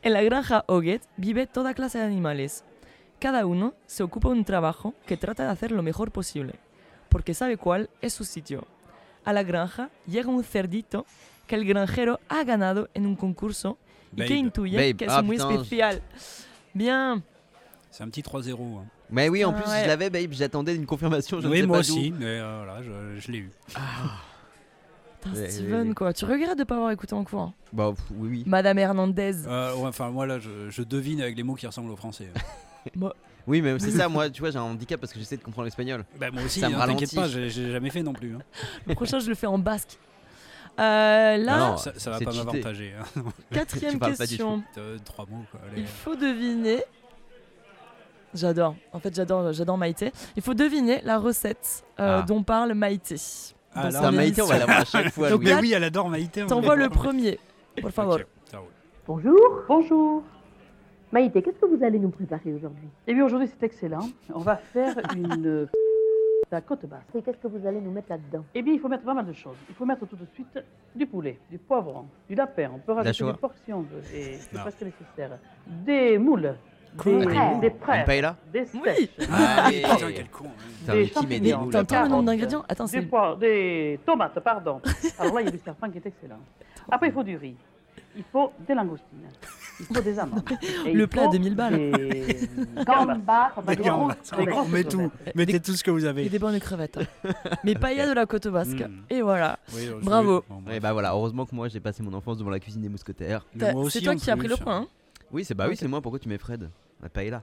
En 0.06 0.08
la 0.10 0.24
granja 0.24 0.64
Oget 0.68 1.00
vive 1.18 1.46
toda 1.52 1.74
clase 1.74 1.94
de 1.94 1.98
animales. 1.98 2.46
Cada 3.18 3.46
uno 3.46 3.74
se 3.86 4.02
ocupa 4.02 4.28
de 4.28 4.34
un 4.36 4.44
trabajo 4.44 4.94
que 5.06 5.16
trata 5.16 5.44
de 5.44 5.50
hacer 5.50 5.72
lo 5.72 5.82
mejor 5.82 6.10
posible, 6.12 6.54
porque 7.08 7.34
sabe 7.34 7.56
cuál 7.56 7.90
es 8.00 8.12
su 8.12 8.24
sitio. 8.24 8.64
A 9.24 9.32
la 9.32 9.42
granja 9.42 9.90
llega 10.06 10.28
un 10.30 10.42
cerdito 10.44 11.04
que 11.46 11.56
el 11.56 11.64
granjero 11.64 12.20
ha 12.28 12.44
ganado 12.44 12.88
en 12.94 13.06
un 13.06 13.16
concurso 13.16 13.76
y 14.12 14.16
que 14.16 14.22
Babe. 14.24 14.34
intuye 14.36 14.76
Babe. 14.76 14.94
que 14.94 15.04
es 15.06 15.10
Ah, 15.12 15.22
muy 15.22 15.36
putain, 15.36 15.50
especial. 15.50 16.02
Bien. 16.74 17.22
C'est 17.90 18.04
un 18.04 18.08
petit 18.08 18.22
3-0. 18.22 18.78
hein. 18.78 18.84
Mais 19.10 19.28
oui, 19.28 19.44
en 19.44 19.50
Ah 19.50 19.60
plus, 19.60 19.70
ouais. 19.70 19.82
je 19.82 19.88
l'avais, 19.88 20.10
babe, 20.10 20.30
j'attendais 20.32 20.74
une 20.76 20.86
confirmation, 20.86 21.40
je 21.40 21.46
ne 21.46 21.52
Oui, 21.52 21.60
sais 21.60 21.66
moi 21.66 21.76
pas 21.76 21.80
aussi, 21.80 22.12
mais 22.12 22.26
euh, 22.26 22.62
voilà, 22.64 22.82
je, 22.82 23.18
je 23.20 23.32
l'ai 23.32 23.38
eu. 23.38 23.50
Putain, 23.66 25.34
Ouais, 25.34 25.50
Steven, 25.50 25.94
quoi. 25.94 26.12
Tu 26.12 26.24
regrettes 26.24 26.58
de 26.58 26.64
pas 26.64 26.76
avoir 26.76 26.90
écouté 26.92 27.14
en 27.14 27.24
cours. 27.24 27.40
hein. 27.40 27.54
Bah 27.72 27.92
oui, 28.12 28.28
oui. 28.30 28.42
Madame 28.46 28.78
Hernandez. 28.78 29.46
Euh, 29.46 29.74
ouais, 29.76 29.88
enfin, 29.88 30.10
moi 30.10 30.26
là, 30.26 30.38
je, 30.38 30.70
je 30.70 30.82
devine 30.82 31.20
avec 31.20 31.36
les 31.36 31.42
mots 31.42 31.54
qui 31.56 31.66
ressemblent 31.66 31.90
au 31.90 31.96
français. 31.96 32.30
Oui, 33.46 33.62
mais 33.62 33.78
c'est 33.78 33.90
ça, 33.90 34.08
moi, 34.10 34.28
tu 34.30 34.40
vois, 34.40 34.50
j'ai 34.50 34.58
un 34.58 34.62
handicap 34.62 35.00
parce 35.00 35.12
que 35.12 35.18
j'essaie 35.18 35.36
de 35.36 35.42
comprendre 35.42 35.64
l'espagnol. 35.64 36.04
bah, 36.18 36.30
moi 36.30 36.42
aussi, 36.44 36.60
Ça 36.60 36.68
me 36.68 36.74
hein, 36.74 36.86
t'inquiète 36.86 37.10
ralentit. 37.14 37.38
pas, 37.38 37.48
j'ai 37.48 37.70
jamais 37.72 37.90
fait 37.90 38.02
non 38.02 38.12
plus. 38.12 38.34
hein. 38.36 38.40
Le 38.86 38.94
prochain, 38.94 39.18
je 39.20 39.28
le 39.28 39.34
fais 39.34 39.46
en 39.46 39.58
basque. 39.58 39.98
Euh, 40.78 41.36
là, 41.38 41.58
non, 41.58 41.76
ça, 41.76 41.92
ça 41.96 42.10
va 42.12 42.18
pas 42.20 42.32
m'avantager. 42.32 42.92
hein. 43.00 43.22
quatrième 43.52 43.98
question. 43.98 44.62
Euh, 44.76 44.96
Trois 45.04 45.26
mots, 45.28 45.44
quoi. 45.50 45.60
allez. 45.72 45.80
Il 45.82 45.86
faut 45.88 46.14
deviner. 46.14 46.84
J'adore. 48.34 48.76
En 48.92 49.00
fait, 49.00 49.14
j'adore, 49.14 49.52
j'adore 49.52 49.78
Maïté. 49.78 50.12
Il 50.36 50.42
faut 50.42 50.54
deviner 50.54 51.00
la 51.02 51.18
recette 51.18 51.82
euh, 51.98 52.20
Ah. 52.20 52.24
dont 52.26 52.42
parle 52.42 52.74
Maïté. 52.74 53.16
Ah, 53.74 53.90
là, 53.90 54.10
Maïté, 54.12 54.42
on 54.42 54.46
va 54.46 54.58
l'avoir 54.58 54.80
à 54.80 54.84
chaque 54.84 55.12
fois. 55.12 55.30
Donc. 55.30 55.42
Mais 55.42 55.54
oui, 55.54 55.72
elle 55.72 55.84
adore 55.84 56.08
Maïté. 56.10 56.44
T'envoies 56.46 56.76
le 56.76 56.90
premier, 56.90 57.40
por 57.80 57.90
favor. 57.90 58.18
Bonjour. 59.06 59.38
Bonjour. 59.66 60.22
Maïté, 61.12 61.42
qu'est-ce 61.42 61.58
que 61.58 61.66
vous 61.66 61.82
allez 61.82 61.98
nous 61.98 62.10
préparer 62.10 62.52
aujourd'hui? 62.52 62.88
Eh 63.06 63.14
bien, 63.14 63.24
aujourd'hui, 63.24 63.48
c'est 63.48 63.64
excellent. 63.64 64.08
On 64.34 64.40
va 64.40 64.56
faire 64.56 64.94
une 65.16 65.46
euh, 65.46 65.66
la 66.50 66.60
côte 66.60 66.84
basse. 66.86 67.00
Et 67.14 67.22
qu'est-ce 67.22 67.38
que 67.38 67.46
vous 67.48 67.66
allez 67.66 67.80
nous 67.80 67.90
mettre 67.90 68.10
là-dedans? 68.10 68.44
Eh 68.54 68.62
bien, 68.62 68.74
il 68.74 68.80
faut 68.80 68.88
mettre 68.88 69.04
pas 69.04 69.14
mal 69.14 69.26
de 69.26 69.32
choses. 69.32 69.56
Il 69.70 69.74
faut 69.74 69.86
mettre 69.86 70.06
tout 70.06 70.16
de 70.16 70.26
suite 70.34 70.58
du 70.94 71.06
poulet, 71.06 71.38
du 71.50 71.58
poivron, 71.58 72.06
du 72.28 72.34
lapin. 72.34 72.70
On 72.74 72.78
peut 72.78 72.92
rajouter 72.92 73.24
des 73.24 73.38
portions, 73.38 73.82
de, 73.82 74.16
et 74.16 74.34
c'est 74.34 74.58
presque 74.58 74.82
nécessaire. 74.82 75.38
Des 75.66 76.18
moules, 76.18 76.54
des, 77.04 77.22
Attends, 77.26 77.58
des 77.58 77.70
paella? 77.70 78.36
des 78.52 78.60
Oui. 78.74 78.80
steaks, 79.06 79.28
Ah, 79.30 79.64
Allez. 79.66 79.82
putain, 79.82 80.12
quel 80.14 80.28
con. 80.30 80.44
Putain, 80.80 80.92
des 80.92 80.98
mais 81.00 81.06
qui 81.08 81.26
met 81.26 81.40
des 81.40 81.50
champignons, 81.50 81.58
moules 81.64 81.72
des 81.72 81.86
carottes, 81.86 82.24
d'ingrédients 82.26 82.64
Attends, 82.68 82.84
des 82.84 82.90
c'est. 82.90 83.02
pois, 83.02 83.36
des 83.36 84.00
tomates, 84.04 84.40
pardon. 84.40 84.80
Alors 85.18 85.34
là, 85.34 85.40
il 85.40 85.44
y 85.46 85.48
a 85.48 85.52
du 85.52 85.58
serpent 85.58 85.88
qui 85.90 85.98
est 85.98 86.06
excellent. 86.06 86.38
Après, 86.90 87.08
il 87.08 87.12
faut 87.14 87.22
du 87.22 87.36
riz. 87.36 87.56
Il 88.16 88.24
faut 88.24 88.52
des 88.66 88.74
langoustines. 88.74 89.28
Il 89.80 89.86
faut 89.86 90.00
des 90.00 90.18
amandes. 90.18 90.42
Et 90.86 90.92
Le 90.92 91.06
plat 91.06 91.28
des 91.28 91.38
mille 91.38 91.54
balles. 91.54 91.74
Des 91.76 92.48
gambas, 92.86 93.52
Des 93.66 93.76
gambas. 93.76 94.16
On 94.36 94.68
met 94.68 94.84
tout. 94.84 95.10
Mettez 95.34 95.60
tout 95.60 95.72
ce 95.74 95.84
que 95.84 95.90
vous 95.90 96.04
Et 96.04 96.08
avez. 96.08 96.28
des 96.28 96.38
bonnes 96.38 96.58
crevettes. 96.58 96.98
hein. 96.98 97.30
Mais 97.64 97.74
paella 97.74 98.06
de 98.08 98.12
la 98.12 98.26
côte 98.26 98.48
basque. 98.48 98.80
Mm. 98.80 99.02
Et 99.10 99.22
voilà. 99.22 99.58
Bravo. 100.02 100.44
Et 100.70 100.80
bah 100.80 100.92
voilà, 100.92 101.12
heureusement 101.12 101.46
que 101.46 101.54
moi 101.54 101.68
j'ai 101.68 101.80
passé 101.80 102.02
mon 102.02 102.12
enfance 102.14 102.38
devant 102.38 102.50
la 102.50 102.58
cuisine 102.60 102.82
des 102.82 102.88
mousquetaires. 102.88 103.44
C'est 103.90 104.00
toi 104.02 104.14
qui 104.16 104.30
as 104.30 104.36
pris 104.36 104.48
le 104.48 104.56
point. 104.56 104.78
hein 104.78 104.86
Oui, 105.32 105.44
c'est 105.44 105.54
bah 105.54 105.66
oui, 105.68 105.76
c'est 105.76 105.88
moi. 105.88 106.00
Pourquoi 106.00 106.18
tu 106.18 106.28
mets 106.28 106.38
Fred 106.38 106.68
La 107.02 107.08
paella? 107.08 107.42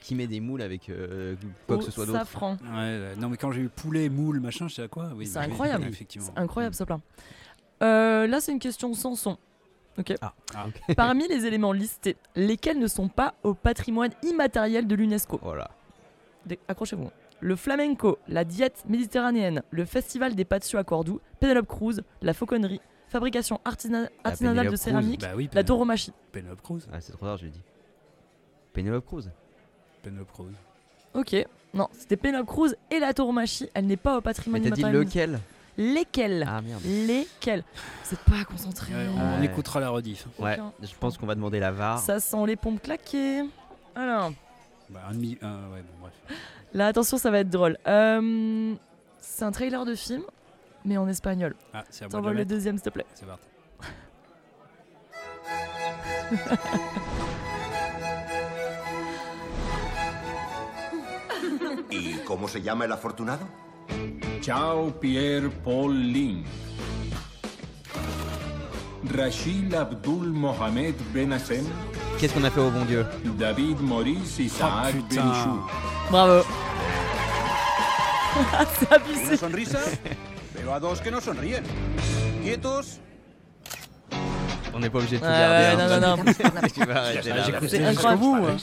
Qui 0.00 0.14
met 0.14 0.26
des 0.26 0.40
moules 0.40 0.60
avec 0.60 0.90
euh, 0.90 1.34
quoi 1.66 1.78
que 1.78 1.84
ce 1.84 1.90
soit 1.90 2.04
d'autre? 2.04 2.18
safran. 2.18 2.52
Ouais, 2.52 2.58
euh, 2.74 3.14
non, 3.16 3.30
mais 3.30 3.38
quand 3.38 3.52
j'ai 3.52 3.62
eu 3.62 3.68
poulet, 3.70 4.10
moule, 4.10 4.38
machin, 4.38 4.68
je 4.68 4.74
sais 4.74 4.82
à 4.82 4.88
quoi 4.88 5.08
oui, 5.16 5.26
C'est 5.26 5.34
bah 5.34 5.40
oui, 5.46 5.52
incroyable. 5.52 5.84
Effectivement. 5.88 6.28
C'est 6.34 6.38
incroyable 6.42 6.74
ce 6.74 6.84
plat. 6.84 7.00
Euh, 7.82 8.26
là, 8.26 8.40
c'est 8.42 8.52
une 8.52 8.58
question 8.58 8.92
sans 8.92 9.14
son. 9.14 9.38
Ok. 9.98 10.14
Ah, 10.20 10.32
Ah. 10.54 10.66
Parmi 10.96 11.28
les 11.28 11.46
éléments 11.46 11.72
listés, 11.72 12.16
lesquels 12.36 12.78
ne 12.78 12.86
sont 12.86 13.08
pas 13.08 13.34
au 13.42 13.54
patrimoine 13.54 14.10
immatériel 14.22 14.86
de 14.86 14.94
l'UNESCO? 14.94 15.38
Voilà. 15.42 15.70
Accrochez-vous. 16.68 17.10
Le 17.40 17.56
flamenco, 17.56 18.18
la 18.28 18.44
diète 18.44 18.84
méditerranéenne, 18.88 19.62
le 19.70 19.84
festival 19.84 20.34
des 20.34 20.44
pâtes 20.44 20.68
à 20.74 20.84
Cordoue, 20.84 21.20
Penelope 21.40 21.66
Cruz, 21.66 22.00
la 22.22 22.32
fauconnerie, 22.34 22.80
fabrication 23.08 23.60
artisana- 23.64 24.08
artisanale 24.24 24.64
de 24.64 24.70
Cruz. 24.70 24.76
céramique, 24.80 25.20
Bah 25.20 25.32
oui, 25.36 25.48
la 25.52 25.64
tauromachie. 25.64 26.12
Penelope 26.32 26.62
Cruz. 26.62 26.80
Ah, 26.92 27.00
c'est 27.00 27.12
trop 27.12 27.26
tard, 27.26 27.36
je 27.36 27.44
l'ai 27.46 27.50
dit. 27.50 27.62
Penelope 28.72 29.04
Cruz. 29.06 29.30
Penelope 30.02 30.32
Cruz. 30.32 30.52
Ok. 31.14 31.36
Non, 31.74 31.88
c'était 31.92 32.16
Penelope 32.16 32.46
Cruz 32.46 32.74
et 32.90 32.98
la 32.98 33.12
tauromachie. 33.14 33.68
Elle 33.74 33.86
n'est 33.86 33.96
pas 33.96 34.12
au 34.14 34.16
Mais 34.16 34.22
patrimoine 34.22 34.62
t'as 34.62 34.70
dit 34.70 34.80
immatériel. 34.80 35.06
lequel? 35.06 35.38
Lesquels 35.76 36.44
Ah 36.48 36.60
merde. 36.62 36.82
Lesquels 36.84 37.64
Vous 38.04 38.14
êtes 38.14 38.20
pas 38.20 38.44
concentrés. 38.44 38.94
Ouais, 38.94 39.06
on 39.16 39.40
Ouais. 39.40 39.46
écoutera 39.46 39.80
la 39.80 39.88
rediff. 39.90 40.26
Ouais, 40.38 40.54
Aucun. 40.54 40.72
je 40.82 40.94
pense 41.00 41.18
qu'on 41.18 41.26
va 41.26 41.34
demander 41.34 41.58
la 41.60 41.72
VAR. 41.72 41.98
Ça 41.98 42.20
sent 42.20 42.46
les 42.46 42.56
pompes 42.56 42.80
claquer. 42.82 43.42
Alors, 43.96 44.32
Bah, 44.90 45.00
un 45.08 45.12
demi. 45.14 45.36
un- 45.42 45.70
ouais, 45.72 45.82
bon, 45.82 46.00
bref. 46.02 46.12
là, 46.74 46.86
attention, 46.88 47.16
ça 47.18 47.30
va 47.30 47.40
être 47.40 47.50
drôle. 47.50 47.76
Euh, 47.88 48.74
c'est 49.18 49.44
un 49.44 49.50
trailer 49.52 49.84
de 49.84 49.94
film, 49.94 50.22
mais 50.84 50.96
en 50.96 51.08
espagnol. 51.08 51.54
Ah, 51.72 51.84
c'est 51.90 52.04
à 52.04 52.04
moi 52.04 52.08
de 52.08 52.12
T'envoies 52.12 52.30
le 52.30 52.34
le 52.36 52.40
mettre. 52.42 52.50
deuxième, 52.50 52.76
s'il 52.76 52.84
te 52.84 52.90
plaît. 52.90 53.06
C'est 53.14 53.26
parti. 53.26 53.44
¿Y 61.90 62.14
cómo 62.24 62.48
se 62.48 62.62
llama 62.62 62.84
el 62.84 62.92
afortunado? 62.92 63.46
Chao 64.42 64.90
Pierre 65.00 65.50
Paul 65.64 65.94
Lin. 65.94 66.42
Rachid 69.16 69.74
Abdul 69.74 70.32
Mohamed 70.32 70.94
Ben 71.12 71.32
Hassem. 71.32 71.64
Qu'est-ce 72.18 72.32
qu'on 72.34 72.44
a 72.44 72.50
fait 72.50 72.60
au 72.60 72.70
bon 72.70 72.84
Dieu 72.84 73.04
David 73.38 73.80
Maurice 73.80 74.38
Isaac 74.38 74.70
Oh, 74.72 74.92
Ben 74.92 75.02
putain. 75.02 75.32
Chou. 75.34 75.60
Bravo. 76.10 76.42
c'est 78.78 78.92
abusé. 78.92 79.36
sonrisa? 79.36 79.78
Veo 80.54 80.72
a 80.72 80.80
dos 80.80 81.00
que 81.00 81.10
no 81.10 81.20
sonríen. 81.20 81.62
Quietos. 82.42 82.98
On 84.74 84.80
n'est 84.80 84.90
pas 84.90 84.98
obligé 84.98 85.16
de 85.16 85.20
tout 85.20 85.26
garder. 85.28 85.82
hein. 85.82 86.00
non, 86.00 86.00
non, 86.00 86.16
non. 86.16 86.24
Jusqu'au 86.64 87.84
incroyable. 87.84 88.20
bout. 88.20 88.36
hein. 88.36 88.56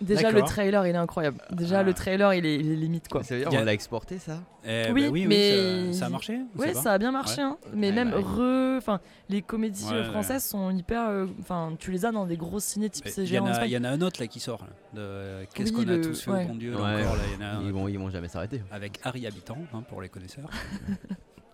Déjà, 0.00 0.30
le 0.30 0.42
trailer, 0.42 0.86
il 0.86 0.94
est 0.94 0.98
incroyable. 0.98 1.38
Déjà, 1.50 1.78
Ah. 1.78 1.82
le 1.82 1.94
trailer, 1.94 2.34
il 2.34 2.44
est, 2.46 2.56
il 2.56 2.72
est 2.72 2.76
limite, 2.76 3.08
quoi. 3.08 3.22
Ça 3.22 3.34
veut 3.34 3.40
dire 3.42 3.52
Y 3.52 3.56
a- 3.56 3.60
on 3.60 3.64
l'a 3.64 3.72
exporté 3.72 4.18
ça? 4.18 4.38
Eh, 4.66 4.86
Oui, 4.92 5.02
bah 5.02 5.08
oui, 5.12 5.20
oui, 5.22 5.26
mais- 5.28 5.92
ça, 5.92 6.00
ça 6.00 6.06
a 6.06 6.08
marché 6.08 6.38
pas 6.56 6.74
ça 6.74 6.92
a 6.92 6.98
bien 6.98 7.12
marché, 7.12 7.42
Ouais. 7.42 7.48
hein. 7.48 7.56
mais 7.74 7.88
Ouais, 7.88 7.92
même 7.94 8.10
bah 8.10 8.16
oui. 8.18 8.24
re, 8.24 8.78
enfin, 8.78 9.00
les 9.28 9.42
comédies 9.42 9.84
Ouais, 9.84 9.92
euh, 9.92 10.02
ouais. 10.04 10.10
françaises 10.10 10.44
sont 10.44 10.70
hyper, 10.70 11.08
euh, 11.08 11.26
enfin, 11.40 11.72
tu 11.78 11.90
les 11.90 12.04
as 12.06 12.12
dans 12.12 12.24
des 12.26 12.36
grosses 12.36 12.64
ciné 12.64 12.88
type 12.90 13.04
Il 13.06 13.10
y, 13.10 13.12
CGR 13.12 13.40
en 13.40 13.44
en 13.44 13.46
a, 13.48 13.50
Espagne. 13.52 13.68
il 13.68 13.72
y 13.72 13.78
en 13.78 13.84
a 13.84 13.88
un 13.90 14.00
autre 14.00 14.20
là 14.20 14.26
qui 14.26 14.40
sort. 14.40 14.66
de 14.94 15.44
Qu'est-ce 15.54 15.72
Oui, 15.72 15.84
qu'on 15.86 15.92
a 15.92 15.98
tous 15.98 16.20
fait 16.22 16.30
au 16.30 16.34
bon 16.48 16.54
Dieu 16.54 16.72
là, 16.72 16.78
Ouais. 16.78 17.02
encore 17.02 17.16
là, 17.16 17.22
il 17.32 17.34
y 17.34 17.44
en 17.44 17.46
a 17.46 17.50
un 17.58 17.62
ils 17.62 17.72
vont, 17.72 17.88
ils 17.88 17.98
vont 17.98 18.10
jamais 18.10 18.28
s'arrêter. 18.28 18.62
avec 18.72 18.98
Harry 19.04 19.26
Habitant 19.26 19.58
hein, 19.74 19.82
pour 19.88 20.00
les 20.02 20.08
connaisseurs. 20.08 20.48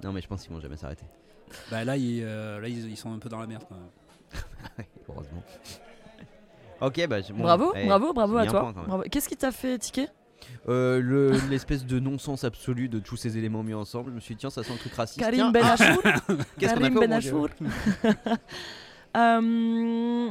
Non, 0.03 0.13
mais 0.15 0.23
je 0.23 0.29
pense 0.29 0.43
qu'ils 0.43 0.53
vont 0.53 0.61
jamais 0.61 0.79
s'arrêter. 0.79 1.05
Bah 1.71 1.85
là, 1.85 1.97
ils, 1.97 2.23
euh, 2.23 2.61
là 2.61 2.69
ils, 2.69 2.91
ils 2.91 2.97
sont 2.97 3.13
un 3.13 3.19
peu 3.19 3.29
dans 3.29 3.39
la 3.39 3.47
merde. 3.47 3.65
Heureusement. 5.09 5.43
Ok, 6.81 7.07
bah 7.09 7.21
j'ai- 7.21 7.33
bon, 7.33 7.43
bravo, 7.43 7.73
eh, 7.75 7.87
bravo, 7.87 8.13
bravo 8.13 8.37
à 8.39 8.47
toi. 8.47 8.73
Qu'est-ce 9.11 9.29
qui 9.29 9.37
t'a 9.37 9.53
fait 9.53 9.79
tiquer? 9.79 10.07
Euh, 10.69 11.01
le- 11.01 11.33
L'espèce 11.51 11.85
de 11.85 11.99
non-sens 11.99 12.45
absolu 12.45 12.89
de 12.89 12.99
tous 12.99 13.17
ces 13.17 13.37
éléments 13.37 13.63
mis 13.63 13.75
ensemble. 13.75 14.11
Je 14.11 14.15
me 14.17 14.21
suis 14.21 14.35
dit, 14.35 14.41
tiens, 14.41 14.51
ça 14.51 14.63
sent 14.63 14.73
le 14.73 14.79
truc 14.79 14.95
raciste. 14.95 15.21
Karim 15.21 15.37
Tiens, 15.37 15.51
Ben 15.51 15.63
ah, 15.65 15.73
Achour 15.73 16.03
Qu'est-ce 16.59 16.75
qu'on 16.75 17.11
a 17.13 17.21
fait 17.21 17.33
au. 17.33 17.49
Euh, 19.17 20.29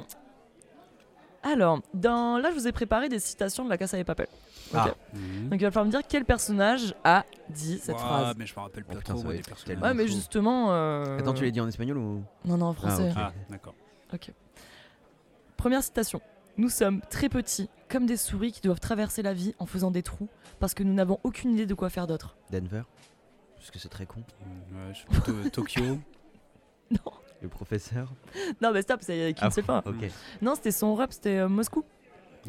Alors, 1.43 1.81
dans... 1.93 2.37
là, 2.37 2.49
je 2.51 2.55
vous 2.55 2.67
ai 2.67 2.71
préparé 2.71 3.09
des 3.09 3.19
citations 3.19 3.65
de 3.65 3.69
la 3.69 3.77
Casa 3.77 3.97
des 3.97 4.03
Papel. 4.03 4.27
Ok. 4.73 4.79
Ah. 4.81 4.93
Mhm. 5.13 5.49
Donc, 5.49 5.59
il 5.61 5.63
va 5.63 5.71
falloir 5.71 5.85
me 5.85 5.91
dire 5.91 6.01
quel 6.07 6.25
personnage 6.25 6.93
a 7.03 7.25
dit 7.49 7.79
cette 7.79 7.95
Ouah, 7.95 7.99
phrase. 8.01 8.35
mais 8.37 8.45
je 8.45 8.53
me 8.55 8.59
rappelle 8.59 8.83
Oh, 8.87 8.91
pas 8.93 8.99
putain, 8.99 9.13
trop 9.13 9.17
ça 9.17 9.23
moi, 9.23 9.31
va 9.31 9.33
des 9.33 9.39
être 9.39 9.47
personnages. 9.47 9.65
tellement 9.67 9.85
Ouais, 9.87 9.93
mais 9.93 10.07
justement. 10.07 10.67
euh, 10.71 11.17
Attends, 11.19 11.33
tu 11.33 11.43
l'as 11.43 11.51
dit 11.51 11.59
en 11.61 11.67
espagnol 11.67 11.97
ou? 11.97 12.23
Non, 12.45 12.57
non, 12.57 12.67
en 12.67 12.73
français. 12.73 13.09
ok. 13.09 13.15
Ah, 13.17 13.31
d'accord. 13.49 13.73
Première 15.57 15.83
citation. 15.83 16.21
Nous 16.57 16.69
sommes 16.69 17.01
très 17.09 17.29
petits, 17.29 17.69
comme 17.89 18.05
des 18.05 18.17
souris 18.17 18.51
qui 18.51 18.61
doivent 18.61 18.79
traverser 18.79 19.21
la 19.21 19.33
vie 19.33 19.55
en 19.59 19.65
faisant 19.65 19.91
des 19.91 20.03
trous, 20.03 20.27
parce 20.59 20.73
que 20.73 20.83
nous 20.83 20.93
n'avons 20.93 21.19
aucune 21.23 21.51
idée 21.51 21.65
de 21.65 21.73
quoi 21.73 21.89
faire 21.89 22.05
d'autre. 22.07 22.35
Denver? 22.51 22.83
Parce 23.57 23.71
que 23.71 23.79
c'est 23.79 23.89
très 23.89 24.05
con. 24.05 24.21
Ouais, 24.41 24.93
je 24.93 24.97
suis 24.99 25.07
plutôt 25.07 25.49
Tokyo? 25.49 25.97
Non, 26.91 26.97
Le 27.41 27.47
professeur? 27.47 28.11
Non 28.61 28.71
mais 28.73 28.81
stop, 28.81 28.99
c'est 29.01 29.33
qui 29.33 29.41
ne 29.43 29.47
Ah, 29.47 29.51
sait 29.51 29.61
pas. 29.61 29.81
Ok. 29.85 30.09
Non, 30.41 30.55
c'était 30.55 30.71
son 30.71 30.95
rep, 30.95 31.13
c'était 31.13 31.37
euh, 31.37 31.47
Moscou. 31.49 31.83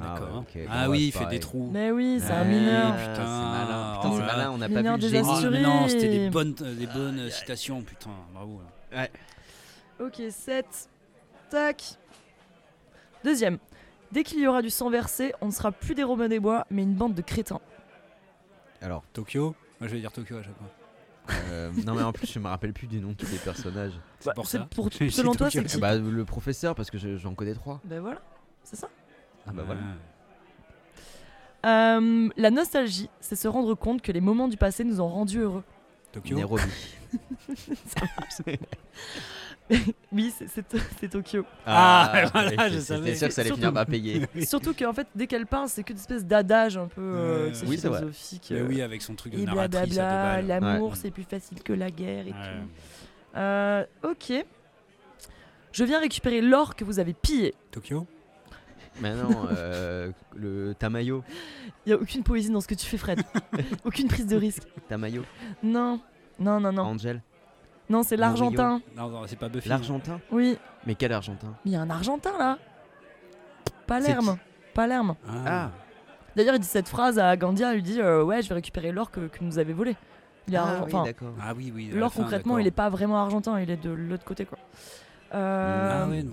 Ah, 0.03 0.15
ouais. 0.15 0.67
Ah 0.69 0.87
Bon, 0.87 0.93
oui, 0.93 0.99
ouais, 0.99 0.99
il 1.05 1.07
c'est 1.13 1.19
fait 1.19 1.25
pareil. 1.25 1.39
des 1.39 1.41
trous. 1.41 1.71
Mais 1.73 1.91
oui, 1.91 2.21
c'est 2.21 2.31
un 2.33 2.41
Ah, 2.41 2.45
mineur. 2.45 2.93
Putain, 2.97 3.11
Putain, 3.13 3.15
c'est 3.15 3.23
malin. 3.51 3.93
Putain, 3.97 4.09
oh 4.11 4.17
c'est 4.17 4.27
malin. 4.27 4.51
On 4.53 4.59
n'a 4.59 4.69
pas 4.69 4.83
vu 4.83 4.89
le 4.89 4.99
des 4.99 5.09
génie. 5.09 5.29
Ah, 5.29 5.51
mais 5.51 5.61
non, 5.63 5.89
c'était 5.89 6.09
des 6.09 6.31
bonnes, 6.31 6.55
euh, 6.63 6.75
des 6.75 6.87
bonnes 6.87 7.19
euh, 7.21 7.31
citations, 7.31 7.83
putain, 7.83 8.11
bravo. 8.35 8.61
là. 8.93 9.09
Ok, 10.01 10.23
7. 10.31 10.67
Tac. 11.51 11.83
Deuxième. 13.25 13.59
Dès 14.13 14.25
qu'il 14.25 14.41
y 14.41 14.47
aura 14.47 14.63
du 14.63 14.71
sang 14.71 14.91
versé, 14.91 15.33
on 15.41 15.47
ne 15.47 15.51
sera 15.53 15.71
plus 15.73 15.95
des 15.95 16.03
Robins 16.03 16.29
des 16.29 16.41
Bois, 16.41 16.67
mais 16.71 16.83
une 16.83 16.95
bande 16.95 17.15
de 17.15 17.23
crétins. 17.23 17.61
Alors, 18.83 19.05
Tokyo? 19.13 19.55
Moi 19.79 19.89
je 19.89 19.95
vais 19.95 20.01
dire 20.01 20.11
Tokyo 20.13 20.37
à 20.39 20.43
chaque 20.43 20.57
fois. 20.57 20.67
euh, 21.51 21.71
non, 21.87 21.95
mais 21.95 22.03
en 22.03 22.13
plus, 22.13 22.27
je 22.33 22.39
me 22.39 22.49
rappelle 22.49 22.73
plus 22.73 22.87
des 22.87 22.99
noms 22.99 23.11
de 23.11 23.15
tous 23.15 23.31
les 23.31 23.39
personnages. 23.39 23.93
Bah, 24.25 24.33
pour 24.35 24.47
c'est 24.47 24.59
ça? 24.59 24.67
pour- 24.75 24.89
C'est 24.93 25.11
selon 25.11 25.33
toi, 25.35 25.51
c'est 25.51 25.63
qui? 25.63 25.77
Eh 25.77 25.81
bah, 25.81 25.97
le 25.97 26.25
professeur, 26.25 26.75
parce 26.75 26.91
que 26.91 26.99
je- 26.99 27.17
j'en 27.19 27.35
connais 27.35 27.55
trois. 27.55 27.81
Ben 27.85 28.01
voilà, 28.01 28.21
c'est 28.65 28.77
ça? 28.77 28.89
Ah 29.47 29.53
bah 29.53 29.63
voilà. 29.67 29.81
Euh, 31.67 32.29
la 32.37 32.51
nostalgie, 32.51 33.11
c'est 33.21 33.37
se 33.37 33.47
rendre 33.49 33.75
compte 33.75 34.01
que 34.03 34.13
les 34.13 34.21
moments 34.21 34.49
du 34.49 34.57
passé 34.57 34.83
nous 34.85 35.01
ont 35.01 35.09
rendus 35.09 35.41
heureux. 35.41 35.63
Tokyo 36.13 36.37
Nairobi. 36.37 36.63
Oui, 40.11 40.33
c'est- 40.37 40.49
c'est 40.49 40.65
c'est 40.99 41.09
Tokyo. 41.09 41.45
Ah, 41.65 42.25
voilà, 42.33 42.49
ouais, 42.51 42.57
je 42.57 42.65
j'étais 42.71 42.81
savais. 42.81 43.15
sûr 43.15 43.29
que 43.29 43.35
ça 43.35 43.41
allait 43.43 43.49
Surtout- 43.51 43.61
finir 43.61 43.73
par 43.73 43.87
payer. 43.87 44.27
Surtout 44.45 44.75
qu'en 44.75 44.93
fait, 44.93 45.07
dès 45.15 45.29
qu'elle 45.29 45.47
parle, 45.47 45.69
c'est 45.69 45.85
que 45.85 45.93
des 45.93 46.01
espèces 46.01 46.25
d'adage 46.27 46.77
un 46.77 46.89
peu 46.89 47.01
euh, 47.01 47.49
tu 47.51 47.55
sais, 47.55 47.67
Oui, 47.67 47.79
c'est 47.79 47.87
vrai. 47.87 47.99
philosophiques. 48.01 48.49
Mais 48.51 48.59
euh, 48.61 48.67
oui, 48.67 48.83
avec 48.83 49.01
son 49.01 49.15
truc 49.15 49.33
de 49.33 49.39
et 49.39 49.45
narratrice 49.45 49.97
à 49.99 50.03
blablabla, 50.03 50.43
deux 50.43 50.49
balles. 50.49 50.63
l'amour 50.73 50.91
Ouais. 50.91 50.97
c'est 51.01 51.11
plus 51.13 51.23
facile 51.23 51.63
que 51.63 51.73
la 51.73 51.91
guerre 51.93 52.27
et 52.27 52.31
Ouais. 52.31 52.37
tout. 52.37 53.37
Euh, 53.39 53.85
ok. 54.03 54.45
Je 55.71 55.85
viens 55.85 56.01
récupérer 56.01 56.41
l'or 56.41 56.75
que 56.75 56.83
vous 56.85 56.99
avez 56.99 57.13
pillé. 57.15 57.55
Tokyo 57.71 58.09
Mais 59.01 59.15
non, 59.15 59.47
euh, 59.51 60.11
le 60.37 60.75
Tamayo. 60.75 61.23
Il 61.87 61.91
y 61.91 61.93
a 61.93 61.97
aucune 61.97 62.23
poésie 62.23 62.51
dans 62.51 62.61
ce 62.61 62.69
que 62.69 62.75
tu 62.75 62.87
fais, 62.87 62.97
Fred. 62.99 63.21
aucune 63.85 64.09
prise 64.09 64.27
de 64.27 64.37
risque. 64.37 64.63
Tamayo. 64.89 65.23
Non, 65.63 66.01
non, 66.39 66.61
non, 66.61 66.73
non. 66.73 66.83
Angel. 66.83 67.23
Non, 67.89 68.03
c'est 68.03 68.17
l'Argentin. 68.17 68.81
Non, 68.97 69.09
non, 69.09 69.23
c'est 69.27 69.39
pas 69.39 69.49
Buffy. 69.49 69.69
L'Argentin 69.69 70.21
Oui, 70.31 70.57
Mais 70.87 70.95
quel 70.95 71.13
Argentin 71.13 71.49
mais 71.65 71.71
il 71.71 71.73
y 71.73 71.77
a 71.77 71.81
un 71.81 71.91
Argentin 71.91 72.37
là. 72.39 72.59
Palerme. 73.87 74.37
Palerme. 74.75 75.17
Ah. 75.29 75.71
D'ailleurs, 76.37 76.55
il 76.55 76.61
dit 76.61 76.67
cette 76.69 76.89
phrase 76.89 77.19
à 77.19 77.37
Gandia. 77.37 77.73
Il 77.73 77.77
lui 77.77 77.83
dit 77.83 78.01
euh, 78.01 78.23
Ouais, 78.23 78.43
je 78.43 78.49
vais 78.49 78.55
récupérer 78.55 78.93
l'or 78.93 79.11
que, 79.11 79.27
que 79.27 79.43
nous 79.43 79.59
avait 79.59 79.73
volé. 79.73 79.97
Il 80.47 80.55
est 80.55 80.59
Ah 80.59 80.79
argent- 80.83 81.05
oui. 81.05 81.13
Ah 81.43 81.53
oui, 81.57 81.73
oui. 81.75 81.91
l'or 81.93 82.13
concrètement, 82.13 82.59
il 82.59 82.67
est 82.67 82.71
pas 82.73 82.89
vraiment 82.89 83.19
argentin. 83.21 83.61
Il 83.61 83.71
est 83.71 83.77
de 83.83 83.91
l'autre 83.91 84.25
côté 84.25 84.45
quoi. 84.45 84.59
Euh, 85.35 86.05
Ah 86.05 86.09
ouais, 86.09 86.23
non. 86.23 86.33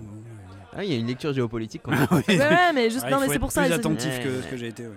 Ah, 0.76 0.84
il 0.84 0.90
y 0.92 0.94
a 0.94 0.98
une 0.98 1.06
lecture 1.06 1.32
géopolitique 1.32 1.82
quand 1.82 1.92
Ah 1.94 1.96
même. 1.96 2.08
ouais. 2.28 2.38
Ouais, 2.38 2.38
ouais, 2.48 2.72
mais 2.74 2.90
juste, 2.90 3.04
Ah, 3.06 3.10
non, 3.10 3.20
mais 3.20 3.28
c'est 3.28 3.38
pour 3.38 3.52
ça. 3.52 3.62
plus 3.64 3.72
attentif 3.72 4.20
que 4.22 4.28
Ouais. 4.28 4.42
ce 4.42 4.46
que 4.48 4.56
j'ai 4.56 4.68
été. 4.68 4.86
ouais. 4.86 4.96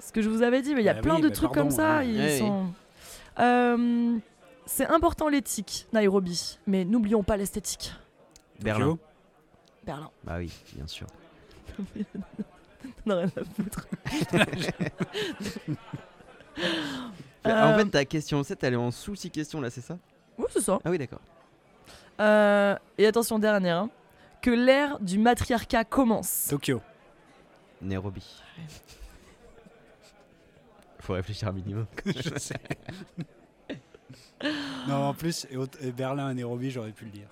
ce 0.00 0.12
que 0.12 0.22
je 0.22 0.28
vous 0.28 0.42
avais 0.42 0.62
dit, 0.62 0.74
mais 0.74 0.82
il 0.82 0.84
y 0.84 0.88
a 0.88 0.94
Bah 0.94 1.00
plein 1.00 1.16
oui, 1.16 1.22
de 1.22 1.28
bah 1.28 1.34
trucs 1.34 1.52
pardon, 1.52 1.68
comme 1.68 1.76
ça. 1.76 1.98
ouais. 1.98 2.08
Ils 2.08 2.18
Ouais, 2.20 2.38
sont... 2.38 2.66
Euh, 3.38 4.16
c'est 4.66 4.86
important 4.86 5.28
l'éthique, 5.28 5.86
Nairobi, 5.92 6.58
mais 6.66 6.84
n'oublions 6.84 7.22
pas 7.22 7.36
l'esthétique. 7.36 7.92
Berlin. 8.60 8.98
Berlin. 9.84 10.10
Bah 10.24 10.36
oui, 10.38 10.52
bien 10.74 10.86
sûr. 10.86 11.06
Non, 13.04 13.16
rien 13.16 13.26
à 13.26 13.62
foutre. 13.62 13.86
En 17.44 17.48
Euh, 17.50 17.78
fait, 17.78 17.84
ta 17.90 18.04
question 18.04 18.42
7, 18.42 18.64
elle 18.64 18.72
est 18.72 18.76
en 18.76 18.90
sous 18.90 19.14
6 19.14 19.30
questions 19.30 19.60
là, 19.60 19.70
c'est 19.70 19.80
ça? 19.80 19.98
Ouais, 20.38 20.46
c'est 20.50 20.60
ça. 20.60 20.78
Ah 20.84 20.90
oui, 20.90 20.98
d'accord. 20.98 21.20
Euh, 22.20 22.74
et 22.98 23.06
attention, 23.06 23.38
dernière. 23.38 23.76
hein. 23.78 23.90
Que 24.40 24.50
l'ère 24.50 24.98
du 25.00 25.18
matriarcat 25.18 25.84
commence. 25.84 26.46
Tokyo. 26.48 26.80
Nairobi. 27.82 28.24
Faut 31.00 31.12
réfléchir 31.14 31.48
un 31.48 31.52
minimum. 31.52 31.86
Je 32.06 32.38
sais. 32.38 32.56
non, 34.88 35.08
en 35.08 35.14
plus, 35.14 35.46
et, 35.50 35.56
au- 35.56 35.66
et 35.80 35.92
Berlin 35.92 36.30
et 36.30 36.34
Nairobi, 36.34 36.70
j'aurais 36.70 36.92
pu 36.92 37.04
le 37.04 37.10
dire. 37.10 37.28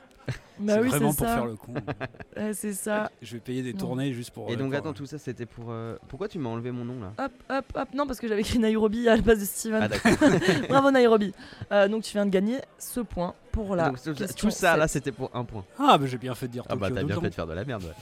Bah 0.58 0.74
c'est 0.74 0.80
oui, 0.80 0.88
vraiment 0.88 1.10
c'est 1.12 1.16
pour 1.18 1.26
ça. 1.26 1.34
faire 1.34 1.46
le 1.46 1.56
con. 1.56 1.74
Ouais, 2.36 2.52
c'est 2.54 2.72
ça. 2.72 3.10
Je 3.22 3.34
vais 3.34 3.40
payer 3.40 3.62
des 3.62 3.72
Non. 3.72 3.78
tournées 3.80 4.12
juste 4.12 4.30
pour. 4.30 4.48
Et 4.48 4.54
euh, 4.54 4.56
donc, 4.56 4.70
pour, 4.70 4.78
attends, 4.78 4.90
euh, 4.90 4.92
tout 4.92 5.06
ça, 5.06 5.18
c'était 5.18 5.46
pour. 5.46 5.66
euh, 5.70 5.96
Pourquoi 6.08 6.28
tu 6.28 6.38
m'as 6.38 6.48
enlevé 6.50 6.70
mon 6.70 6.84
nom 6.84 7.00
là? 7.00 7.12
Hop, 7.24 7.32
hop, 7.50 7.64
hop. 7.74 7.88
Non, 7.94 8.06
parce 8.06 8.18
que 8.20 8.28
j'avais 8.28 8.40
écrit 8.42 8.58
Nairobi 8.58 9.08
à 9.08 9.16
la 9.16 9.22
base 9.22 9.40
de 9.40 9.44
Steven. 9.44 9.82
Ah, 9.82 9.88
d'accord. 9.88 10.12
Bravo 10.68 10.90
Nairobi. 10.90 11.32
Euh, 11.72 11.88
donc 11.88 12.02
tu 12.04 12.12
viens 12.12 12.24
de 12.26 12.30
gagner 12.30 12.58
ce 12.78 13.00
point 13.00 13.34
pour 13.52 13.74
la 13.76 13.88
Donc, 13.88 13.96
tout, 14.02 14.14
ça- 14.14 14.14
question 14.14 14.48
tout 14.48 14.54
ça 14.54 14.76
là, 14.76 14.88
c'était 14.88 15.12
pour 15.12 15.30
un 15.34 15.44
point. 15.44 15.64
Ah, 15.78 15.98
bah 15.98 16.06
j'ai 16.06 16.18
bien 16.18 16.34
fait 16.34 16.46
de 16.48 16.52
dire 16.52 16.64
Ah 16.68 16.76
bah, 16.76 16.88
t'as 16.92 17.02
bien 17.02 17.20
fait 17.20 17.30
de 17.30 17.34
faire 17.34 17.46
de 17.46 17.52
la 17.54 17.64
merde, 17.64 17.82
ouais. 17.84 17.94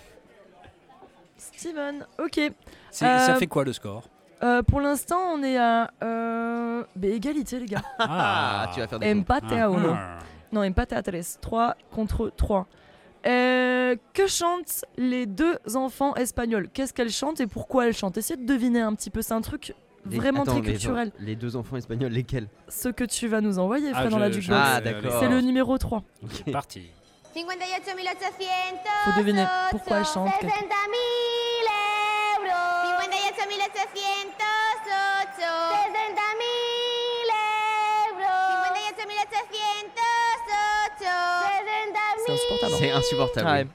Steven, 1.37 2.07
ok. 2.19 2.35
C'est- 2.35 2.53
Ça 2.91 3.35
Euh, 3.35 3.39
fait 3.39 3.47
quoi 3.47 3.65
le 3.65 3.73
score? 3.73 4.05
Euh, 4.43 4.63
pour 4.63 4.81
l'instant, 4.81 5.19
on 5.35 5.43
est 5.43 5.57
à 5.57 5.91
euh, 6.03 6.83
bah, 6.97 7.09
égalité, 7.09 7.61
les 7.61 7.67
gars. 7.67 7.83
Ah, 7.99 8.71
tu 8.75 8.81
vas 8.81 8.89
faire 8.89 8.99
des. 8.99 9.13
Empate. 9.13 9.45
Ah. 9.51 10.19
Non, 10.53 10.63
empate 10.63 10.93
a 10.93 11.03
tres. 11.03 11.39
3 11.41 11.77
contre 11.91 12.31
3. 12.37 12.67
Euh, 13.25 13.97
que 14.15 14.27
chantent 14.27 14.85
les 14.97 15.27
deux 15.27 15.57
enfants 15.75 16.15
espagnols? 16.17 16.69
Qu'est-ce 16.69 16.93
qu'elles 16.93 17.11
chantent 17.13 17.41
et 17.41 17.47
pourquoi 17.47 17.87
elles 17.87 17.95
chantent? 17.95 18.17
Essayez 18.19 18.41
de 18.41 18.47
deviner 18.47 18.81
un 18.81 18.95
petit 18.95 19.11
peu. 19.11 19.23
C'est 19.23 19.35
un 19.35 19.41
truc 19.41 19.75
Les- 20.07 20.17
vraiment 20.17 20.43
attends, 20.43 20.61
très 20.61 20.73
culturel. 20.73 21.09
genre, 21.09 21.17
Les 21.21 21.37
deux 21.37 21.57
enfants 21.57 21.77
espagnols, 21.77 22.13
lesquels? 22.13 22.49
Ce 22.69 22.89
que 22.89 23.05
tu 23.05 23.29
vas 23.29 23.41
nous 23.41 23.59
envoyer, 23.59 23.91
Ah, 23.95 24.01
Fred, 24.01 24.11
dans 24.11 24.19
la 24.19 24.31
je- 24.31 24.41
jukebox. 24.41 24.61
je- 24.61 24.77
Ah, 24.77 24.81
d'accord. 24.81 25.21
C'est 25.21 25.29
le 25.29 25.41
numéro 25.41 25.79
3. 25.79 26.03
C'est 26.45 26.51
parti. 26.51 26.91
58.800. 27.35 28.85
Faut 29.05 29.21
deviner 29.21 29.47
pourquoi 29.71 29.99
elles 29.99 30.05
chantent. 30.05 30.29
60.000 30.41 30.51
euros. 30.51 30.59
58.808. 33.01 34.29
60.808. 34.85 36.62
insupportable. 42.53 42.75
C'est 42.79 42.91
insupportable. 42.91 43.69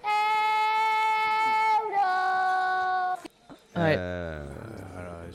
Ouais. 3.76 3.96
Euh, 4.00 4.44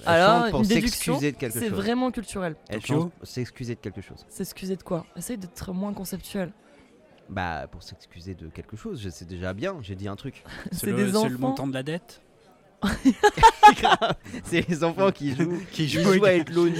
Alors, 0.05 0.51
pour 0.51 0.61
une 0.63 0.67
déduction, 0.67 1.15
s'excuser 1.15 1.33
de 1.33 1.37
quelque 1.37 1.53
c'est 1.59 1.69
chose. 1.69 1.79
vraiment 1.79 2.11
culturel. 2.11 2.57
Elle 2.69 2.81
s'excuser 3.23 3.75
de 3.77 3.81
quelque 3.81 4.01
chose. 4.01 4.27
S'excuser 4.29 4.77
de 4.77 4.83
quoi? 4.83 5.07
Essaye 5.17 5.39
d'être 5.39 5.73
moins 5.73 5.93
conceptuel. 5.93 6.53
Bah, 7.29 7.67
pour 7.71 7.83
s'excuser 7.85 8.35
de 8.35 8.49
quelque 8.49 8.77
chose, 8.77 9.01
je- 9.01 9.09
c'est 9.11 9.27
déjà 9.29 9.55
bien, 9.55 9.77
j'ai 9.81 9.95
dit 9.95 10.09
un 10.09 10.17
truc. 10.17 10.43
C'est 10.73 10.89
le, 10.89 11.13
c'est 11.13 11.29
le 11.29 11.39
montant 11.39 11.67
de 11.69 11.73
la 11.73 11.83
dette? 11.85 12.21
c'est 14.45 14.69
les 14.69 14.85
enfants 14.85 15.11
qui 15.13 15.35
jouent, 15.35 15.59
Qui 15.71 15.87
qui 15.87 15.89
jouent 15.89 16.15
jouent 16.15 16.25
avec- 16.25 16.51
l'ONU. 16.51 16.77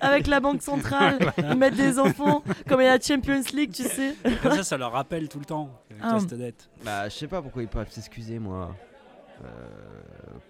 Avec 0.00 0.26
la 0.26 0.40
banque 0.40 0.62
centrale, 0.62 1.32
ils 1.38 1.56
mettent 1.56 1.76
des 1.76 1.98
enfants 1.98 2.42
comme 2.68 2.80
il 2.80 2.84
y 2.84 2.86
a 2.88 2.96
la 2.96 3.00
Champions 3.00 3.42
League, 3.54 3.72
tu 3.72 3.84
sais. 3.84 4.14
Comme 4.42 4.52
ça, 4.56 4.62
ça 4.64 4.76
leur 4.76 4.92
rappelle 4.92 5.28
tout 5.28 5.38
le 5.38 5.44
temps. 5.44 5.70
avec 5.90 6.02
Ah. 6.02 6.18
cette 6.20 6.34
dette. 6.38 6.68
bah, 6.84 7.08
je 7.08 7.14
sais 7.14 7.26
pas 7.28 7.42
pourquoi 7.42 7.62
ils 7.62 7.68
peuvent 7.68 7.90
s'excuser, 7.90 8.38
moi. 8.38 8.74
Euh, 9.42 9.46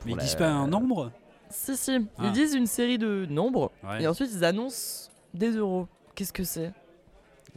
Mais 0.05 0.12
ils 0.12 0.16
la- 0.16 0.22
disent 0.22 0.34
pas 0.34 0.48
un 0.48 0.66
nombre 0.66 1.12
Si, 1.48 1.76
si. 1.76 1.94
Ils 1.94 2.07
Ah. 2.18 2.30
disent 2.30 2.55
une 2.55 2.66
série 2.66 2.98
de 2.98 3.26
nombres 3.28 3.70
Ouais. 3.84 4.03
et 4.03 4.07
ensuite 4.07 4.30
ils 4.32 4.44
annoncent 4.44 5.11
des 5.34 5.51
euros. 5.51 5.86
Qu'est-ce 6.14 6.32
que 6.32 6.44
c'est? 6.44 6.72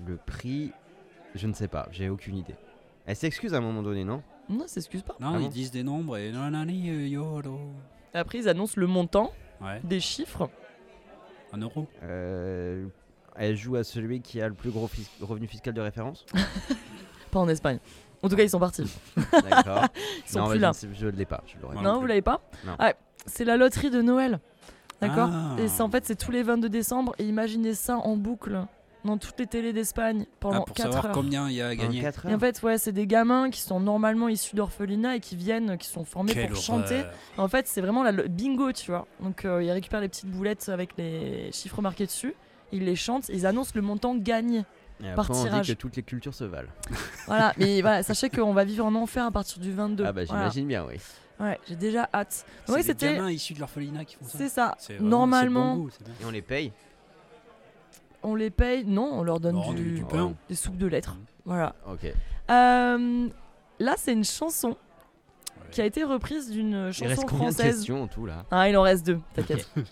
Le 0.08 0.18
prix, 0.18 0.72
je 1.36 1.48
ne 1.48 1.54
sais 1.54 1.68
pas, 1.68 1.88
j'ai 1.91 2.10
aucune 2.10 2.38
idée. 2.38 2.56
Elle 3.06 3.16
s'excuse 3.16 3.54
à 3.54 3.58
un 3.58 3.62
moment 3.62 3.84
donné, 3.84 4.04
non? 4.04 4.22
Non, 4.50 4.68
s'excuse 4.68 5.02
pas. 5.04 5.16
Non, 5.20 5.34
Ah 5.36 5.38
ils 5.39 5.44
bon 5.44 5.50
disent 5.50 5.72
des 5.72 5.84
nombres 5.84 6.18
et 6.18 6.32
nanani, 6.32 6.89
euh, 6.89 7.08
yolo. 7.08 7.60
Après, 8.14 8.39
ils 8.39 8.50
annoncent 8.50 8.74
le 8.78 8.88
montant, 8.88 9.32
Ouais, 9.62 9.80
des 9.84 10.00
chiffres. 10.00 10.50
un 11.54 11.58
euro. 11.60 11.88
Euh, 12.04 12.86
Elle 13.36 13.56
joue 13.56 13.76
à 13.78 13.84
celui 13.84 14.22
qui 14.22 14.41
a 14.41 14.48
le 14.48 14.54
plus 14.54 14.70
gros 14.70 14.88
fis- 14.88 15.10
revenu 15.22 15.48
fiscal 15.48 15.74
de 15.74 15.82
référence. 15.82 16.26
Pas 17.32 17.39
en 17.39 17.48
Espagne. 17.50 17.80
En 18.22 18.30
tout 18.30 18.36
cas, 18.36 18.44
ils 18.44 18.50
sont 18.50 18.60
partis. 18.60 18.84
D'accord. 19.50 19.86
Ils 20.28 20.32
sont 20.32 20.39
non, 20.39 20.46
plus 20.46 20.54
mais 20.56 20.60
là. 20.62 20.72
je 20.80 20.88
ne 20.88 20.94
sais- 20.94 21.00
je 21.00 21.06
ne 21.08 21.12
l'ai 21.12 21.26
pas. 21.26 21.44
Je 21.48 21.60
l'aurais 21.62 21.74
Moi 21.74 21.84
pas. 21.84 21.89
Non, 21.89 21.94
non 21.96 21.96
vous 21.96 22.02
plus. 22.04 22.10
l'avez 22.10 22.22
pas 22.22 22.41
Non. 22.66 22.76
Ah, 22.80 22.94
C'est 23.26 23.44
la 23.44 23.58
loterie 23.58 23.89
de 23.89 24.02
Noël. 24.02 24.39
D'accord 25.02 25.30
Ah. 25.32 25.56
Et 25.60 25.68
c'est 25.68 25.82
en 25.82 25.89
fait, 25.89 26.06
c'est 26.06 26.16
tous 26.16 26.32
les 26.32 26.44
22 26.44 26.70
décembre. 26.70 27.14
Et 27.18 27.26
imaginez 27.26 27.74
ça 27.74 27.98
en 27.98 28.16
boucle 28.16 28.62
dans 29.06 29.18
toutes 29.18 29.39
les 29.39 29.47
télés 29.47 29.74
d'Espagne 29.74 30.26
Ah, 30.26 30.36
pendant 30.39 30.62
pour 30.64 30.76
4 30.76 30.86
savoir 30.88 31.06
heures. 31.08 31.12
combien 31.12 31.49
il 31.49 31.56
y 31.56 31.62
a 31.62 31.68
à 31.68 31.72
En 31.72 31.76
gagner. 31.76 32.01
quatre 32.01 32.26
Et 32.26 32.30
en 32.30 32.34
heures. 32.34 32.39
fait, 32.39 32.62
ouais, 32.64 32.78
c'est 32.78 32.91
des 32.91 33.06
gamins 33.08 33.49
qui 33.49 33.62
sont 33.62 33.80
normalement 33.80 34.30
issus 34.30 34.56
d'orphelinat 34.56 35.18
et 35.18 35.20
qui 35.20 35.36
viennent, 35.36 35.78
qui 35.78 35.88
sont 35.88 36.06
formés 36.06 36.34
Quelle 36.34 36.49
pour 36.49 36.62
chanter. 36.62 36.99
horreur. 37.01 37.14
En 37.38 37.47
fait, 37.47 37.68
c'est 37.68 37.82
vraiment 37.82 38.04
la- 38.04 38.12
le 38.12 38.28
bingo, 38.28 38.72
tu 38.72 38.91
vois. 38.91 39.08
Donc, 39.20 39.45
euh, 39.45 39.62
ils 39.64 39.72
récupèrent 39.72 40.01
les 40.01 40.10
petites 40.10 40.30
boulettes 40.30 40.70
avec 40.70 40.91
les 40.97 41.51
chiffres 41.51 41.82
marqués 41.82 42.06
dessus. 42.06 42.34
Ils 42.72 42.86
les 42.86 42.95
chantent, 42.95 43.30
ils 43.30 43.45
annoncent 43.45 43.72
le 43.76 43.82
montant 43.82 44.16
gagné. 44.16 44.64
Et 45.04 45.10
après, 45.10 45.16
par 45.28 45.32
on 45.32 45.43
tirage. 45.43 45.66
dit 45.68 45.74
que 45.76 45.80
toutes 45.82 45.95
les 45.95 46.04
cultures 46.04 46.34
se 46.34 46.43
valent. 46.43 46.70
Voilà, 47.28 47.54
mais 47.58 47.82
voilà, 47.82 48.04
sachez 48.04 48.30
qu'on 48.30 48.54
va 48.54 48.64
vivre 48.64 48.86
en 48.86 48.95
enfer 48.95 49.26
à 49.26 49.32
partir 49.32 49.60
du 49.62 49.72
22. 49.74 50.06
Ah 50.06 50.12
bah 50.14 50.24
Voilà. 50.26 50.43
j'imagine 50.43 50.68
bien, 50.68 50.86
oui. 50.88 50.95
Ouais, 51.39 51.60
j'ai 51.68 51.76
déjà 51.76 52.08
hâte. 52.14 52.45
C'est 52.66 52.74
Oui, 52.74 52.84
des 52.84 52.93
gamins 52.93 53.30
issus 53.32 53.54
de 53.56 53.60
l'orphelinat 53.60 54.06
qui 54.06 54.16
font 54.16 54.26
ça. 54.26 54.38
C'est 54.38 54.49
ça. 54.49 54.78
Vraiment- 54.88 55.10
Normalement, 55.10 55.76
bon 55.76 55.82
goût. 55.84 55.89
Et 56.22 56.26
on 56.26 56.30
les 56.32 56.43
paye 56.43 56.72
on 58.24 58.36
les 58.36 58.49
paye. 58.49 58.84
Non, 58.86 59.09
on 59.13 59.24
leur 59.24 59.39
donne 59.39 59.55
Non, 59.55 59.74
du, 59.74 60.03
pain. 60.09 60.34
des 60.49 60.55
soupes 60.55 60.78
de 60.78 60.88
lettres. 60.88 61.13
Mhm. 61.15 61.26
Voilà. 61.45 61.76
Ok. 61.88 62.05
Euh, 62.49 63.30
là, 63.80 63.93
c'est 63.97 64.13
une 64.13 64.24
chanson 64.24 64.78
qui 65.71 65.82
a 65.82 65.86
été 65.86 66.03
reprise 66.03 66.49
d'une 66.51 66.86
Il 66.88 66.93
chanson 66.93 67.09
reste 67.09 67.26
combien 67.26 67.49
de 67.49 67.53
française. 67.53 67.76
questions 67.78 68.03
en 68.03 68.07
tout 68.07 68.26
là? 68.26 68.45
Ah, 68.51 68.69
il 68.69 68.78
en 68.78 68.82
reste 68.84 69.05
deux, 69.05 69.19
t'inquiète. 69.34 69.69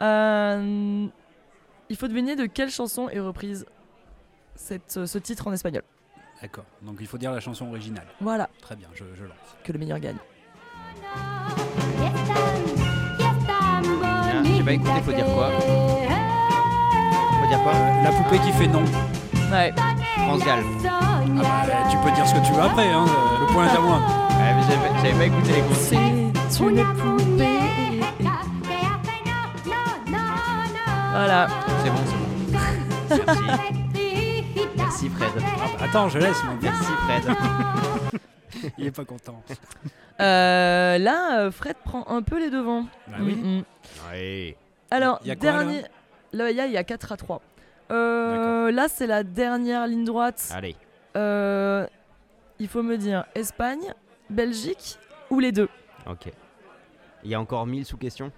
Euh, 0.00 1.08
il 1.88 1.96
faut 1.96 2.06
deviner 2.06 2.36
de 2.36 2.46
quelle 2.46 2.70
chanson 2.70 3.08
est 3.08 3.18
reprise 3.18 3.66
cette, 4.54 5.04
ce 5.06 5.18
titre 5.18 5.48
en 5.48 5.52
espagnol. 5.52 5.82
D'accord. 6.40 6.66
Donc 6.82 6.98
il 7.00 7.08
faut 7.08 7.18
dire 7.18 7.32
la 7.32 7.40
chanson 7.40 7.66
originale. 7.66 8.06
Voilà, 8.20 8.48
Très 8.62 8.76
bien, 8.76 8.86
je, 8.94 9.02
je 9.16 9.24
lance. 9.24 9.34
que 9.64 9.72
le 9.72 9.80
meilleur 9.80 9.98
gagne. 9.98 10.18
Bien, 13.18 14.44
J'ai 14.56 14.62
pas 14.62 14.72
écouté, 14.72 15.00
faut 15.02 15.12
dire 15.12 15.26
quoi? 15.26 15.50
Faut 17.48 17.54
dire 17.54 17.62
quoi 17.62 17.72
La 18.04 18.10
poupée 18.12 18.38
qui 18.40 18.52
fait 18.52 18.66
non. 18.66 18.82
Ouais. 19.50 19.72
France 20.26 20.44
Gall. 20.44 20.62
Ah 20.86 21.64
bah, 21.66 21.88
tu 21.90 21.96
peux 21.98 22.10
dire 22.10 22.26
ce 22.26 22.34
que 22.34 22.44
tu 22.46 22.52
veux 22.52 22.60
après, 22.60 22.90
hein, 22.90 23.06
le 23.40 23.46
point 23.52 23.66
est 23.66 23.76
à 23.76 23.80
moi. 23.80 23.96
Ouais, 23.96 24.54
mais 24.54 24.62
j'avais- 24.68 25.00
j'avais 25.02 25.18
pas 25.18 25.24
écouté 25.36 25.52
les 25.54 25.62
consignes. 25.62 26.32
C'est 26.50 26.62
une 26.64 26.84
poupée. 26.94 27.58
Voilà. 31.10 31.48
C'est 31.82 31.90
bon, 31.90 31.98
c'est 33.08 33.16
bon. 33.16 33.32
Merci. 33.56 34.44
Merci 34.76 35.08
Fred. 35.08 35.30
Ah 35.36 35.40
bah, 35.78 35.84
attends, 35.84 36.08
je 36.10 36.18
laisse, 36.18 36.44
moi. 36.44 36.54
Merci 36.60 36.84
Fred. 37.06 37.36
Il 38.76 38.86
est 38.86 38.90
pas 38.90 39.04
content. 39.04 39.42
Euh, 40.20 40.98
là, 40.98 41.38
euh, 41.40 41.50
Fred 41.50 41.76
prend 41.84 42.04
un 42.08 42.22
peu 42.22 42.38
les 42.38 42.50
devants. 42.50 42.84
Bah 43.08 43.16
oui. 43.20 43.34
Mm, 43.36 43.58
mm. 43.58 43.62
Ouais. 44.12 44.56
Alors, 44.90 45.20
Y 45.24 45.30
a 45.30 45.36
quoi, 45.36 45.50
là 46.32 46.50
il 46.50 46.56
y, 46.56 46.60
a- 46.60 46.66
il 46.66 46.72
y 46.72 46.76
a 46.76 46.84
4 46.84 47.12
à 47.12 47.16
3. 47.16 47.40
Euh, 47.90 48.70
là, 48.70 48.86
c'est 48.88 49.06
la 49.06 49.22
dernière 49.24 49.86
ligne 49.86 50.04
droite. 50.04 50.48
Allez. 50.52 50.76
Euh, 51.16 51.86
il 52.58 52.68
faut 52.68 52.82
me 52.82 52.96
dire 52.98 53.24
Espagne, 53.34 53.94
Belgique 54.28 54.98
ou 55.30 55.40
les 55.40 55.52
deux 55.52 55.68
Ok. 56.06 56.30
Il 57.24 57.30
y 57.30 57.34
a 57.34 57.40
encore 57.40 57.66
1000 57.66 57.84
sous-questions 57.84 58.30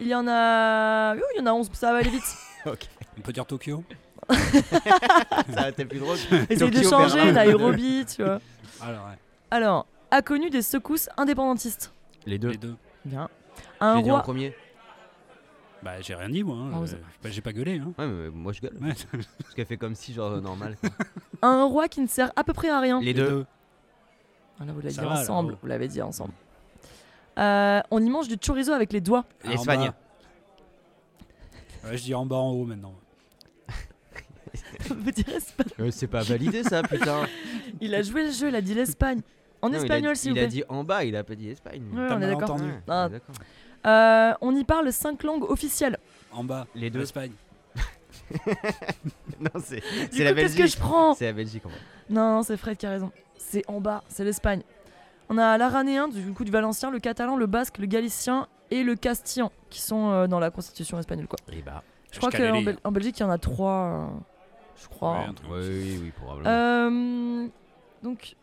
Il 0.00 0.06
y 0.08 0.14
en 0.14 0.26
a. 0.26 1.14
Oui, 1.14 1.20
il 1.34 1.38
y 1.38 1.42
en 1.42 1.46
a 1.46 1.52
11, 1.52 1.70
ça 1.74 1.92
va 1.92 1.98
aller 1.98 2.10
vite. 2.10 2.24
Ok. 2.66 2.86
On 3.18 3.20
peut 3.20 3.32
dire 3.32 3.44
Tokyo 3.44 3.84
Ça 4.30 5.60
a 5.64 5.68
été 5.68 5.84
plus 5.84 5.98
drôle. 5.98 6.16
Essaye 6.50 6.70
de 6.70 6.82
changer. 6.82 7.30
Nairobi, 7.32 8.06
tu 8.06 8.22
vois. 8.24 8.38
Alors, 8.80 9.04
ouais. 9.06 9.18
Alors, 9.50 9.86
a 10.10 10.22
connu 10.22 10.48
des 10.48 10.62
secousses 10.62 11.10
indépendantistes. 11.18 11.92
Les 12.24 12.38
deux. 12.38 12.48
les 12.52 12.56
deux. 12.56 12.74
Bien. 13.04 13.28
Un 13.80 13.96
J'ai 13.98 14.02
dit 14.04 14.10
en 14.10 14.14
roi. 14.14 14.22
premier. 14.22 14.54
Bah, 15.84 16.00
j'ai 16.00 16.14
rien 16.14 16.30
dit, 16.30 16.42
moi. 16.42 16.56
hein. 16.56 16.70
Ah, 16.72 16.78
Euh, 16.78 16.96
bah, 17.22 17.28
j'ai 17.30 17.40
pas 17.42 17.52
gueulé. 17.52 17.78
Hein. 17.78 17.92
Ouais, 17.98 18.06
mais 18.06 18.30
moi 18.30 18.52
je 18.52 18.60
gueule. 18.62 18.76
Ouais. 18.80 18.94
Parce 19.38 19.54
qu'elle 19.54 19.66
fait 19.66 19.76
comme 19.76 19.94
si, 19.94 20.12
genre, 20.14 20.40
normal. 20.40 20.76
quoi. 20.80 20.90
Un 21.42 21.64
roi 21.64 21.88
qui 21.88 22.00
ne 22.00 22.06
sert 22.06 22.32
à 22.36 22.42
peu 22.44 22.52
près 22.54 22.70
à 22.70 22.80
rien. 22.80 23.00
Les 23.00 23.12
deux. 23.14 23.44
Voilà, 24.56 24.72
vous 24.72 24.80
l'avez 24.80 24.94
Ça 24.94 25.02
dit 25.02 25.08
ensemble. 25.08 25.58
Vous 25.60 25.66
l'avez 25.68 25.88
dit 25.88 26.00
ensemble. 26.00 26.32
Euh, 27.38 27.80
on 27.90 28.00
y 28.02 28.08
mange 28.08 28.28
du 28.28 28.36
chorizo 28.38 28.72
avec 28.72 28.92
les 28.92 29.00
doigts. 29.00 29.24
Ah, 29.44 29.48
en 29.48 29.50
L'Espagne. 29.50 29.92
bas. 31.82 31.88
Ouais, 31.90 31.96
je 31.98 32.02
dis 32.04 32.14
en 32.14 32.24
bas, 32.24 32.36
en 32.36 32.50
haut 32.52 32.64
maintenant. 32.64 32.94
Vous 34.88 35.10
direz 35.10 35.34
Espagne. 35.36 35.66
Euh, 35.80 35.90
c'est 35.90 36.06
pas 36.06 36.22
validé 36.22 36.62
ça, 36.62 36.82
putain. 36.82 37.26
Il 37.80 37.94
a 37.94 38.02
joué 38.02 38.24
le 38.26 38.30
jeu, 38.32 38.48
il 38.48 38.54
a 38.54 38.60
dit 38.62 38.74
l'Espagne. 38.74 39.20
En 39.60 39.68
Non, 39.68 39.74
il 39.74 39.76
a 39.76 39.82
espagnol, 39.82 40.16
s'il 40.16 40.30
vous 40.32 40.36
Il 40.38 40.44
a 40.44 40.46
dit 40.46 40.62
en 40.68 40.84
bas, 40.84 41.04
il 41.04 41.16
a 41.16 41.24
pas 41.24 41.34
dit 41.34 41.48
Espagne. 41.50 41.82
Ouais, 41.92 42.06
T'as 42.08 42.14
on 42.14 42.18
est 42.18 42.20
mal 42.20 42.30
d'accord. 42.30 42.50
entendu. 42.56 42.70
Ouais, 42.70 42.80
Ah. 42.88 43.04
on 43.04 43.06
est 43.08 43.12
d'accord. 43.12 43.34
Euh, 43.86 44.32
on 44.40 44.54
y 44.56 44.64
parle 44.64 44.92
cinq 44.92 45.22
langues 45.22 45.44
officielles. 45.44 45.98
En 46.32 46.44
bas, 46.44 46.66
Les 46.74 46.90
deux. 46.90 47.00
l'Espagne. 47.00 47.32
non, 49.40 49.50
c'est 49.62 49.76
la 49.76 49.80
coup, 49.80 50.08
qu'est-ce 50.10 50.34
Belgique. 50.34 50.58
que 50.58 50.66
je 50.66 50.76
prends 50.78 51.14
C'est 51.14 51.26
la 51.26 51.32
Belgique 51.32 51.64
en 51.66 51.68
vrai. 51.68 51.78
Non, 52.10 52.36
non, 52.36 52.42
c'est 52.42 52.56
Fred 52.56 52.76
qui 52.76 52.86
a 52.86 52.90
raison. 52.90 53.10
C'est 53.36 53.62
en 53.68 53.80
bas, 53.80 54.02
c'est 54.08 54.24
l'Espagne. 54.24 54.62
On 55.28 55.38
a 55.38 55.56
l'aranéen, 55.58 56.08
du 56.08 56.32
coup 56.32 56.44
du 56.44 56.50
valencien, 56.50 56.90
le 56.90 56.98
catalan, 57.00 57.36
le 57.36 57.46
basque, 57.46 57.78
le 57.78 57.86
galicien 57.86 58.46
et 58.70 58.82
le 58.82 58.94
castillan 58.94 59.50
qui 59.70 59.80
sont 59.80 60.10
euh, 60.10 60.26
dans 60.26 60.38
la 60.40 60.50
constitution 60.50 60.98
espagnole. 60.98 61.26
Quoi. 61.26 61.38
Et 61.52 61.62
bah. 61.62 61.82
Je 62.12 62.18
crois 62.18 62.30
qu'en 62.30 62.62
Bel- 62.62 62.78
en 62.84 62.92
Belgique, 62.92 63.18
il 63.18 63.22
y 63.22 63.26
en 63.26 63.30
a 63.30 63.38
trois. 63.38 63.70
euh, 63.72 64.06
je 64.82 64.88
crois. 64.88 65.12
Ouais, 65.18 65.24
un 65.28 65.32
truc 65.34 65.48
comme 65.48 65.62
ça. 65.62 65.68
Oui, 65.68 65.98
oui, 66.02 66.10
probablement. 66.10 66.48
Euh, 66.50 67.46
donc, 68.02 68.36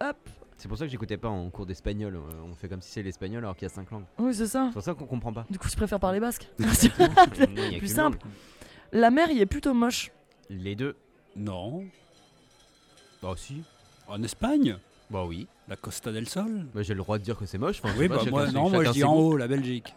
hop. 0.00 0.16
C'est 0.56 0.68
pour 0.68 0.78
ça 0.78 0.84
que 0.86 0.90
j'écoutais 0.90 1.16
pas 1.16 1.28
en 1.28 1.50
cours 1.50 1.66
d'espagnol. 1.66 2.14
euh, 2.16 2.20
On 2.50 2.54
fait 2.54 2.68
comme 2.68 2.80
si 2.80 2.90
c'est 2.90 3.02
l'espagnol 3.02 3.44
alors 3.44 3.56
qu'il 3.56 3.66
y 3.66 3.70
a 3.70 3.74
5 3.74 3.90
langues. 3.90 4.04
Oui, 4.18 4.32
c'est 4.34 4.46
ça. 4.46 4.66
C'est 4.68 4.72
pour 4.74 4.82
ça 4.82 4.94
qu'on 4.94 5.06
comprend 5.06 5.32
pas. 5.32 5.44
Du 5.50 5.58
coup, 5.58 5.68
je 5.68 5.76
préfère 5.76 5.98
parler 6.00 6.20
basque. 6.20 6.48
A 7.16 7.26
Plus 7.78 7.88
simple. 7.94 8.18
La 8.92 9.10
mer, 9.10 9.28
il 9.30 9.40
est 9.40 9.46
plutôt 9.46 9.74
moche. 9.74 10.10
Les 10.48 10.76
deux. 10.76 10.96
Non. 11.36 11.84
Bah 13.22 13.34
si. 13.36 13.62
En 14.06 14.22
Espagne 14.22 14.76
Bah 15.10 15.24
oui. 15.24 15.48
La 15.68 15.76
Costa 15.76 16.12
del 16.12 16.28
Sol 16.28 16.66
Bah, 16.74 16.82
j'ai 16.82 16.94
le 16.94 16.98
droit 16.98 17.18
de 17.18 17.24
dire 17.24 17.36
que 17.36 17.46
c'est 17.46 17.58
moche. 17.58 17.80
Enfin, 17.82 17.88
je 17.88 17.94
sais 17.94 18.00
Oui, 18.02 18.08
pas, 18.08 18.14
bah 18.16 18.20
chacun 18.20 18.30
moi, 18.30 18.50
non, 18.52 18.70
moi 18.70 18.84
je 18.84 18.90
dis 18.90 18.98
ses 18.98 19.04
en 19.04 19.14
goûts. 19.14 19.20
haut, 19.32 19.36
la 19.36 19.48
Belgique. 19.48 19.94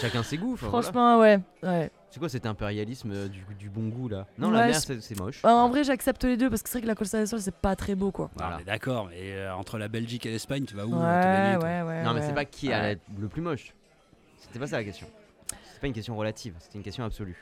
Chacun 0.00 0.22
ses 0.22 0.36
goûts. 0.36 0.54
voilà. 0.56 0.82
Franchement, 0.82 1.18
ouais. 1.18 1.38
ouais. 1.62 1.90
C'est 2.10 2.18
quoi 2.20 2.28
cet 2.28 2.46
impérialisme 2.46 3.10
euh, 3.12 3.28
du, 3.28 3.44
du 3.58 3.68
bon 3.68 3.88
goût 3.88 4.08
là? 4.08 4.26
Non, 4.38 4.48
Ouais, 4.50 4.56
la 4.58 4.66
mer 4.68 4.76
c'est 4.80 5.00
c'est 5.02 5.18
moche. 5.18 5.42
Euh, 5.44 5.48
en 5.48 5.68
vrai, 5.68 5.84
j'accepte 5.84 6.24
les 6.24 6.36
deux 6.36 6.48
parce 6.50 6.62
que 6.62 6.68
c'est 6.68 6.78
vrai 6.78 6.82
que 6.82 6.86
la 6.88 6.94
Costa 6.94 7.18
del 7.18 7.28
Sol, 7.28 7.40
c'est 7.40 7.54
pas 7.54 7.76
très 7.76 7.94
beau 7.94 8.10
quoi. 8.10 8.30
Voilà. 8.36 8.54
Ah, 8.54 8.58
mais 8.58 8.64
D'accord, 8.64 9.06
mais 9.10 9.32
euh, 9.34 9.54
entre 9.54 9.78
la 9.78 9.88
Belgique 9.88 10.24
et 10.26 10.30
l'Espagne, 10.30 10.64
tu 10.64 10.74
vas 10.74 10.86
où 10.86 10.90
ouais, 10.92 10.96
euh, 11.04 11.54
ouais, 11.54 11.58
toi? 11.80 11.84
ouais. 11.88 12.02
non, 12.02 12.14
mais 12.14 12.22
c'est 12.22 12.34
pas 12.34 12.44
qui 12.44 12.72
a 12.72 12.94
le 12.94 13.28
plus 13.28 13.42
moche. 13.42 13.74
C'était 14.38 14.58
pas 14.58 14.66
ça 14.66 14.76
la 14.78 14.84
question. 14.84 15.06
C'est 15.72 15.80
pas 15.80 15.86
une 15.86 15.92
question 15.92 16.16
relative, 16.16 16.54
c'était 16.60 16.78
une 16.78 16.84
question 16.84 17.04
absolue. 17.04 17.36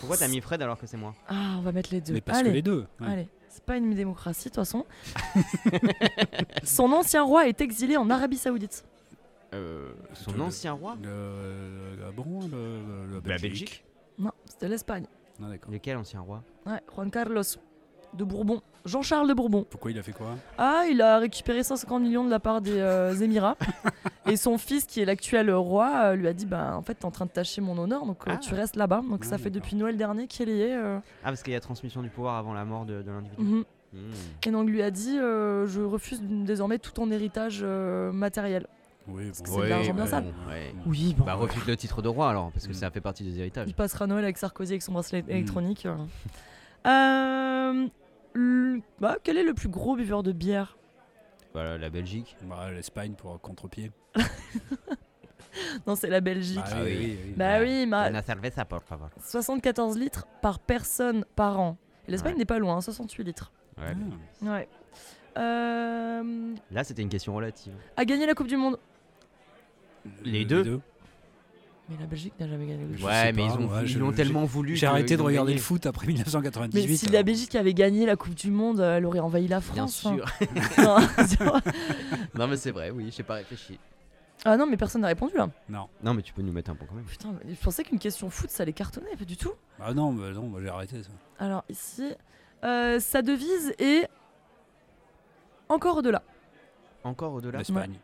Pourquoi 0.00 0.16
t'as 0.16 0.28
mis 0.28 0.40
Fred 0.40 0.62
alors 0.62 0.78
que 0.78 0.86
c'est 0.86 0.96
moi? 0.96 1.14
Ah, 1.28 1.56
on 1.58 1.60
va 1.60 1.72
mettre 1.72 1.90
les 1.92 2.00
deux. 2.00 2.14
Mais 2.14 2.20
parce 2.20 2.38
Allez. 2.38 2.50
que 2.50 2.54
les 2.54 2.62
deux. 2.62 2.86
ouais. 3.00 3.06
Allez, 3.12 3.28
c'est 3.48 3.62
pas 3.64 3.76
une 3.76 3.92
démocratie 3.94 4.44
de 4.48 4.54
toute 4.54 4.54
façon. 4.56 4.86
Son 6.64 6.92
ancien 6.92 7.22
roi 7.22 7.46
est 7.48 7.60
exilé 7.60 7.96
en 7.96 8.08
Arabie 8.10 8.36
Saoudite. 8.38 8.84
Euh, 9.54 9.92
Son 10.14 10.32
Le- 10.32 10.42
ancien 10.42 10.72
roi 10.72 10.96
Le 11.02 11.96
Gabon, 12.00 12.40
le, 12.50 13.16
le- 13.20 13.28
La 13.28 13.38
Belgique. 13.38 13.84
Non, 14.18 14.30
c'était 14.44 14.68
l'Espagne. 14.68 15.06
Ah, 15.42 15.48
d'accord. 15.48 15.72
Lequel 15.72 15.96
ancien 15.96 16.20
roi? 16.20 16.42
Ouais, 16.66 16.80
Juan 16.94 17.10
Carlos 17.10 17.42
de 18.14 18.22
Bourbon. 18.24 18.60
Jean-Charles 18.84 19.28
de 19.28 19.34
Bourbon. 19.34 19.66
Pourquoi 19.68 19.90
il 19.90 19.98
a 19.98 20.02
fait 20.02 20.12
quoi? 20.12 20.36
Ah, 20.58 20.84
il 20.88 21.00
a 21.02 21.18
récupéré 21.18 21.64
150 21.64 22.00
millions 22.02 22.24
de 22.24 22.30
la 22.30 22.38
part 22.38 22.60
des 22.60 22.78
euh, 22.78 23.12
Émirats. 23.18 23.56
et 24.26 24.36
son 24.36 24.56
fils, 24.58 24.84
qui 24.84 25.00
est 25.00 25.04
l'actuel 25.04 25.50
roi, 25.52 25.90
euh, 26.04 26.14
lui 26.14 26.28
a 26.28 26.32
dit 26.32 26.46
Bah, 26.46 26.76
en 26.76 26.82
fait, 26.82 26.94
t'es 26.94 27.04
en 27.06 27.10
train 27.10 27.26
de 27.26 27.30
tâcher 27.32 27.60
mon 27.60 27.76
honneur, 27.78 28.06
donc 28.06 28.18
euh, 28.28 28.32
Ah. 28.34 28.36
tu 28.36 28.54
restes 28.54 28.76
là-bas. 28.76 29.02
Donc 29.08 29.22
Ah, 29.24 29.28
ça 29.30 29.38
fait 29.38 29.50
depuis 29.50 29.74
Noël 29.74 29.96
dernier 29.96 30.26
qu'il 30.28 30.48
y 30.50 30.60
est. 30.60 30.76
euh, 30.76 30.98
Ah, 31.24 31.28
parce 31.30 31.42
qu'il 31.42 31.52
y 31.52 31.56
a 31.56 31.60
transmission 31.60 32.02
du 32.02 32.08
pouvoir 32.10 32.36
avant 32.36 32.52
la 32.52 32.64
mort 32.64 32.84
de, 32.84 33.02
de 33.02 33.10
l'individu. 33.10 33.42
Hmm. 33.42 33.62
Et 34.46 34.50
donc 34.50 34.68
lui 34.68 34.82
a 34.82 34.90
dit 34.92 35.18
euh, 35.18 35.66
Je 35.66 35.80
refuse 35.80 36.20
désormais 36.22 36.78
tout 36.78 36.92
ton 36.92 37.10
héritage 37.10 37.60
euh, 37.62 38.12
matériel. 38.12 38.66
Oui, 39.06 39.30
que 39.30 39.36
c'est 39.48 39.56
de 39.56 39.62
l'argent 39.64 39.94
bien 39.94 40.06
sale. 40.06 40.24
Oui, 40.86 41.14
bon. 41.16 41.24
Bah, 41.24 41.34
refuse 41.34 41.66
le 41.66 41.76
titre 41.76 42.00
de 42.02 42.08
roi 42.08 42.30
alors, 42.30 42.50
parce 42.52 42.66
que 42.66 42.72
Mm. 42.72 42.74
ça 42.74 42.90
fait 42.90 43.00
partie 43.02 43.22
des 43.24 43.38
héritages. 43.38 43.68
Il 43.68 43.74
passera 43.74 44.06
Noël 44.06 44.24
avec 44.24 44.38
Sarkozy 44.38 44.72
avec 44.72 44.82
son 44.82 44.92
bracelet 44.92 45.22
Mm. 45.22 45.30
électronique. 45.30 45.86
euh. 45.86 45.96
Euh, 46.86 47.86
le- 48.34 48.80
bah, 49.00 49.16
quel 49.22 49.36
est 49.36 49.42
le 49.44 49.54
plus 49.54 49.68
gros 49.68 49.96
buveur 49.96 50.22
de 50.22 50.32
bière? 50.32 50.76
Voilà, 51.52 51.78
la 51.78 51.90
Belgique. 51.90 52.36
Bah, 52.42 52.70
L'Espagne 52.72 53.12
pour 53.14 53.40
contre-pied. 53.40 53.92
Non, 55.86 55.94
c'est 55.94 56.10
la 56.10 56.20
Belgique. 56.20 56.56
Bah 56.56 56.64
Ah 56.72 56.82
oui, 56.82 56.96
oui. 57.26 57.34
Bah 57.36 57.60
oui, 57.60 57.86
ma- 57.86 58.08
Una 58.10 58.22
cerveza, 58.22 58.64
por 58.64 58.82
favor. 58.82 59.08
74 59.24 59.96
litres 59.96 60.26
par 60.42 60.58
personne 60.58 61.24
par 61.36 61.60
an. 61.60 61.76
Et 62.08 62.10
l'Espagne 62.10 62.32
Ouais. 62.32 62.38
n'est 62.38 62.44
pas 62.44 62.58
loin, 62.58 62.76
hein, 62.76 62.80
68 62.80 63.22
litres. 63.22 63.52
Ouais, 63.78 63.94
Ah. 64.44 64.50
Ouais. 64.52 64.68
Euh, 65.38 66.54
Là, 66.72 66.82
c'était 66.84 67.02
une 67.02 67.08
question 67.08 67.34
relative. 67.34 67.72
a 67.96 68.04
gagné 68.04 68.26
la 68.26 68.34
Coupe 68.34 68.48
du 68.48 68.56
Monde. 68.56 68.78
Les 70.24 70.44
deux 70.44 70.80
Mais 71.88 71.96
la 72.00 72.06
Belgique 72.06 72.32
n'a 72.40 72.48
jamais 72.48 72.66
gagné 72.66 72.84
la 72.88 72.96
Coupe. 72.96 73.04
Ouais, 73.06 73.32
mais 73.32 73.42
pas, 73.46 73.54
ils 73.54 73.64
ont- 73.64 73.82
ils 73.84 73.98
l'ont 73.98 74.12
tellement 74.12 74.44
voulu. 74.44 74.74
J'ai 74.76 74.86
arrêté 74.86 75.16
de 75.16 75.22
regarder 75.22 75.52
gagné. 75.52 75.58
le 75.58 75.64
foot 75.64 75.84
après 75.86 76.06
1998. 76.06 76.88
Mais 76.88 76.96
si 76.96 77.06
la 77.06 77.12
alors. 77.18 77.24
Belgique 77.24 77.54
avait 77.56 77.74
gagné 77.74 78.06
la 78.06 78.16
Coupe 78.16 78.34
du 78.34 78.50
Monde, 78.50 78.80
euh, 78.80 78.96
elle 78.96 79.04
aurait 79.06 79.18
envahi 79.20 79.48
la 79.48 79.60
Bien 79.60 79.86
France. 79.86 80.06
hein. 80.06 80.16
sûr. 81.26 81.60
Non, 82.34 82.46
mais 82.48 82.56
c'est 82.56 82.70
vrai, 82.70 82.90
oui, 82.90 83.12
j'ai 83.14 83.22
pas 83.22 83.34
réfléchi. 83.34 83.78
ah 84.46 84.56
non, 84.56 84.66
mais 84.66 84.76
personne 84.76 85.02
n'a 85.02 85.08
répondu 85.08 85.34
là. 85.36 85.48
Non. 85.68 85.88
Non, 86.02 86.14
mais 86.14 86.22
tu 86.22 86.32
peux 86.32 86.42
nous 86.42 86.52
mettre 86.52 86.70
un 86.70 86.74
point 86.74 86.86
quand 86.88 86.96
même. 86.96 87.04
Putain, 87.04 87.34
je 87.48 87.54
pensais 87.62 87.84
qu'une 87.84 87.98
question 87.98 88.28
foot, 88.30 88.50
ça 88.50 88.62
allait 88.62 88.72
cartonner, 88.72 89.14
pas 89.18 89.24
du 89.24 89.36
tout. 89.36 89.52
Ah 89.80 89.92
non, 89.94 90.12
bah 90.12 90.30
non, 90.32 90.48
moi 90.48 90.60
j'ai 90.62 90.68
arrêté 90.68 91.02
ça. 91.02 91.10
Alors 91.38 91.64
ici, 91.68 92.12
euh, 92.64 92.98
sa 92.98 93.20
devise 93.22 93.74
est 93.78 94.08
encore 95.68 95.98
au-delà. 95.98 96.22
Encore 97.04 97.34
au-delà? 97.34 97.58
L'Espagne. 97.58 97.98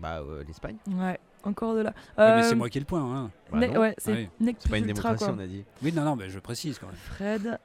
Bah, 0.00 0.18
euh, 0.20 0.44
l'Espagne. 0.46 0.76
Ouais, 0.88 1.18
encore 1.44 1.70
au-delà. 1.74 1.90
Ouais, 1.90 1.94
mais 2.18 2.24
Euh, 2.24 2.42
c'est 2.42 2.54
moi 2.54 2.68
qui 2.68 2.78
ai 2.78 2.80
le 2.80 2.86
point. 2.86 3.00
Hein. 3.02 3.30
Bah 3.52 3.58
ne- 3.66 3.78
ouais, 3.78 3.94
c'est 3.98 4.12
Ouais. 4.12 4.30
nec 4.40 4.56
C'est 4.60 4.70
pas 4.70 4.78
une 4.78 4.88
ultra, 4.88 5.10
démocratie, 5.10 5.24
quoi. 5.24 5.34
on 5.36 5.44
a 5.44 5.46
dit. 5.46 5.64
Oui, 5.82 5.92
non, 5.92 6.02
non, 6.02 6.16
mais 6.16 6.28
je 6.30 6.38
précise 6.38 6.78
quand 6.78 6.86
même. 6.86 6.96
Fred. 6.96 7.58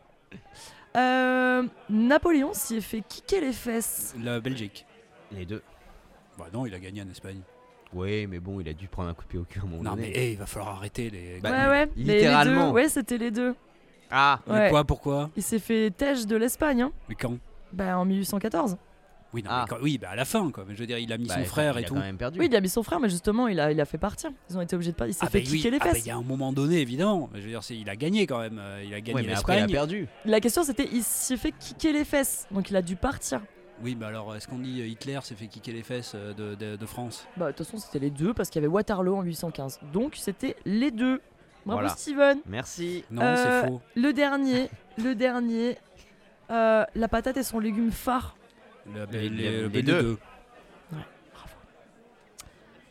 Euh, 0.95 1.63
Napoléon 1.89 2.53
s'y 2.53 2.77
est 2.77 2.81
fait 2.81 3.01
kicker 3.01 3.41
les 3.41 3.53
fesses. 3.53 4.13
La 4.21 4.39
Belgique. 4.39 4.85
Les 5.31 5.45
deux. 5.45 5.61
Bah 6.37 6.45
non, 6.53 6.65
il 6.65 6.73
a 6.73 6.79
gagné 6.79 7.01
en 7.01 7.09
Espagne. 7.09 7.39
Oui, 7.93 8.25
mais 8.27 8.39
bon, 8.39 8.59
il 8.59 8.67
a 8.69 8.73
dû 8.73 8.87
prendre 8.87 9.09
un 9.09 9.13
coup 9.13 9.23
de 9.23 9.27
pied 9.29 9.39
au 9.39 9.43
cul 9.43 9.59
à 9.59 9.63
un 9.63 9.65
moment 9.67 9.83
Non, 9.83 9.91
donné. 9.95 10.11
mais 10.13 10.17
hey, 10.19 10.33
il 10.33 10.37
va 10.37 10.45
falloir 10.45 10.75
arrêter 10.77 11.09
les. 11.09 11.39
Bah, 11.41 11.51
ouais, 11.51 11.67
ouais. 11.67 11.89
les- 11.95 12.03
les 12.03 12.13
littéralement. 12.15 12.67
deux. 12.69 12.73
Ouais, 12.73 12.89
c'était 12.89 13.17
les 13.17 13.31
deux. 13.31 13.55
Ah 14.11 14.39
Mais 14.47 14.53
Ouais. 14.53 14.69
quoi, 14.69 14.83
pourquoi? 14.83 15.29
Il 15.35 15.43
s'est 15.43 15.59
fait 15.59 15.89
têche 15.91 16.25
de 16.27 16.35
l'Espagne, 16.35 16.81
hein. 16.83 16.91
Mais 17.09 17.15
quand? 17.15 17.37
Bah, 17.71 17.97
en 17.97 18.05
1814. 18.05 18.77
Oui, 19.33 19.41
non, 19.43 19.49
Ah. 19.51 19.65
mais 19.67 19.75
quand- 19.75 19.81
oui, 19.83 19.97
bah 19.97 20.09
à 20.11 20.15
la 20.15 20.25
fin, 20.25 20.51
quoi. 20.51 20.63
Mais 20.67 20.75
je 20.75 20.79
veux 20.79 20.85
dire, 20.87 20.99
il 20.99 21.11
a 21.11 21.17
mis 21.17 21.27
Bah, 21.27 21.35
son 21.35 21.41
a- 21.41 21.45
frère 21.45 21.73
il 21.77 21.81
et 21.81 21.85
a 21.85 21.87
tout. 21.87 21.93
quand 21.95 21.99
même 22.01 22.17
perdu. 22.17 22.39
Oui, 22.39 22.47
il 22.49 22.55
a 22.55 22.61
mis 22.61 22.69
son 22.69 22.83
frère, 22.83 22.99
mais 22.99 23.09
justement, 23.09 23.47
il 23.47 23.59
a, 23.59 23.71
il 23.71 23.81
a 23.81 23.85
fait 23.85 23.97
partir. 23.97 24.29
Ils 24.49 24.57
ont 24.57 24.61
été 24.61 24.75
obligés 24.75 24.91
de 24.91 24.95
partir. 24.97 25.11
Il 25.11 25.13
s'est 25.15 25.25
Ah 25.25 25.29
fait 25.29 25.39
bah 25.41 25.47
oui, 25.51 25.57
kicker 25.57 25.71
les 25.71 25.77
ah 25.81 25.85
bah, 25.85 25.91
fesses. 25.93 26.05
il 26.05 26.07
y 26.07 26.11
a 26.11 26.15
un 26.17 26.21
moment 26.21 26.53
donné, 26.53 26.79
évidemment. 26.81 27.29
Je 27.33 27.39
veux 27.41 27.47
dire, 27.49 27.61
il 27.71 27.89
a 27.89 27.95
gagné 27.95 28.27
quand 28.27 28.39
même. 28.39 28.59
euh, 28.59 28.83
Il 28.85 28.93
a 28.93 29.01
gagné 29.01 29.15
Ouais, 29.21 29.27
mais 29.27 29.33
après, 29.35 29.59
il 29.59 29.63
a 29.63 29.67
perdu. 29.67 30.07
La 30.25 30.39
question, 30.39 30.63
c'était 30.63 30.87
il 30.91 31.03
s'est 31.03 31.37
fait 31.37 31.51
kicker 31.51 31.91
les 31.93 32.05
fesses. 32.05 32.47
Donc, 32.51 32.69
il 32.69 32.75
a 32.75 32.81
dû 32.81 32.95
partir. 32.95 33.41
Oui, 33.81 33.97
mais 33.99 34.05
alors, 34.05 34.35
est-ce 34.35 34.47
qu'on 34.47 34.59
dit 34.59 34.81
euh, 34.81 34.85
Hitler 34.85 35.19
s'est 35.23 35.33
fait 35.35 35.47
kicker 35.47 35.73
les 35.73 35.81
fesses 35.81 36.13
euh, 36.15 36.33
de, 36.33 36.53
de- 36.53 36.75
de 36.75 36.85
France? 36.85 37.25
Bah, 37.35 37.47
de 37.47 37.57
toute 37.57 37.65
façon, 37.65 37.79
c'était 37.79 37.97
les 37.99 38.11
deux 38.11 38.33
parce 38.33 38.49
qu'il 38.49 38.61
y 38.61 38.65
avait 38.65 38.71
Waterloo 38.71 39.15
en 39.15 39.23
1815. 39.23 39.79
Donc, 39.91 40.15
c'était 40.15 40.55
les 40.65 40.91
deux. 40.91 41.21
Bravo, 41.65 41.79
Voilà. 41.81 41.95
Steven. 41.95 42.37
Merci. 42.45 43.03
Non, 43.09 43.21
Euh, 43.23 43.61
c'est 43.63 43.67
faux. 43.67 43.81
Le 43.95 44.13
dernier, 44.13 44.69
le 44.97 45.15
dernier. 45.15 45.77
euh, 46.51 46.85
la 46.93 47.07
patate 47.07 47.37
est 47.37 47.43
son 47.43 47.59
légume 47.59 47.89
phare. 47.91 48.35
Le- 48.91 49.05
les- 49.11 49.29
les- 49.29 49.69
les 49.69 49.83
deux. 49.83 50.17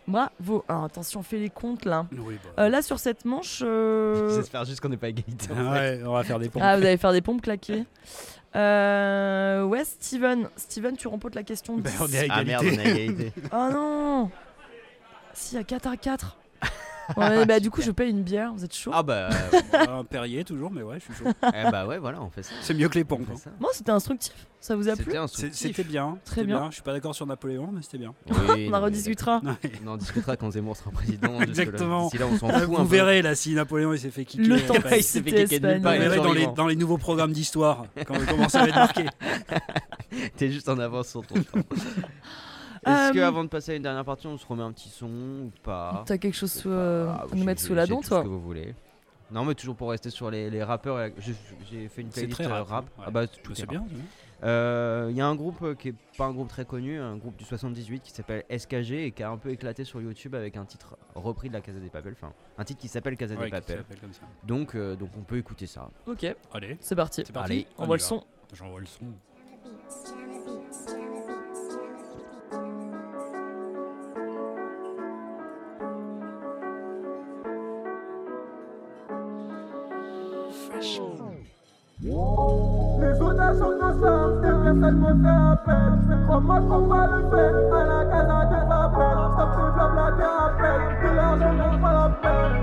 Bravo. 0.09 0.65
Alors, 0.69 0.85
attention, 0.85 1.21
on 1.21 1.23
fait 1.23 1.39
les 1.39 1.49
comptes 1.49 1.85
là. 1.85 2.07
Oui, 2.13 2.37
bah. 2.57 2.65
Euh, 2.65 2.69
là, 2.69 2.83
sur 2.83 2.99
cette 2.99 3.25
manche. 3.25 3.61
euh, 3.63 4.35
J'espère 4.37 4.65
juste 4.65 4.81
qu'on 4.81 4.89
n'est 4.89 4.97
pas 4.97 5.09
égalité. 5.09 5.47
fait. 5.47 5.53
Ouais, 5.55 6.01
on 6.05 6.13
va 6.13 6.25
faire 6.25 6.41
des 6.41 6.49
pompes. 6.49 6.63
Ah, 6.65 6.77
vous 6.77 6.85
allez 6.85 6.97
faire 6.97 7.13
des 7.13 7.21
pompes 7.21 7.41
claquées. 7.41 7.85
Euh, 8.57 9.63
ouais, 9.63 9.85
Steven. 9.85 10.49
Steven, 10.57 10.97
tu 10.97 11.07
remportes 11.07 11.37
la 11.37 11.45
question. 11.45 11.77
Ben, 11.79 11.89
10. 11.91 11.99
on 12.01 12.09
est 12.09 12.29
à 12.29 12.35
Ah 12.35 12.45
merde, 12.45 12.65
on 12.67 12.73
égalité. 12.73 12.91
a 12.91 12.95
égalité. 13.05 13.33
Oh 13.53 13.69
non 13.73 14.31
Si, 15.35 15.57
a 15.57 15.63
4 15.63 15.87
à 15.87 15.97
4. 15.97 16.37
Ouais, 17.17 17.47
bah, 17.47 17.61
du 17.61 17.71
coup, 17.71 17.83
je 17.83 17.91
paye 17.91 18.11
une 18.11 18.23
bière. 18.23 18.53
Vous 18.55 18.65
êtes 18.65 18.75
chaud 18.75 18.91
Ah 18.95 19.03
bah, 19.03 19.29
un 19.89 20.05
Perrier 20.05 20.45
toujours, 20.45 20.71
mais 20.71 20.83
ouais, 20.83 20.99
je 20.99 21.05
suis 21.13 21.25
chaud. 21.25 21.31
eh 21.55 21.71
bah 21.71 21.87
ouais, 21.87 21.99
voilà, 21.99 22.21
on 22.23 22.31
fait 22.31 22.43
ça. 22.43 22.53
C'est 22.63 22.75
mieux 22.75 22.89
que 22.89 22.95
les 22.95 23.05
pompes. 23.05 23.27
hein. 23.31 23.51
Moi, 23.61 23.71
c'était 23.73 23.91
instructif. 23.93 24.33
Ça 24.61 24.77
vous 24.77 24.89
a 24.89 24.95
plu 24.95 25.13
C'était 25.29 25.73
C'est- 25.73 25.83
bien. 25.85 26.19
Très 26.25 26.37
c'était 26.37 26.47
bien. 26.47 26.67
Je 26.71 26.75
suis 26.75 26.83
pas 26.83 26.93
d'accord 26.93 27.15
sur 27.17 27.27
Napoléon, 27.27 27.71
mais 27.73 27.83
c'était 27.83 27.99
bien. 27.99 28.15
Oui, 28.29 28.35
On 28.37 28.41
en 28.41 28.47
non, 28.47 28.71
mais 28.71 28.77
rediscutera. 28.79 29.41
On 29.85 29.89
en 29.89 29.97
discutera 29.97 30.37
quand 30.37 30.53
Zemmour 30.53 30.77
sera 30.77 30.91
président. 30.93 31.41
Exactement. 31.41 32.05
D'ici 32.05 32.19
là, 32.19 32.27
on 32.27 32.39
s'en 32.39 32.49
fout 32.49 32.55
un 32.61 32.65
Vous 32.67 32.77
peu. 32.77 32.83
verrez 32.85 33.23
là 33.23 33.35
si 33.35 33.55
Napoléon 33.55 33.93
il 33.93 33.99
s'est 33.99 34.11
fait 34.11 34.25
kicker. 34.25 34.47
Le 34.47 34.55
après. 34.55 34.67
temps 34.69 34.89
de 34.89 34.95
il 34.97 35.03
s'est 35.03 35.21
fait 35.23 35.33
kicker 35.33 35.59
de 35.61 35.67
nulle 35.73 35.83
part, 35.83 35.93
Vous 35.93 35.99
il 35.99 36.03
est 36.03 36.09
verrez 36.09 36.17
toujours 36.19 36.25
dans 36.29 36.33
les, 36.35 36.41
vivant. 36.41 36.53
dans 36.53 36.67
les 36.69 36.77
nouveaux 36.77 36.99
programmes 36.99 37.33
d'histoire 37.33 37.87
quand, 38.07 38.15
comment 38.29 38.49
ça 38.49 38.61
va 38.61 38.69
être 38.69 38.75
marqué. 38.77 39.07
T'es 40.37 40.51
juste 40.53 40.69
en 40.69 40.79
avance 40.79 41.09
sur 41.09 41.27
ton 41.27 41.35
temps. 41.43 41.59
Est-ce 42.87 43.13
que 43.13 43.19
Euh, 43.19 43.27
avant 43.29 43.45
de 43.45 43.49
passer 43.49 43.73
à 43.73 43.75
une 43.77 43.83
dernière 43.83 44.05
partie, 44.05 44.27
on 44.27 44.37
se 44.37 44.47
remet 44.47 44.63
un 44.63 44.73
petit 44.73 44.89
son 44.89 45.07
ou 45.09 45.53
pas 45.63 46.03
T'as 46.07 46.19
quelque 46.19 46.35
chose 46.35 46.53
sous, 46.53 46.71
euh, 46.71 47.07
Ah, 47.11 47.27
à 47.31 47.35
nous 47.37 47.45
mettre 47.45 47.61
sous 47.61 47.75
la 47.75 47.87
dent, 47.87 47.97
tout 47.99 48.03
ce 48.05 48.09
toi 48.09 48.23
que 48.23 48.29
vous 48.29 48.41
voulez. 48.41 48.75
Non, 49.31 49.45
mais 49.45 49.55
toujours 49.55 49.77
pour 49.77 49.91
rester 49.91 50.11
sur 50.11 50.31
les, 50.31 50.51
les 50.51 50.63
rappeurs. 50.63 50.99
la- 50.99 51.09
J'ai 51.71 51.89
fait 51.89 52.03
une 52.03 52.09
playlist 52.11 52.41
euh, 52.43 52.49
rap, 52.49 52.69
rap. 52.69 52.85
ouais. 52.99 53.05
Ah 53.07 53.11
bah, 53.11 53.27
tout 53.27 53.53
est 53.53 53.55
C'est 53.55 53.63
rap. 53.63 53.71
bien. 53.71 53.85
Euh, 54.45 55.07
Il 55.11 55.17
y 55.17 55.21
a 55.21 55.27
un 55.27 55.35
groupe 55.37 55.63
euh, 55.63 55.75
qui 55.77 55.89
est 55.91 55.95
pas 56.19 56.25
un 56.27 56.33
groupe 56.33 56.49
très 56.49 56.65
connu, 56.65 56.99
un 57.01 57.17
groupe 57.17 57.37
du 57.37 57.45
78 57.45 58.03
qui 58.03 58.11
s'appelle 58.11 58.45
SKG 58.51 59.07
et 59.07 59.11
qui 59.13 59.23
a 59.23 59.31
un 59.31 59.39
peu 59.39 59.51
éclaté 59.51 59.85
sur 59.85 60.03
YouTube 60.03 60.35
avec 60.35 60.57
un 60.57 60.65
titre 60.65 60.97
repris 61.15 61.49
de 61.49 61.55
la 61.55 61.61
Casa 61.61 61.79
des 61.79 61.89
Papel, 61.89 62.15
enfin 62.21 62.33
un 62.59 62.65
titre 62.65 62.81
qui 62.81 62.89
s'appelle 62.89 63.17
Casa 63.17 63.37
Ouais, 63.37 63.45
des 63.45 63.51
Papel. 63.53 63.85
Donc, 64.43 64.75
euh, 64.75 64.97
donc 64.97 65.11
on 65.17 65.23
peut 65.23 65.39
écouter 65.39 65.67
ça. 65.67 65.89
Ok, 66.07 66.27
Allez, 66.53 66.77
c'est 66.81 66.97
parti. 66.97 67.23
c'est 67.25 67.33
parti. 67.33 67.53
Allez, 67.53 67.67
On 67.79 67.87
voit 67.87 67.97
le 67.97 68.01
son. 68.03 68.25
J'envoie 68.53 68.81
le 68.81 68.87
son. 68.87 69.07
Personne 84.73 84.99
me 84.99 85.23
fait 85.23 85.29
appel. 85.29 86.27
Crois-moi 86.27 86.61
qu'on 86.61 86.87
va 86.87 87.07
le 87.07 87.31
faire 87.31 87.75
à 87.75 87.85
la 87.85 88.05
casa 88.11 88.45
des 88.47 88.65
appels. 88.73 89.23
Stop 89.33 89.51
tes 89.57 89.69
blabla, 89.75 90.07
tes 90.17 90.25
rappels. 90.25 90.83
De 91.03 91.17
l'argent, 91.17 91.55
on 91.73 91.79
pas 91.81 91.93
la 91.93 92.09
peine. 92.23 92.57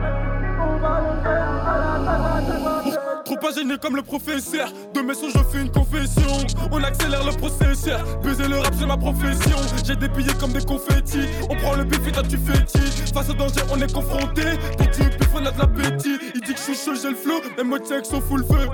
On 0.62 0.78
va 0.78 1.02
le 1.02 1.14
faire 1.24 1.50
à 1.68 1.78
la 1.78 1.96
casa 2.06 2.42
des 2.42 2.66
appels. 2.66 3.24
Trop 3.26 3.38
pas 3.38 3.52
gêné 3.52 3.78
comme 3.78 3.96
le 3.96 4.02
professeur. 4.02 4.70
De 4.94 5.02
mes 5.02 5.14
sons, 5.14 5.30
je 5.34 5.40
fais 5.40 5.62
une 5.62 5.72
confession. 5.72 6.32
On 6.72 6.84
accélère 6.84 7.24
le 7.24 7.38
processeur. 7.38 8.00
Baiser 8.24 8.48
le 8.48 8.58
rap, 8.58 8.74
c'est 8.78 8.88
ma 8.88 8.98
profession. 8.98 9.58
J'ai 9.86 9.96
des 9.96 10.10
billets 10.10 10.34
comme 10.40 10.52
des 10.52 10.66
confettis. 10.66 11.28
On 11.50 11.56
prend 11.56 11.76
le 11.76 11.84
bif 11.84 12.08
et 12.08 12.12
toi 12.12 12.24
tu 12.24 12.38
fétis. 12.38 13.14
Face 13.14 13.30
au 13.30 13.34
danger, 13.34 13.62
on 13.72 13.80
est 13.82 13.92
confronté. 13.94 14.58
Petit 14.78 15.04
bif, 15.04 15.30
on 15.36 15.46
a 15.46 15.52
de 15.52 15.60
l'appétit. 15.60 16.18
Il 16.34 16.42
dit 16.42 16.54
que 16.54 16.60
je 16.60 16.74
suis 16.74 16.76
chaud, 16.76 16.96
j'ai 16.96 17.10
le 17.10 17.16
flow. 17.16 17.40
Et 17.58 17.64
moi, 17.64 17.80
check 17.80 18.06
sont 18.06 18.22
full 18.22 18.44
feu. 18.46 18.68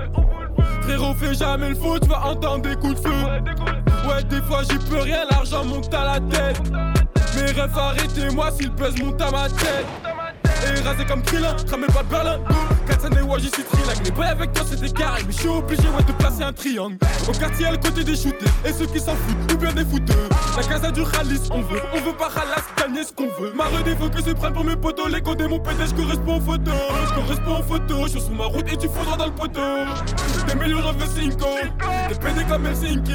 Frérot, 0.86 1.16
fais 1.16 1.34
jamais 1.34 1.70
le 1.70 1.76
faux, 1.76 1.98
tu 1.98 2.08
vas 2.08 2.28
entendre 2.28 2.62
des 2.62 2.76
coups 2.76 3.02
de 3.02 3.08
feu. 3.08 3.24
Ouais, 4.08 4.24
des 4.30 4.42
fois 4.42 4.62
j'y 4.70 4.78
peux 4.78 5.00
rien, 5.00 5.26
l'argent 5.32 5.66
monte 5.66 5.92
à 5.92 6.06
la 6.06 6.20
tête. 6.20 6.62
Mes 7.36 7.52
rêves, 7.52 7.76
arrêtez-moi 7.76 8.52
si 8.52 8.66
le 8.66 8.70
buzz 8.70 8.96
monte 9.02 9.20
à 9.20 9.32
ma 9.32 9.50
tête. 9.50 9.88
Et 10.86 10.88
rasé 10.88 11.06
comme 11.06 11.24
Krillin, 11.24 11.54
pas 11.54 12.04
de 12.04 12.10
Berlin. 12.10 12.40
4 12.88 13.06
années, 13.06 13.22
ouais, 13.22 13.40
j'y 13.40 13.50
suis 13.50 13.64
trilingue. 13.64 14.06
Les 14.06 14.12
boys 14.12 14.26
avec 14.26 14.54
toi, 14.54 14.64
c'était 14.70 14.90
carré, 14.90 15.24
mais 15.26 15.34
je 15.34 15.40
suis 15.40 15.48
obligé, 15.48 15.82
ouais, 15.82 16.04
de 16.04 16.12
placer 16.12 16.44
un 16.44 16.54
triangle. 16.54 16.98
Au 17.28 17.32
quartier, 17.32 17.66
à 17.66 17.78
côté 17.78 18.04
des 18.04 18.16
shootés, 18.16 18.46
et 18.64 18.72
ceux 18.72 18.86
qui 18.86 19.00
s'en 19.00 19.16
foutent, 19.16 19.52
ou 19.54 19.58
bien 19.58 19.74
des 19.74 19.84
fouteux. 19.84 20.30
La 20.56 20.64
casa 20.64 20.92
du 20.92 21.04
Khalis, 21.04 21.50
on 21.52 21.62
veut, 21.62 21.82
on 21.94 22.02
veut 22.02 22.16
pas 22.16 22.30
Khalas, 22.30 22.62
gagner 22.78 23.04
ce 23.04 23.12
qu'on 23.14 23.30
veut. 23.42 23.52
Ma 23.56 23.66
faut 23.66 24.10
que 24.10 24.22
se 24.22 24.30
prennent 24.32 24.54
pour 24.54 24.64
mes 24.64 24.76
potos, 24.76 25.08
les 25.08 25.22
condés, 25.22 25.48
mon 25.48 25.60
pété, 25.60 25.88
je 25.88 25.96
correspond 25.96 26.38
aux 26.38 26.42
photos. 26.42 26.74
Je 27.10 27.14
correspond 27.16 27.60
aux 27.60 27.64
photos, 27.64 28.04
je 28.04 28.10
suis 28.10 28.22
sur 28.22 28.32
ma 28.32 28.46
route 28.46 28.72
et 28.72 28.78
tu 28.78 28.88
faudras 28.88 29.18
dans 29.18 29.26
le 29.26 29.32
poteau. 29.32 29.62
Des 30.48 30.56
millions, 30.56 30.82
veux 30.82 31.06
5 31.08 31.38
Des 32.10 32.16
pédés 32.16 32.46
comme 32.48 32.66
Helsinki. 32.68 33.12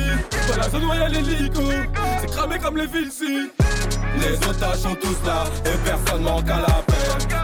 Dans 0.49 0.57
la 0.57 0.71
zone 0.71 0.85
où 0.87 0.95
y'a 0.95 1.09
l'hélico, 1.09 1.63
c'est 2.21 2.31
cramé 2.31 2.59
comme 2.59 2.77
les 2.77 2.87
villes, 2.87 3.13
si. 3.13 3.51
Les 4.19 4.37
otages 4.49 4.79
sont 4.79 4.97
tous 4.97 5.25
là 5.25 5.45
et 5.65 5.77
personne 5.85 6.23
manque 6.23 6.51
à 6.51 6.57
la 6.57 6.83
peine. 6.87 7.00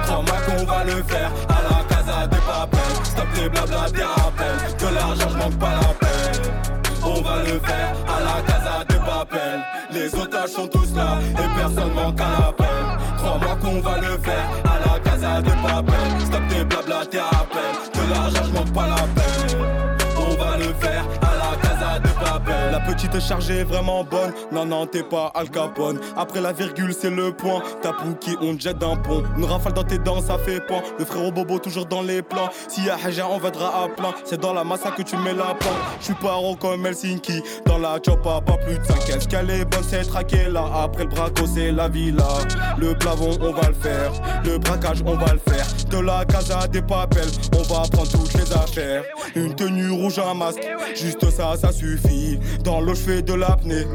Crois-moi 0.07 0.37
qu'on 0.47 0.65
va 0.65 0.85
le 0.85 1.03
faire 1.03 1.31
à 1.49 1.61
la 1.69 1.85
casa 1.85 2.27
des 2.29 2.37
papels. 2.37 3.05
Stop 3.05 3.27
les 3.35 3.49
blabla 3.49 3.91
des 3.91 4.03
rappels. 4.03 4.59
De 4.79 4.95
l'argent, 4.95 5.29
je 5.31 5.37
manque 5.37 5.59
pas 5.59 5.75
la 5.75 5.93
peine. 6.01 6.43
On 7.03 7.21
va 7.23 7.37
le 7.43 7.59
faire 7.59 7.93
à 8.07 8.21
la 8.21 8.43
casa 8.43 8.85
des 8.89 9.01
papels. 9.11 9.63
Les 9.91 10.15
otages 10.15 10.51
sont 10.51 10.69
tous 10.69 10.95
là 10.95 11.19
et 11.33 11.61
personne 11.61 11.93
manque 11.93 12.21
à 12.21 12.31
la 12.41 12.53
peine. 12.53 12.89
Crois-moi 13.19 13.57
qu'on 13.61 13.81
va 13.81 13.97
le 13.99 14.19
faire 14.19 14.49
à 14.65 14.77
la 14.87 15.01
casa 15.01 15.43
des 15.43 15.51
papels. 15.51 16.21
Stop 16.25 16.43
les 16.51 16.65
blabla 16.65 17.05
des 17.07 17.21
rappels. 17.21 17.77
De 17.95 18.11
l'argent, 18.13 18.45
je 18.45 18.53
manque 18.53 18.73
pas 18.73 18.87
la 18.87 19.03
peine. 19.17 19.61
On 20.17 20.31
va 20.43 20.57
le 20.57 20.73
faire 20.81 21.05
à 21.23 21.26
La 22.77 22.83
petite 22.83 23.15
est 23.15 23.27
chargée, 23.27 23.65
vraiment 23.65 24.05
bonne. 24.05 24.35
Non, 24.53 24.67
non, 24.67 24.85
t'es 24.85 25.03
pas 25.03 25.33
Al 25.35 25.49
Capone. 25.49 25.99
Après 26.15 26.43
la 26.43 26.53
virgule, 26.53 26.93
c'est 26.93 27.09
le 27.09 27.33
point. 27.33 27.63
Ta 27.81 27.97
qui 28.21 28.37
on 28.43 28.55
te 28.55 28.61
jette 28.61 28.77
d'un 28.77 28.97
pont. 28.97 29.23
Une 29.39 29.47
rafale 29.47 29.73
dans 29.73 29.83
tes 29.83 29.97
dents, 29.97 30.21
ça 30.21 30.37
fait 30.37 30.61
point. 30.61 30.83
Le 30.99 31.07
frérot 31.07 31.33
Bobo, 31.33 31.59
toujours 31.59 31.87
dans 31.87 32.03
les 32.03 32.21
plans. 32.21 32.51
S'il 32.69 32.85
y 32.85 32.91
a 32.91 32.99
Haja, 33.03 33.29
on 33.31 33.39
viendra 33.39 33.85
à 33.85 33.89
plein. 33.89 34.13
C'est 34.27 34.39
dans 34.39 34.53
la 34.53 34.63
massa 34.63 34.91
que 34.91 35.01
tu 35.01 35.17
mets 35.17 35.33
la 35.33 35.55
plante. 35.55 35.73
J'suis 36.03 36.13
paro 36.21 36.55
comme 36.55 36.85
Helsinki. 36.85 37.43
Dans 37.65 37.79
la 37.79 37.99
choppa, 38.05 38.43
pas 38.45 38.59
plus 38.59 38.79
de 38.79 38.85
5 38.85 39.09
Est-ce 39.09 39.27
qu'elle 39.27 39.49
est 39.49 39.65
bonne, 39.65 39.83
c'est 39.89 40.03
traqué 40.03 40.45
là. 40.51 40.71
Après 40.83 41.05
le 41.05 41.09
braco, 41.09 41.47
c'est 41.47 41.73
la 41.73 41.89
villa. 41.89 42.29
Le 42.77 42.93
plavon, 42.93 43.39
on 43.41 43.53
va 43.53 43.69
le 43.69 43.75
faire. 43.75 44.13
Le 44.45 44.59
braquage, 44.59 45.03
on 45.07 45.17
va 45.17 45.33
le 45.33 45.41
faire. 45.51 45.67
De 45.89 45.99
la 45.99 46.27
casa 46.27 46.69
des 46.69 46.83
papels, 46.83 47.31
on 47.55 47.63
va 47.63 47.89
prendre 47.89 48.11
toutes 48.11 48.35
les 48.35 48.53
affaires. 48.53 49.03
Une 49.35 49.55
tenue 49.55 49.93
rouge, 49.93 50.19
un 50.19 50.35
masque. 50.35 50.61
Juste 50.95 51.31
ça, 51.31 51.57
ça 51.57 51.73
suffit. 51.73 52.39
Dans 52.67 52.81
l'eau, 52.81 52.97
je 52.97 53.01
fais 53.01 53.23
de 53.23 53.33
l'apnée. 53.33 53.87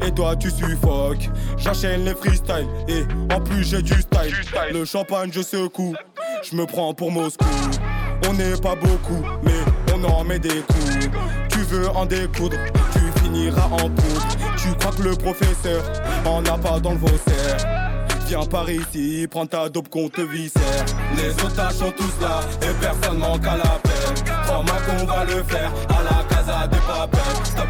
Et 0.00 0.10
toi, 0.10 0.34
tu 0.36 0.50
suffoques. 0.50 1.28
J'enchaîne 1.58 2.06
les 2.06 2.14
freestyles. 2.14 2.66
Et 2.88 3.04
en 3.30 3.42
plus, 3.42 3.62
j'ai 3.62 3.82
du 3.82 3.92
style. 3.92 4.34
Le 4.72 4.86
champagne, 4.86 5.28
je 5.30 5.42
secoue. 5.42 5.94
Je 6.42 6.56
me 6.56 6.64
prends 6.64 6.94
pour 6.94 7.12
Moscou. 7.12 7.44
On 8.26 8.32
n'est 8.32 8.56
pas 8.56 8.74
beaucoup, 8.74 9.22
mais 9.42 9.52
on 9.94 10.02
en 10.04 10.24
met 10.24 10.38
des 10.38 10.48
coups. 10.48 11.10
Tu 11.50 11.58
veux 11.58 11.90
en 11.90 12.06
découdre, 12.06 12.56
tu 12.94 13.22
finiras 13.22 13.68
en 13.70 13.90
poudre. 13.90 14.26
Tu 14.56 14.72
crois 14.78 14.92
que 14.92 15.02
le 15.02 15.14
professeur 15.14 15.84
en 16.24 16.42
a 16.46 16.56
pas 16.56 16.80
dans 16.80 16.92
le 16.92 16.98
vaussaire. 16.98 17.76
Viens 18.28 18.46
par 18.46 18.68
ici, 18.70 19.28
prends 19.30 19.46
ta 19.46 19.68
dope 19.68 19.90
qu'on 19.90 20.08
te 20.08 20.22
viscère. 20.22 20.62
Les 21.18 21.32
otages 21.44 21.74
sont 21.74 21.92
tous 21.92 22.14
là 22.22 22.40
et 22.62 22.72
personne 22.80 23.18
manque 23.18 23.46
à 23.46 23.58
la 23.58 23.78
peine. 23.82 24.24
Crois-moi 24.46 24.74
qu'on 24.86 25.04
va 25.04 25.24
le 25.24 25.42
faire 25.44 25.70
à 25.90 26.02
la 26.02 26.24
casa 26.24 26.66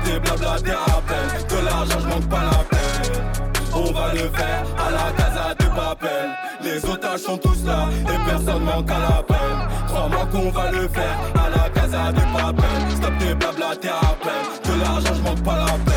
des 0.06 0.20
blabla, 0.20 0.60
des 0.60 0.70
rappels. 0.72 1.46
De 1.48 1.64
l'argent, 1.64 2.00
je 2.00 2.06
manque 2.06 2.28
pas 2.28 2.44
la 2.44 2.64
peine. 2.70 3.22
On 3.74 3.92
va 3.92 4.12
le 4.14 4.28
faire 4.38 4.64
à 4.78 4.90
la 4.90 5.12
casa 5.12 5.54
des 5.58 5.66
papels. 5.66 6.30
Les 6.62 6.84
otages 6.88 7.20
sont 7.20 7.38
tous 7.38 7.64
là 7.64 7.88
et 8.02 8.30
personne 8.30 8.64
manque 8.64 8.90
à 8.90 8.98
la 8.98 9.22
peine. 9.22 9.60
Crois-moi 9.88 10.26
qu'on 10.32 10.50
va 10.50 10.70
le 10.70 10.88
faire 10.88 11.18
à 11.34 11.50
la 11.50 11.68
casa 11.70 12.12
des 12.12 12.26
papels. 12.36 12.96
Stop 12.96 13.12
tes 13.18 13.34
blabla, 13.34 13.76
tes 13.76 13.88
rappels. 13.88 14.46
De 14.64 14.80
l'argent, 14.80 15.14
je 15.14 15.22
manque 15.22 15.42
pas 15.42 15.58
la 15.58 15.72
peine. 15.84 15.95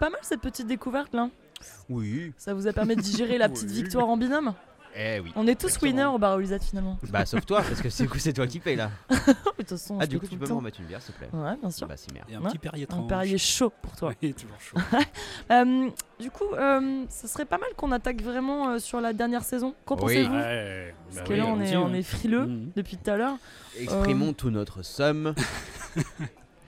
Pas 0.00 0.10
mal 0.10 0.18
cette 0.22 0.40
petite 0.40 0.66
découverte 0.66 1.14
là. 1.14 1.28
Oui. 1.88 2.32
Ça 2.38 2.54
vous 2.54 2.66
a 2.66 2.72
permis 2.72 2.96
de 2.96 3.00
digérer 3.02 3.38
la 3.38 3.48
petite 3.50 3.68
Oui. 3.68 3.82
victoire 3.82 4.08
en 4.08 4.16
binôme 4.16 4.54
Eh 4.96 5.20
oui. 5.20 5.30
On 5.36 5.46
est 5.46 5.60
tous 5.60 5.78
winners 5.82 6.06
au 6.06 6.18
bar 6.18 6.36
Olisette 6.36 6.64
finalement. 6.64 6.98
Bah, 7.10 7.26
sauf 7.26 7.44
toi, 7.46 7.60
parce 7.62 7.80
que 7.82 7.90
c'est 7.90 8.08
c'est 8.18 8.32
toi 8.32 8.46
qui 8.46 8.58
paye 8.60 8.76
là. 8.76 8.90
De 9.10 9.16
toute 9.58 9.68
façon, 9.68 9.98
Ah, 10.00 10.04
je 10.04 10.08
du 10.08 10.18
coup, 10.18 10.26
tu 10.26 10.38
peux 10.38 10.48
me 10.48 10.52
remettre 10.54 10.80
une 10.80 10.86
bière, 10.86 11.02
s'il 11.02 11.12
te 11.14 11.18
plaît 11.18 11.28
Ouais, 11.34 11.54
bien 11.60 11.70
sûr. 11.70 11.86
Bah, 11.86 11.94
merde. 12.14 12.26
Et 12.30 12.34
un 12.34 12.40
Ouais, 12.40 12.48
petit 12.48 12.58
Perrier 12.58 12.86
Un. 12.90 13.02
Perrier 13.02 13.36
chaud 13.38 13.70
pour 13.82 13.94
toi. 13.94 14.12
Oui, 14.22 14.32
toujours 14.32 14.58
chaud. 14.60 14.78
Euh, 15.50 15.90
du 16.18 16.30
coup, 16.30 16.44
euh, 16.54 17.04
ce 17.10 17.28
serait 17.28 17.44
pas 17.44 17.58
mal 17.58 17.68
qu'on 17.76 17.92
attaque 17.92 18.22
vraiment 18.22 18.70
euh, 18.70 18.78
sur 18.78 19.00
la 19.02 19.12
dernière 19.12 19.44
saison. 19.44 19.74
Qu'en 19.84 19.96
Oui. 19.96 20.00
pensez-vous 20.00 20.34
Ouais, 20.34 20.94
Parce 21.06 21.16
bah 21.18 21.22
que 21.24 21.32
oui, 21.34 21.38
là, 21.38 21.46
on 21.46 21.60
est, 21.60 21.76
on 21.76 21.92
est 21.92 22.02
frileux 22.02 22.46
Mhm. 22.46 22.70
depuis 22.74 22.96
tout 22.96 23.10
à 23.10 23.16
l'heure. 23.18 23.36
Exprimons 23.78 24.30
Euh, 24.30 24.32
tout 24.32 24.50
notre 24.50 24.82
somme. 24.82 25.34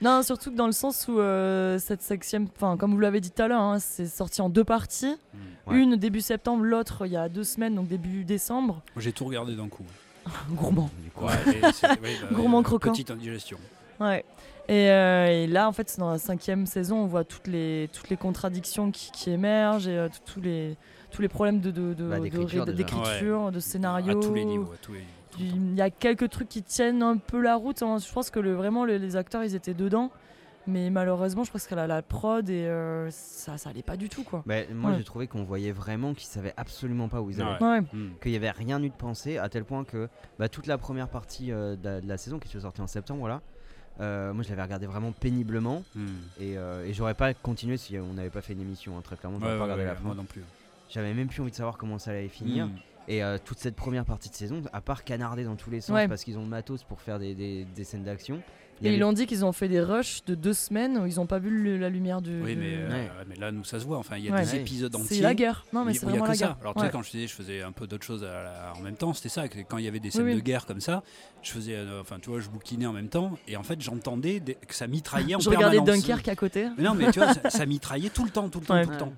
Non, 0.03 0.21
surtout 0.21 0.51
que 0.51 0.55
dans 0.55 0.65
le 0.65 0.71
sens 0.73 1.07
où 1.07 1.19
euh, 1.19 1.79
cette 1.79 2.01
septième, 2.01 2.47
enfin 2.55 2.77
comme 2.77 2.91
vous 2.93 2.99
l'avez 2.99 3.21
dit 3.21 3.31
tout 3.31 3.41
à 3.41 3.47
l'heure, 3.47 3.61
hein, 3.61 3.79
c'est 3.79 4.05
sorti 4.07 4.41
en 4.41 4.49
deux 4.49 4.63
parties. 4.63 5.15
Ouais. 5.65 5.77
Une 5.79 5.95
début 5.95 6.21
septembre, 6.21 6.63
l'autre 6.65 7.05
il 7.05 7.13
y 7.13 7.17
a 7.17 7.29
deux 7.29 7.43
semaines, 7.45 7.75
donc 7.75 7.87
début 7.87 8.23
décembre. 8.25 8.81
J'ai 8.97 9.13
tout 9.13 9.25
regardé 9.25 9.55
d'un 9.55 9.69
coup. 9.69 9.83
Gourmand. 10.51 10.89
Ouais, 11.21 11.31
ouais, 11.47 11.59
bah, 11.61 12.27
Gourmand 12.31 12.59
euh, 12.59 12.63
croquant. 12.63 12.91
Petite 12.91 13.11
indigestion. 13.11 13.57
Ouais. 13.99 14.25
Et, 14.69 14.89
euh, 14.89 15.27
et 15.27 15.47
là, 15.47 15.67
en 15.67 15.73
fait, 15.73 15.89
c'est 15.89 15.99
dans 15.99 16.11
la 16.11 16.17
cinquième 16.17 16.65
saison, 16.65 16.97
on 16.99 17.05
voit 17.05 17.23
toutes 17.25 17.47
les, 17.47 17.89
toutes 17.91 18.09
les 18.09 18.15
contradictions 18.17 18.91
qui, 18.91 19.11
qui 19.11 19.29
émergent 19.29 19.87
et 19.89 19.97
euh, 19.97 20.07
tous 20.25 20.39
les, 20.39 20.77
tous 21.11 21.21
les 21.21 21.27
problèmes 21.27 21.59
de, 21.59 21.69
de, 21.71 21.93
de- 21.93 22.07
Bah, 22.07 22.17
de 22.19 22.23
d'écriture, 22.23 23.51
de 23.51 23.59
scénario. 23.59 24.17
À 24.17 24.21
tous 24.23 24.33
les 24.33 24.45
niveaux. 24.45 24.71
à 24.73 24.77
tous 24.81 24.93
les 24.93 24.99
niveaux. 24.99 25.09
Il 25.39 25.75
y 25.75 25.81
a 25.81 25.89
quelques 25.89 26.29
trucs 26.29 26.49
qui 26.49 26.63
tiennent 26.63 27.01
un 27.03 27.17
peu 27.17 27.41
la 27.41 27.55
route. 27.55 27.81
hein. 27.83 27.97
Je 27.97 28.11
pense 28.11 28.29
que 28.29 28.39
le, 28.39 28.53
vraiment 28.53 28.85
le- 28.85 28.97
les 28.97 29.15
acteurs 29.15 29.43
ils 29.43 29.55
étaient 29.55 29.73
dedans. 29.73 30.11
Mais 30.65 30.89
malheureusement, 30.89 31.43
je 31.43 31.51
pense 31.51 31.67
que 31.67 31.75
la, 31.75 31.87
la 31.87 32.01
prod 32.01 32.49
et 32.49 32.65
euh, 32.67 33.09
ça, 33.11 33.57
ça 33.57 33.69
allait 33.71 33.81
pas 33.83 33.97
du 33.97 34.07
tout 34.07 34.23
quoi. 34.23 34.43
Bah, 34.45 34.55
moi, 34.73 34.91
Ouais. 34.91 34.97
j'ai 34.97 35.03
trouvé 35.03 35.27
qu'on 35.27 35.43
voyait 35.43 35.73
vraiment 35.73 36.13
qu'ils 36.13 36.27
savaient 36.29 36.53
absolument 36.55 37.09
pas 37.09 37.19
où 37.21 37.29
ils 37.29 37.41
allaient. 37.41 37.61
Ouais. 37.61 37.81
Hmm. 37.81 38.11
Qu'il 38.21 38.31
y 38.31 38.37
avait 38.37 38.49
rien 38.49 38.81
eu 38.81 38.87
de 38.87 38.93
pensé, 38.95 39.37
à 39.37 39.49
tel 39.49 39.65
point 39.65 39.83
que 39.83 40.07
bah, 40.39 40.47
toute 40.47 40.65
la 40.67 40.77
première 40.77 41.09
partie 41.09 41.51
euh, 41.51 41.75
de, 41.75 41.83
la, 41.83 41.99
de 42.01 42.07
la 42.07 42.17
saison 42.17 42.39
qui 42.39 42.47
est 42.55 42.61
sortie 42.61 42.79
en 42.79 42.87
septembre, 42.87 43.19
voilà. 43.19 43.41
euh, 43.99 44.31
moi, 44.31 44.41
je 44.43 44.49
l'avais 44.51 44.63
regardé 44.63 44.85
vraiment 44.85 45.11
péniblement 45.11 45.83
Hmm. 45.95 46.05
et, 46.39 46.57
euh, 46.57 46.85
et 46.85 46.93
j'aurais 46.93 47.13
pas 47.13 47.33
continué 47.33 47.75
si 47.75 47.97
on 47.99 48.13
n'avait 48.13 48.29
pas 48.29 48.39
fait 48.41 48.53
une 48.53 48.61
émission. 48.61 48.97
hein, 48.97 49.01
très 49.03 49.17
clairement, 49.17 49.39
j'aurais 49.41 49.51
Ouais, 49.51 49.57
pas 49.57 49.65
ouais, 49.65 49.71
regardé 49.73 49.83
ouais, 49.83 49.89
la 49.89 49.95
fin. 49.95 50.05
moi 50.05 50.15
non 50.15 50.23
plus. 50.23 50.43
J'avais 50.89 51.13
même 51.13 51.27
plus 51.27 51.41
envie 51.41 51.51
de 51.51 51.55
savoir 51.57 51.77
comment 51.77 51.99
ça 51.99 52.11
allait 52.11 52.29
finir. 52.29 52.67
Hmm. 52.67 52.71
Et 53.07 53.23
euh, 53.23 53.37
toute 53.43 53.59
cette 53.59 53.75
première 53.75 54.05
partie 54.05 54.29
de 54.29 54.35
saison, 54.35 54.61
à 54.71 54.79
part 54.81 55.03
canarder 55.03 55.43
dans 55.43 55.55
tous 55.55 55.69
les 55.69 55.81
sens 55.81 55.93
Ouais. 55.95 56.07
parce 56.07 56.23
qu'ils 56.23 56.37
ont 56.37 56.43
le 56.43 56.47
matos 56.49 56.83
pour 56.83 57.01
faire 57.01 57.19
des, 57.19 57.35
des- 57.35 57.65
des 57.65 57.83
scènes 57.83 58.03
d'action. 58.03 58.41
Et 58.81 58.87
avait- 58.87 58.97
ils 58.97 59.03
ont 59.03 59.13
dit 59.13 59.27
qu'ils 59.27 59.45
ont 59.45 59.51
fait 59.53 59.67
des 59.69 59.79
rushs 59.81 60.25
de 60.25 60.35
deux 60.35 60.51
semaines 60.53 60.97
où 60.97 61.05
ils 61.05 61.15
n'ont 61.17 61.27
pas 61.27 61.37
vu 61.39 61.49
le- 61.51 61.77
la 61.77 61.89
lumière 61.89 62.21
du. 62.21 62.41
Oui, 62.41 62.55
mais, 62.55 62.73
euh, 62.75 62.89
Ouais. 62.89 63.09
mais 63.29 63.35
là, 63.35 63.51
nous, 63.51 63.63
ça 63.63 63.79
se 63.79 63.85
voit. 63.85 63.97
Enfin, 63.97 64.17
il 64.17 64.25
y 64.25 64.29
a 64.29 64.33
Ouais. 64.33 64.41
des 64.41 64.55
épisodes 64.55 64.93
entiers. 64.95 65.17
C'est 65.17 65.21
la 65.21 65.35
guerre. 65.35 65.63
Non, 65.71 65.85
mais 65.85 65.93
c'est 65.93 65.99
il 65.99 66.01
y 66.01 66.05
a 66.05 66.09
vraiment 66.09 66.23
que 66.25 66.29
la 66.29 66.35
ça. 66.35 66.45
guerre. 66.47 66.57
Alors, 66.61 66.73
tu 66.75 66.81
sais, 66.81 66.89
quand 66.89 67.01
je 67.03 67.11
disais, 67.11 67.27
je 67.27 67.33
faisais 67.33 67.61
un 67.61 67.71
peu 67.71 67.87
d'autres 67.87 68.03
choses 68.05 68.23
la- 68.23 68.73
en 68.75 68.81
même 68.81 68.95
temps, 68.95 69.13
c'était 69.13 69.29
ça. 69.29 69.47
Quand 69.47 69.77
il 69.77 69.85
y 69.85 69.87
avait 69.87 69.99
des 69.99 70.09
scènes 70.11 70.23
Oui, 70.23 70.31
oui. 70.31 70.37
de 70.37 70.43
guerre 70.43 70.65
comme 70.65 70.81
ça, 70.81 71.03
je 71.43 71.51
faisais, 71.51 71.75
euh, 71.75 72.01
enfin, 72.01 72.17
tu 72.21 72.29
vois, 72.29 72.39
je 72.39 72.49
bouquinais 72.49 72.87
en 72.87 72.93
même 72.93 73.09
temps, 73.09 73.37
et 73.47 73.55
en 73.57 73.63
fait, 73.63 73.79
j'entendais 73.79 74.39
des- 74.39 74.55
que 74.55 74.73
ça 74.75 74.87
mitraillait 74.87 75.35
en 75.35 75.39
Je 75.39 75.49
regardais 75.49 75.77
permanence. 75.77 76.01
Dunkerque 76.01 76.27
à 76.29 76.35
côté. 76.35 76.67
Mais 76.77 76.83
non, 76.83 76.95
mais 76.95 77.11
tu 77.11 77.19
vois, 77.19 77.33
ça, 77.33 77.49
ça 77.51 77.65
mitraillait 77.65 78.09
tout 78.09 78.23
le 78.25 78.31
temps, 78.31 78.49
tout 78.49 78.59
le 78.59 78.65
temps, 78.65 78.73
Ouais. 78.73 78.85
tout 78.85 78.91
le 78.91 78.97
temps. 78.97 79.13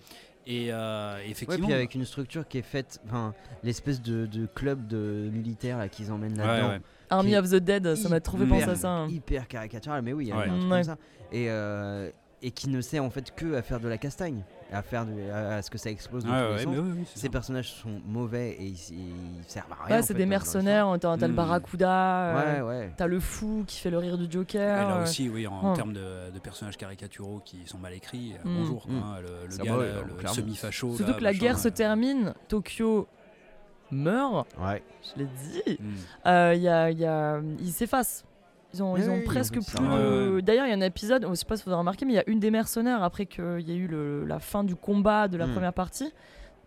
Et 0.48 0.72
euh, 0.72 1.16
Ouais, 1.16 1.30
effectivement, 1.30 1.66
puis 1.68 1.74
avec 1.76 1.96
une 1.96 2.06
structure 2.06 2.48
qui 2.48 2.60
est 2.60 2.62
faite, 2.64 3.00
enfin, 3.08 3.34
l'espèce 3.64 4.02
de, 4.02 4.26
de 4.28 4.46
club 4.46 4.88
de 4.88 5.30
militaires 5.34 5.90
qu'ils 5.90 6.12
emmènent 6.12 6.40
Ouais, 6.40 6.46
là-dedans. 6.46 6.70
ouais. 6.70 6.82
Army 7.10 7.36
of 7.36 7.50
the 7.50 7.56
Dead, 7.56 7.96
ça 7.96 8.10
m'a 8.10 8.18
hyper- 8.18 8.48
penser 8.48 8.64
à 8.70 8.76
ça. 8.76 8.90
hein. 8.90 9.08
Hyper 9.10 9.48
caricatural, 9.48 10.02
mais 10.04 10.14
oui, 10.14 10.26
il 10.26 10.30
y 10.30 10.32
a 10.32 10.38
Ouais. 10.38 10.44
un 10.48 10.58
truc 10.60 10.64
Ouais. 10.64 10.70
comme 10.78 10.84
ça. 10.84 10.98
Et, 11.32 11.50
euh, 11.50 12.10
et 12.44 12.52
qui 12.52 12.70
ne 12.70 12.80
sert 12.82 13.04
en 13.04 13.10
fait 13.10 13.34
que 13.36 13.56
à 13.56 13.62
faire 13.64 13.80
de 13.80 13.88
la 13.88 13.98
castagne, 13.98 14.44
à 14.74 14.82
faire 14.82 15.06
du- 15.06 15.30
à, 15.30 15.56
à 15.58 15.62
ce 15.62 15.70
que 15.70 15.78
ça 15.78 15.90
explose 15.90 16.26
dans 16.26 16.32
Ouais, 16.32 16.64
tous 16.64 16.70
les 16.72 16.76
sens. 16.78 16.86
oui, 16.98 17.06
Ces 17.14 17.20
ça. 17.28 17.30
personnages 17.30 17.72
sont 17.72 18.02
mauvais 18.06 18.52
et 18.52 18.64
ils, 18.66 18.78
ils 18.92 19.44
servent 19.48 19.72
à 19.72 19.86
rien. 19.86 19.96
Ouais, 19.98 20.02
c'est 20.02 20.14
des 20.16 20.26
mercenaires. 20.26 20.88
T'as 21.00 21.16
le 21.18 21.28
Mm. 21.28 21.36
Barracuda. 21.36 21.92
euh, 21.92 22.62
Ouais, 22.62 22.62
ouais. 22.86 22.94
T'as 22.98 23.08
le 23.08 23.20
fou 23.20 23.64
qui 23.68 23.80
fait 23.80 23.90
le 23.92 23.98
rire 24.00 24.18
du 24.18 24.26
Et 24.26 24.32
Joker. 24.32 24.88
là 24.90 24.98
euh, 24.98 25.04
aussi, 25.04 25.30
oui, 25.30 25.46
en, 25.48 25.70
Ouais. 25.70 25.76
termes 25.76 25.94
de, 25.94 26.32
de 26.34 26.40
personnages 26.40 26.78
caricaturaux 26.78 27.42
qui 27.46 27.62
sont 27.66 27.78
mal 27.78 27.94
écrits, 27.94 28.34
euh, 28.34 28.50
Mm. 28.50 28.58
bonjour, 28.58 28.86
Mm. 28.90 28.96
hein, 28.98 29.16
le, 29.22 29.58
gars, 29.64 29.78
là, 29.78 29.84
le 30.24 30.28
semi-facho. 30.30 30.96
Surtout 30.96 31.12
là, 31.12 31.18
que 31.18 31.24
la 31.24 31.30
machin, 31.32 31.40
guerre 31.40 31.60
se 31.60 31.68
euh, 31.68 31.72
termine, 31.72 32.34
Tokyo 32.48 33.08
meurt, 33.92 34.48
Ouais. 34.60 34.82
je 35.04 35.20
l'ai 35.22 35.28
dit. 35.66 35.80
Euh, 36.26 36.54
il 36.56 36.62
y 36.64 36.68
a, 36.68 36.90
il 36.90 36.98
y 37.00 37.06
a- 37.06 37.40
ils 37.60 37.72
s'effacent. 37.72 38.26
Ils 38.76 38.84
ont, 38.84 38.94
Oui, 38.94 39.00
ils 39.04 39.10
ont 39.10 39.16
oui, 39.16 39.22
presque 39.24 39.54
plus. 39.62 40.42
D'ailleurs, 40.42 40.66
il 40.66 40.70
y 40.70 40.74
a 40.74 40.76
un 40.76 40.82
épisode, 40.82 41.26
je 41.30 41.34
sais 41.36 41.46
pas 41.46 41.56
si 41.58 41.64
vous 41.64 41.72
avez 41.72 41.80
remarqué, 41.80 42.06
mais 42.06 42.14
il 42.14 42.16
y 42.16 42.20
a 42.20 42.30
une 42.30 42.40
des 42.40 42.52
mercenaires 42.52 43.04
après 43.04 43.26
qu'il 43.26 43.62
y 43.62 43.72
a 43.72 43.76
eu 43.76 43.88
le- 43.88 44.26
la 44.26 44.40
fin 44.40 44.64
du 44.64 44.76
combat 44.76 45.28
de 45.28 45.38
la 45.38 45.48
Hmm. 45.48 45.54
première 45.54 45.74
partie. 45.74 46.12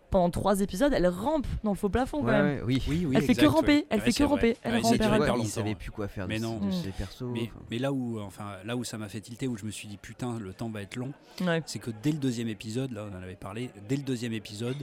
Pendant 0.09 0.31
trois 0.31 0.59
épisodes, 0.61 0.91
elle 0.91 1.05
rampe 1.07 1.45
dans 1.63 1.69
le 1.69 1.77
faux 1.77 1.87
plafond 1.87 2.21
quand 2.21 2.25
Ouais, 2.29 2.41
même. 2.41 2.63
oui. 2.65 2.81
Oui, 2.87 3.05
oui, 3.07 3.15
Elle 3.15 3.21
fait 3.21 3.35
que 3.35 3.45
ramper, 3.45 3.67
ouais. 3.75 3.85
elle 3.91 3.99
Ouais, 3.99 4.05
fait 4.05 4.11
que 4.11 4.23
ramper, 4.27 4.57
elle 4.63 4.73
Ouais, 4.73 4.79
rampe, 4.81 4.95
ils 4.99 5.07
longtemps, 5.07 5.43
savaient 5.45 5.75
plus 5.75 5.91
quoi 5.91 6.07
faire 6.07 6.27
Mais 6.27 6.39
de, 6.39 6.43
non. 6.45 6.57
de 6.57 6.65
Mm. 6.65 6.71
ces 6.71 6.89
persos. 6.89 7.23
Mais, 7.69 7.77
là 7.77 7.93
où, 7.93 8.19
enfin, 8.19 8.53
là 8.65 8.75
où 8.75 8.83
ça 8.83 8.97
m'a 8.97 9.07
fait 9.07 9.21
tilter, 9.21 9.47
où 9.47 9.55
je 9.55 9.65
me 9.65 9.69
suis 9.71 9.87
dit 9.87 9.97
putain, 9.97 10.39
le 10.39 10.51
temps 10.51 10.69
va 10.69 10.81
être 10.81 10.95
long, 10.95 11.11
Ouais. 11.45 11.61
c'est 11.67 11.77
que 11.77 11.91
dès 12.01 12.11
le 12.11 12.17
deuxième 12.17 12.47
épisode, 12.47 12.91
là 12.91 13.05
on 13.11 13.15
en 13.15 13.21
avait 13.21 13.35
parlé, 13.35 13.69
dès 13.87 13.97
le 13.97 14.01
deuxième 14.01 14.33
épisode, 14.33 14.77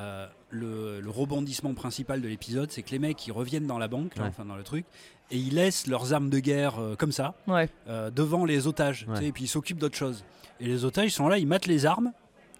euh, 0.00 0.26
le, 0.50 1.00
le 1.00 1.10
rebondissement 1.10 1.74
principal 1.74 2.20
de 2.22 2.26
l'épisode, 2.28 2.70
c'est 2.70 2.82
que 2.82 2.90
les 2.90 2.98
mecs 2.98 3.26
ils 3.26 3.32
reviennent 3.32 3.66
dans 3.66 3.78
la 3.78 3.86
banque, 3.88 4.16
là, 4.16 4.22
Ouais. 4.24 4.28
enfin 4.30 4.44
dans 4.44 4.56
le 4.56 4.62
truc, 4.62 4.84
et 5.30 5.36
ils 5.36 5.54
laissent 5.54 5.86
leurs 5.86 6.12
armes 6.12 6.30
de 6.30 6.38
guerre 6.38 6.78
euh, 6.80 6.96
comme 6.96 7.12
ça, 7.12 7.34
Ouais. 7.46 7.68
euh, 7.88 8.10
devant 8.10 8.44
les 8.44 8.66
otages, 8.66 9.04
tu 9.04 9.10
Ouais. 9.10 9.16
sais, 9.18 9.26
et 9.26 9.32
puis 9.32 9.44
ils 9.44 9.48
s'occupent 9.48 9.78
d'autre 9.78 9.96
chose. 9.96 10.24
Et 10.58 10.66
les 10.66 10.84
otages 10.84 11.06
ils 11.08 11.10
sont 11.12 11.28
là, 11.28 11.38
ils 11.38 11.46
matent 11.46 11.66
les 11.66 11.86
armes, 11.86 12.12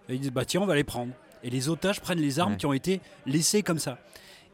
et 0.09 0.15
ils 0.15 0.21
disent 0.21 0.33
bah 0.33 0.45
tiens 0.45 0.61
on 0.61 0.67
va 0.67 0.75
les 0.75 0.85
prendre. 0.85 1.13
Et 1.43 1.51
les 1.51 1.69
otages 1.71 2.01
prennent 2.01 2.21
les 2.21 2.39
armes 2.39 2.57
qui 2.59 2.67
ont 2.67 2.73
été 2.75 3.01
laissées 3.27 3.63
comme 3.63 3.79
ça. 3.79 3.99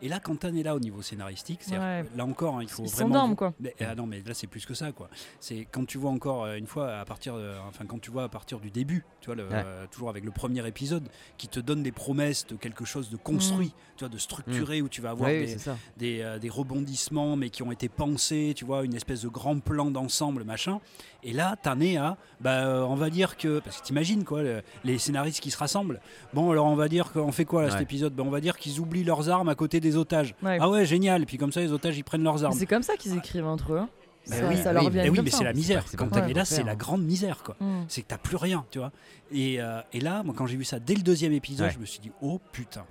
Et 0.02 0.09
là, 0.09 0.20
quand 0.20 0.44
on 0.44 0.55
est 0.55 0.62
là 0.62 0.74
au 0.77 0.78
niveau 0.81 1.01
scénaristique, 1.02 1.60
c'est 1.62 1.78
Ouais. 1.78 2.05
là 2.16 2.24
encore, 2.27 2.56
hein, 2.59 2.62
il 2.62 2.68
faut 2.68 2.82
Ils 2.85 2.90
vraiment. 2.90 3.09
s'endorment, 3.14 3.36
quoi. 3.36 3.55
Mais, 3.60 3.74
ah 3.81 3.94
non, 3.94 4.06
mais 4.06 4.23
là 4.27 4.35
c'est 4.35 4.47
plus 4.47 4.66
que 4.66 4.74
ça, 4.74 4.93
quoi. 4.93 5.09
C'est 5.40 5.66
quand 5.70 5.86
tu 5.86 5.97
vois 5.98 6.10
encore 6.10 6.44
euh, 6.44 6.56
une 6.56 6.66
fois 6.66 6.97
à 6.98 7.05
partir, 7.05 7.36
de- 7.36 7.52
enfin 7.68 7.85
quand 7.86 7.98
tu 8.01 8.10
vois 8.10 8.24
à 8.24 8.28
partir 8.28 8.60
du 8.60 8.70
début, 8.70 9.05
tu 9.20 9.27
vois, 9.27 9.35
le- 9.36 9.44
Ouais. 9.48 9.62
euh, 9.64 9.86
toujours 9.90 10.10
avec 10.10 10.24
le 10.24 10.31
premier 10.31 10.66
épisode, 10.66 11.09
qui 11.39 11.48
te 11.48 11.60
donne 11.60 11.82
des 11.82 11.93
promesses 11.93 12.47
de 12.47 12.56
quelque 12.56 12.85
chose 12.85 13.09
de 13.10 13.16
construit, 13.16 13.73
tu 13.97 14.05
vois, 14.05 14.09
de 14.10 14.18
structuré 14.18 14.82
où 14.82 14.89
tu 14.89 15.01
vas 15.01 15.10
avoir 15.10 15.31
oui, 15.31 15.56
des, 15.97 16.20
euh, 16.20 16.39
des 16.39 16.48
rebondissements, 16.51 17.36
mais 17.36 17.51
qui 17.51 17.62
ont 17.62 17.73
été 17.73 17.89
pensés, 17.89 18.52
tu 18.56 18.64
vois, 18.64 18.85
une 18.85 18.94
espèce 18.94 19.23
de 19.23 19.28
grand 19.28 19.60
plan 19.60 19.90
d'ensemble, 19.90 20.44
machin. 20.44 20.81
Et 21.23 21.32
là, 21.32 21.56
t'en 21.60 21.81
es 21.81 21.97
à, 21.97 22.16
bah, 22.40 22.66
euh, 22.66 22.82
on 22.82 22.94
va 22.94 23.10
dire 23.10 23.36
que, 23.36 23.59
parce 23.60 23.81
que 23.81 23.86
t'imagines 23.86 24.24
quoi, 24.24 24.43
le- 24.43 24.62
les 24.85 24.98
scénaristes 24.98 25.40
qui 25.40 25.51
se 25.51 25.56
rassemblent. 25.59 26.01
Bon, 26.35 26.51
alors 26.51 26.66
on 26.66 26.77
va 26.77 26.89
dire 26.89 27.12
qu'on 27.12 27.32
fait 27.32 27.44
quoi 27.44 27.62
là, 27.62 27.70
cet 27.70 27.81
épisode? 27.81 28.12
Ben, 28.14 28.24
On 28.27 28.31
va 28.31 28.40
dire 28.40 28.59
qu'ils 28.59 28.81
oublient 28.81 29.05
leurs 29.05 29.28
armes 29.28 29.48
à 29.48 29.55
côté 29.55 29.78
des 29.78 29.86
otages. 29.95 30.35
Ouais. 30.43 30.59
Ah 30.61 30.69
ouais, 30.69 30.85
génial. 30.85 31.23
Et 31.23 31.27
puis 31.27 31.37
comme 31.39 31.53
ça, 31.53 31.61
les 31.61 31.71
otages 31.71 31.97
ils 31.97 32.03
prennent 32.03 32.25
leurs 32.25 32.43
armes. 32.45 32.57
C'est 32.59 32.67
comme 32.67 32.83
ça 32.83 32.97
qu'ils 32.97 33.17
écrivent 33.17 33.47
entre 33.47 33.75
eux. 33.75 33.83
Mais 34.29 34.37
Ça, 34.41 34.49
oui, 34.49 34.57
ça 34.57 34.73
leur 34.73 34.91
mais 34.91 35.09
oui, 35.09 35.31
c'est 35.31 35.45
la 35.45 35.53
misère. 35.53 35.85
Quand 35.97 36.09
t'as- 36.09 36.27
là, 36.27 36.45
c'est 36.45 36.65
la 36.65 36.75
grande 36.75 37.05
misère, 37.05 37.45
quoi. 37.45 37.55
Mm. 37.61 37.85
C'est 37.87 38.03
que 38.03 38.09
t'as 38.09 38.19
plus 38.19 38.35
rien, 38.35 38.65
tu 38.73 38.81
vois. 38.81 38.91
Et, 39.31 39.61
euh, 39.61 39.81
et 39.93 40.01
là, 40.01 40.25
moi, 40.25 40.35
quand 40.37 40.47
j'ai 40.47 40.57
vu 40.57 40.65
ça 40.65 40.81
dès 40.81 40.95
le 40.97 41.03
deuxième 41.03 41.33
épisode, 41.33 41.69
Ouais. 41.69 41.73
je 41.73 41.79
me 41.79 41.85
suis 41.87 42.01
dit, 42.01 42.11
oh 42.21 42.41
putain. 42.51 42.85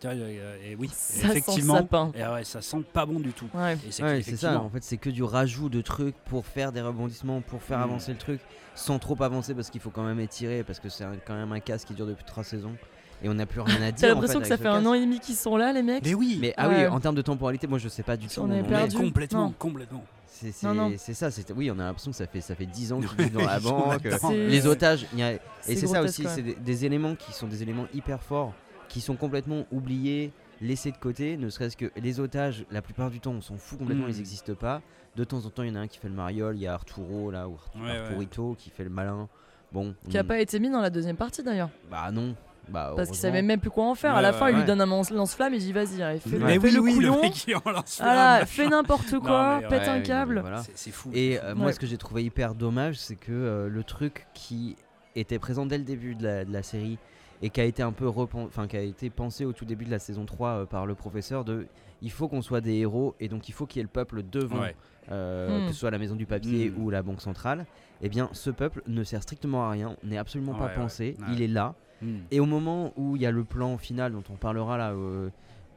Tu 0.00 0.08
vois, 0.08 0.16
euh, 0.16 0.56
et 0.64 0.74
oui, 0.74 0.88
Ça 0.92 1.20
sent 1.20 1.26
effectivement. 1.28 1.74
sapin. 1.76 2.10
Et 2.16 2.24
ouais, 2.26 2.42
ça 2.42 2.60
sent 2.62 2.82
pas 2.92 3.06
bon 3.06 3.20
du 3.20 3.32
tout. 3.32 3.46
Ouais. 3.54 3.74
Et 3.86 3.92
c'est 3.92 4.02
Ouais, 4.02 4.22
ça. 4.22 4.58
En 4.60 4.68
fait, 4.70 4.82
c'est 4.82 4.96
que 4.96 5.10
du 5.10 5.22
rajout 5.22 5.68
de 5.68 5.80
trucs 5.80 6.16
pour 6.24 6.44
faire 6.46 6.72
des 6.72 6.80
rebondissements, 6.80 7.40
pour 7.42 7.62
faire 7.62 7.78
Mm. 7.78 7.82
avancer 7.82 8.10
le 8.12 8.18
truc, 8.18 8.40
sans 8.74 8.98
trop 8.98 9.22
avancer 9.22 9.54
parce 9.54 9.70
qu'il 9.70 9.80
faut 9.80 9.90
quand 9.90 10.02
même 10.04 10.18
étirer, 10.18 10.64
parce 10.64 10.80
que 10.80 10.88
c'est 10.88 11.04
quand 11.24 11.34
même 11.36 11.52
un 11.52 11.60
casse 11.60 11.84
qui 11.84 11.92
dure 11.94 12.06
depuis 12.06 12.24
trois 12.24 12.42
saisons 12.42 12.74
et 13.22 13.28
on 13.28 13.34
n'a 13.34 13.46
plus 13.46 13.60
rien 13.60 13.82
à 13.82 13.92
dire. 13.92 13.94
T'as 14.00 14.06
en 14.06 14.14
l'impression 14.14 14.38
fait, 14.40 14.42
que 14.44 14.48
ça 14.48 14.56
fait 14.56 14.68
un 14.68 14.84
an 14.86 14.94
et 14.94 15.00
demi 15.00 15.20
qu'ils 15.20 15.34
sont 15.36 15.56
là, 15.56 15.72
les 15.72 15.82
mecs 15.82 16.04
Mais 16.04 16.14
oui, 16.14 16.38
Mais 16.40 16.54
ah 16.56 16.68
Ouais. 16.68 16.82
oui, 16.82 16.86
en 16.86 17.00
termes 17.00 17.14
de 17.14 17.22
temporalité, 17.22 17.66
moi 17.66 17.78
je 17.78 17.88
sais 17.88 18.02
pas 18.02 18.16
du 18.16 18.26
tout. 18.28 18.40
On 18.40 18.50
est 18.52 18.62
perdu. 18.62 18.96
complètement, 18.96 19.46
Non. 19.46 19.54
complètement. 19.58 20.04
C'est 20.26 20.52
ça. 21.12 21.30
c'est- 21.30 21.52
Oui, 21.52 21.70
on 21.70 21.78
a 21.78 21.84
l'impression 21.84 22.10
que 22.12 22.16
ça 22.16 22.26
fait 22.26 22.40
ça 22.40 22.54
fait 22.54 22.64
10 22.66 22.92
ans 22.92 23.00
qu'ils 23.16 23.24
vivent 23.24 23.32
dans 23.34 23.44
la 23.44 23.60
banque. 23.60 24.02
Les 24.32 24.66
otages, 24.66 25.06
il 25.12 25.18
y 25.18 25.22
a- 25.22 25.32
et 25.34 25.38
c'est 25.66 25.86
ça 25.86 26.02
aussi, 26.02 26.24
c'est 26.26 26.42
des, 26.42 26.54
des 26.54 26.84
éléments 26.86 27.14
qui 27.14 27.32
sont 27.32 27.46
des 27.46 27.62
éléments 27.62 27.86
hyper 27.92 28.22
forts, 28.22 28.54
qui 28.88 29.00
sont 29.02 29.16
complètement 29.16 29.66
oubliés, 29.70 30.32
laissés 30.62 30.92
de 30.92 30.96
côté, 30.96 31.36
ne 31.36 31.48
serait-ce 31.50 31.76
que 31.76 31.90
les 31.96 32.20
otages, 32.20 32.64
la 32.70 32.80
plupart 32.82 33.10
du 33.10 33.20
temps, 33.20 33.32
on 33.32 33.40
s'en 33.42 33.56
fout 33.56 33.78
complètement, 33.78 34.06
Mm. 34.06 34.10
ils 34.10 34.16
n'existent 34.16 34.54
pas. 34.54 34.80
De 35.16 35.24
temps 35.24 35.44
en 35.44 35.50
temps, 35.50 35.62
il 35.62 35.70
y 35.70 35.72
en 35.72 35.76
a 35.76 35.80
un 35.80 35.88
qui 35.88 35.98
fait 35.98 36.08
le 36.08 36.14
mariole, 36.14 36.56
il 36.56 36.62
y 36.62 36.66
a 36.66 36.72
Arturo 36.74 37.30
là, 37.30 37.48
ou 37.48 37.54
Artu- 37.56 37.78
Ouais, 37.78 37.90
ouais. 37.90 37.98
Arturito 37.98 38.54
qui 38.58 38.70
fait 38.70 38.84
le 38.84 38.90
malin. 38.90 39.28
Bon, 39.72 39.94
Qui 40.08 40.16
a 40.18 40.22
on- 40.22 40.24
pas 40.24 40.38
été 40.40 40.58
mis 40.58 40.70
dans 40.70 40.80
la 40.80 40.90
deuxième 40.90 41.16
partie 41.16 41.42
d'ailleurs. 41.42 41.70
bah 41.90 42.10
non, 42.12 42.34
bah 42.70 42.92
Parce 42.96 43.08
qu'il 43.08 43.18
savait 43.18 43.42
même 43.42 43.60
plus 43.60 43.70
quoi 43.70 43.84
en 43.86 43.94
faire. 43.94 44.14
à 44.14 44.22
la 44.22 44.32
fin, 44.32 44.48
il 44.50 44.56
lui 44.56 44.64
donne 44.64 44.80
un 44.80 44.86
lance- 44.86 45.10
lance-flamme 45.10 45.52
et 45.54 45.56
il 45.56 45.60
dit 45.62 45.72
vas-y, 45.72 46.02
allez, 46.02 46.18
fais, 46.20 46.38
Mais 46.38 46.52
fais 46.54 46.66
oui, 46.66 46.70
le 46.72 46.80
oui, 46.80 46.94
couillon. 46.94 47.20
le 47.22 48.44
fais 48.46 48.68
n'importe 48.68 49.12
Non, 49.12 49.20
quoi, 49.20 49.60
pète 49.68 49.88
un 49.88 50.00
câble. 50.00 50.40
voilà. 50.40 50.62
C'est- 50.74 50.90
fou. 50.90 51.10
Et 51.14 51.38
euh, 51.42 51.54
moi, 51.54 51.72
ce 51.72 51.80
que 51.80 51.86
j'ai 51.86 51.98
trouvé 51.98 52.24
hyper 52.24 52.54
dommage, 52.54 52.96
c'est 52.98 53.16
que 53.16 53.32
euh, 53.32 53.68
le 53.68 53.84
truc 53.84 54.26
qui 54.34 54.76
était 55.16 55.38
présent 55.38 55.66
dès 55.66 55.78
le 55.78 55.84
début 55.84 56.14
de 56.14 56.24
la, 56.24 56.44
de 56.44 56.52
la 56.52 56.62
série 56.62 56.98
et 57.42 57.50
qui 57.50 57.60
a 57.60 57.64
été 57.64 57.82
un 57.82 57.92
peu 57.92 58.06
enfin 58.06 58.66
qui 58.68 58.76
a 58.76 58.82
été 58.82 59.10
pensé 59.10 59.44
au 59.44 59.52
tout 59.52 59.64
début 59.64 59.84
de 59.84 59.90
la 59.90 59.98
saison 59.98 60.24
3 60.26 60.48
euh, 60.50 60.64
par 60.66 60.86
le 60.86 60.94
professeur 60.94 61.44
de 61.44 61.66
il 62.02 62.10
faut 62.10 62.28
qu'on 62.28 62.42
soit 62.42 62.60
des 62.60 62.74
héros 62.76 63.14
et 63.18 63.28
donc 63.28 63.48
il 63.48 63.52
faut 63.52 63.66
qu'il 63.66 63.78
y 63.78 63.80
ait 63.80 63.84
le 63.84 63.88
peuple 63.88 64.22
devant 64.22 64.60
Ouais. 64.60 64.76
euh, 65.10 65.64
Hmm. 65.64 65.66
que 65.66 65.72
ce 65.72 65.78
soit 65.80 65.90
la 65.90 65.98
maison 65.98 66.14
du 66.16 66.26
papier 66.26 66.70
Hmm. 66.70 66.82
ou 66.82 66.90
la 66.90 67.02
banque 67.02 67.22
centrale 67.22 67.66
et 68.02 68.08
bien 68.08 68.28
ce 68.32 68.50
peuple 68.50 68.82
ne 68.86 69.02
sert 69.04 69.22
strictement 69.22 69.66
à 69.66 69.70
rien 69.70 69.96
n'est 70.04 70.18
absolument 70.18 70.54
pas 70.54 70.66
Ouais, 70.66 70.74
pensé 70.74 71.16
ouais. 71.18 71.26
il 71.32 71.42
est 71.42 71.48
là 71.48 71.74
Mm. 72.02 72.16
et 72.30 72.40
au 72.40 72.46
moment 72.46 72.92
où 72.96 73.16
il 73.16 73.22
y 73.22 73.26
a 73.26 73.30
le 73.30 73.44
plan 73.44 73.76
final 73.78 74.12
dont 74.12 74.24
on 74.30 74.34
parlera 74.36 74.78
là, 74.78 74.90
euh, 74.92 75.28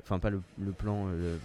enfin 0.04 0.20
pas 0.20 0.30
le, 0.30 0.42
le 0.60 0.72
plan, 0.72 1.06
euh, 1.08 1.38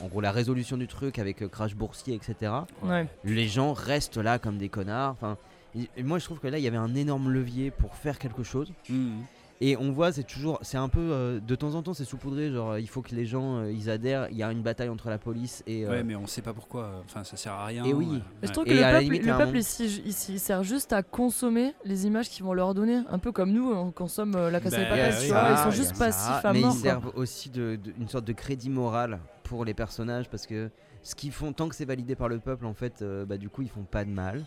en 0.00 0.06
gros 0.08 0.20
la 0.20 0.32
résolution 0.32 0.76
du 0.76 0.86
truc 0.88 1.18
avec 1.18 1.42
euh, 1.42 1.48
crash 1.48 1.74
boursier, 1.76 2.14
etc. 2.14 2.52
Ouais. 2.82 3.06
Les 3.24 3.46
gens 3.48 3.72
restent 3.72 4.16
là 4.18 4.38
comme 4.38 4.58
des 4.58 4.68
connards. 4.68 5.12
Enfin, 5.12 5.36
et- 5.76 5.88
et 5.96 6.02
moi 6.02 6.18
je 6.18 6.24
trouve 6.24 6.38
que 6.40 6.48
là 6.48 6.58
il 6.58 6.64
y 6.64 6.68
avait 6.68 6.76
un 6.76 6.94
énorme 6.94 7.30
levier 7.30 7.70
pour 7.70 7.94
faire 7.94 8.18
quelque 8.18 8.42
chose. 8.42 8.72
Mm. 8.88 9.20
Et 9.64 9.76
on 9.76 9.92
voit, 9.92 10.10
c'est 10.10 10.24
toujours, 10.24 10.58
c'est 10.62 10.76
un 10.76 10.88
peu, 10.88 10.98
euh, 11.00 11.38
de 11.38 11.54
temps 11.54 11.76
en 11.76 11.82
temps 11.84 11.94
c'est 11.94 12.04
saupoudré, 12.04 12.50
genre 12.50 12.72
euh, 12.72 12.80
il 12.80 12.88
faut 12.88 13.00
que 13.00 13.14
les 13.14 13.24
gens 13.26 13.58
euh, 13.58 13.70
ils 13.70 13.88
adhèrent. 13.88 14.26
Il 14.32 14.36
y 14.36 14.42
a 14.42 14.50
une 14.50 14.60
bataille 14.62 14.88
entre 14.88 15.08
la 15.08 15.18
police 15.18 15.62
et. 15.68 15.86
euh, 15.86 15.90
Ouais, 15.90 16.02
mais 16.02 16.16
on 16.16 16.26
sait 16.26 16.42
pas 16.42 16.52
pourquoi. 16.52 17.02
Enfin, 17.04 17.22
ça 17.22 17.36
sert 17.36 17.52
à 17.52 17.66
rien. 17.66 17.84
Et 17.84 17.92
oui. 17.94 18.06
ouais. 18.06 18.18
Mais 18.42 18.48
je 18.48 18.52
trouve 18.52 18.66
Et 18.66 18.70
que 18.70 18.74
le 18.74 18.80
à 18.82 18.86
la 18.90 18.98
peuple, 18.98 19.04
limite, 19.04 19.22
le 19.24 19.30
à 19.30 19.34
un 19.34 19.38
peuple 19.38 19.46
moment- 19.50 19.60
ici, 19.60 20.02
ici, 20.04 20.32
il 20.34 20.40
sert 20.40 20.64
juste 20.64 20.92
à 20.92 21.04
consommer 21.04 21.74
les 21.84 22.06
images 22.06 22.28
qu'ils 22.28 22.44
vont 22.44 22.54
leur 22.54 22.74
donner. 22.74 23.02
Un 23.08 23.18
peu 23.20 23.30
comme 23.30 23.52
nous, 23.52 23.70
on 23.72 23.92
consomme 23.92 24.34
euh, 24.34 24.50
la 24.50 24.58
Casa 24.60 24.78
Bah, 24.78 24.84
de 24.84 24.88
Papel, 24.88 25.14
oui, 25.16 25.26
tu 25.26 25.32
vois. 25.32 25.48
Ils 25.52 25.56
Ça, 25.56 25.64
sont 25.64 25.70
juste 25.70 25.94
ça, 25.94 26.04
passifs 26.06 26.44
à 26.44 26.52
mais 26.52 26.60
mort. 26.60 26.70
ils 26.74 26.80
quoi. 26.80 26.90
servent 26.90 27.12
aussi 27.14 27.48
de, 27.50 27.76
de- 27.76 27.92
une 28.00 28.08
sorte 28.08 28.24
de 28.24 28.32
crédit 28.32 28.68
moral 28.68 29.20
pour 29.44 29.64
les 29.64 29.74
personnages 29.74 30.28
parce 30.28 30.46
que 30.46 30.70
ce 31.04 31.14
qu'ils 31.14 31.30
font, 31.32 31.52
tant 31.52 31.68
que 31.68 31.76
c'est 31.76 31.84
validé 31.84 32.16
par 32.16 32.28
le 32.28 32.40
peuple, 32.40 32.66
en 32.66 32.74
fait, 32.74 33.02
euh, 33.02 33.24
bah, 33.24 33.36
du 33.36 33.48
coup, 33.48 33.62
ils 33.62 33.68
font 33.70 33.84
pas 33.84 34.04
de 34.04 34.10
mal. 34.10 34.44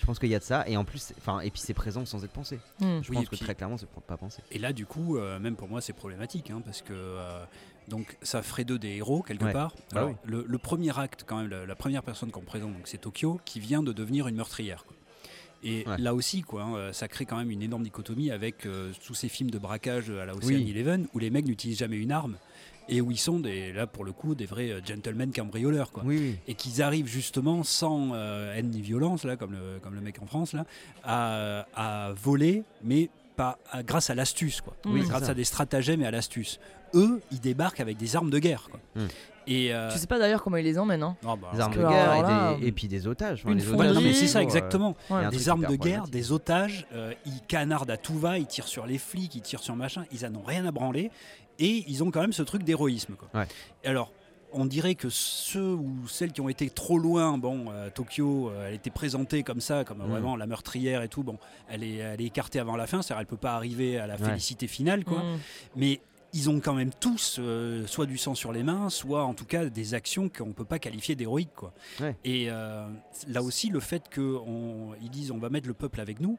Je 0.00 0.06
pense 0.06 0.18
qu'il 0.18 0.28
y 0.28 0.34
a 0.34 0.38
de 0.38 0.44
ça 0.44 0.64
et 0.68 0.76
en 0.76 0.84
plus, 0.84 1.12
enfin, 1.18 1.40
et 1.40 1.50
puis 1.50 1.60
c'est 1.60 1.74
présent 1.74 2.04
sans 2.06 2.24
être 2.24 2.32
pensé. 2.32 2.58
Hmm. 2.80 3.00
Je 3.02 3.10
Oui, 3.10 3.16
pense 3.16 3.24
que 3.24 3.30
puis- 3.30 3.38
très 3.44 3.54
clairement, 3.54 3.76
c'est 3.76 3.88
pas 3.88 4.16
pensé. 4.16 4.42
Et 4.52 4.58
là, 4.58 4.72
du 4.72 4.86
coup, 4.86 5.16
euh, 5.16 5.38
même 5.38 5.56
pour 5.56 5.68
moi, 5.68 5.80
c'est 5.80 5.92
problématique, 5.92 6.50
hein, 6.50 6.62
parce 6.64 6.82
que 6.82 6.92
euh, 6.92 7.44
donc 7.88 8.16
ça 8.22 8.42
ferait 8.42 8.64
d'eux 8.64 8.78
des 8.78 8.96
héros 8.96 9.22
quelque 9.22 9.44
Ouais. 9.44 9.52
part. 9.52 9.74
Bah 9.92 10.00
Alors, 10.00 10.10
oui. 10.10 10.16
le, 10.24 10.44
le 10.46 10.58
premier 10.58 10.96
acte, 10.98 11.24
quand 11.26 11.38
même, 11.38 11.48
la, 11.48 11.66
la 11.66 11.74
première 11.74 12.02
personne 12.02 12.30
qu'on 12.30 12.42
présente, 12.42 12.72
donc 12.72 12.86
c'est 12.86 12.98
Tokyo, 12.98 13.40
qui 13.44 13.60
vient 13.60 13.82
de 13.82 13.92
devenir 13.92 14.28
une 14.28 14.36
meurtrière. 14.36 14.84
quoi. 14.84 14.94
Et 15.64 15.84
Ouais. 15.88 15.98
là 15.98 16.14
aussi, 16.14 16.42
quoi, 16.42 16.62
hein, 16.62 16.74
euh, 16.76 16.92
ça 16.92 17.08
crée 17.08 17.26
quand 17.26 17.36
même 17.36 17.50
une 17.50 17.62
énorme 17.62 17.82
dichotomie 17.82 18.30
avec 18.30 18.64
euh, 18.66 18.92
tous 19.04 19.14
ces 19.14 19.28
films 19.28 19.50
de 19.50 19.58
braquage 19.58 20.08
à 20.10 20.24
la 20.24 20.34
Ocean 20.36 20.46
Oui. 20.46 20.70
Eleven 20.70 21.08
où 21.14 21.18
les 21.18 21.30
mecs 21.30 21.46
n'utilisent 21.46 21.78
jamais 21.78 21.96
une 21.96 22.12
arme 22.12 22.36
et 22.88 23.00
où 23.00 23.10
ils 23.10 23.18
sont 23.18 23.38
des, 23.40 23.72
là 23.72 23.86
pour 23.86 24.04
le 24.04 24.12
coup 24.12 24.34
des 24.34 24.46
vrais 24.46 24.70
euh, 24.70 24.80
gentlemen 24.84 25.32
cambrioleurs, 25.32 25.90
quoi. 25.92 26.02
Oui, 26.06 26.16
oui. 26.18 26.36
et 26.46 26.54
qu'ils 26.54 26.82
arrivent 26.82 27.06
justement 27.08 27.62
sans 27.62 28.10
euh, 28.14 28.54
haine 28.54 28.70
ni 28.70 28.80
violence 28.80 29.24
là 29.24 29.36
comme 29.36 29.52
le, 29.52 29.78
comme 29.82 29.94
le 29.94 30.00
mec 30.00 30.20
en 30.22 30.26
France 30.26 30.52
là 30.52 30.64
à, 31.04 31.66
à 31.74 32.12
voler 32.12 32.62
mais 32.82 33.10
pas 33.36 33.58
à- 33.70 33.82
grâce 33.84 34.10
à 34.10 34.14
l'astuce, 34.16 34.60
quoi. 34.60 34.74
Oui, 34.84 35.02
grâce 35.02 35.24
ça. 35.24 35.30
à 35.30 35.34
des 35.34 35.44
stratagèmes 35.44 36.02
et 36.02 36.06
à 36.06 36.10
l'astuce. 36.10 36.58
Eux, 36.94 37.20
ils 37.30 37.38
débarquent 37.40 37.78
avec 37.80 37.96
des 37.96 38.16
armes 38.16 38.30
de 38.30 38.38
guerre, 38.40 38.68
quoi. 38.70 38.80
Mm. 38.96 39.06
Et 39.50 39.72
euh, 39.72 39.90
Tu 39.92 39.98
sais 39.98 40.06
pas 40.08 40.18
d'ailleurs 40.18 40.42
comment 40.42 40.56
ils 40.56 40.64
les 40.64 40.76
emmènent. 40.78 41.02
Hein. 41.04 41.16
non, 41.22 41.36
bah, 41.36 41.50
Des 41.54 41.60
armes 41.60 41.72
de 41.74 41.78
guerre 41.78 42.22
là, 42.22 42.54
et, 42.56 42.60
des- 42.60 42.66
et 42.66 42.72
puis 42.72 42.88
des 42.88 43.06
otages. 43.06 43.42
enfin, 43.44 43.52
une 43.52 43.58
les 43.58 43.64
fonderie, 43.64 43.88
otages, 43.96 44.14
c'est 44.14 44.26
ça 44.26 44.42
exactement. 44.42 44.96
des 45.30 45.48
armes 45.48 45.66
de 45.66 45.76
guerre, 45.76 46.08
des 46.08 46.32
otages, 46.32 46.86
euh, 46.94 47.12
ils 47.26 47.40
canardent 47.46 47.90
à 47.90 47.96
tout 47.96 48.18
va, 48.18 48.38
ils 48.38 48.46
tirent 48.46 48.66
sur 48.68 48.86
les 48.86 48.98
flics, 48.98 49.34
ils 49.36 49.40
tirent 49.42 49.62
sur 49.62 49.76
machin, 49.76 50.04
ils 50.12 50.26
en 50.26 50.34
ont 50.34 50.42
rien 50.42 50.66
à 50.66 50.72
branler 50.72 51.10
et 51.58 51.84
ils 51.88 52.02
ont 52.04 52.10
quand 52.10 52.20
même 52.20 52.32
ce 52.32 52.42
truc 52.42 52.62
d'héroïsme. 52.62 53.14
quoi. 53.14 53.28
Ouais. 53.40 53.46
Et 53.84 53.88
alors, 53.88 54.12
on 54.52 54.64
dirait 54.64 54.94
que 54.94 55.08
ceux 55.10 55.74
ou 55.74 56.08
celles 56.08 56.32
qui 56.32 56.40
ont 56.40 56.48
été 56.48 56.70
trop 56.70 56.98
loin, 56.98 57.36
bon, 57.36 57.66
euh, 57.70 57.90
Tokyo, 57.90 58.48
euh, 58.50 58.68
elle 58.68 58.74
était 58.74 58.90
présentée 58.90 59.42
comme 59.42 59.60
ça, 59.60 59.84
comme 59.84 60.00
euh, 60.00 60.06
Mm. 60.06 60.10
vraiment 60.10 60.36
la 60.36 60.46
meurtrière 60.46 61.02
et 61.02 61.08
tout, 61.08 61.22
bon, 61.22 61.38
elle 61.68 61.82
est, 61.84 61.96
elle 61.96 62.20
est 62.20 62.24
écartée 62.26 62.58
avant 62.58 62.76
la 62.76 62.86
fin, 62.86 63.02
c'est-à-dire 63.02 63.20
elle 63.20 63.26
peut 63.26 63.36
pas 63.36 63.54
arriver 63.56 63.98
à 63.98 64.06
la 64.06 64.14
Ouais. 64.16 64.24
félicité 64.24 64.66
finale, 64.66 65.04
quoi. 65.04 65.18
Mm. 65.22 65.38
Mais 65.76 66.00
ils 66.34 66.48
ont 66.50 66.60
quand 66.60 66.74
même 66.74 66.90
tous 66.98 67.36
euh, 67.38 67.86
soit 67.86 68.06
du 68.06 68.16
sang 68.18 68.34
sur 68.34 68.52
les 68.52 68.62
mains, 68.62 68.88
soit 68.90 69.24
en 69.24 69.34
tout 69.34 69.44
cas 69.46 69.66
des 69.66 69.94
actions 69.94 70.28
qu'on 70.28 70.46
ne 70.48 70.52
peut 70.52 70.64
pas 70.64 70.78
qualifier 70.78 71.14
d'héroïques. 71.14 71.54
Quoi. 71.56 71.72
Ouais. 72.00 72.16
Et 72.24 72.46
euh, 72.50 72.86
là 73.28 73.42
aussi, 73.42 73.68
le 73.70 73.80
fait 73.80 74.08
qu'ils 74.10 75.10
disent 75.10 75.30
on 75.30 75.38
va 75.38 75.48
mettre 75.50 75.66
le 75.68 75.74
peuple 75.74 76.00
avec 76.00 76.20
nous, 76.20 76.38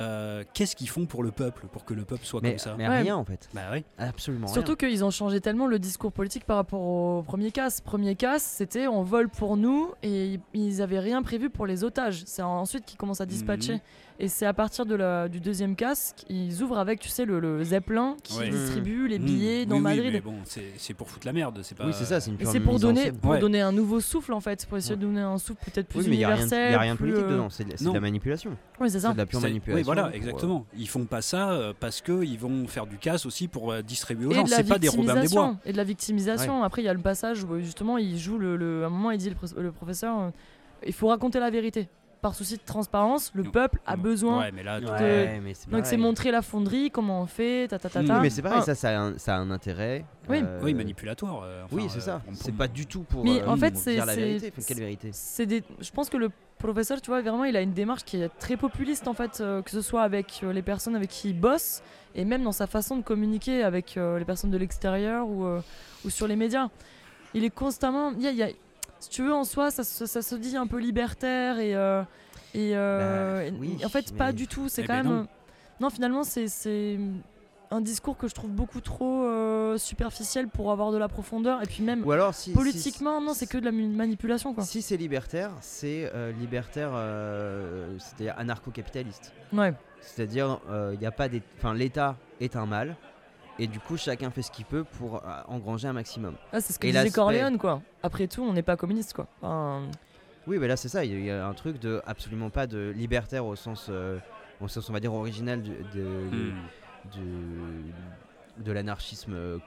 euh, 0.00 0.44
qu'est-ce 0.54 0.74
qu'ils 0.76 0.88
font 0.88 1.06
pour 1.06 1.22
le 1.22 1.30
peuple, 1.30 1.66
pour 1.72 1.84
que 1.84 1.92
le 1.94 2.04
peuple 2.04 2.24
soit 2.24 2.40
Mais, 2.42 2.50
comme 2.50 2.58
ça? 2.58 2.74
mais 2.78 2.88
Ouais. 2.88 3.02
rien 3.02 3.16
en 3.16 3.24
fait. 3.24 3.48
Bah 3.54 3.62
oui. 3.72 3.84
Absolument 3.98 4.46
Surtout 4.46 4.76
qu'ils 4.76 5.04
ont 5.04 5.10
changé 5.10 5.40
tellement 5.40 5.66
le 5.66 5.78
discours 5.78 6.12
politique 6.12 6.44
par 6.44 6.56
rapport 6.56 6.80
au 6.80 7.22
premier 7.22 7.50
casse. 7.50 7.80
Premier 7.80 8.14
casse, 8.16 8.42
c'était 8.42 8.86
on 8.86 9.02
vole 9.02 9.28
pour 9.28 9.56
nous 9.56 9.92
et 10.02 10.40
ils 10.54 10.82
avaient 10.82 11.00
rien 11.00 11.22
prévu 11.22 11.50
pour 11.50 11.66
les 11.66 11.84
otages. 11.84 12.22
C'est 12.26 12.42
ensuite 12.42 12.84
qu'ils 12.86 12.98
commencent 12.98 13.20
à 13.20 13.26
dispatcher. 13.26 13.74
Mhm. 13.74 13.80
Et 14.22 14.28
c'est 14.28 14.44
à 14.44 14.52
partir 14.52 14.84
de 14.84 14.94
la, 14.94 15.28
du 15.30 15.40
deuxième 15.40 15.74
casse 15.74 16.12
qu'ils 16.14 16.62
ouvrent 16.62 16.76
avec, 16.78 17.00
tu 17.00 17.08
sais, 17.08 17.24
le, 17.24 17.40
le 17.40 17.64
Zeppelin 17.64 18.16
qui 18.22 18.38
Ouais. 18.38 18.50
distribue 18.50 19.08
les 19.08 19.18
Mmh. 19.18 19.24
billets 19.24 19.64
dans 19.66 19.76
Oui, 19.76 19.78
oui, 19.78 19.82
Madrid. 19.96 20.10
mais 20.12 20.20
bon, 20.20 20.34
c'est 20.44 20.72
c'est 20.76 20.92
pour 20.92 21.08
foutre 21.08 21.26
la 21.26 21.32
merde. 21.32 21.60
C'est 21.62 21.74
pas. 21.76 21.86
Oui, 21.86 21.92
c'est 21.94 22.04
ça, 22.04 22.20
c'est 22.20 22.30
une 22.30 22.36
c'est 22.44 22.60
pour 22.60 22.78
donner, 22.78 23.12
pour 23.12 23.30
Ouais. 23.30 23.38
donner 23.38 23.62
un 23.62 23.72
nouveau 23.72 23.98
souffle 24.00 24.34
en 24.34 24.40
fait, 24.40 24.66
pour 24.66 24.76
essayer 24.76 24.96
de 24.96 25.00
donner 25.00 25.22
un 25.22 25.38
souffle 25.38 25.58
peut-être 25.64 25.88
plus 25.88 26.00
Oui, 26.00 26.06
mais 26.10 26.14
il 26.16 26.18
n'y 26.18 26.24
a 26.24 26.28
rien, 26.28 26.36
universel. 26.36 26.68
il 26.68 26.72
y 26.72 26.74
a 26.74 26.80
rien 26.80 26.92
de 26.94 26.98
politique 26.98 27.22
euh, 27.24 27.30
dedans, 27.32 27.48
c'est 27.48 27.64
de, 27.64 27.72
c'est 27.76 27.92
la 27.92 28.00
manipulation. 28.00 28.50
Oui, 28.78 28.90
c'est 28.90 29.00
ça. 29.00 29.08
C'est 29.08 29.14
de 29.14 29.18
la 29.18 29.24
pure 29.26 29.40
C'est- 29.40 29.46
manipulation. 29.46 29.78
Oui, 29.78 29.82
voilà, 29.84 30.02
pour, 30.02 30.10
euh, 30.12 30.16
exactement. 30.16 30.66
Ils 30.76 30.88
font 30.88 31.04
pas 31.06 31.22
ça 31.22 31.52
euh, 31.52 31.72
parce 31.80 32.02
qu'ils 32.02 32.38
vont 32.38 32.66
faire 32.68 32.86
du 32.86 32.98
casse 32.98 33.24
aussi 33.24 33.48
pour 33.48 33.72
euh, 33.72 33.80
distribuer 33.80 34.26
aux 34.26 34.32
Et 34.32 34.34
gens. 34.34 34.42
de 34.44 34.50
la 34.50 34.56
C'est 34.58 34.64
pas 34.64 34.78
des 34.78 34.88
Robin 34.88 35.02
des 35.02 35.06
Bois. 35.06 35.20
victimisation. 35.22 35.58
Et 35.64 35.72
de 35.72 35.76
la 35.78 35.84
victimisation. 35.84 36.62
Après, 36.62 36.82
il 36.82 36.84
y 36.84 36.88
a 36.88 36.94
le 36.94 37.00
passage 37.00 37.42
où 37.42 37.58
justement, 37.60 37.96
il 37.96 38.18
joue 38.18 38.36
le, 38.36 38.56
le- 38.56 38.82
à 38.84 38.88
un 38.88 38.90
moment, 38.90 39.12
il 39.12 39.18
dit 39.18 39.30
le, 39.30 39.34
pro- 39.36 39.46
le 39.58 39.72
professeur, 39.72 40.30
il 40.86 40.92
faut 40.92 41.08
raconter 41.08 41.40
la 41.40 41.48
vérité. 41.50 41.88
Par 42.22 42.34
souci 42.34 42.56
de 42.58 42.62
transparence, 42.62 43.30
le 43.34 43.44
Non. 43.44 43.50
peuple 43.50 43.80
a 43.86 43.96
besoin. 43.96 44.40
Ouais, 44.40 44.52
mais 44.52 44.62
là, 44.62 44.78
tu- 44.78 44.86
Ouais, 44.86 45.40
mais 45.42 45.54
c'est 45.54 45.70
Donc 45.70 45.86
c'est 45.86 45.96
montrer 45.96 46.30
la 46.30 46.42
fonderie, 46.42 46.90
comment 46.90 47.22
on 47.22 47.26
fait, 47.26 47.66
ta 47.68 47.78
ta 47.78 47.88
ta 47.88 48.04
ta. 48.04 48.14
Oui, 48.16 48.20
mais 48.20 48.28
c'est 48.30 48.42
pareil, 48.42 48.58
Ah, 48.60 48.64
ça, 48.66 48.74
ça 48.74 48.90
a 48.90 49.00
un, 49.00 49.16
ça 49.18 49.36
a 49.36 49.38
un 49.38 49.50
intérêt. 49.50 50.04
Oui. 50.28 50.42
euh, 50.44 50.60
oui, 50.62 50.74
manipulatoire. 50.74 51.42
euh, 51.44 51.62
enfin, 51.64 51.76
Oui, 51.76 51.86
c'est 51.88 51.96
euh, 51.96 52.00
ça. 52.02 52.20
pour- 52.22 52.34
C'est 52.36 52.52
pas 52.54 52.68
du 52.68 52.84
tout 52.84 53.04
pour, 53.04 53.24
Mais 53.24 53.40
euh, 53.40 53.48
en 53.48 53.56
fait, 53.56 53.74
c'est- 53.74 53.94
dire 53.94 54.04
la 54.04 54.12
c'est- 54.14 54.20
vérité. 54.20 54.52
Enfin, 54.54 54.62
quelle 54.68 54.78
vérité? 54.80 55.08
c'est 55.12 55.46
des... 55.46 55.62
Je 55.80 55.90
pense 55.92 56.10
que 56.10 56.18
le 56.18 56.30
professeur, 56.58 57.00
tu 57.00 57.10
vois, 57.10 57.22
vraiment, 57.22 57.44
il 57.44 57.56
a 57.56 57.62
une 57.62 57.72
démarche 57.72 58.04
qui 58.04 58.18
est 58.20 58.28
très 58.38 58.58
populiste 58.58 59.08
en 59.08 59.14
fait, 59.14 59.40
euh, 59.40 59.62
que 59.62 59.70
ce 59.70 59.80
soit 59.80 60.02
avec 60.02 60.40
euh, 60.42 60.52
les 60.52 60.60
personnes 60.62 60.94
avec 60.96 61.08
qui 61.08 61.30
il 61.30 61.40
bosse 61.40 61.82
et 62.14 62.26
même 62.26 62.42
dans 62.42 62.52
sa 62.52 62.66
façon 62.66 62.98
de 62.98 63.02
communiquer 63.02 63.62
avec 63.62 63.96
euh, 63.96 64.18
les 64.18 64.26
personnes 64.26 64.50
de 64.50 64.58
l'extérieur 64.58 65.26
ou, 65.26 65.46
euh, 65.46 65.62
ou 66.04 66.10
sur 66.10 66.26
les 66.26 66.36
médias. 66.36 66.68
Il 67.32 67.44
est 67.44 67.50
constamment. 67.50 68.10
il 68.12 68.20
y 68.22 68.26
a- 68.26 68.30
il 68.32 68.36
y 68.36 68.42
a- 68.42 68.50
Si 69.00 69.08
tu 69.10 69.22
veux, 69.22 69.34
en 69.34 69.44
soi, 69.44 69.70
ça, 69.70 69.82
se- 69.82 70.06
ça 70.06 70.22
se 70.22 70.34
dit 70.36 70.56
un 70.56 70.66
peu 70.66 70.78
libertaire 70.78 71.58
et. 71.58 71.74
euh, 71.74 72.02
et, 72.54 72.72
euh, 72.76 73.50
Bah, 73.50 73.56
et- 73.80 73.84
en 73.84 73.88
fait, 73.88 74.14
pas 74.16 74.32
du 74.32 74.46
tout. 74.46 74.68
C'est 74.68 74.82
Eh 74.82 74.86
quand 74.86 74.92
ben 74.94 75.02
même. 75.02 75.12
non. 75.12 75.20
euh, 75.22 75.24
Non, 75.80 75.88
finalement, 75.90 76.24
c'est- 76.24 76.98
un 77.72 77.80
discours 77.80 78.16
que 78.18 78.26
je 78.28 78.34
trouve 78.34 78.50
beaucoup 78.50 78.80
trop 78.80 79.24
euh, 79.24 79.78
superficiel 79.78 80.48
pour 80.48 80.72
avoir 80.72 80.90
de 80.90 80.98
la 80.98 81.06
profondeur. 81.08 81.62
Et 81.62 81.66
puis 81.66 81.82
même 81.84 82.04
Ou 82.04 82.10
alors, 82.12 82.34
si. 82.34 82.52
politiquement, 82.52 83.20
non, 83.20 83.32
c'est 83.32 83.46
que 83.46 83.56
de 83.58 83.64
la 83.64 83.70
manipulation, 83.72 84.52
quoi. 84.52 84.64
Si, 84.64 84.82
c'est 84.82 84.96
libertaire, 84.96 85.52
c'est 85.60 86.10
euh, 86.14 86.32
libertaire, 86.32 86.90
euh, 86.92 87.96
c'est-à-dire 87.98 88.34
anarcho-capitaliste. 88.38 89.32
Ouais. 89.52 89.72
C'est-à-dire, 90.00 90.58
il 90.94 91.00
y 91.00 91.06
a 91.06 91.12
pas 91.12 91.28
des, 91.28 91.42
enfin, 91.58 91.72
l'État 91.72 92.16
est 92.40 92.56
un 92.56 92.66
mal, 92.66 92.96
et 93.62 93.66
du 93.66 93.78
coup, 93.78 93.96
chacun 93.96 94.30
fait 94.30 94.42
ce 94.42 94.50
qu'il 94.50 94.64
peut 94.64 94.84
pour 94.84 95.16
euh, 95.16 95.20
engranger 95.46 95.86
un 95.86 95.92
maximum. 95.92 96.34
Ah, 96.52 96.60
c'est 96.60 96.72
ce 96.72 96.78
que 96.78 96.86
Et 96.86 96.92
disait 96.92 97.10
Corleone, 97.10 97.58
quoi. 97.58 97.82
Après 98.02 98.26
tout, 98.26 98.42
on 98.42 98.52
n'est 98.54 98.62
pas 98.62 98.76
communiste, 98.76 99.12
quoi. 99.14 99.26
Enfin, 99.42 99.82
Oui, 100.46 100.56
mais 100.58 100.66
là, 100.66 100.76
c'est 100.76 100.88
ça. 100.88 101.04
Il 101.04 101.12
y 101.12 101.14
a- 101.14 101.18
il 101.18 101.24
y, 101.26 101.30
a 101.30 101.46
un 101.46 101.52
truc 101.54 101.78
de 101.78 102.00
absolument 102.06 102.48
pas 102.50 102.66
de 102.66 102.92
libertaire 102.96 103.44
au 103.44 103.54
sens, 103.56 103.88
euh, 103.90 104.18
au 104.60 104.68
sens, 104.68 104.88
on 104.88 104.92
va 104.94 105.00
dire, 105.00 105.12
original 105.12 105.62
de, 105.62 105.74
de, 105.94 106.02
Hmm. 106.02 106.52
de, 107.14 108.64
de 108.64 108.72
l'anarchisme 108.72 109.34
euh, 109.34 109.58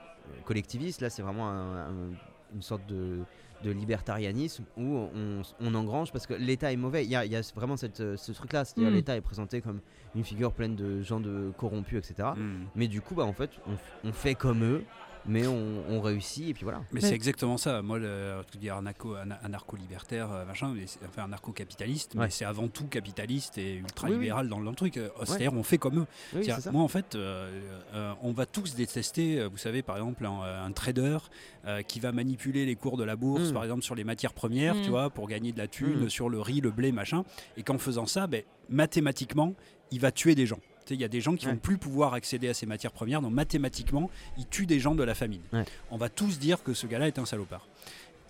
collectiviste. 0.44 1.00
Là, 1.00 1.10
c'est 1.10 1.22
vraiment 1.22 1.48
un- 1.48 1.86
un- 1.86 2.10
une 2.54 2.62
sorte 2.62 2.84
de, 2.86 3.20
de 3.64 3.70
libertarianisme 3.70 4.64
où 4.76 4.96
on, 5.14 5.42
on 5.60 5.74
engrange 5.74 6.12
parce 6.12 6.26
que 6.26 6.34
l'État 6.34 6.72
est 6.72 6.76
mauvais. 6.76 7.04
Il 7.04 7.10
y 7.10 7.16
a, 7.16 7.24
il 7.24 7.32
y 7.32 7.36
a 7.36 7.40
vraiment 7.56 7.76
cette, 7.76 8.00
euh, 8.00 8.16
ce 8.16 8.32
truc-là, 8.32 8.64
c'est-à-dire 8.64 8.90
Mm. 8.90 8.94
l'État 8.94 9.16
est 9.16 9.20
présenté 9.20 9.60
comme 9.60 9.80
une 10.14 10.22
figure 10.24 10.52
pleine 10.52 10.76
de 10.76 11.02
gens 11.02 11.18
de 11.20 11.50
corrompus, 11.56 11.98
etc. 11.98 12.28
Hmm. 12.36 12.66
Mais 12.76 12.86
du 12.86 13.00
coup, 13.00 13.14
bah, 13.14 13.24
en 13.24 13.32
fait, 13.32 13.50
on, 13.66 14.08
on 14.08 14.12
fait 14.12 14.34
comme 14.34 14.62
eux, 14.62 14.84
mais 15.26 15.46
on, 15.46 15.82
on 15.90 16.00
réussit 16.00 16.48
et 16.50 16.54
puis 16.54 16.64
voilà. 16.64 16.78
Mais, 16.92 17.00
Mais- 17.00 17.08
c'est 17.08 17.14
exactement 17.14 17.56
ça. 17.56 17.82
Moi, 17.82 17.98
le, 17.98 18.42
tu 18.50 18.58
dis 18.58 18.70
anarcho, 18.70 19.14
ana- 19.14 19.38
anarcho-libertaire, 19.44 20.30
euh, 20.32 20.44
machin, 20.44 20.72
mais 20.74 20.86
c'est- 20.86 20.98
enfin 21.08 21.24
anarcho-capitaliste, 21.24 22.14
Ouais. 22.14 22.24
mais 22.24 22.30
c'est 22.30 22.44
avant 22.44 22.68
tout 22.68 22.86
capitaliste 22.86 23.58
et 23.58 23.74
Oui, 23.74 23.78
ultra-libéral 23.80 24.48
dans, 24.48 24.60
dans 24.60 24.70
le 24.70 24.76
truc. 24.76 24.96
Euh, 24.96 25.08
C'est-à-dire, 25.24 25.52
on 25.54 25.62
fait 25.62 25.78
comme 25.78 26.00
eux. 26.00 26.06
Oui, 26.34 26.46
moi, 26.72 26.82
en 26.82 26.88
fait, 26.88 27.14
euh, 27.14 27.60
euh, 27.94 28.12
on 28.22 28.32
va 28.32 28.46
tous 28.46 28.74
détester, 28.74 29.46
vous 29.46 29.56
savez, 29.58 29.82
par 29.82 29.96
exemple, 29.96 30.24
un, 30.26 30.64
un 30.66 30.72
trader 30.72 31.18
euh, 31.66 31.80
qui 31.82 31.98
va 32.00 32.12
manipuler 32.12 32.66
les 32.66 32.76
cours 32.76 32.96
de 32.96 33.04
la 33.04 33.16
bourse, 33.16 33.50
Mm. 33.50 33.54
par 33.54 33.62
exemple, 33.64 33.82
sur 33.82 33.94
les 33.94 34.04
matières 34.04 34.34
premières, 34.34 34.74
Mm. 34.74 34.82
tu 34.82 34.90
vois, 34.90 35.08
pour 35.10 35.28
gagner 35.28 35.52
de 35.52 35.58
la 35.58 35.66
thune 35.68 36.04
Mm. 36.04 36.10
sur 36.10 36.28
le 36.28 36.40
riz, 36.40 36.60
le 36.60 36.70
blé, 36.70 36.92
machin. 36.92 37.24
Et 37.56 37.62
qu'en 37.62 37.78
faisant 37.78 38.06
ça, 38.06 38.26
ben, 38.26 38.42
mathématiquement, 38.68 39.54
il 39.90 40.00
va 40.00 40.10
tuer 40.12 40.34
des 40.34 40.46
gens. 40.46 40.58
Il 40.90 41.00
y 41.00 41.04
a 41.04 41.08
des 41.08 41.20
gens 41.20 41.34
qui 41.36 41.46
Ouais. 41.46 41.52
vont 41.52 41.58
plus 41.58 41.78
pouvoir 41.78 42.12
accéder 42.14 42.48
à 42.48 42.54
ces 42.54 42.66
matières 42.66 42.92
premières, 42.92 43.22
donc 43.22 43.32
mathématiquement, 43.32 44.10
il 44.36 44.46
tue 44.46 44.66
des 44.66 44.80
gens 44.80 44.94
de 44.94 45.02
la 45.02 45.14
famine. 45.14 45.40
Ouais. 45.52 45.64
On 45.90 45.96
va 45.96 46.08
tous 46.08 46.38
dire 46.38 46.62
que 46.62 46.74
ce 46.74 46.86
gars-là 46.86 47.06
est 47.06 47.18
un 47.18 47.24
salopard. 47.26 47.66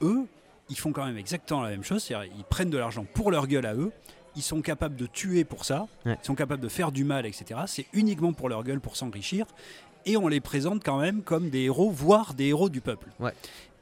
Eux, 0.03 0.27
ils 0.71 0.79
font 0.79 0.93
quand 0.93 1.05
même 1.05 1.19
exactement 1.19 1.63
la 1.63 1.71
même 1.71 1.83
chose, 1.85 2.03
c'est-à-dire 2.05 2.33
ils 2.39 2.45
prennent 2.45 2.71
de 2.71 2.79
l'argent 2.79 3.05
pour 3.13 3.31
leur 3.31 3.47
gueule 3.49 3.67
à 3.67 3.75
eux, 3.75 3.91
ils 4.37 4.43
sont 4.43 4.63
capables 4.63 4.97
de 4.97 5.07
tuer 5.07 5.45
pour 5.45 5.65
ça, 5.65 5.87
Ouais. 6.07 6.17
ils 6.23 6.27
sont 6.27 6.35
capables 6.35 6.63
de 6.63 6.69
faire 6.69 6.91
du 6.93 7.05
mal, 7.05 7.27
etc. 7.27 7.61
C'est 7.67 7.87
uniquement 7.93 8.33
pour 8.33 8.49
leur 8.49 8.63
gueule, 8.65 8.81
pour 8.81 8.97
s'enrichir, 8.97 9.47
et 10.07 10.17
on 10.17 10.29
les 10.29 10.41
présente 10.41 10.85
quand 10.85 10.99
même 10.99 11.23
comme 11.23 11.51
des 11.51 11.63
héros, 11.63 11.91
voire 11.91 12.35
des 12.35 12.47
héros 12.47 12.69
du 12.69 12.81
peuple. 12.81 13.09
Ouais. 13.21 13.33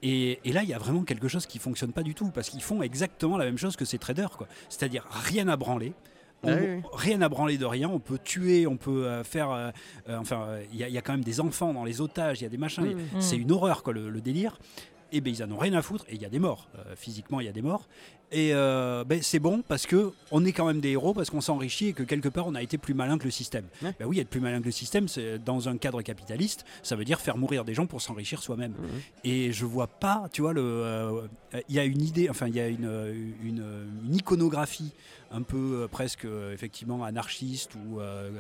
Et, 0.03 0.41
et 0.45 0.53
là, 0.53 0.63
il 0.63 0.69
y 0.69 0.75
a 0.75 0.79
vraiment 0.79 1.05
quelque 1.05 1.29
chose 1.29 1.47
qui 1.47 1.59
fonctionne 1.59 1.93
pas 1.93 2.03
du 2.03 2.15
tout, 2.15 2.31
parce 2.31 2.51
qu'ils 2.51 2.63
font 2.63 2.83
exactement 2.83 3.37
la 3.37 3.45
même 3.45 3.59
chose 3.59 3.77
que 3.77 3.85
ces 3.85 3.99
traders, 3.99 4.31
quoi. 4.37 4.49
C'est-à-dire 4.69 5.07
rien 5.11 5.47
à 5.49 5.57
branler. 5.57 5.93
On- 6.45 6.49
Ah 6.53 6.57
oui. 6.61 6.83
Rien 6.93 7.21
à 7.23 7.29
branler 7.29 7.57
de 7.59 7.65
rien, 7.65 7.89
on 7.89 8.01
peut 8.01 8.19
tuer, 8.23 8.67
on 8.67 8.77
peut 8.77 9.07
euh, 9.07 9.23
faire. 9.25 9.51
euh, 9.51 9.71
euh, 10.09 10.19
enfin, 10.19 10.49
il 10.73 10.79
y, 10.79 10.85
a- 10.85 10.89
il 10.89 10.95
y 10.95 10.99
a 10.99 11.03
quand 11.03 11.13
même 11.13 11.25
des 11.25 11.41
enfants 11.41 11.73
dans 11.73 11.85
les 11.85 12.01
otages, 12.01 12.41
il 12.41 12.45
y 12.45 12.47
a 12.47 12.51
des 12.51 12.57
machins, 12.59 12.85
a- 12.85 12.87
oui. 12.89 12.97
c'est 13.21 13.37
Mm. 13.39 13.43
une 13.43 13.53
horreur, 13.53 13.83
quoi, 13.83 13.93
le, 13.93 14.11
le 14.11 14.21
délire. 14.21 14.59
Et 15.15 15.21
ben 15.21 15.31
ils 15.31 15.43
en 15.45 15.51
ont 15.53 15.59
rien 15.59 15.75
à 15.75 15.83
foutre, 15.83 16.07
et 16.09 16.15
il 16.15 16.23
y 16.23 16.25
a 16.25 16.31
des 16.31 16.39
morts. 16.39 16.69
Euh, 16.79 16.95
physiquement, 16.97 17.39
il 17.41 17.45
y 17.45 17.49
a 17.49 17.53
des 17.53 17.61
morts. 17.61 17.87
Et 18.35 18.55
euh, 18.55 19.05
ben, 19.05 19.21
c'est 19.21 19.41
bon 19.41 19.61
parce 19.69 19.85
que 19.87 20.11
on 20.31 20.43
est 20.47 20.53
quand 20.53 20.65
même 20.67 20.81
des 20.81 20.93
héros, 20.93 21.13
parce 21.13 21.29
qu'on 21.29 21.43
s'enrichit 21.43 21.89
et 21.89 21.93
que 21.93 22.03
quelque 22.03 22.31
part 22.31 22.47
on 22.47 22.55
a 22.55 22.63
été 22.63 22.79
plus 22.79 22.95
malin 22.95 23.19
que 23.19 23.25
le 23.25 23.31
système. 23.31 23.67
Ouais. 23.83 23.95
Ben 24.01 24.07
oui, 24.07 24.21
être 24.21 24.31
plus 24.31 24.41
malin 24.41 24.61
que 24.61 24.65
le 24.65 24.71
système, 24.71 25.09
c'est 25.09 25.39
dans 25.39 25.69
un 25.69 25.77
cadre 25.77 26.01
capitaliste, 26.01 26.65
ça 26.83 26.97
veut 26.97 27.05
dire 27.05 27.21
faire 27.21 27.37
mourir 27.37 27.67
des 27.67 27.75
gens 27.75 27.85
pour 27.85 28.01
s'enrichir 28.01 28.43
soi-même. 28.43 28.73
Mhm. 28.73 28.89
Et 29.25 29.53
je 29.53 29.67
vois 29.67 29.87
pas, 29.87 30.31
tu 30.33 30.41
vois, 30.41 30.55
euh, 30.57 31.29
il 31.69 31.75
y 31.75 31.79
a 31.79 31.85
une 31.85 32.01
idée, 32.01 32.31
enfin, 32.31 32.49
il 32.49 32.57
y 32.57 32.61
a 32.61 32.69
une, 32.69 32.91
une, 33.45 33.63
une 34.07 34.15
iconographie 34.15 34.93
un 35.33 35.43
peu 35.43 35.83
euh, 35.85 35.89
presque 35.89 36.25
euh, 36.25 36.53
effectivement 36.53 37.03
anarchiste 37.05 37.73
ou 37.75 38.01
euh, 38.01 38.31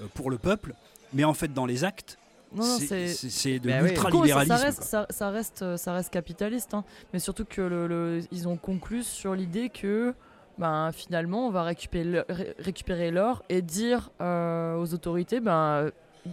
euh, 0.00 0.06
pour 0.14 0.30
le 0.30 0.38
peuple, 0.38 0.74
mais 1.12 1.24
en 1.24 1.34
fait, 1.34 1.52
dans 1.52 1.66
les 1.66 1.84
actes, 1.84 2.18
c'est- 2.56 3.58
de 3.58 3.68
Bah 3.68 3.74
oui. 3.82 3.88
Ça- 3.88 3.88
l'ultralibéralisme. 3.88 4.56
ça, 4.56 4.62
reste, 4.64 4.78
quoi. 4.78 4.86
ça, 4.86 5.06
ça 5.10 5.30
reste, 5.30 5.76
ça 5.76 5.92
reste 5.92 6.10
capitaliste, 6.12 6.74
hein. 6.74 6.84
mais 7.12 7.18
surtout 7.18 7.44
que 7.44 7.60
le, 7.60 7.86
le- 7.86 8.20
ils 8.32 8.48
ont 8.48 8.56
conclu 8.56 9.02
sur 9.02 9.34
l'idée 9.34 9.68
que 9.68 10.14
ben, 10.58 10.90
finalement 10.92 11.46
on 11.46 11.50
va 11.50 11.62
récupérer 11.62 12.04
le- 12.04 12.24
ré- 12.28 12.54
récupérer 12.58 13.10
l'or 13.10 13.44
et 13.48 13.62
dire 13.62 14.10
euh, 14.20 14.76
aux 14.76 14.92
autorités 14.94 15.40
ben, 15.40 15.90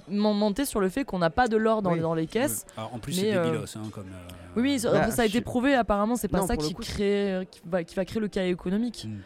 m'en 0.09 0.33
monter 0.33 0.65
sur 0.65 0.79
le 0.79 0.89
fait 0.89 1.05
qu'on 1.05 1.19
n'a 1.19 1.29
pas 1.29 1.47
de 1.47 1.57
l'or 1.57 1.81
dans, 1.81 1.93
Oui. 1.93 1.99
dans 1.99 2.13
les 2.15 2.25
caisses. 2.27 2.65
Alors, 2.75 2.93
en 2.95 2.99
plus, 2.99 3.15
Mais, 3.17 3.31
c'est 3.31 3.35
euh, 3.35 3.43
débilos, 3.45 3.77
hein, 3.77 3.81
comme. 3.91 4.07
euh, 4.07 4.27
Oui, 4.55 4.61
oui, 4.63 4.79
ça, 4.79 4.91
Bah, 4.91 5.11
ça 5.11 5.21
a 5.21 5.25
été 5.25 5.41
prouvé 5.41 5.73
apparemment, 5.75 6.15
c'est 6.15 6.27
pas 6.27 6.39
Non, 6.39 6.47
ça 6.47 6.57
qui, 6.57 6.73
coup, 6.73 6.81
je- 6.81 6.91
crée, 6.91 7.47
qui, 7.51 7.61
va, 7.65 7.83
qui 7.83 7.95
va 7.95 8.03
créer 8.05 8.19
le 8.19 8.27
chaos 8.27 8.45
économique. 8.51 9.05
Mm. 9.07 9.17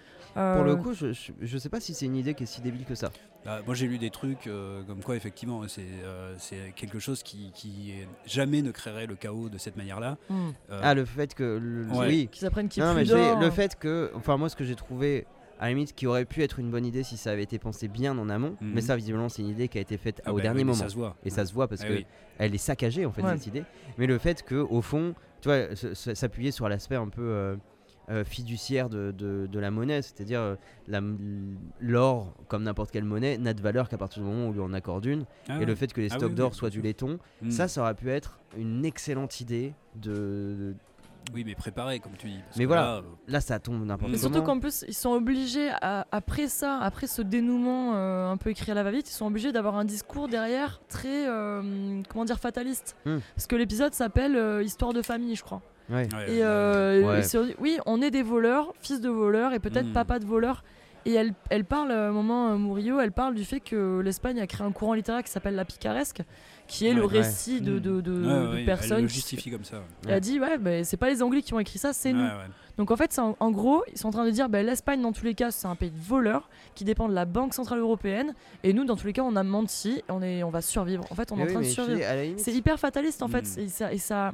Pour 0.56 0.64
le 0.64 0.72
Euh, 0.72 0.76
coup, 0.76 0.94
je, 0.94 1.12
je, 1.14 1.32
je 1.42 1.58
sais 1.58 1.70
pas 1.70 1.80
si 1.80 1.94
c'est 1.94 2.06
une 2.06 2.16
idée 2.16 2.34
qui 2.34 2.44
est 2.44 2.46
si 2.46 2.62
débile 2.62 2.86
que 2.86 2.96
ça. 2.96 3.12
Bah, 3.46 3.62
moi 3.66 3.74
j'ai 3.76 3.88
lu 3.88 3.98
des 3.98 4.10
trucs 4.10 4.48
euh, 4.48 4.84
comme 4.84 5.02
quoi 5.02 5.16
effectivement 5.16 5.62
c'est 5.68 5.82
euh, 6.04 6.36
c'est 6.38 6.74
quelque 6.76 7.00
chose 7.00 7.24
qui, 7.24 7.52
qui 7.54 7.94
jamais 8.26 8.62
ne 8.62 8.72
créerait 8.72 9.06
le 9.08 9.16
chaos 9.16 9.48
de 9.50 9.58
cette 9.58 9.78
manière-là. 9.78 10.18
mm. 10.30 10.34
Euh, 10.72 10.80
Ah, 10.84 10.94
le 10.94 11.06
fait 11.06 11.34
que. 11.34 11.58
le- 11.62 11.86
Ouais. 11.98 12.08
Oui. 12.08 12.30
Qu'ils 12.32 12.46
apprennent 12.48 12.68
qu'il 12.70 12.84
y 12.84 12.86
ait 12.86 12.90
Non, 12.90 12.96
mais 12.96 13.02
plus 13.04 13.12
je 13.12 13.16
sais, 13.16 13.30
d'or. 13.32 13.40
le 13.40 13.50
fait 13.50 13.76
que. 13.78 14.12
Enfin, 14.16 14.38
moi, 14.38 14.50
ce 14.50 14.56
que 14.56 14.64
j'ai 14.66 14.76
trouvé 14.76 15.26
à 15.60 15.64
la 15.66 15.70
limite, 15.70 15.94
qui 15.94 16.08
aurait 16.08 16.24
pu 16.26 16.42
être 16.44 16.60
une 16.60 16.72
bonne 16.72 16.86
idée 16.86 17.04
si 17.04 17.18
ça 17.18 17.32
avait 17.32 17.44
été 17.44 17.60
pensé 17.60 17.88
bien 17.90 18.18
en 18.18 18.30
amont. 18.30 18.56
Mhm. 18.62 18.72
Mais 18.76 18.82
ça, 18.82 18.96
visiblement, 18.96 19.28
c'est 19.30 19.42
une 19.42 19.50
idée 19.50 19.68
qui 19.68 19.78
a 19.78 19.82
été 19.82 19.98
faite 19.98 20.22
Ah 20.26 20.32
au 20.34 20.38
bah 20.38 20.42
dernier 20.44 20.60
oui, 20.60 20.66
moment. 20.66 20.78
ça 20.78 20.88
se 20.90 20.96
voit. 20.96 21.16
Et 21.26 21.30
ça 21.30 21.46
se 21.46 21.54
voit 21.54 21.68
parce 21.68 21.82
Ah 21.84 21.88
que 21.88 21.94
oui. 21.94 22.06
elle 22.38 22.54
est 22.56 22.58
saccagée 22.58 23.06
en 23.06 23.12
fait 23.12 23.22
Ouais. 23.24 23.38
cette 23.38 23.48
idée. 23.48 23.64
Mais 23.98 24.06
le 24.08 24.18
fait 24.20 24.44
que 24.44 24.56
au 24.56 24.82
fond, 24.82 25.16
tu 25.42 25.50
vois, 25.50 25.76
s'appuyer 25.94 26.52
sur 26.52 26.68
l'aspect 26.70 26.96
un 26.96 27.10
peu 27.10 27.22
euh, 27.24 27.56
euh, 28.10 28.24
fiduciaire 28.24 28.90
de, 28.90 29.12
de- 29.12 29.48
de 29.52 29.60
la 29.60 29.72
monnaie, 29.72 30.02
c'est-à-dire 30.02 30.40
euh, 30.42 30.56
l'or, 31.80 32.34
comme 32.48 32.64
n'importe 32.64 32.92
quelle 32.92 33.04
monnaie, 33.04 33.38
n'a 33.38 33.54
de 33.54 33.62
valeur 33.62 33.90
qu'à 33.90 33.98
partir 33.98 34.24
du 34.24 34.30
moment 34.30 34.46
où 34.46 34.50
on 34.50 34.52
lui 34.52 34.60
en 34.60 34.74
accorde 34.74 35.06
une. 35.06 35.26
Ah 35.48 35.56
et 35.56 35.60
ouais. 35.60 35.66
le 35.66 35.76
fait 35.76 35.92
que 35.94 36.02
les 36.02 36.12
Ah 36.12 36.18
stocks 36.18 36.30
oui, 36.30 36.36
d'or 36.36 36.52
oui, 36.52 36.58
soient 36.58 36.70
du 36.70 36.82
laiton, 36.82 37.20
Mm. 37.42 37.52
ça, 37.52 37.68
ça 37.68 37.82
aurait 37.82 37.94
pu 37.96 38.10
être 38.10 38.40
une 38.58 38.84
excellente 38.86 39.40
idée 39.42 39.74
de. 39.96 40.74
Oui, 41.34 41.44
mais 41.46 41.54
préparé, 41.54 42.00
comme 42.00 42.14
tu 42.18 42.28
dis. 42.28 42.40
parce 42.46 42.58
Mais 42.58 42.64
que 42.64 42.68
voilà, 42.70 42.82
là, 42.82 42.96
euh, 42.98 43.02
là, 43.28 43.42
ça 43.42 43.60
tombe 43.60 43.86
n'importe 43.86 44.12
Mais 44.12 44.18
comment. 44.18 44.34
surtout 44.34 44.46
qu'en 44.46 44.60
plus, 44.60 44.84
ils 44.88 44.94
sont 44.96 45.12
obligés, 45.12 45.70
à- 45.82 46.08
après 46.12 46.48
ça, 46.48 46.80
après 46.80 47.06
ce 47.08 47.22
dénouement 47.22 47.94
euh, 47.94 48.30
un 48.32 48.38
peu 48.38 48.50
écrit 48.50 48.72
à 48.72 48.74
la 48.74 48.82
va-vite, 48.84 49.08
ils 49.10 49.14
sont 49.14 49.28
obligés 49.28 49.52
d'avoir 49.52 49.76
un 49.76 49.86
discours 49.86 50.28
derrière 50.28 50.82
très, 50.90 51.28
euh, 51.30 52.02
comment 52.10 52.26
dire, 52.26 52.40
fataliste. 52.40 52.96
Hmm. 53.06 53.18
Parce 53.36 53.46
que 53.46 53.56
l'épisode 53.56 53.94
s'appelle 53.94 54.36
euh, 54.36 54.64
Histoire 54.64 54.94
de 54.94 55.02
famille, 55.04 55.36
je 55.36 55.44
crois. 55.44 55.62
Ouais. 55.90 56.08
Et 56.28 56.44
euh, 56.44 57.02
Ouais. 57.04 57.20
et 57.20 57.24
c'est- 57.24 57.40
oui, 57.60 57.78
on 57.86 58.02
est 58.02 58.12
des 58.12 58.24
voleurs, 58.24 58.74
fils 58.82 59.02
de 59.02 59.10
voleurs 59.10 59.54
et 59.54 59.60
peut-être 59.60 59.88
Hmm. 59.88 59.94
papa 59.94 60.20
de 60.20 60.26
voleurs. 60.26 60.64
Et 61.06 61.14
elle, 61.14 61.34
elle 61.50 61.64
parle, 61.64 61.92
à 61.94 62.10
un 62.10 62.12
moment, 62.12 62.50
euh, 62.50 62.58
Murillo, 62.58 63.00
elle 63.00 63.14
parle 63.14 63.34
du 63.34 63.46
fait 63.46 63.62
que 63.62 64.02
l'Espagne 64.02 64.40
a 64.42 64.48
créé 64.48 64.68
un 64.68 64.72
courant 64.72 64.94
littéraire 64.94 65.24
qui 65.24 65.32
s'appelle 65.32 65.56
la 65.56 65.64
picaresque, 65.64 66.22
qui 66.68 66.86
est 66.86 66.94
le 66.94 67.06
Ouais. 67.06 67.20
récit 67.20 67.62
de, 67.62 67.76
Mm. 67.76 67.80
de, 67.80 68.02
de- 68.02 68.12
Ouais, 68.12 68.28
de 68.28 68.54
ouais, 68.56 68.66
personnes. 68.66 68.98
Elle 68.98 69.04
le 69.04 69.08
qui- 69.08 69.16
justifie 69.16 69.50
comme 69.50 69.64
ça. 69.64 69.78
ouais. 69.78 69.84
Elle 70.08 70.14
a 70.14 70.20
dit, 70.20 70.40
ouais, 70.40 70.58
bah, 70.58 70.84
c'est 70.84 70.98
pas 70.98 71.10
les 71.10 71.24
Anglais 71.24 71.42
qui 71.42 71.54
ont 71.54 71.60
écrit 71.60 71.80
ça, 71.80 71.94
c'est 71.94 72.10
Ouais, 72.10 72.16
nous. 72.20 72.26
ouais. 72.26 72.50
Donc 72.78 72.92
en 72.92 72.98
fait, 72.98 73.18
en, 73.18 73.36
en 73.40 73.50
gros, 73.52 73.84
ils 73.92 73.98
sont 73.98 74.10
en 74.10 74.12
train 74.12 74.26
de 74.26 74.30
dire, 74.30 74.50
bah, 74.50 74.62
l'Espagne, 74.62 75.02
dans 75.02 75.12
tous 75.14 75.26
les 75.26 75.34
cas, 75.36 75.52
c'est 75.52 75.68
un 75.68 75.76
pays 75.76 75.90
de 75.90 76.00
voleurs 76.00 76.50
qui 76.76 76.84
dépend 76.84 77.08
de 77.10 77.14
la 77.14 77.26
Banque 77.26 77.54
Centrale 77.54 77.80
Européenne. 77.80 78.34
Et 78.64 78.74
nous, 78.74 78.84
dans 78.86 78.96
tous 78.98 79.08
les 79.08 79.14
cas, 79.14 79.24
on 79.24 79.36
a 79.38 79.44
menti, 79.44 80.04
on, 80.10 80.22
est, 80.22 80.44
on 80.44 80.50
va 80.50 80.62
survivre. 80.62 81.06
En 81.12 81.16
fait, 81.16 81.32
on 81.32 81.36
est 81.36 81.38
Mais 81.38 81.44
en 81.44 81.46
oui, 81.48 81.74
train 81.74 81.86
de 81.88 81.94
mais 81.96 82.02
survivre. 82.04 82.40
C'est 82.44 82.54
hyper 82.54 82.78
fataliste, 82.78 83.24
en 83.24 83.28
fait. 83.30 83.42
Mm. 83.58 83.60
Et 83.62 83.68
ça, 83.70 83.94
et, 83.94 83.98
ça, 83.98 84.32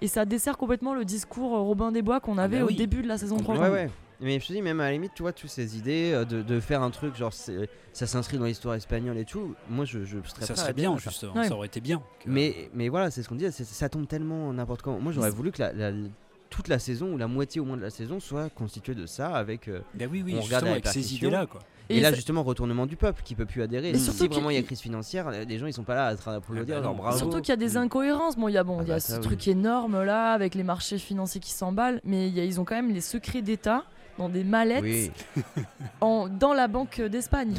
et 0.00 0.08
ça 0.08 0.24
dessert 0.24 0.56
complètement 0.58 0.94
le 0.94 1.04
discours 1.04 1.54
euh, 1.56 1.60
Robin 1.60 1.92
des 1.92 2.02
Bois 2.02 2.20
qu'on 2.20 2.38
avait 2.38 2.58
bah 2.60 2.64
au 2.66 2.70
début 2.70 3.02
de 3.02 3.08
la 3.08 3.18
saison 3.18 3.36
3. 3.36 3.56
Ouais, 3.58 3.68
ouais. 3.70 3.90
Mais 4.20 4.38
je 4.38 4.46
te 4.46 4.52
dis, 4.52 4.62
même 4.62 4.80
à 4.80 4.84
la 4.84 4.92
limite, 4.92 5.12
tu 5.14 5.22
vois, 5.22 5.32
toutes 5.32 5.50
ces 5.50 5.76
idées 5.76 6.12
euh, 6.14 6.24
de, 6.24 6.40
de 6.42 6.60
faire 6.60 6.82
un 6.82 6.90
truc, 6.90 7.16
genre, 7.16 7.32
ça 7.32 8.06
s'inscrit 8.06 8.38
dans 8.38 8.44
l'histoire 8.44 8.74
espagnole 8.76 9.18
et 9.18 9.24
tout, 9.24 9.54
moi, 9.68 9.84
je, 9.84 10.04
je 10.04 10.18
serais 10.24 10.46
Ça 10.46 10.54
serait 10.56 10.72
bien, 10.72 10.96
justement. 10.98 11.34
Ouais. 11.34 11.48
Ça 11.48 11.54
aurait 11.54 11.66
été 11.66 11.80
bien. 11.80 11.98
que- 12.20 12.30
Mais, 12.30 12.70
mais 12.74 12.88
voilà, 12.88 13.10
c'est 13.10 13.22
ce 13.22 13.28
qu'on 13.28 13.34
dit, 13.34 13.50
ça 13.50 13.88
tombe 13.88 14.06
tellement 14.06 14.52
n'importe 14.52 14.82
comment. 14.82 15.00
Moi, 15.00 15.12
j'aurais 15.12 15.30
voulu 15.30 15.50
que 15.50 15.60
la, 15.62 15.72
la- 15.72 15.92
toute 16.48 16.68
la 16.68 16.78
saison, 16.78 17.12
ou 17.14 17.18
la 17.18 17.26
moitié 17.26 17.60
au 17.60 17.64
moins 17.64 17.76
de 17.76 17.82
la 17.82 17.90
saison, 17.90 18.20
soit 18.20 18.48
constituée 18.50 18.94
de 18.94 19.06
ça, 19.06 19.34
avec. 19.34 19.66
euh, 19.66 19.80
Bah 19.94 20.04
oui, 20.08 20.22
oui, 20.24 20.36
on 20.38 20.42
regarde 20.42 20.66
avec 20.68 20.86
ces 20.86 20.90
répercussion. 21.00 21.26
idées-là, 21.28 21.46
quoi. 21.46 21.60
Et, 21.90 21.98
Et 21.98 22.00
là, 22.00 22.10
ça- 22.10 22.14
justement, 22.14 22.42
retournement 22.42 22.86
du 22.86 22.96
peuple 22.96 23.22
qui 23.24 23.34
peut 23.34 23.44
plus 23.44 23.60
adhérer. 23.62 23.90
Et 23.90 23.94
si 23.94 24.04
surtout 24.12 24.32
vraiment 24.32 24.50
il 24.50 24.56
y 24.56 24.58
a 24.58 24.62
crise 24.62 24.80
financière, 24.80 25.30
les 25.30 25.58
gens 25.58 25.66
ils 25.66 25.72
sont 25.74 25.82
pas 25.84 25.94
là 25.94 26.06
à 26.06 26.30
applaudir, 26.34 26.64
Ah 26.76 26.80
bah 26.80 26.82
genre 26.82 26.94
bravo. 26.94 27.18
Surtout 27.18 27.40
qu'il 27.40 27.50
y 27.50 27.52
a 27.52 27.56
des 27.56 27.76
incohérences. 27.76 28.36
Bon, 28.36 28.48
il 28.48 28.52
y 28.52 28.56
a, 28.58 28.64
bon, 28.64 28.78
Ah 28.78 28.82
il 28.84 28.88
y 28.88 28.90
a 28.92 28.94
bah 28.94 29.00
ce 29.00 29.12
ça, 29.12 29.18
oui. 29.18 29.22
truc 29.24 29.46
énorme 29.48 30.02
là, 30.02 30.32
avec 30.32 30.54
les 30.54 30.62
marchés 30.62 30.96
financiers 30.98 31.40
qui 31.42 31.50
s'emballent, 31.52 32.00
mais 32.04 32.28
y 32.30 32.40
a- 32.40 32.44
ils 32.44 32.58
ont 32.60 32.64
quand 32.64 32.74
même 32.76 32.90
les 32.92 33.00
secrets 33.02 33.42
d'État 33.42 33.84
dans 34.18 34.28
des 34.28 34.44
mallettes 34.44 34.82
Oui. 34.82 35.10
en, 36.00 36.28
dans 36.28 36.52
la 36.54 36.68
Banque 36.68 37.00
d'Espagne. 37.00 37.54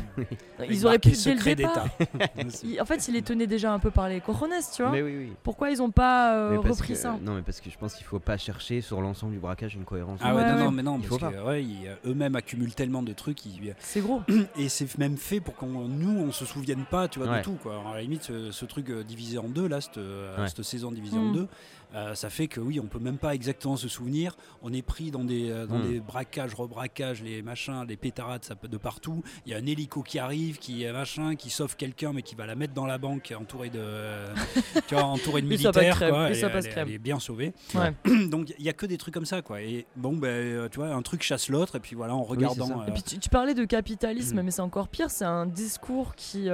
Avec 0.58 0.72
Ils 0.72 0.86
auraient 0.86 1.00
pu 1.00 1.12
dès 1.12 1.34
le 1.36 1.56
départ. 1.56 1.88
d'État. 2.00 2.28
Ils- 2.64 2.80
en 2.82 2.86
fait, 2.86 3.08
ils 3.08 3.14
les 3.14 3.22
tenaient 3.22 3.48
déjà 3.48 3.74
un 3.74 3.80
peu 3.80 3.92
par 3.92 4.08
les 4.08 4.22
cojones, 4.22 4.52
tu 4.74 4.82
vois. 4.82 4.92
Mais 4.92 5.02
oui, 5.02 5.16
oui. 5.18 5.34
Pourquoi 5.44 5.70
ils 5.72 5.82
ont 5.82 5.92
pas 5.92 6.34
euh, 6.36 6.58
repris 6.60 6.90
que- 6.94 6.96
ça 7.00 7.18
Non, 7.22 7.36
mais 7.36 7.42
parce 7.42 7.60
que 7.60 7.70
je 7.70 7.78
pense 7.78 7.96
qu'il 7.96 8.06
faut 8.06 8.20
pas 8.20 8.38
chercher 8.38 8.82
sur 8.82 9.02
l'ensemble 9.02 9.34
du 9.34 9.40
braquage 9.40 9.76
une 9.76 9.84
cohérence. 9.84 10.20
Ah 10.24 10.34
ouais, 10.34 10.42
Ouais, 10.44 10.50
non, 10.52 10.58
ouais. 10.58 10.64
non, 10.64 10.72
mais 10.72 10.84
non, 10.84 10.96
Il 11.02 11.08
parce 11.08 11.22
faut 11.22 11.30
que 11.30 11.44
ouais, 11.46 11.66
euh, 11.88 11.96
eux-mêmes 12.12 12.36
accumulent 12.36 12.74
tellement 12.74 13.04
de 13.04 13.14
trucs. 13.14 13.46
ils- 13.46 13.76
C'est 13.80 14.02
gros. 14.02 14.22
Et 14.58 14.70
c'est 14.70 14.98
même 14.98 15.18
fait 15.18 15.40
pour 15.42 15.56
qu'on 15.56 15.68
nous, 15.88 16.20
on 16.22 16.32
se 16.32 16.46
souvienne 16.46 16.86
pas, 16.90 17.08
tu 17.08 17.20
vois, 17.20 17.28
Ouais. 17.30 17.40
de 17.40 17.44
tout. 17.44 17.58
Quoi. 17.62 17.74
Alors, 17.74 17.88
à 17.90 17.96
la 17.96 18.02
limite, 18.02 18.24
ce, 18.24 18.52
ce 18.52 18.66
truc 18.66 18.90
euh, 18.90 19.04
divisé 19.04 19.38
en 19.38 19.50
deux, 19.50 19.68
là, 19.68 19.82
cette, 19.82 19.98
euh, 19.98 20.38
Ouais. 20.42 20.48
cette 20.48 20.64
saison 20.64 20.92
divisée 20.92 21.18
en 21.18 21.26
Mm. 21.26 21.34
deux, 21.34 21.48
euh, 21.96 22.14
ça 22.14 22.30
fait 22.30 22.48
que 22.48 22.60
oui, 22.60 22.80
on 22.80 22.88
peut 22.88 23.00
même 23.00 23.18
pas 23.18 23.34
exactement 23.34 23.78
se 23.78 23.88
souvenir. 23.88 24.36
On 24.62 24.74
est 24.74 24.82
pris 24.82 25.12
dans 25.12 25.24
des, 25.24 25.50
euh, 25.50 25.66
dans 25.66 25.78
Mm. 25.80 25.88
des 25.92 26.00
braquages, 26.02 26.54
rebraquages, 26.54 27.24
les 27.24 27.42
machins, 27.42 27.86
les 27.88 27.96
pétarades, 27.96 28.44
ça 28.44 28.54
de 28.62 28.78
partout. 28.78 29.24
Il 29.46 29.52
y 29.52 29.56
a 29.56 29.58
un 29.60 29.66
hélico 29.66 30.04
qui 30.04 30.20
arrive, 30.20 30.58
qui 30.60 30.86
machin, 30.88 31.36
qui 31.36 31.50
sauve 31.50 31.76
quelqu'un, 31.76 32.12
mais 32.14 32.22
qui 32.22 32.36
va 32.36 32.46
la 32.46 32.56
mettre 32.56 32.74
dans 32.74 32.86
la 32.86 32.98
banque, 32.98 33.34
entouré 33.40 33.70
de, 33.70 33.80
euh, 33.80 34.34
tu 34.88 34.96
vois, 34.96 35.06
entouré 35.06 35.42
de 35.42 35.48
militaires. 35.82 35.96
crème, 35.96 36.10
quoi. 36.12 36.30
Elle, 36.30 36.36
ça 36.36 36.48
est- 36.48 36.52
passe 36.52 36.66
elle 36.66 36.72
crème. 36.72 36.88
elle 36.90 36.96
est 36.96 37.00
bien 37.00 37.20
sauvée. 37.20 37.54
Ouais. 37.74 37.94
Donc 38.28 38.54
il 38.60 38.66
y 38.66 38.70
a 38.70 38.74
que 38.74 38.86
des 38.86 38.98
trucs 38.98 39.14
comme 39.14 39.26
ça, 39.26 39.42
quoi. 39.42 39.62
Et 39.62 39.86
bon, 39.96 40.18
ben, 40.18 40.28
euh, 40.28 40.70
tu 40.70 40.80
vois, 40.80 40.90
un 40.90 41.02
truc 41.02 41.24
chasse 41.24 41.50
l'autre, 41.50 41.76
et 41.78 41.80
puis 41.80 41.96
voilà, 41.96 42.14
en 42.16 42.24
regardant. 42.24 42.86
Et 42.86 42.92
puis 42.92 43.04
tu, 43.04 43.20
tu 43.20 43.30
parlais 43.30 43.54
de 43.54 43.64
capitalisme, 43.66 44.40
Mm. 44.40 44.44
mais 44.44 44.52
c'est 44.52 44.62
encore 44.62 44.88
pire. 44.90 45.10
C'est 45.10 45.26
un 45.26 45.46
discours 45.46 46.16
qui, 46.16 46.50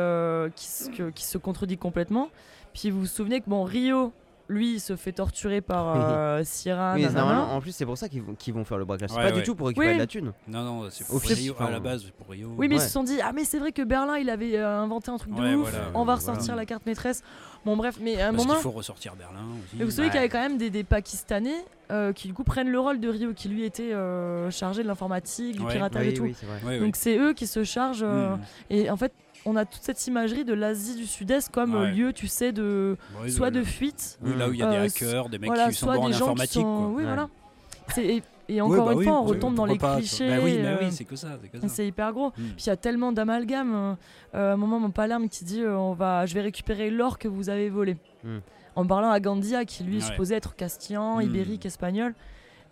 qui, 0.56 0.90
qui 1.16 1.24
se 1.24 1.38
contredit 1.38 1.78
complètement. 1.78 2.30
Puis 2.74 2.90
vous 2.90 3.02
vous 3.02 3.06
souvenez 3.06 3.42
que 3.42 3.50
bon, 3.50 3.64
Rio, 3.64 4.14
lui, 4.50 4.74
il 4.76 4.80
se 4.80 4.96
fait 4.96 5.12
torturer 5.14 5.62
par 5.62 5.94
euh, 5.96 6.42
Sierra. 6.44 6.94
Oui, 6.96 7.02
nanana. 7.04 7.20
normalement, 7.22 7.54
en 7.56 7.62
plus, 7.62 7.72
c'est 7.72 7.86
pour 7.86 7.98
ça 7.98 8.10
qu'ils 8.10 8.22
vont, 8.22 8.36
qu'ils 8.36 8.54
vont 8.54 8.66
faire 8.66 8.78
le 8.78 8.86
braquage. 8.86 9.10
C'est 9.10 9.16
Ouais, 9.18 9.24
pas 9.24 9.30
ouais. 9.30 9.38
du 9.40 9.44
tout 9.44 9.56
pour 9.56 9.68
récupérer 9.68 9.90
Oui. 9.92 9.96
de 9.96 10.00
la 10.02 10.08
thune. 10.08 10.34
Non, 10.48 10.64
non, 10.64 10.88
c'est 10.90 11.04
Au 11.10 11.14
pour 11.20 11.22
fait, 11.24 11.34
Rio, 11.36 11.54
enfin, 11.54 11.66
à 11.68 11.72
la 11.72 11.80
base, 11.80 12.04
c'est 12.06 12.14
pour 12.14 12.28
Rio. 12.30 12.50
Oui, 12.58 12.68
mais 12.68 12.76
ils 12.76 12.80
Ouais. 12.80 12.84
se 12.86 12.92
sont 12.92 13.04
dit 13.04 13.20
ah 13.24 13.32
mais 13.34 13.44
c'est 13.46 13.60
vrai 13.60 13.72
que 13.72 13.82
Berlin, 13.82 14.18
il 14.18 14.30
avait 14.30 14.58
euh, 14.58 14.80
inventé 14.82 15.10
un 15.12 15.18
truc 15.18 15.34
de 15.34 15.42
Ouais, 15.42 15.54
ouf. 15.56 15.70
voilà, 15.70 15.86
on 15.94 16.00
va 16.00 16.04
voilà. 16.04 16.16
ressortir 16.16 16.56
la 16.56 16.66
carte 16.66 16.86
maîtresse. 16.86 17.24
Bon 17.66 17.78
bref, 17.78 17.98
mais 18.02 18.20
à 18.20 18.28
un 18.30 18.32
Parce 18.32 18.44
moment. 18.44 18.56
qu'il 18.56 18.64
faut 18.64 18.72
ressortir 18.72 19.16
Berlin 19.16 19.46
aussi. 19.64 19.76
Mais 19.78 19.86
vous 19.86 19.92
savez 19.92 20.04
Ouais. 20.08 20.12
qu'il 20.12 20.16
y 20.16 20.24
avait 20.24 20.30
quand 20.30 20.42
même 20.42 20.58
des, 20.58 20.70
des 20.72 20.84
Pakistanais 20.84 21.64
euh, 21.92 22.12
qui 22.14 22.28
du 22.28 22.34
coup 22.34 22.44
prennent 22.44 22.70
le 22.72 22.80
rôle 22.80 23.00
de 23.00 23.08
Rio, 23.10 23.34
qui 23.34 23.50
lui 23.50 23.64
était 23.66 23.94
euh, 23.94 24.50
chargé 24.50 24.82
de 24.82 24.88
l'informatique, 24.88 25.58
du 25.58 25.62
Ouais. 25.64 25.74
piratage 25.74 26.06
et 26.06 26.10
Oui, 26.10 26.14
tout. 26.16 26.24
oui, 26.24 26.36
c'est 26.40 26.46
vrai. 26.46 26.58
Ouais, 26.64 26.70
ouais. 26.70 26.80
Donc 26.80 26.96
c'est 26.96 27.18
eux 27.18 27.34
qui 27.34 27.46
se 27.48 27.64
chargent. 27.64 28.04
euh, 28.04 28.36
Mm. 28.36 28.40
Et 28.72 28.90
en 28.90 28.98
fait, 28.98 29.14
on 29.46 29.56
a 29.56 29.66
toute 29.66 29.82
cette 29.82 30.06
imagerie 30.08 30.46
de 30.46 30.54
l'Asie 30.54 30.96
du 30.96 31.06
Sud-Est 31.06 31.50
comme 31.52 31.76
euh, 31.76 31.82
Ouais. 31.84 31.92
lieu, 31.92 32.14
tu 32.14 32.28
sais, 32.28 32.52
de 32.52 32.98
Ouais, 33.22 33.30
soit 33.30 33.52
de 33.52 33.64
fuite, 33.64 34.20
Oui, 34.22 34.36
là 34.38 34.48
où 34.50 34.54
il 34.54 34.60
y 34.60 34.64
a 34.64 34.70
des 34.70 34.76
Euh, 34.78 34.84
hackers, 34.86 35.30
des 35.30 35.40
mecs 35.40 35.50
voilà, 35.50 35.70
qui 35.70 35.76
sont 35.76 35.88
bons 35.88 35.94
en 35.94 36.08
des 36.08 36.14
gens 36.14 36.18
qui 36.20 36.24
informatique. 36.24 36.54
sont. 36.62 36.78
quoi. 36.78 36.88
Oui, 36.88 37.04
Ouais. 37.04 37.04
voilà. 37.04 37.30
Et, 38.50 38.60
encore 38.62 38.86
bah 38.88 38.92
une 38.94 38.98
oui, 39.00 39.06
fois, 39.06 39.20
on 39.22 39.24
retombe 39.24 39.56
dans 39.56 39.66
les 39.66 39.78
pas, 39.78 39.96
clichés. 39.98 40.28
Bah 40.28 40.36
oui, 40.44 40.58
bah 40.58 40.70
euh, 40.70 40.78
oui, 40.82 40.92
c'est 40.92 41.06
que 41.06 41.16
ça. 41.16 41.30
C'est 41.68 41.88
hyper 41.88 42.12
gros. 42.12 42.30
Mm. 42.30 42.32
Puis 42.36 42.64
il 42.66 42.68
y 42.68 42.70
a 42.70 42.76
tellement 42.76 43.12
d'amalgames. 43.14 43.96
euh, 44.36 44.50
à 44.52 44.54
un 44.54 44.58
moment, 44.58 44.78
mon 44.80 44.92
Palerme 44.92 45.30
qui 45.30 45.46
dit 45.46 45.62
euh, 45.62 45.76
on 45.78 45.94
va, 45.94 46.26
Je 46.26 46.34
vais 46.34 46.42
récupérer 46.42 46.90
l'or 46.90 47.18
que 47.18 47.28
vous 47.30 47.50
avez 47.50 47.70
volé. 47.70 47.96
Mm. 48.26 48.38
En 48.76 48.86
parlant 48.86 49.10
à 49.12 49.20
Gandia, 49.22 49.64
qui 49.66 49.84
lui 49.84 49.98
est 49.98 50.02
Ouais. 50.04 50.06
supposé 50.10 50.36
être 50.36 50.56
castillan, 50.56 51.18
Mm. 51.18 51.22
ibérique, 51.24 51.66
espagnol. 51.66 52.14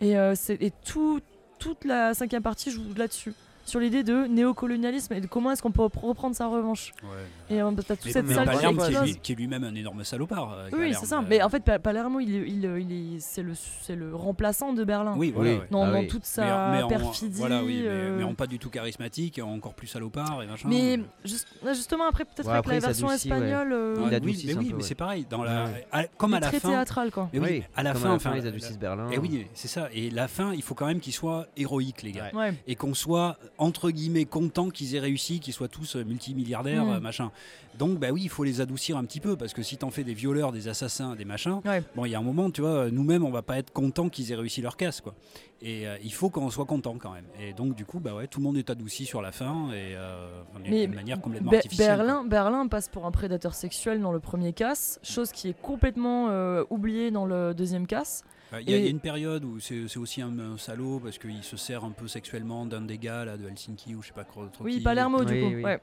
Et, 0.02 0.18
euh, 0.18 0.34
c'est- 0.34 0.62
et 0.62 0.70
tout, 0.84 1.20
toute 1.58 1.84
la 1.86 2.12
cinquième 2.14 2.42
partie 2.42 2.70
joue 2.70 2.82
là-dessus. 2.96 3.32
Sur 3.70 3.78
l'idée 3.78 4.02
de 4.02 4.26
néocolonialisme 4.26 5.12
et 5.14 5.20
de 5.20 5.28
comment 5.28 5.52
est-ce 5.52 5.62
qu'on 5.62 5.70
peut 5.70 5.82
reprendre 5.82 6.34
sa 6.34 6.48
revanche. 6.48 6.92
Ouais. 7.04 7.54
Et 7.56 7.62
euh, 7.62 7.70
t'as 7.86 7.94
toute 7.94 8.06
Mais, 8.06 8.10
cette 8.12 8.26
mais 8.26 8.34
salle 8.34 8.48
qui 8.50 8.56
Palerme, 8.56 9.04
qui, 9.04 9.10
est 9.12 9.20
qui 9.20 9.34
lui-même 9.36 9.62
un 9.64 9.74
énorme 9.76 10.02
salopard. 10.02 10.52
euh, 10.58 10.68
Oui, 10.72 10.92
c'est 10.98 11.06
ça. 11.06 11.22
Mais 11.28 11.40
en 11.40 11.48
fait, 11.48 11.62
Pa- 11.62 11.78
Palermo, 11.78 12.18
il 12.18 12.30
il, 12.48 12.64
il 12.64 13.16
est- 13.16 13.20
c'est 13.20 13.42
le, 13.42 13.52
c'est 13.54 13.94
le 13.94 14.14
remplaçant 14.14 14.72
de 14.72 14.82
Berlin. 14.82 15.14
Oui, 15.16 15.32
voilà. 15.34 15.50
Oui. 15.52 15.58
Dans, 15.70 15.84
Ah 15.84 15.92
dans 15.92 15.98
oui. 16.00 16.08
toute 16.08 16.24
sa 16.24 16.70
mais 16.72 16.82
en- 16.82 16.88
perfidie. 16.88 17.38
Voilà, 17.38 17.62
oui, 17.62 17.80
mais, 17.82 17.88
euh, 17.88 18.16
mais 18.18 18.24
en 18.24 18.34
pas 18.34 18.46
du 18.48 18.58
tout 18.58 18.70
charismatique, 18.70 19.40
encore 19.44 19.74
plus 19.74 19.86
salopard 19.86 20.42
et 20.42 20.46
machin. 20.46 20.68
Mais 20.68 20.98
juste- 21.24 21.46
justement, 21.68 22.08
après, 22.08 22.24
peut-être 22.24 22.46
Ouais, 22.46 22.52
avec 22.54 22.58
après, 22.60 22.74
la 22.80 22.86
version 22.88 23.10
espagnole, 23.10 23.72
euh, 23.72 23.94
oui, 23.98 24.42
mais 24.46 24.54
oui, 24.54 24.70
peu, 24.70 24.76
mais 24.78 24.82
c'est 24.82 24.94
pareil. 24.96 25.26
Dans 25.30 25.44
la, 25.44 25.68
comme 26.16 26.34
à 26.34 26.40
la 26.40 26.48
très 26.48 26.58
fin. 26.60 26.70
théâtral, 26.70 27.10
quoi. 27.12 27.28
Mais 27.32 27.38
oui, 27.38 27.46
Oui, 27.50 27.62
à 27.76 27.82
la 27.84 27.94
fin, 27.94 28.18
ils 28.36 28.46
adoucissent 28.46 28.78
Berlin. 28.78 29.10
Et 29.10 29.18
oui, 29.18 29.46
c'est 29.54 29.68
ça. 29.68 29.88
Et 29.92 30.10
la 30.10 30.26
fin, 30.28 30.52
il 30.54 30.62
faut 30.62 30.74
quand 30.74 30.86
même 30.86 31.00
qu'ils 31.00 31.12
soient 31.12 31.46
héroïques, 31.56 32.02
les 32.02 32.12
gars. 32.12 32.30
Et 32.66 32.74
qu'on 32.74 32.94
soit, 32.94 33.36
entre 33.60 33.90
guillemets, 33.90 34.24
content 34.24 34.70
qu'ils 34.70 34.96
aient 34.96 35.00
réussi, 35.00 35.38
qu'ils 35.38 35.52
soient 35.52 35.68
tous 35.68 35.94
euh, 35.94 36.02
multimilliardaires, 36.04 36.84
Mm. 36.86 36.90
euh, 36.94 37.00
machin. 37.00 37.30
Donc, 37.78 37.98
bah 38.00 38.08
oui, 38.10 38.22
il 38.24 38.28
faut 38.28 38.42
les 38.42 38.60
adoucir 38.60 38.96
un 38.96 39.04
petit 39.04 39.20
peu, 39.20 39.36
parce 39.36 39.52
que 39.52 39.62
si 39.62 39.76
t'en 39.76 39.90
fais 39.90 40.02
des 40.02 40.14
violeurs, 40.14 40.50
des 40.50 40.66
assassins, 40.66 41.14
des 41.14 41.24
machins, 41.24 41.60
Ouais. 41.64 41.82
bon, 41.94 42.04
il 42.04 42.10
y 42.10 42.14
a 42.16 42.18
un 42.18 42.22
moment, 42.22 42.50
tu 42.50 42.62
vois, 42.62 42.90
nous-mêmes, 42.90 43.24
on 43.24 43.30
va 43.30 43.42
pas 43.42 43.58
être 43.58 43.72
content 43.72 44.08
qu'ils 44.08 44.32
aient 44.32 44.36
réussi 44.36 44.60
leur 44.60 44.76
casse, 44.76 45.00
quoi. 45.00 45.14
Et 45.62 45.86
euh, 45.86 45.96
il 46.02 46.12
faut 46.12 46.30
qu'on 46.30 46.48
soit 46.50 46.64
content 46.64 46.96
quand 46.98 47.12
même. 47.12 47.26
Et 47.38 47.52
donc, 47.52 47.74
du 47.76 47.84
coup, 47.84 48.00
bah 48.00 48.14
ouais, 48.14 48.26
tout 48.26 48.40
le 48.40 48.44
monde 48.44 48.56
est 48.56 48.70
adouci 48.70 49.04
sur 49.04 49.20
la 49.22 49.30
fin, 49.30 49.68
et 49.72 49.94
euh, 49.94 50.26
d'une 50.64 50.94
manière 50.94 51.20
complètement 51.20 51.52
Be- 51.52 51.56
artificielle. 51.56 51.96
Berlin, 51.98 52.24
Berlin 52.24 52.66
passe 52.66 52.88
pour 52.88 53.04
un 53.06 53.10
prédateur 53.12 53.54
sexuel 53.54 54.00
dans 54.00 54.10
le 54.12 54.20
premier 54.20 54.52
casse, 54.54 54.98
chose 55.02 55.30
qui 55.32 55.48
est 55.48 55.60
complètement 55.60 56.28
euh, 56.30 56.64
oubliée 56.70 57.10
dans 57.10 57.26
le 57.26 57.52
deuxième 57.54 57.86
casse. 57.86 58.24
Euh, 58.52 58.60
Il 58.62 58.70
y, 58.70 58.74
a- 58.74 58.76
il 58.76 58.82
y 58.82 58.84
Et- 58.84 58.88
a 58.88 58.90
une 58.90 59.00
période 59.00 59.44
où 59.44 59.58
c'est 59.60 59.96
aussi 59.96 60.22
un, 60.22 60.36
un 60.38 60.58
salaud 60.58 61.00
parce 61.00 61.18
qu'il 61.18 61.42
se 61.42 61.56
sert 61.56 61.84
un 61.84 61.90
peu 61.92 62.08
sexuellement 62.08 62.66
d'un 62.66 62.80
des 62.82 62.98
gars 62.98 63.24
là, 63.24 63.36
de 63.36 63.46
Helsinki 63.48 63.94
ou 63.94 64.02
je 64.02 64.08
sais 64.08 64.12
pas 64.14 64.24
quoi. 64.24 64.48
trop 64.52 64.64
Oui, 64.64 64.78
qui. 64.78 64.82
Palermo, 64.82 65.24
du 65.24 65.32
Oui, 65.34 65.40
coup. 65.40 65.46
oui. 65.56 65.62
Ouais. 65.64 65.80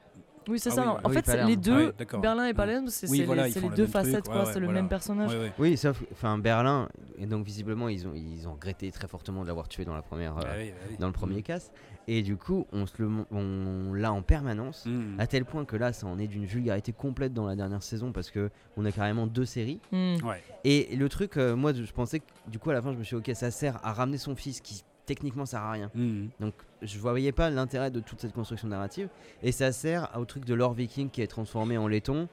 Oui, 0.48 0.58
c'est 0.58 0.70
Ah 0.70 0.74
ça. 0.74 0.82
oui. 0.82 1.00
En 1.04 1.08
Oui, 1.08 1.14
fait, 1.14 1.26
Palerme. 1.26 1.48
les 1.48 1.56
deux, 1.56 1.92
d'accord. 1.98 2.20
Berlin 2.20 2.44
et 2.44 2.48
Ouais. 2.48 2.54
Palerme, 2.54 2.88
c'est 2.88 3.08
Oui, 3.10 3.18
c'est 3.18 3.24
voilà, 3.24 3.48
les, 3.48 3.52
deux 3.76 3.86
facettes, 3.86 4.26
ouais, 4.28 4.32
quoi. 4.34 4.44
ouais, 4.46 4.52
c'est 4.52 4.60
le 4.60 4.68
même 4.68 4.88
personnage. 4.88 5.30
Ouais, 5.30 5.38
ouais. 5.38 5.52
Oui, 5.58 5.76
sauf 5.76 6.02
enfin 6.12 6.38
Berlin 6.38 6.88
et 7.20 7.26
donc 7.26 7.44
visiblement 7.44 7.88
ils 7.88 8.06
ont 8.06 8.12
ils 8.14 8.46
ont 8.48 8.52
regretté 8.54 8.90
très 8.92 9.08
fortement 9.08 9.42
de 9.42 9.46
l'avoir 9.48 9.68
tué 9.68 9.84
dans 9.84 9.94
la 9.94 10.02
première 10.02 10.36
euh, 10.38 10.42
Bah 10.42 10.48
oui, 10.58 10.70
bah 10.70 10.76
oui. 10.90 10.96
dans 10.98 11.06
le 11.08 11.12
premier 11.12 11.42
casse 11.42 11.70
et 12.06 12.22
du 12.22 12.36
coup 12.36 12.66
on 12.72 12.86
se 12.86 12.94
le 13.02 13.08
on 13.30 13.92
l'a 13.94 14.12
en 14.12 14.22
permanence 14.22 14.86
Mm. 14.86 15.18
à 15.20 15.26
tel 15.26 15.44
point 15.44 15.64
que 15.64 15.76
là 15.76 15.92
ça 15.92 16.06
en 16.06 16.18
est 16.18 16.26
d'une 16.28 16.44
vulgarité 16.44 16.92
complète 16.92 17.32
dans 17.34 17.46
la 17.46 17.56
dernière 17.56 17.82
saison 17.82 18.12
parce 18.12 18.30
que 18.30 18.50
on 18.76 18.84
a 18.84 18.92
carrément 18.92 19.26
deux 19.26 19.44
séries. 19.44 19.80
Ouais. 19.92 20.42
et 20.64 20.94
le 20.96 21.08
truc 21.08 21.36
euh, 21.36 21.56
moi 21.56 21.72
je 21.72 21.92
pensais 21.92 22.20
que 22.20 22.24
du 22.46 22.58
coup 22.58 22.70
à 22.70 22.74
la 22.74 22.82
fin 22.82 22.92
je 22.92 22.98
me 22.98 23.02
suis 23.04 23.16
dit 23.20 23.30
ok 23.30 23.36
ça 23.36 23.50
sert 23.50 23.78
à 23.84 23.92
ramener 23.92 24.18
son 24.18 24.34
fils 24.36 24.60
qui 24.60 24.82
techniquement 25.06 25.46
ça 25.46 25.52
sert 25.58 25.60
à 25.62 25.72
rien. 25.72 25.90
Donc 26.38 26.52
je 26.82 26.98
voyais 26.98 27.32
pas 27.32 27.48
l'intérêt 27.50 27.90
de 27.90 27.98
toute 28.00 28.20
cette 28.20 28.32
construction 28.34 28.68
narrative 28.68 29.08
et 29.42 29.52
ça 29.52 29.72
sert 29.72 30.10
au 30.18 30.24
truc 30.26 30.44
de 30.44 30.52
l'or 30.54 30.74
viking 30.74 31.08
qui 31.10 31.22
est 31.22 31.26
transformé 31.26 31.78
en 31.78 31.88
laiton 31.88 32.28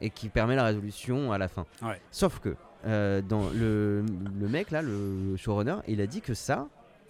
et 0.00 0.10
qui 0.10 0.28
permet 0.28 0.56
la 0.56 0.64
résolution 0.64 1.30
à 1.32 1.38
la 1.38 1.48
fin. 1.48 1.64
Ouais. 1.82 2.00
Sauf 2.10 2.40
que 2.40 2.56
euh, 2.84 3.22
dans 3.22 3.48
le, 3.54 4.04
le 4.40 4.48
mec 4.48 4.70
là, 4.70 4.82
le 4.82 5.36
showrunner, 5.36 5.76
il 5.88 6.00
a 6.00 6.06
dit 6.06 6.20
que 6.20 6.34
ça, 6.34 6.66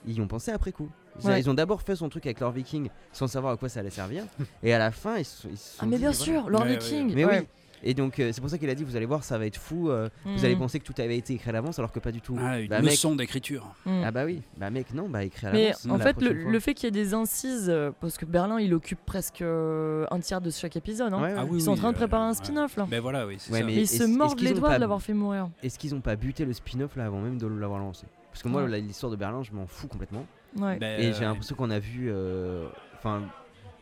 ils 0.07 0.15
y 0.17 0.21
ont 0.21 0.29
pensé 0.29 0.51
après 0.53 0.73
coup. 0.73 0.89
Ouais. 1.25 1.41
Ils 1.41 1.49
ont 1.49 1.55
d'abord 1.55 1.81
fait 1.81 1.97
son 1.97 2.11
truc 2.11 2.27
avec 2.27 2.41
l'or 2.41 2.53
viking 2.53 2.91
sans 3.13 3.27
savoir 3.27 3.55
à 3.55 3.57
quoi 3.57 3.71
ça 3.71 3.81
allait 3.81 3.89
servir 3.91 4.25
et 4.63 4.75
à 4.75 4.79
la 4.79 4.91
fin 4.91 5.17
ils 5.17 5.25
se 5.25 5.43
sont, 5.43 5.49
ils 5.51 5.57
se 5.57 5.77
Ah, 5.81 5.87
mais 5.87 5.97
dit, 5.97 6.03
bien 6.03 6.11
voilà. 6.11 6.25
sûr, 6.25 6.51
Lord 6.51 6.63
Ouais, 6.65 6.69
ouais, 6.69 6.77
Viking. 6.77 7.13
Mais 7.15 7.25
ouais. 7.25 7.39
oui. 7.41 7.47
Et 7.83 7.95
donc 7.95 8.19
euh, 8.19 8.31
c'est 8.33 8.41
pour 8.41 8.51
ça 8.51 8.59
qu'il 8.59 8.69
a 8.71 8.75
dit 8.75 8.85
vous 8.85 8.97
allez 8.97 9.07
voir 9.07 9.23
ça 9.25 9.39
va 9.39 9.47
être 9.47 9.57
fou. 9.59 9.91
euh, 9.91 10.09
Vous 10.25 10.31
Mhm. 10.39 10.45
allez 10.45 10.57
penser 10.57 10.81
que 10.81 10.85
tout 10.85 10.95
avait 10.99 11.17
été 11.19 11.35
écrit 11.35 11.51
à 11.51 11.53
l'avance 11.53 11.79
alors 11.79 11.93
que 11.93 11.99
pas 12.01 12.13
du 12.13 12.21
tout. 12.21 12.37
Ah, 12.41 12.59
une 12.61 12.69
Bah, 12.69 12.81
mec, 12.81 12.91
leçon 12.93 13.15
d'écriture. 13.15 13.75
Mm. 13.85 14.03
ah 14.05 14.11
bah 14.11 14.25
oui, 14.25 14.43
bah 14.57 14.71
mec 14.71 14.93
non, 14.95 15.09
bah 15.09 15.25
écrit 15.25 15.47
à 15.47 15.53
Mais 15.53 15.65
l'avance. 15.69 15.87
en 15.91 15.97
la 15.99 16.05
fait, 16.05 16.13
le, 16.21 16.27
prochaine 16.29 16.43
fois. 16.43 16.53
le 16.53 16.61
fait 16.61 16.75
qu'il 16.75 16.85
y 16.85 16.89
ait 16.89 16.91
des 17.05 17.15
incises, 17.15 17.67
euh, 17.69 17.91
parce 18.01 18.17
que 18.19 18.25
Berlin, 18.25 18.59
il 18.61 18.73
occupe 18.75 18.99
presque 19.07 19.43
euh, 19.43 20.07
un 20.11 20.21
tiers 20.21 20.41
de 20.41 20.51
chaque 20.51 20.77
épisode. 20.77 21.13
hein. 21.13 21.23
Ouais, 21.23 21.29
ouais. 21.33 21.35
Ah 21.39 21.45
oui, 21.45 21.59
Ils 21.59 21.63
sont 21.63 21.71
en 21.71 21.75
oui, 21.75 21.79
train 21.81 21.91
de 21.91 21.97
euh, 21.97 21.99
préparer 21.99 22.23
un 22.25 22.29
ouais. 22.31 22.35
spin-off 22.35 22.77
là. 22.77 22.87
Ben 22.91 23.01
voilà, 23.01 23.27
oui, 23.27 23.37
c'est 23.39 23.53
Ouais, 23.53 23.59
ça. 23.61 23.65
mais 23.65 23.73
Mais 23.73 23.79
ils 23.79 23.83
est-ce- 23.83 23.97
se 23.99 24.03
est-ce 24.05 24.11
mordent 24.19 24.37
qu'ils 24.39 24.49
les 24.49 24.55
ont 24.55 24.59
doigts 24.59 24.69
pas- 24.71 24.75
de 24.77 24.81
l'avoir 24.81 25.03
fait 25.03 25.13
mourir. 25.15 25.49
Est-ce 25.63 25.79
qu'ils 25.79 25.95
ont 25.95 26.01
pas 26.01 26.17
buté 26.17 26.45
le 26.45 26.53
spin-off 26.53 26.97
là 26.97 27.07
avant 27.07 27.21
même 27.21 27.39
de 27.39 27.47
l'avoir 27.47 27.79
lancé? 27.81 28.07
Parce 28.33 28.43
que 28.43 28.49
moi 28.49 28.63
Ouais. 28.65 28.69
la- 28.69 28.79
l'histoire 28.79 29.11
de 29.11 29.17
Berlin 29.17 29.43
je 29.43 29.53
m'en 29.53 29.67
fous 29.67 29.87
complètement. 29.89 30.27
Ouais. 30.59 30.79
Ben, 30.79 31.01
Et 31.01 31.13
j'ai 31.13 31.25
euh, 31.25 31.29
l'impression 31.29 31.55
qu'on 31.57 31.71
a 31.71 31.79
vu. 31.79 32.09
euh, 32.11 32.67
Enfin, 32.99 33.23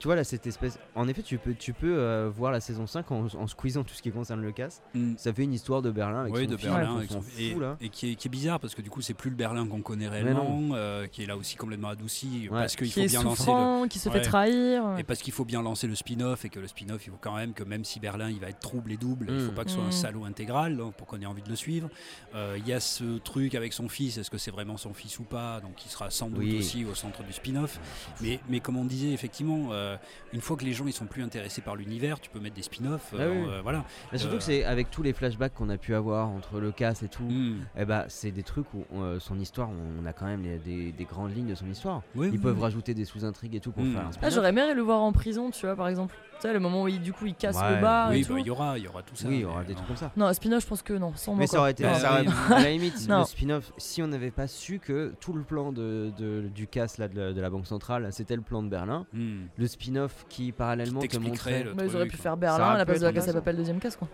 tu 0.04 0.08
vois 0.08 0.16
là, 0.16 0.24
cette 0.24 0.46
espèce. 0.46 0.78
En 0.94 1.08
effet, 1.08 1.22
tu 1.22 1.38
peux, 1.38 1.54
tu 1.54 1.72
peux 1.72 1.96
euh, 1.96 2.28
voir 2.30 2.52
la 2.52 2.60
saison 2.60 2.86
5 2.86 3.10
en, 3.10 3.24
en 3.24 3.46
squeezant 3.46 3.84
tout 3.84 3.94
ce 3.94 4.02
qui 4.02 4.10
concerne 4.10 4.42
le 4.42 4.52
cast. 4.52 4.82
mm. 4.92 5.14
Ça 5.16 5.32
fait 5.32 5.44
une 5.44 5.54
histoire 5.54 5.80
de 5.80 5.90
Berlin 5.90 6.20
avec 6.20 6.34
Oui, 6.34 6.44
son 6.44 6.50
de 6.50 6.56
film, 6.58 6.74
Berlin, 6.74 6.96
avec 6.98 7.10
son- 7.10 7.22
et, 7.38 7.52
fout, 7.52 7.62
là. 7.62 7.78
et 7.80 7.88
qui, 7.88 8.12
est, 8.12 8.14
qui 8.14 8.28
est 8.28 8.30
bizarre 8.30 8.60
parce 8.60 8.74
que 8.74 8.82
du 8.82 8.90
coup 8.90 9.00
c'est 9.00 9.14
plus 9.14 9.30
le 9.30 9.36
Berlin 9.36 9.66
qu'on 9.66 9.80
connaît 9.80 10.06
réellement, 10.08 10.72
euh, 10.74 11.06
qui 11.06 11.22
est 11.22 11.26
là 11.26 11.38
aussi 11.38 11.56
complètement 11.56 11.88
adouci 11.88 12.48
Ouais. 12.50 12.60
parce 12.60 12.76
qu'il 12.76 12.86
Qui 12.88 12.92
faut 12.92 13.00
est 13.00 13.06
bien 13.08 13.22
lancer 13.22 13.50
le, 13.50 13.88
qui 13.88 13.98
se 13.98 14.10
fait 14.10 14.20
trahir. 14.20 14.98
et 14.98 15.04
parce 15.04 15.22
qu'il 15.22 15.32
faut 15.32 15.46
bien 15.46 15.62
lancer 15.62 15.86
le 15.86 15.94
spin-off 15.94 16.44
et 16.44 16.50
que 16.50 16.60
le 16.60 16.66
spin-off 16.66 17.06
il 17.06 17.10
faut 17.10 17.18
quand 17.18 17.34
même 17.36 17.54
que 17.54 17.64
même 17.64 17.84
si 17.86 17.98
Berlin 17.98 18.28
il 18.28 18.40
va 18.40 18.50
être 18.50 18.60
trouble 18.60 18.92
et 18.92 18.98
double, 18.98 19.28
il 19.30 19.40
faut 19.40 19.52
Mm. 19.52 19.54
pas 19.54 19.64
que 19.64 19.70
ce 19.70 19.76
soit 19.76 19.84
un 19.84 19.88
Mm. 19.88 19.92
salaud 19.92 20.24
intégral 20.26 20.76
donc, 20.76 20.92
pour 20.96 21.06
qu'on 21.06 21.18
ait 21.22 21.24
envie 21.26 21.40
de 21.42 21.48
le 21.48 21.56
suivre. 21.56 21.88
Euh, 22.34 22.58
Il 22.58 22.68
y 22.68 22.74
a 22.74 22.80
ce 22.80 23.16
truc 23.20 23.54
avec 23.54 23.72
son 23.72 23.88
fils, 23.88 24.18
est-ce 24.18 24.30
que 24.30 24.36
c'est 24.38 24.50
vraiment 24.50 24.76
son 24.76 24.92
fils 24.92 25.18
ou 25.18 25.22
pas? 25.24 25.60
Donc 25.60 25.82
il 25.86 25.88
sera 25.88 26.10
sans 26.10 26.28
doute 26.28 26.40
Oui. 26.40 26.58
aussi 26.58 26.84
au 26.84 26.94
centre 26.94 27.22
du 27.22 27.32
spin-off. 27.32 27.80
Mais, 28.20 28.38
mais 28.50 28.60
comme 28.60 28.76
on 28.76 28.84
disait 28.84 29.12
effectivement, 29.12 29.68
euh, 29.72 29.93
une 30.32 30.40
fois 30.40 30.56
que 30.56 30.64
les 30.64 30.72
gens 30.72 30.86
ils 30.86 30.92
sont 30.92 31.06
plus 31.06 31.22
intéressés 31.22 31.60
par 31.62 31.76
l'univers, 31.76 32.20
tu 32.20 32.30
peux 32.30 32.40
mettre 32.40 32.54
des 32.56 32.62
spin-offs. 32.62 33.12
Ah 33.12 33.22
euh, 33.22 33.30
oui. 33.44 33.48
euh, 33.50 33.60
voilà. 33.62 33.84
Mais 34.12 34.18
surtout 34.18 34.34
Euh, 34.36 34.38
que 34.38 34.44
c'est 34.44 34.64
avec 34.64 34.90
tous 34.90 35.02
les 35.02 35.12
flashbacks 35.12 35.54
qu'on 35.54 35.68
a 35.68 35.76
pu 35.76 35.94
avoir 35.94 36.28
entre 36.28 36.60
le 36.60 36.72
cast 36.72 37.02
et 37.02 37.08
tout. 37.08 37.22
Mm. 37.24 37.60
Et 37.78 37.84
bah, 37.84 38.04
c'est 38.08 38.30
des 38.30 38.42
trucs 38.42 38.66
où 38.74 38.84
euh, 38.96 39.18
son 39.20 39.38
histoire, 39.38 39.68
on 39.70 40.04
a 40.06 40.12
quand 40.12 40.26
même 40.26 40.42
les- 40.42 40.58
des, 40.58 40.92
des 40.92 41.04
grandes 41.04 41.34
lignes 41.36 41.48
de 41.48 41.54
son 41.54 41.68
histoire. 41.68 42.02
Oui, 42.14 42.26
Ils 42.28 42.32
oui, 42.32 42.38
peuvent 42.38 42.56
oui. 42.56 42.62
rajouter 42.62 42.94
des 42.94 43.04
sous-intrigues 43.04 43.54
et 43.54 43.60
tout 43.60 43.72
pour 43.72 43.84
Mm. 43.84 43.92
faire 43.92 44.02
un 44.02 44.06
Ah, 44.08 44.12
spin-off. 44.12 44.34
j'aurais 44.34 44.48
aimé 44.50 44.74
le 44.74 44.82
voir 44.82 45.00
en 45.02 45.12
prison, 45.12 45.50
tu 45.50 45.66
vois, 45.66 45.76
par 45.76 45.88
exemple. 45.88 46.14
Tu 46.44 46.48
sais, 46.50 46.52
le 46.54 46.60
moment 46.60 46.82
où 46.82 46.88
il, 46.88 47.00
du 47.00 47.14
coup 47.14 47.24
il 47.24 47.34
casse 47.34 47.56
Ouais, 47.56 47.76
le 47.76 47.80
bar 47.80 48.12
et 48.12 48.16
Oui, 48.16 48.24
tout. 48.26 48.34
bah, 48.34 48.40
il 48.40 48.46
y 48.46 48.50
aura, 48.50 48.76
il 48.78 48.84
y 48.84 48.86
aura 48.88 49.02
tout 49.02 49.16
ça. 49.16 49.26
oui, 49.28 49.36
il 49.36 49.40
y 49.40 49.44
mais, 49.44 49.50
aura 49.50 49.64
des 49.64 49.72
euh, 49.72 49.76
trucs 49.76 49.86
comme 49.86 49.96
ça. 49.96 50.10
Non, 50.14 50.26
un 50.26 50.34
spin-off, 50.34 50.62
je 50.62 50.68
pense 50.68 50.82
que 50.82 50.92
non. 50.92 51.12
Sans 51.16 51.34
Mais 51.34 51.46
ça 51.46 51.58
aurait 51.58 51.70
été, 51.70 51.84
Bah, 51.84 51.94
ça 51.94 52.12
aurait- 52.12 52.26
oui. 52.26 52.32
à 52.54 52.60
la 52.60 52.70
limite, 52.70 53.08
Non. 53.08 53.20
le 53.20 53.24
spin-off, 53.24 53.72
si 53.78 54.02
on 54.02 54.08
n'avait 54.08 54.30
pas 54.30 54.46
su 54.46 54.78
que 54.78 55.14
tout 55.20 55.32
le 55.32 55.42
plan 55.42 55.72
de, 55.72 56.12
de- 56.18 56.50
du 56.54 56.66
cast 56.66 56.98
là, 56.98 57.08
de, 57.08 57.18
la, 57.18 57.32
de 57.32 57.40
la 57.40 57.48
Banque 57.48 57.66
Centrale, 57.66 58.06
c'était 58.12 58.36
le 58.36 58.42
plan 58.42 58.62
de 58.62 58.68
Berlin, 58.68 59.06
hmm. 59.14 59.44
le 59.56 59.66
spin-off 59.66 60.26
qui 60.28 60.52
parallèlement 60.52 61.00
Qui 61.00 61.08
te 61.08 61.16
t'expliquerait 61.16 61.50
montrait. 61.50 61.64
le 61.64 61.74
Bah, 61.74 61.84
ils 61.86 61.96
auraient 61.96 62.04
pu 62.04 62.10
truc. 62.10 62.22
faire 62.22 62.36
Berlin 62.36 62.62
aurait 62.64 62.74
à 62.74 62.76
la 62.78 62.84
pu 62.84 62.90
place 62.90 63.00
de 63.00 63.04
la 63.04 63.08
être 63.08 63.14
casse 63.14 63.24
à 63.24 63.30
intéressant. 63.30 63.40
papel 63.44 63.56
deuxième 63.56 63.78
casse, 63.80 63.96
quoi. 63.96 64.08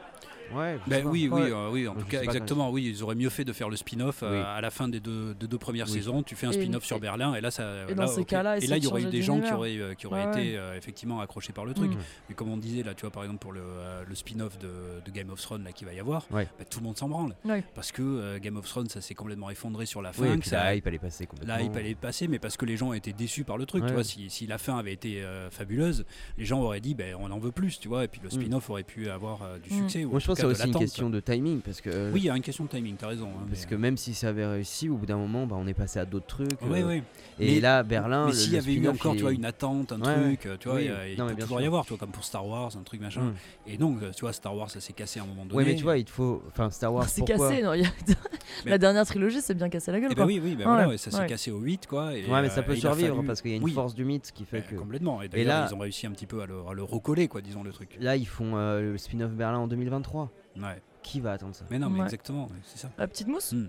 Ouais, 0.55 0.79
Ben 0.87 1.05
oui, 1.07 1.29
oui, 1.31 1.43
Ouais. 1.43 1.53
euh, 1.53 1.71
oui, 1.71 1.87
en 1.89 1.95
Je 1.95 2.01
tout 2.01 2.07
cas, 2.07 2.23
exactement. 2.23 2.71
Oui, 2.71 2.87
ils 2.95 3.03
auraient 3.03 3.15
mieux 3.15 3.31
fait 3.31 3.45
de 3.45 3.53
faire 3.53 3.69
le 3.69 3.77
spin-off 3.77 4.23
euh, 4.23 4.39
Oui. 4.39 4.45
à 4.47 4.61
la 4.61 4.71
fin 4.71 4.89
des 4.89 5.01
deux, 5.01 5.35
des 5.35 5.47
deux 5.47 5.59
premières 5.59 5.87
Oui. 5.87 5.93
saisons. 5.93 6.23
Tu 6.23 6.35
fais 6.37 6.47
un 6.47 6.53
spin-off 6.53 6.85
sur 6.85 6.99
Berlin, 7.01 7.35
et 7.35 7.41
là, 7.41 7.51
ça. 7.51 7.85
et 7.89 7.95
là, 7.95 7.95
dans 7.95 8.07
ces 8.07 8.21
ok. 8.21 8.27
cas-là, 8.29 8.55
et 8.55 8.59
essayer 8.59 8.71
là, 8.71 8.77
il 8.79 8.85
y 8.85 8.87
aurait 8.87 9.03
eu 9.03 9.07
des 9.07 9.23
gens 9.23 9.41
qui 9.41 9.53
auraient, 9.53 9.77
euh, 9.79 9.95
qui 9.95 10.07
auraient 10.07 10.25
Ouais, 10.27 10.31
été 10.43 10.53
ouais. 10.53 10.59
euh, 10.59 10.77
effectivement 10.77 11.21
accrochés 11.21 11.53
par 11.53 11.65
le 11.65 11.75
truc. 11.75 11.93
Mm. 11.93 11.99
Mais 12.29 12.35
comme 12.35 12.51
on 12.51 12.57
disait 12.57 12.83
là, 12.83 12.95
tu 12.95 13.03
vois, 13.03 13.11
par 13.11 13.23
exemple 13.23 13.41
pour 13.41 13.53
le, 13.53 13.61
euh, 13.63 14.03
le 14.09 14.15
spin-off 14.15 14.59
de, 14.59 14.69
de 15.05 15.11
Game 15.11 15.31
of 15.31 15.41
Thrones 15.41 15.65
là 15.65 15.73
qui 15.73 15.85
va 15.85 15.93
y 15.95 16.01
avoir, 16.01 16.27
Ouais. 16.31 16.47
bah, 16.59 16.65
tout 16.69 16.81
le 16.81 16.85
monde 16.85 16.97
s'en 16.99 17.09
branle 17.09 17.35
Ouais. 17.45 17.63
parce 17.75 17.93
que 17.93 18.03
euh, 18.03 18.39
Game 18.39 18.57
of 18.57 18.67
Thrones, 18.69 18.89
ça 18.89 19.01
s'est 19.01 19.15
complètement 19.15 19.51
effondré 19.51 19.87
sur 19.87 20.03
la 20.03 20.13
fin. 20.13 20.39
Ça- 20.43 20.65
la 20.65 20.75
hype 20.75 20.87
allait 20.87 20.99
passer 20.99 21.27
complètement. 21.27 21.55
Là, 21.57 21.63
il 21.63 21.77
allait 21.79 21.95
passer, 21.95 22.29
mais 22.29 22.39
parce 22.39 22.57
que 22.57 22.65
les 22.67 22.77
gens 22.77 22.89
ont 22.89 22.93
été 22.95 23.13
déçus 23.13 23.45
par 23.45 23.57
le 23.57 23.67
truc. 23.67 23.87
Tu 23.87 23.93
vois, 23.93 24.05
si, 24.05 24.29
si 24.31 24.47
la 24.47 24.59
fin 24.59 24.77
avait 24.79 24.93
été 24.93 25.23
fabuleuse, 25.51 26.05
les 26.39 26.45
gens 26.45 26.61
auraient 26.61 26.81
dit, 26.81 26.95
ben, 26.95 27.15
on 27.19 27.31
en 27.31 27.39
veut 27.39 27.53
plus, 27.53 27.79
tu 27.81 27.89
vois. 27.89 28.05
Et 28.05 28.09
puis 28.09 28.21
le 28.23 28.29
Mm. 28.29 28.33
spin-off 28.33 28.71
aurait 28.71 28.83
pu 28.83 29.09
avoir 29.11 29.41
du 29.63 29.73
Mm. 29.73 29.79
succès. 29.79 30.05
Moi, 30.05 30.19
je 30.19 30.27
pense 30.27 30.40
c'est 30.41 30.47
aussi 30.47 30.67
une 30.69 30.75
question 30.75 31.11
de 31.11 31.21
timing 31.21 31.61
parce 31.61 31.81
que. 31.81 31.91
euh, 31.91 32.11
Oui, 32.13 32.21
il 32.21 32.27
y 32.27 32.31
a 32.31 32.37
une 32.37 32.43
question 32.43 32.65
de 32.65 32.69
timing, 32.69 32.97
t'as 32.97 33.09
raison. 33.09 33.29
hein, 33.29 33.47
Parce 33.49 33.63
mais, 33.63 33.71
que 33.71 33.75
même 33.75 33.97
si 33.97 34.15
ça 34.15 34.29
avait 34.29 34.47
réussi, 34.47 34.89
au 34.89 34.97
bout 34.97 35.07
d'un 35.07 35.17
moment, 35.17 35.47
bah, 35.47 35.57
on 35.59 35.67
est 35.67 35.75
passé 35.75 35.99
à 35.99 36.05
d'autres 36.05 36.27
trucs. 36.27 36.49
Oui, 36.63 36.81
euh, 36.83 36.87
oui. 36.89 37.03
Et 37.39 37.55
Mais- 37.55 37.61
là, 37.61 37.83
Berlin. 37.83 38.27
Mais 38.27 38.33
s'il 38.33 38.53
y 38.53 38.59
avait 38.59 38.75
eu 38.75 38.89
encore 38.89 39.15
tu 39.17 39.23
vois, 39.23 39.33
une 39.33 39.45
attente, 39.45 39.93
un 39.93 40.01
Ouais, 40.01 40.23
truc, 40.23 40.47
euh, 40.47 40.57
tu 40.59 40.69
vois, 40.69 40.77
Oui, 40.79 40.91
il 41.07 41.13
y 41.13 41.17
peut 41.17 41.35
toujours 41.41 41.61
y 41.61 41.63
sûr. 41.65 41.67
avoir, 41.67 41.85
tu 41.85 41.89
vois, 41.91 41.99
comme 41.99 42.11
pour 42.11 42.25
Star 42.25 42.47
Wars, 42.47 42.71
un 42.79 42.83
truc 42.83 43.01
machin. 43.01 43.23
Mm. 43.23 43.35
Et 43.69 43.77
donc, 43.77 44.03
euh, 44.03 44.11
tu 44.15 44.21
vois, 44.23 44.33
Star 44.33 44.55
Wars, 44.57 44.71
ça 44.71 44.81
s'est 44.81 44.93
cassé 44.93 45.21
à 45.21 45.23
un 45.23 45.27
moment 45.27 45.45
donné. 45.45 45.57
Ouais, 45.57 45.65
mais 45.65 45.75
tu 45.75 45.83
vois, 45.85 45.97
il 45.97 46.05
te 46.05 46.11
faut. 46.11 46.43
Enfin, 46.49 46.71
Star 46.71 46.93
Wars, 46.93 47.05
C'est 47.09 47.25
cassé, 47.25 47.63
non 47.63 47.73
il 47.75 47.83
y 47.83 47.85
a- 47.87 47.91
Mais- 48.65 48.73
La 48.73 48.79
dernière 48.79 49.07
trilogie, 49.07 49.41
c'est 49.41 49.55
bien 49.55 49.69
cassé 49.69 49.91
la 49.93 50.01
gueule, 50.01 50.13
Et 50.13 50.15
quoi. 50.15 50.25
bah 50.25 50.29
oui, 50.29 50.41
oui, 50.43 50.57
ouais, 50.65 50.97
ça 50.99 51.11
s'est 51.11 51.27
cassé 51.27 51.51
au 51.51 51.59
8, 51.61 51.87
quoi. 51.87 52.09
Ouais, 52.09 52.25
mais 52.43 52.49
ça 52.51 52.61
euh, 52.61 52.63
peut 52.65 52.77
survivre 52.77 53.23
parce 53.23 53.41
qu'il 53.43 53.53
y 53.53 53.55
a 53.55 53.57
une 53.57 53.63
Oui, 53.63 53.73
force 53.73 53.95
du 53.95 54.05
mythe 54.05 54.33
qui 54.33 54.45
fait 54.45 54.61
bah, 54.61 54.67
que. 54.71 54.75
Complètement. 54.77 55.23
Et 55.23 55.29
d'ailleurs, 55.29 55.63
là- 55.63 55.69
ils 55.71 55.75
ont 55.75 55.79
réussi 55.79 56.07
un 56.07 56.11
petit 56.13 56.27
peu 56.27 56.43
à 56.43 56.47
le, 56.47 56.57
à 56.69 56.73
le 56.75 56.83
recoller, 56.83 57.29
quoi, 57.29 57.41
disons 57.41 57.63
le 57.63 57.73
truc. 57.73 57.97
Là, 58.01 58.17
ils 58.17 58.27
font 58.27 58.57
euh, 58.57 58.81
le 58.93 58.99
spin-off 58.99 59.31
Berlin 59.33 59.59
en 59.59 59.67
2023. 59.69 60.30
Ouais. 60.57 60.81
Qui 61.03 61.21
va 61.21 61.33
attendre 61.33 61.55
ça? 61.55 61.65
Mais 61.71 61.79
non, 61.79 61.89
mais 61.91 62.01
Ouais. 62.01 62.05
exactement, 62.05 62.45
ouais, 62.45 62.57
c'est 62.65 62.79
ça. 62.79 62.91
La 62.99 63.07
petite 63.09 63.29
mousse? 63.29 63.53
Mm. 63.53 63.69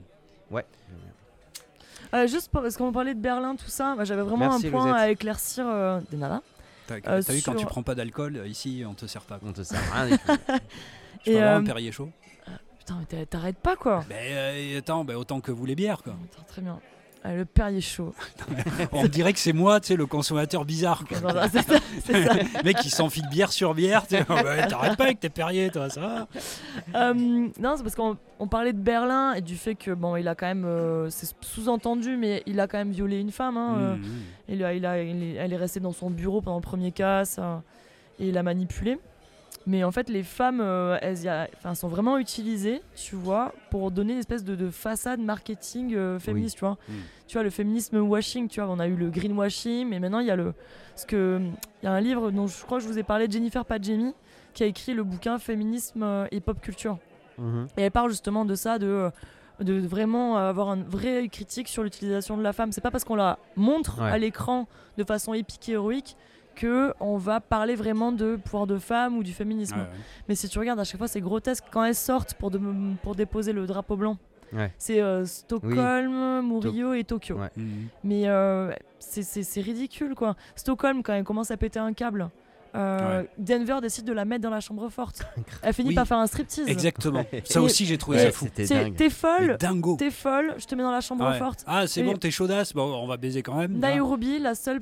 Ouais. 0.52 0.66
Euh, 2.14 2.28
Juste 2.28 2.52
pour- 2.52 2.62
parce 2.62 2.76
qu'on 2.78 2.92
parlait 2.92 3.14
de 3.14 3.20
Berlin, 3.20 3.56
tout 3.56 3.68
ça, 3.70 3.96
j'avais 4.04 4.22
vraiment 4.24 4.50
Merci, 4.50 4.68
un 4.68 4.72
point 4.72 4.82
Rosette. 4.82 4.96
à 4.98 5.10
éclairecir. 5.12 5.66
Euh, 5.68 6.00
des 6.10 6.18
nanas. 6.18 6.42
T'as 6.88 6.96
Euh, 6.96 7.00
t'as 7.22 7.34
vu, 7.34 7.42
quand 7.42 7.52
sur- 7.52 7.56
tu 7.62 7.66
prends 7.66 7.84
pas 7.84 7.96
d'alcool, 7.96 8.36
euh, 8.38 8.48
ici, 8.48 8.84
on 8.88 8.94
te 8.94 9.06
sert 9.06 9.22
pas. 9.22 9.40
quoi. 9.40 9.50
On 9.50 9.54
te 9.54 9.64
sert 9.64 9.80
à 9.96 10.02
rien. 10.04 10.16
du 10.18 10.18
tout. 10.18 10.26
Je 11.22 11.26
peux 11.26 11.32
Et, 11.32 11.38
avoir 11.40 11.56
euh, 11.56 11.60
un 11.60 11.64
Perrier 11.64 11.92
chaud? 11.92 12.10
Putain, 12.80 12.98
mais 13.00 13.06
t'as- 13.06 13.26
t'arrêtes 13.28 13.60
pas, 13.60 13.76
quoi. 13.76 14.04
Ben, 14.10 14.18
euh, 14.20 14.80
attends, 14.80 15.06
ben, 15.06 15.16
autant 15.16 15.40
que 15.40 15.52
vous 15.52 15.66
les 15.66 15.76
bières, 15.76 16.02
quoi. 16.04 16.14
Attends, 16.34 16.44
très 16.48 16.62
bien. 16.62 16.80
Ah, 17.24 17.34
le 17.36 17.46
Perrier 17.46 17.82
chaud. 17.82 18.16
On 18.94 19.06
dirait 19.06 19.32
que 19.34 19.38
c'est 19.38 19.54
moi, 19.54 19.80
tu 19.80 19.90
sais, 19.90 19.96
le 19.96 20.08
consommateur 20.08 20.66
bizarre, 20.66 21.04
quoi. 21.08 21.20
Non, 21.20 21.40
non, 21.40 21.48
c'est 21.52 21.62
ça, 21.62 21.76
c'est 22.04 22.24
ça. 22.26 22.34
Le 22.34 22.64
mec 22.64 22.78
qui 22.78 22.90
s'enfile 22.90 23.28
bière 23.30 23.52
sur 23.52 23.76
bière, 23.76 24.08
tu 24.08 24.16
sais. 24.18 24.26
Oh, 24.28 24.34
ben, 24.44 24.68
T'arrêtes 24.68 24.98
pas 24.98 25.04
avec 25.04 25.20
tes 25.20 25.30
Perrier, 25.30 25.70
toi, 25.70 25.88
ça 25.90 26.02
va 26.02 26.28
Euh, 26.96 27.14
non, 27.14 27.76
c'est 27.78 27.84
parce 27.84 27.94
qu'on 27.94 28.18
on 28.40 28.48
parlait 28.48 28.74
de 28.74 28.80
Berlin 28.80 29.34
et 29.34 29.42
du 29.42 29.56
fait 29.56 29.76
que 29.76 29.92
bon, 29.92 30.16
il 30.16 30.28
a 30.28 30.34
quand 30.34 30.48
même, 30.48 30.66
euh, 30.66 31.12
c'est 31.12 31.30
sous-entendu, 31.42 32.18
mais 32.18 32.42
il 32.48 32.60
a 32.60 32.68
quand 32.68 32.80
même 32.80 32.92
violé 32.92 33.20
une 33.20 33.32
femme. 33.32 33.56
hein, 33.56 33.98
Mmh, 33.98 34.02
il 34.50 34.64
a, 34.64 34.74
il 34.74 34.86
a, 34.88 35.02
il 35.04 35.22
est- 35.24 35.36
elle 35.36 35.54
est 35.54 35.58
restée 35.58 35.80
dans 35.80 35.92
son 35.94 36.10
bureau 36.10 36.42
pendant 36.42 36.58
le 36.58 36.64
premier 36.64 36.92
euh, 37.00 37.58
et 38.20 38.28
il 38.30 38.34
l'a 38.34 38.42
manipulée. 38.44 38.98
Mais 39.68 39.84
en 39.84 39.92
fait, 39.92 40.10
les 40.10 40.24
femmes, 40.24 40.60
euh, 40.60 40.98
elles, 41.02 41.20
y 41.24 41.28
a- 41.30 41.48
sont 41.76 41.88
vraiment 41.88 42.18
utilisées, 42.18 42.82
tu 42.96 43.16
vois, 43.16 43.54
pour 43.70 43.92
donner 43.92 44.14
une 44.14 44.20
espèce 44.20 44.44
de, 44.44 44.56
de 44.56 44.70
façade 44.72 45.20
marketing 45.20 45.94
euh, 45.96 46.18
féministe, 46.20 46.56
tu 46.56 46.62
vois. 46.66 46.78
Mm. 46.90 46.94
Tu 47.28 47.34
vois, 47.38 47.44
le 47.44 47.50
féminisme 47.52 47.98
washing, 48.00 48.48
tu 48.48 48.60
vois, 48.60 48.70
on 48.72 48.80
a 48.80 48.88
eu 48.88 48.96
le 48.96 49.10
greenwashing, 49.12 49.88
mais 49.88 50.00
maintenant 50.00 50.20
il 50.20 50.26
y 50.28 50.32
a 50.32 50.36
le, 50.36 50.54
parce 50.96 51.06
que 51.06 51.40
il 51.82 51.86
y 51.86 51.88
a 51.88 51.92
un 51.92 52.02
livre 52.02 52.32
dont 52.32 52.48
je 52.48 52.66
crois 52.66 52.80
que 52.80 52.84
je 52.84 52.90
vous 52.90 52.98
ai 52.98 53.04
parlé, 53.04 53.28
Jennifer 53.30 53.64
Padjemi, 53.64 54.14
qui 54.54 54.64
a 54.64 54.66
écrit 54.66 54.94
le 54.96 55.04
bouquin 55.04 55.38
Féminisme 55.38 56.02
euh, 56.04 56.26
et 56.32 56.42
pop 56.42 56.60
culture. 56.60 56.98
Mhm. 57.38 57.68
Et 57.78 57.84
elle 57.84 57.92
parle 57.92 58.10
justement 58.10 58.46
de 58.46 58.56
ça, 58.56 58.80
de, 58.80 59.12
de 59.60 59.80
vraiment 59.80 60.38
avoir 60.38 60.74
une 60.74 60.84
vraie 60.84 61.28
critique 61.30 61.68
sur 61.68 61.84
l'utilisation 61.84 62.36
de 62.36 62.42
la 62.42 62.52
femme. 62.52 62.72
C'est 62.72 62.82
pas 62.82 62.92
parce 62.92 63.04
qu'on 63.04 63.16
la 63.16 63.38
montre 63.56 64.02
Ouais. 64.02 64.10
à 64.10 64.18
l'écran 64.18 64.68
de 64.98 65.04
façon 65.04 65.34
épique 65.36 65.70
et 65.70 65.74
héroïque 65.74 66.18
que 66.62 66.94
on 67.00 67.18
va 67.18 67.40
parler 67.40 67.76
vraiment 67.76 68.12
de 68.12 68.36
pouvoir 68.36 68.68
de 68.68 68.78
femme 68.78 69.18
ou 69.18 69.24
du 69.24 69.34
féminisme. 69.34 69.76
Ouais, 69.78 69.82
ouais. 69.82 69.88
Mais 70.28 70.36
si 70.36 70.48
tu 70.50 70.60
regardes 70.60 70.80
à 70.80 70.84
chaque 70.84 70.98
fois, 71.00 71.08
c'est 71.08 71.22
grotesque 71.22 71.64
quand 71.72 71.84
elles 71.84 71.96
sortent 71.96 72.34
pour, 72.36 72.52
de- 72.52 72.60
pour 73.04 73.16
déposer 73.16 73.54
le 73.54 73.66
drapeau 73.66 73.96
blanc. 73.96 74.18
Ouais. 74.54 74.72
C'est 74.78 75.02
euh, 75.02 75.26
Stockholm, 75.26 76.42
Murillo 76.48 76.94
et 76.94 77.04
Tokyo. 77.04 77.38
Ouais. 77.38 77.50
Mmh. 77.56 77.64
Mais 78.04 78.28
euh, 78.28 78.72
c'est- 79.00 79.24
c'est 79.24 79.44
c'est 79.44 79.62
ridicule 79.62 80.14
quoi. 80.16 80.36
Stockholm, 80.56 81.04
quand 81.04 81.14
elle 81.14 81.24
commence 81.24 81.52
à 81.52 81.58
péter 81.58 81.80
un 81.80 81.94
câble, 81.94 82.30
euh, 82.76 83.22
Ouais. 83.22 83.30
Denver 83.38 83.80
décide 83.82 84.06
de 84.06 84.14
la 84.14 84.24
mettre 84.26 84.42
dans 84.44 84.50
la 84.50 84.60
chambre 84.62 84.88
forte. 84.90 85.24
Elle 85.62 85.74
finit 85.74 85.90
Oui. 85.90 85.96
par 85.96 86.08
faire 86.08 86.18
un 86.18 86.28
striptease. 86.28 86.68
Exactement. 86.68 87.26
Ça 87.44 87.60
Et- 87.60 87.64
aussi, 87.64 87.86
j'ai 87.86 87.98
trouvé 87.98 88.20
ça 88.20 88.32
fou. 88.32 88.46
C'était 88.46 88.66
C'est- 88.68 88.84
dingue. 88.84 88.96
T'es 88.96 89.10
folle, 89.10 89.58
dingo. 89.60 89.96
t'es 89.98 90.12
folle, 90.12 90.56
je 90.58 90.66
te 90.66 90.76
mets 90.76 90.84
dans 90.84 90.92
la 90.92 91.02
chambre 91.02 91.28
Ouais. 91.30 91.38
forte. 91.38 91.64
Ah, 91.68 91.86
c'est 91.88 92.04
bon, 92.04 92.14
t'es 92.18 92.32
chaudasse. 92.32 92.74
Bon, 92.74 92.84
on 92.96 93.08
va 93.08 93.18
baiser 93.18 93.44
quand 93.44 93.56
même. 93.56 93.78
Nairobi, 93.78 94.40
la 94.40 94.56
seule, 94.56 94.82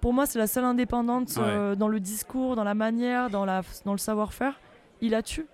pour 0.00 0.12
moi, 0.12 0.26
c'est 0.26 0.38
la 0.38 0.46
seule 0.46 0.64
indépendante 0.64 1.28
Ouais. 1.36 1.42
euh, 1.44 1.74
dans 1.74 1.88
le 1.88 2.00
discours, 2.00 2.56
dans 2.56 2.64
la 2.64 2.74
manière, 2.74 3.28
dans, 3.30 3.44
la, 3.44 3.62
dans 3.84 3.92
le 3.92 3.98
savoir-faire. 3.98 4.58
Il 5.00 5.10
la 5.10 5.22
tue. 5.22 5.46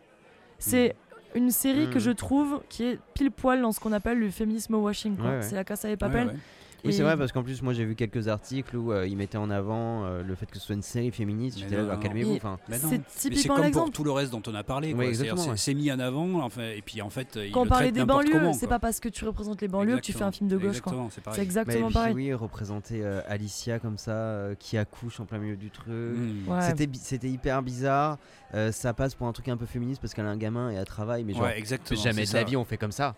C'est 0.58 0.94
une 1.34 1.50
série 1.50 1.88
que 1.90 1.96
Mm. 1.98 2.00
je 2.00 2.10
trouve 2.10 2.60
qui 2.68 2.84
est 2.84 2.98
pile 3.14 3.30
poil 3.30 3.60
dans 3.62 3.72
ce 3.72 3.80
qu'on 3.80 3.92
appelle 3.92 4.18
le 4.18 4.30
féminisme 4.30 4.74
washing. 4.74 5.16
quoi. 5.16 5.26
Ouais, 5.26 5.36
ouais. 5.36 5.42
C'est 5.42 5.54
la 5.54 5.64
casse 5.64 5.84
à 5.84 5.96
papel. 5.96 6.36
Oui, 6.84 6.92
c'est 6.92 7.00
Et- 7.00 7.04
vrai 7.04 7.16
parce 7.16 7.32
qu'en 7.32 7.42
plus, 7.42 7.62
moi 7.62 7.72
j'ai 7.72 7.84
vu 7.84 7.94
quelques 7.94 8.28
articles 8.28 8.76
où 8.76 8.92
euh, 8.92 9.06
ils 9.06 9.16
mettaient 9.16 9.38
en 9.38 9.50
avant 9.50 10.04
euh, 10.04 10.22
le 10.22 10.34
fait 10.34 10.46
que 10.46 10.58
ce 10.58 10.64
soit 10.66 10.74
une 10.74 10.82
série 10.82 11.10
féministe. 11.10 11.58
J'étais 11.58 11.76
là, 11.76 11.84
bah, 11.84 11.98
calmez-vous. 12.02 12.36
Enfin. 12.36 12.58
Non. 12.68 12.76
C'est 12.78 12.88
Mais 12.98 13.00
typiquement 13.16 13.54
comme 13.56 13.64
l'exemple. 13.64 13.86
pour 13.86 13.92
tout 13.94 14.04
le 14.04 14.10
reste 14.12 14.32
dont 14.32 14.42
on 14.46 14.54
a 14.54 14.62
parlé. 14.62 14.94
Oui, 14.94 15.14
c'est 15.14 15.30
ouais. 15.32 15.74
mis 15.74 15.92
en 15.92 15.98
avant, 15.98 16.40
enfin, 16.42 16.62
et 16.62 16.82
puis 16.84 17.02
en 17.02 17.10
fait, 17.10 17.36
ils 17.36 17.52
Quand 17.52 17.62
on 17.62 17.66
parlait 17.66 17.92
des 17.92 18.04
banlieues, 18.04 18.52
c'est 18.52 18.66
pas 18.66 18.78
parce 18.78 19.00
que 19.00 19.08
tu 19.08 19.24
représentes 19.24 19.60
les 19.60 19.68
banlieues 19.68 19.96
que 19.96 20.00
tu 20.00 20.12
fais 20.12 20.24
un 20.24 20.32
film 20.32 20.48
de 20.48 20.56
gauche. 20.56 20.76
c'est 21.10 21.22
pareil. 21.22 21.36
C'est 21.36 21.42
exactement 21.42 21.80
Bah, 21.82 21.86
puis, 21.88 21.94
pareil. 21.94 22.14
oui, 22.14 22.34
représenter 22.34 23.00
euh, 23.04 23.20
Alicia 23.28 23.78
comme 23.78 23.98
ça, 23.98 24.12
euh, 24.12 24.54
qui 24.58 24.76
accouche 24.78 25.20
en 25.20 25.24
plein 25.24 25.38
milieu 25.38 25.56
du 25.56 25.70
truc. 25.70 25.88
Mm. 25.88 26.48
Ouais. 26.48 26.86
C'était 26.94 27.28
hyper 27.28 27.62
bizarre. 27.62 28.18
Euh, 28.52 28.72
ça 28.72 28.92
passe 28.92 29.14
pour 29.14 29.28
un 29.28 29.32
truc 29.32 29.48
un 29.48 29.56
peu 29.56 29.66
féministe 29.66 30.00
parce 30.00 30.12
qu'elle 30.12 30.26
a 30.26 30.30
un 30.30 30.36
gamin 30.36 30.72
et 30.72 30.74
elle 30.74 30.84
travaille, 30.84 31.22
mais 31.22 31.34
genre 31.34 31.42
Ouais, 31.44 31.56
exactement. 31.56 32.00
jamais 32.00 32.24
de 32.26 32.32
la 32.34 32.42
vie 32.42 32.56
on 32.56 32.64
fait 32.64 32.76
comme 32.78 32.90
ça. 32.92 33.14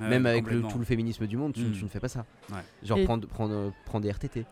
Même 0.00 0.26
avec 0.26 0.44
tout 0.68 0.78
le 0.78 0.84
féminisme 0.84 1.26
du 1.26 1.36
monde, 1.36 1.52
tu, 1.52 1.60
Mm. 1.62 1.72
tu 1.72 1.84
ne 1.84 1.88
fais 1.88 2.00
pas 2.00 2.08
ça. 2.08 2.24
Ouais. 2.94 3.00
Genre 3.00 3.02
Et- 3.02 3.04
prendre, 3.04 3.26
prendre, 3.28 3.72
prendre 3.86 4.02
des 4.04 4.10
RTT. 4.10 4.44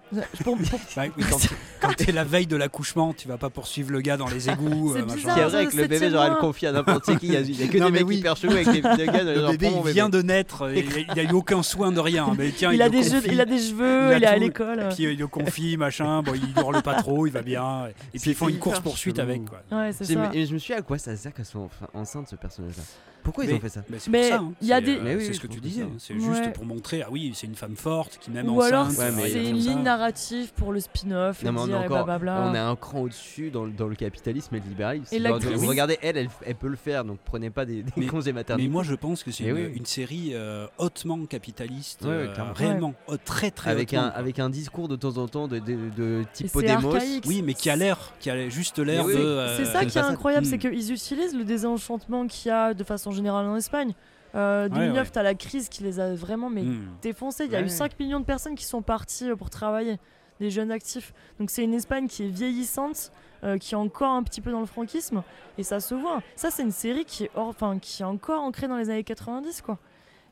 Pour- 0.45 0.57
pour- 0.57 0.79
Bah 0.97 1.03
oui, 1.17 1.25
quand 1.31 1.39
quand 1.81 1.95
t'es 1.97 2.13
la 2.13 2.25
veille 2.25 2.47
de 2.47 2.57
l'accouchement, 2.57 3.13
tu 3.15 3.29
vas 3.29 3.39
pas 3.39 3.51
poursuivre 3.51 3.91
le 3.93 4.01
gars 4.01 4.17
dans 4.17 4.29
les 4.29 4.49
égouts. 4.51 4.93
C'est 4.95 5.01
euh, 5.01 5.05
machin. 5.05 5.15
bizarre. 5.17 5.35
C'est 5.37 5.43
ça, 5.43 5.49
vrai 5.49 5.67
que 5.67 5.77
le 5.77 5.83
le 5.83 5.89
bébé, 5.89 6.11
genre, 6.11 6.25
elle 6.25 6.31
mois. 6.33 6.41
confie 6.41 6.67
à 6.67 6.73
n'importe 6.73 7.19
qui. 7.19 7.27
Il 7.27 7.33
y 7.33 7.37
a, 7.37 7.41
il 7.41 7.61
y 7.61 7.65
a 7.65 7.67
que 7.69 7.79
Non, 7.79 7.87
des 7.87 7.93
mais 7.93 7.99
mecs 8.01 8.09
oui. 8.09 8.17
hyper 8.19 8.37
chelous 8.37 8.53
avec 8.53 8.67
des 8.67 8.81
vidéos 8.81 9.13
guns. 9.13 9.25
Le 9.25 9.51
bébé, 9.57 9.71
il 9.87 9.93
vient 9.93 10.09
de 10.09 10.23
naître, 10.23 10.69
et 10.71 10.85
il 11.15 11.19
a 11.21 11.23
eu 11.23 11.33
aucun 11.33 11.63
soin 11.63 11.93
de 11.93 12.01
rien. 12.01 12.33
Mais 12.37 12.51
tiens, 12.51 12.73
il, 12.73 12.81
a 12.83 12.87
le 12.87 12.91
des 12.93 13.03
jeux- 13.03 13.21
confie, 13.21 13.29
il 13.33 13.41
a 13.41 13.45
des 13.45 13.59
cheveux, 13.59 14.17
il 14.17 14.23
est 14.23 14.27
à 14.27 14.35
tout. 14.35 14.41
l'école. 14.41 14.81
Et 14.91 14.95
puis 14.95 15.07
euh, 15.07 15.13
il 15.13 15.19
le 15.19 15.27
confie, 15.27 15.77
machin. 15.77 16.23
Bon, 16.23 16.33
il 16.35 16.61
hurle 16.61 16.83
pas 16.83 16.95
trop, 16.95 17.27
il 17.27 17.33
va 17.33 17.43
bien. 17.43 17.87
Et 18.15 18.19
puis 18.19 18.31
ils 18.31 18.35
font 18.35 18.49
une 18.49 18.55
hyper 18.57 18.65
course 18.65 18.81
poursuite 18.81 19.17
chelou. 19.17 19.29
avec. 19.29 19.45
Quoi. 19.45 19.63
Ouais, 19.71 19.93
c'est 19.93 20.05
ça. 20.05 20.31
Et 20.33 20.47
je 20.47 20.55
me 20.55 20.59
suis 20.59 20.73
dit 20.75 20.79
à 20.79 20.83
quoi 20.83 20.99
ça 20.99 21.17
sert 21.17 21.33
qu'elle 21.33 21.45
soit 21.45 21.61
enfin 21.61 21.87
enceinte 21.95 22.29
ce 22.29 22.37
personnage-là? 22.37 22.83
Pourquoi 23.25 23.45
ils 23.45 23.51
Mais- 23.51 23.57
ont 23.57 23.61
fait 23.61 23.69
ça? 23.69 23.83
Mais 23.89 23.99
c'est 24.01 24.11
Mais 24.11 24.21
pour 24.23 24.29
ça. 24.31 24.35
hein. 24.43 24.53
il 24.61 24.67
y 24.67 24.73
a 24.73 24.77
C'est, 24.79 24.83
des- 24.85 24.97
euh, 24.97 25.01
Mais 25.05 25.15
oui, 25.15 25.23
c'est 25.23 25.29
oui, 25.29 25.35
ce 25.37 25.41
que 25.41 25.47
je 25.47 25.53
tu 25.53 25.61
pense 25.61 25.69
disais. 25.71 25.83
ça. 25.83 25.89
C'est 25.99 26.15
Ouais. 26.15 26.21
juste 26.21 26.53
pour 26.55 26.65
montrer, 26.67 27.03
ah 27.03 27.09
oui, 27.09 27.31
c'est 27.37 27.47
une 27.47 27.55
femme 27.55 27.77
forte 27.77 28.19
qui 28.21 28.32
même 28.33 28.49
Ou 28.49 28.61
alors. 28.63 28.89
Ouais, 28.89 29.11
mais 29.15 29.31
c'est 29.31 29.45
une 29.49 29.57
ligne 29.57 29.83
narrative 29.83 30.53
pour 30.55 30.73
le 30.73 30.81
spin-off, 30.81 31.43
Non, 31.43 31.53
mais 31.53 31.61
on 31.61 31.65
est 31.65 31.69
dire 31.69 31.83
et 31.83 31.85
encore, 31.87 32.05
blablabla. 32.05 32.49
on 32.51 32.55
est 32.55 32.59
un 32.59 32.77
cran 32.77 33.01
au-dessus 33.03 33.51
dans, 33.51 33.65
le- 33.65 33.71
dans 33.73 33.87
le 33.89 33.95
capitalisme 33.95 34.55
et 34.55 34.61
le 34.61 34.65
libéralisme. 34.69 35.15
Et 35.15 35.19
l'actrice- 35.19 35.53
vous 35.59 35.67
regardez, 35.69 35.99
elle, 36.03 36.17
elle, 36.17 36.29
elle 36.45 36.55
peut 36.55 36.69
le 36.69 36.77
faire, 36.77 37.05
donc 37.05 37.19
prenez 37.25 37.51
pas 37.51 37.65
des, 37.65 37.83
des 37.83 37.93
Mais- 37.97 38.07
congés 38.07 38.33
Mais 38.33 38.41
maternité. 38.41 38.69
moi, 38.69 38.83
je 38.83 38.95
pense 38.95 39.23
que 39.23 39.31
c'est 39.31 39.45
Mais 39.45 39.51
une, 39.51 39.57
oui. 39.57 39.73
une 39.77 39.87
série 39.87 40.31
euh, 40.35 40.67
hautement 40.79 41.25
capitaliste, 41.27 42.03
Ouais, 42.03 42.09
ouais, 42.09 42.29
euh, 42.39 42.53
réellement, 42.55 42.95
haut- 43.09 43.17
très 43.17 43.51
très 43.51 43.71
avec 43.71 43.89
hautement, 43.91 44.05
un, 44.07 44.11
quoi. 44.11 44.19
avec 44.19 44.39
un 44.39 44.51
discours 44.51 44.89
de 44.89 44.97
temps 44.97 45.17
en 45.19 45.29
temps 45.29 45.49
de, 45.49 45.59
de, 45.59 45.77
de 45.97 46.25
type 46.33 46.51
Podemos. 46.53 46.95
archaïque. 46.95 47.25
Oui, 47.27 47.43
mais 47.43 47.55
qui 47.55 47.71
a 47.71 47.77
l'air, 47.77 48.13
qui 48.21 48.31
a 48.31 48.49
juste 48.49 48.79
l'air 48.79 49.05
Mais 49.07 49.15
oui, 49.15 49.19
de. 49.21 49.25
euh, 49.25 49.57
C'est 49.57 49.65
ça 49.67 49.85
qui 49.85 49.99
est 49.99 50.01
incroyable, 50.01 50.47
Hmm. 50.47 50.51
c'est 50.51 50.59
qu'ils 50.59 50.93
utilisent 50.93 51.37
le 51.37 51.45
désenchantement 51.45 52.27
qu'il 52.27 52.49
y 52.49 52.53
a 52.53 52.75
de 52.75 52.85
façon 52.85 53.11
générale 53.11 53.47
en 53.47 53.57
Espagne. 53.57 53.93
Euh, 54.35 54.69
2009, 54.69 54.97
ouais. 55.07 55.11
t'as 55.13 55.23
la 55.23 55.35
crise 55.35 55.69
qui 55.69 55.83
les 55.83 56.01
a 56.01 56.15
vraiment 56.15 56.49
mais 56.49 56.63
hmm. 56.63 56.89
défoncés. 57.03 57.45
Il 57.45 57.53
y 57.53 57.57
a 57.57 57.61
Ouais. 57.61 57.67
eu 57.67 57.69
5 57.69 57.99
millions 58.01 58.21
de 58.21 58.25
personnes 58.25 58.55
qui 58.55 58.65
sont 58.65 58.83
parties 58.83 59.31
euh, 59.31 59.37
pour 59.37 59.51
travailler, 59.51 59.99
des 60.41 60.51
jeunes 60.51 60.71
actifs. 60.71 61.13
Donc 61.39 61.51
c'est 61.51 61.63
une 61.65 61.75
Espagne 61.75 62.09
qui 62.09 62.25
est 62.25 62.29
vieillissante, 62.29 63.13
euh, 63.45 63.59
qui 63.59 63.75
est 63.75 63.77
encore 63.77 64.13
un 64.13 64.23
petit 64.23 64.41
peu 64.41 64.51
dans 64.51 64.61
le 64.61 64.67
franquisme, 64.67 65.23
et 65.59 65.63
ça 65.63 65.81
se 65.81 65.95
voit. 65.95 66.23
Ça, 66.37 66.51
c'est 66.51 66.63
une 66.63 66.71
série 66.71 67.05
qui 67.05 67.25
est, 67.25 67.31
enfin, 67.37 67.79
qui 67.79 68.03
est 68.03 68.07
encore 68.07 68.43
ancrée 68.43 68.69
dans 68.69 68.77
les 68.77 68.89
années 68.89 69.05
90, 69.05 69.61
quoi. 69.63 69.79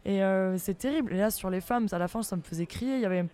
Et 0.07 0.23
euh, 0.23 0.57
c'est 0.57 0.79
terrible. 0.79 1.13
Et 1.13 1.19
là, 1.19 1.31
sur 1.31 1.51
les 1.51 1.61
femmes, 1.61 1.87
à 1.93 1.99
la 1.99 2.09
fin, 2.09 2.23
ça 2.23 2.37
me 2.37 2.43
faisait 2.43 2.67
crier. 2.67 2.95
Il 2.95 3.01
y 3.03 3.07
avait 3.07 3.27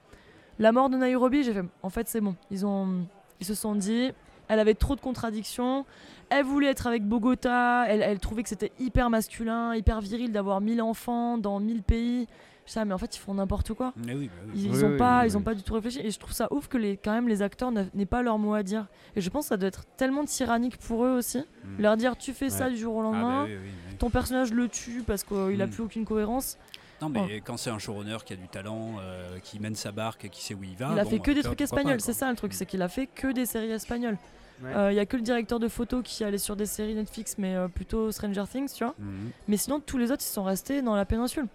la 0.58 0.72
mort 0.72 0.90
de 0.90 0.96
Nairobi. 0.96 1.44
J'ai 1.44 1.52
fait, 1.52 1.64
en 1.82 1.90
fait, 1.90 2.08
c'est 2.08 2.20
bon. 2.20 2.34
Ils 2.50 2.66
ont, 2.66 3.06
ils 3.38 3.46
se 3.46 3.54
sont 3.54 3.76
dit, 3.76 4.12
elle 4.48 4.58
avait 4.60 4.74
trop 4.74 4.94
de 4.96 5.00
contradictions. 5.00 5.84
Elle 6.30 6.44
voulait 6.44 6.68
être 6.68 6.86
avec 6.86 7.04
Bogota. 7.04 7.84
Elle, 7.88 8.02
elle 8.02 8.18
trouvait 8.18 8.42
que 8.42 8.48
c'était 8.48 8.72
hyper 8.80 9.10
masculin, 9.10 9.74
hyper 9.74 10.00
viril 10.00 10.32
d'avoir 10.32 10.60
1000 10.60 10.82
enfants 10.82 11.38
dans 11.38 11.60
1000 11.60 11.82
pays. 11.82 12.26
Je 12.66 12.72
sais, 12.72 12.84
mais 12.84 12.94
en 12.94 12.98
fait, 12.98 13.14
ils 13.14 13.20
font 13.20 13.34
n'importe 13.34 13.74
quoi. 13.74 13.92
Mais 13.96 14.12
oui, 14.14 14.26
bah 14.26 14.32
oui. 14.46 14.52
Ils, 14.56 14.70
Oui, 14.72 14.76
ils 14.78 14.84
ont 14.84 14.90
oui, 14.90 14.96
pas, 14.96 15.24
ils 15.24 15.36
ont 15.36 15.40
pas 15.42 15.54
du 15.54 15.62
tout 15.62 15.74
réfléchi. 15.74 16.00
Et 16.00 16.10
je 16.10 16.18
trouve 16.18 16.32
ça 16.32 16.48
ouf 16.52 16.66
que 16.66 16.76
les, 16.76 16.96
quand 16.96 17.12
même 17.12 17.28
les 17.28 17.40
acteurs 17.42 17.70
n'a- 17.70 17.84
n'aient 17.94 18.06
pas 18.06 18.22
leur 18.22 18.38
mot 18.38 18.54
à 18.54 18.64
dire. 18.64 18.86
Et 19.14 19.20
je 19.20 19.30
pense 19.30 19.44
que 19.44 19.48
ça 19.50 19.56
doit 19.56 19.68
être 19.68 19.84
tellement 19.96 20.24
tyrannique 20.24 20.76
pour 20.78 21.04
eux 21.04 21.10
aussi. 21.16 21.38
Hmm. 21.38 21.80
Leur 21.80 21.96
dire, 21.96 22.16
tu 22.16 22.32
fais 22.32 22.50
ça 22.50 22.68
du 22.68 22.76
jour 22.76 22.96
au 22.96 23.00
Ah, 23.00 23.02
lendemain. 23.04 23.42
bah 23.44 23.48
oui, 23.48 23.56
oui, 23.62 23.70
oui. 23.90 23.96
Ton 23.98 24.10
personnage 24.10 24.52
le 24.52 24.68
tue 24.68 25.04
parce 25.06 25.22
qu'il 25.22 25.62
a 25.62 25.66
Hmm. 25.66 25.70
plus 25.70 25.82
aucune 25.84 26.04
cohérence. 26.04 26.58
Non, 27.02 27.08
mais 27.08 27.40
quand 27.40 27.56
c'est 27.56 27.70
un 27.70 27.78
showrunner 27.78 28.18
qui 28.24 28.32
a 28.32 28.36
du 28.36 28.48
talent, 28.48 28.96
euh, 29.00 29.38
qui 29.40 29.60
mène 29.60 29.74
sa 29.74 29.92
barque, 29.92 30.28
qui 30.30 30.42
sait 30.42 30.54
où 30.54 30.62
il 30.64 30.76
va. 30.76 30.90
il 30.92 30.98
a 30.98 31.04
bon, 31.04 31.10
fait 31.10 31.18
que 31.18 31.30
des 31.30 31.42
trucs 31.42 31.60
espagnols, 31.60 32.00
c'est 32.00 32.12
ça 32.12 32.30
le 32.30 32.36
truc, 32.36 32.54
c'est 32.54 32.66
qu'il 32.66 32.82
a 32.82 32.88
fait 32.88 33.06
que 33.06 33.32
des 33.32 33.46
séries 33.46 33.70
espagnoles. 33.70 34.18
Ouais. 34.62 34.74
Euh, 34.74 34.92
Il 34.92 34.96
y 34.96 35.00
a 35.00 35.04
que 35.04 35.16
le 35.16 35.22
directeur 35.22 35.60
de 35.60 35.68
photo 35.68 36.00
qui 36.00 36.24
allait 36.24 36.38
sur 36.38 36.56
des 36.56 36.64
séries 36.64 36.94
Netflix, 36.94 37.36
mais 37.36 37.54
euh, 37.54 37.68
plutôt 37.68 38.10
Stranger 38.10 38.44
Things, 38.50 38.72
tu 38.72 38.84
vois. 38.84 38.94
Mhm. 38.98 39.30
Mais 39.48 39.58
sinon, 39.58 39.80
tous 39.80 39.98
les 39.98 40.10
autres, 40.10 40.22
ils 40.24 40.32
sont 40.32 40.44
restés 40.44 40.80
dans 40.80 40.96
la 40.96 41.04
péninsule. 41.04 41.46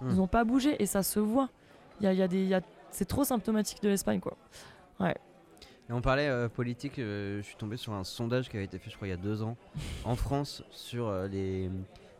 Hmm. 0.00 0.10
Ils 0.10 0.16
n'ont 0.16 0.26
pas 0.26 0.44
bougé 0.44 0.82
et 0.82 0.86
ça 0.86 1.02
se 1.02 1.20
voit. 1.20 1.48
Il 2.00 2.04
y 2.04 2.06
a, 2.06 2.12
y 2.12 2.22
a 2.22 2.28
des, 2.28 2.42
il 2.42 2.48
y 2.48 2.54
a- 2.54 2.60
C'est 2.90 3.06
trop 3.06 3.24
symptomatique 3.24 3.82
de 3.82 3.88
l'Espagne, 3.88 4.20
quoi. 4.20 4.36
Et 5.90 5.92
on 5.92 6.00
parlait 6.00 6.28
euh, 6.28 6.48
politique, 6.48 7.00
euh, 7.00 7.38
je 7.38 7.46
suis 7.46 7.56
tombé 7.56 7.76
sur 7.76 7.92
un 7.92 8.04
sondage 8.04 8.48
qui 8.48 8.56
avait 8.56 8.66
été 8.66 8.78
fait, 8.78 8.90
je 8.90 8.94
crois, 8.96 9.08
il 9.08 9.10
y 9.10 9.14
a 9.14 9.16
deux 9.16 9.42
ans, 9.42 9.56
en 10.04 10.14
France, 10.14 10.62
sur 10.70 11.08
euh, 11.08 11.26
les, 11.26 11.68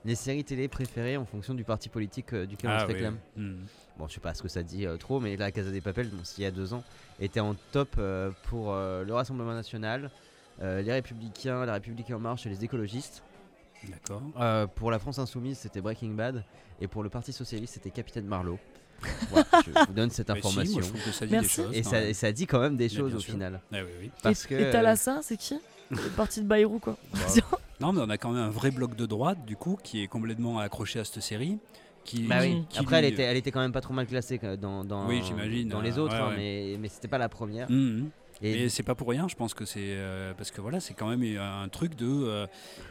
les 0.05 0.14
séries 0.14 0.44
télé 0.44 0.68
préférées 0.68 1.16
en 1.16 1.24
fonction 1.24 1.55
du 1.55 1.64
parti 1.64 1.89
politique 1.89 2.32
euh, 2.32 2.47
duquel 2.47 2.70
on 2.70 2.72
Ah, 2.74 2.81
se 2.81 2.86
oui, 2.86 2.93
réclame. 2.94 3.18
oui. 3.36 3.43
Mhm. 3.44 3.66
Bon, 3.98 4.09
je 4.09 4.14
sais 4.14 4.20
pas 4.20 4.32
ce 4.35 4.43
que 4.43 4.48
ça 4.48 4.62
dit 4.62 4.86
euh, 4.86 4.97
trop, 4.97 5.20
mais 5.20 5.36
la 5.36 5.51
Casa 5.52 5.70
des 5.70 5.81
Papel, 5.82 6.09
bon, 6.09 6.24
s'il 6.24 6.43
y 6.44 6.47
a 6.47 6.51
deux 6.51 6.72
ans, 6.72 6.82
était 7.20 7.40
en 7.40 7.55
top 7.72 7.97
euh, 7.98 8.31
pour 8.44 8.72
euh, 8.72 9.05
le 9.05 9.12
Rassemblement 9.12 9.52
National, 9.55 10.10
euh, 10.62 10.81
les 10.82 10.93
Républicains, 10.93 11.66
la 11.66 11.74
République 11.74 12.10
En 12.10 12.18
Marche 12.18 12.47
et 12.47 12.48
les 12.48 12.64
écologistes. 12.64 13.22
D'accord. 13.89 14.22
Euh, 14.39 14.66
pour 14.66 14.90
la 14.90 14.98
France 14.98 15.18
Insoumise, 15.18 15.59
c'était 15.59 15.81
Breaking 15.81 16.10
Bad, 16.10 16.44
et 16.81 16.86
pour 16.86 17.02
le 17.02 17.09
Parti 17.09 17.32
Socialiste, 17.32 17.74
c'était 17.74 17.90
Capitaine 17.90 18.27
Marlowe. 18.27 18.59
Voilà, 19.31 19.47
je 19.64 19.86
vous 19.86 19.94
donne 19.94 20.10
cette 20.10 20.28
Mais 20.28 20.35
si, 20.35 20.40
moi, 20.43 20.51
information. 20.51 20.81
je 20.82 20.89
trouve 20.89 21.02
que 21.05 21.10
ça 21.12 21.24
dit 21.27 21.32
Merci. 21.32 21.56
des 21.60 21.64
choses. 21.64 21.77
et, 21.77 21.82
ça, 21.82 21.90
même. 22.01 22.09
et 22.10 22.12
ça 22.14 22.32
dit 22.32 22.47
quand 22.47 22.60
même 22.60 22.77
des 22.77 22.85
Mais 22.85 22.89
choses 22.94 23.14
au 23.14 23.18
sûr. 23.20 23.32
final. 23.32 23.60
Ah 23.72 23.78
oui, 23.82 23.90
oui. 23.98 24.10
Parce 24.22 24.44
et 24.44 24.48
que, 24.48 24.55
et 24.56 24.70
Thalassa, 24.70 25.20
c'est 25.22 25.39
qui? 25.39 25.59
Le 26.05 26.11
parti 26.17 26.41
de 26.41 26.47
Bayrou, 26.47 26.79
quoi. 26.79 26.97
Non, 27.81 27.95
mais 27.95 28.03
on 28.05 28.11
a 28.11 28.19
quand 28.19 28.31
même 28.31 28.43
un 28.43 28.51
vrai 28.51 28.71
bloc 28.71 28.95
de 28.95 29.07
droite, 29.07 29.39
du 29.47 29.57
coup, 29.57 29.79
qui 29.83 30.03
est 30.03 30.07
complètement 30.07 30.59
accroché 30.59 31.01
à 31.01 31.05
cette 31.05 31.23
série. 31.23 31.59
Qui, 32.05 32.25
Bah 32.25 32.37
oui. 32.41 32.62
qui 32.69 32.79
Après, 32.79 32.99
elle 32.99 33.07
était, 33.07 33.23
elle 33.23 33.39
était 33.39 33.51
quand 33.51 33.61
même 33.61 33.73
pas 33.73 33.81
trop 33.81 33.95
mal 33.95 34.07
classée 34.07 34.39
dans, 34.61 34.85
dans, 34.85 35.07
Oui, 35.09 35.23
j'imagine, 35.25 35.69
dans 35.69 35.81
les 35.81 35.99
euh, 35.99 36.03
autres, 36.03 36.15
ouais, 36.15 36.21
hein, 36.21 36.29
ouais. 36.29 36.37
mais, 36.37 36.79
mais 36.79 36.89
c'était 36.89 37.09
pas 37.09 37.17
la 37.19 37.31
première. 37.31 37.71
Mhm. 37.71 38.11
Et 38.43 38.53
Mais 38.62 38.69
c'est 38.71 38.83
pas 38.83 38.95
pour 38.95 39.09
rien, 39.09 39.29
je 39.29 39.35
pense 39.35 39.53
que 39.55 39.65
c'est 39.65 39.81
euh, 39.81 40.33
parce 40.37 40.51
que 40.51 40.61
voilà, 40.61 40.81
c'est 40.81 40.95
quand 40.95 41.09
même 41.15 41.23
un 41.39 41.69
truc 41.69 41.95
de, 41.95 42.07
euh, 42.09 42.47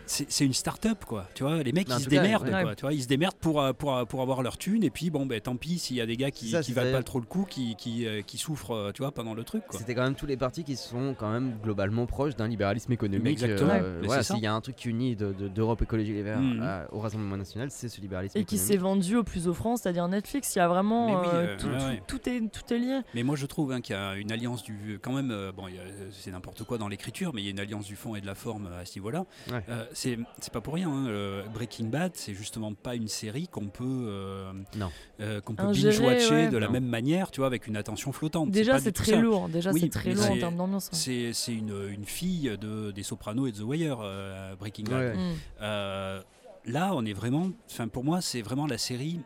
c'est 0.05 0.45
une 0.45 0.53
start-up 0.53 1.05
quoi. 1.05 1.27
Tu 1.33 1.43
vois, 1.43 1.61
les 1.63 1.71
mecs 1.71 1.87
ils 1.89 1.93
se 2.03 2.09
cas, 2.09 2.21
démerdent 2.21 2.49
ouais. 2.49 2.63
quoi. 2.63 2.75
Tu 2.75 2.81
vois, 2.81 2.93
ils 2.93 3.01
se 3.03 3.07
démerdent 3.07 3.35
pour 3.37 3.61
euh, 3.61 3.73
pour, 3.73 4.05
pour 4.07 4.21
avoir 4.21 4.41
leur 4.43 4.57
thune 4.57 4.83
et 4.83 4.89
puis 4.89 5.09
bon 5.09 5.25
ben 5.25 5.39
tant 5.41 5.55
pis 5.55 5.79
s'il 5.79 5.95
y 5.97 6.01
a 6.01 6.05
des 6.05 6.17
gars 6.17 6.31
qui, 6.31 6.49
ça, 6.49 6.61
qui 6.61 6.73
valent 6.73 6.91
pas 6.97 7.03
trop 7.03 7.19
le 7.19 7.25
coup, 7.25 7.45
qui 7.49 7.75
qui, 7.75 8.05
euh, 8.05 8.21
qui 8.21 8.37
souffrent, 8.37 8.91
tu 8.93 9.01
vois, 9.01 9.11
pendant 9.11 9.33
le 9.33 9.43
truc. 9.43 9.63
C'était 9.71 9.95
quand 9.95 10.03
même 10.03 10.15
tous 10.15 10.25
les 10.25 10.37
partis 10.37 10.63
qui 10.63 10.75
sont 10.75 11.15
quand 11.17 11.31
même 11.31 11.57
globalement 11.63 12.05
proches 12.05 12.35
d'un 12.35 12.47
libéralisme 12.47 12.91
économique. 12.91 13.41
Exactement. 13.41 13.73
euh, 13.73 14.01
voilà, 14.03 14.23
s'il 14.23 14.39
y 14.39 14.47
a 14.47 14.53
un 14.53 14.61
truc 14.61 14.75
qui 14.75 14.89
unit 14.89 15.15
de- 15.15 15.33
de- 15.33 15.47
d'Europe 15.47 15.81
Écologie 15.81 16.13
Les 16.13 16.23
Verts 16.23 16.39
Mhm. 16.39 16.61
à- 16.61 16.87
au 16.91 16.99
Rassemblement 16.99 17.37
National, 17.37 17.69
c'est 17.71 17.89
ce 17.89 17.99
libéralisme 18.01 18.37
Et 18.37 18.45
qui 18.45 18.57
s'est 18.57 18.77
vendu 18.77 19.15
au 19.15 19.23
plus 19.23 19.47
offrant, 19.47 19.77
c'est-à-dire 19.77 20.07
Netflix. 20.07 20.55
Il 20.55 20.59
y 20.59 20.61
a 20.61 20.67
vraiment. 20.67 21.07
Oui, 21.21 21.27
euh, 21.27 21.31
euh, 21.33 21.57
tout, 21.57 21.67
ouais, 21.67 21.77
tout- 21.77 21.85
ouais. 21.85 22.03
tout 22.07 22.29
est, 22.29 22.41
tout 22.51 22.73
est 22.73 22.77
lié. 22.79 22.99
Mais 23.15 23.23
moi 23.23 23.35
je 23.35 23.45
trouve 23.45 23.71
hein, 23.71 23.81
qu'il 23.81 23.95
y 23.95 23.99
a 23.99 24.15
une 24.15 24.31
alliance 24.31 24.63
du 24.63 24.99
quand 25.01 25.13
même 25.13 25.31
euh, 25.39 25.51
bon 25.51 25.65
a- 25.65 25.69
c'est 26.11 26.31
n'importe 26.31 26.63
quoi 26.63 26.77
dans 26.77 26.87
l'écriture 26.87 27.33
mais 27.33 27.41
il 27.41 27.45
y 27.45 27.47
a 27.47 27.51
une 27.51 27.59
alliance 27.59 27.85
du 27.85 27.95
fond 27.95 28.15
et 28.15 28.21
de 28.21 28.25
la 28.25 28.35
forme 28.35 28.67
euh, 28.67 28.81
à 28.81 28.85
ce 28.85 28.95
niveau-là. 28.99 29.25
Ouais. 29.51 29.63
Euh, 29.69 29.85
c'est 29.93 30.17
c'est 30.39 30.51
pas 30.53 30.61
pour 30.61 30.73
rien. 30.75 30.89
hein, 30.89 31.07
euh, 31.07 31.43
Breaking 31.53 31.85
Bad 31.85 32.11
c'est 32.15 32.33
justement 32.33 32.73
pas 32.73 32.95
une 32.95 33.07
série 33.07 33.47
qu'on 33.47 33.67
peut 33.67 33.83
euh, 34.07 34.51
Non. 34.75 34.91
euh, 35.21 35.41
qu'on 35.41 35.55
peut 35.55 35.63
binge-watcher 35.63 36.29
ouais. 36.31 36.49
de 36.49 36.57
la 36.57 36.67
Non. 36.67 36.73
même 36.73 36.85
manière, 36.85 37.31
tu 37.31 37.39
vois, 37.41 37.47
avec 37.47 37.67
une 37.67 37.77
attention 37.77 38.11
flottante. 38.11 38.51
Déjà, 38.51 38.79
c'est 38.79 38.91
très 38.91 39.11
ça. 39.13 39.17
lourd. 39.19 39.49
Déjà, 39.49 39.71
Oui, 39.71 39.79
c'est 39.81 39.89
très 39.89 40.13
lourd 40.13 40.29
en 40.31 40.37
termes 40.37 40.57
d'ambiance. 40.57 40.89
C'est 40.91 41.31
c'est 41.33 41.53
une, 41.53 41.73
une 41.89 42.05
fille 42.05 42.55
de, 42.59 42.91
des 42.91 43.03
Sopranos 43.03 43.47
et 43.47 43.51
de 43.51 43.57
The 43.57 43.61
Wire, 43.61 43.97
euh, 44.01 44.55
Breaking 44.55 44.83
Bad. 44.85 45.15
Ouais. 45.15 45.17
Mm. 45.17 45.35
Euh, 45.61 46.21
là, 46.65 46.91
on 46.93 47.05
est 47.05 47.13
vraiment. 47.13 47.49
Enfin, 47.69 47.87
pour 47.87 48.03
moi, 48.03 48.21
c'est 48.21 48.41
vraiment 48.41 48.67
la 48.67 48.77
série. 48.77 49.19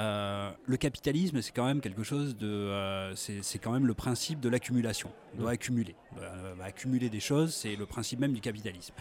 Euh, 0.00 0.50
le 0.66 0.76
capitalisme, 0.76 1.42
c'est 1.42 1.52
quand 1.52 1.66
même 1.66 1.80
quelque 1.80 2.02
chose 2.02 2.36
de. 2.36 2.46
euh, 2.48 3.14
c'est 3.16 3.42
c'est 3.42 3.58
quand 3.58 3.72
même 3.72 3.86
le 3.86 3.94
principe 3.94 4.40
de 4.40 4.48
l'accumulation. 4.48 5.10
On 5.34 5.38
doit 5.42 5.50
accumuler. 5.50 5.94
On 6.12 6.16
doit, 6.16 6.24
euh, 6.24 6.54
accumuler 6.64 7.10
des 7.10 7.20
choses, 7.20 7.54
c'est 7.54 7.76
le 7.76 7.86
principe 7.86 8.18
même 8.20 8.32
du 8.32 8.40
capitalisme. 8.40 8.94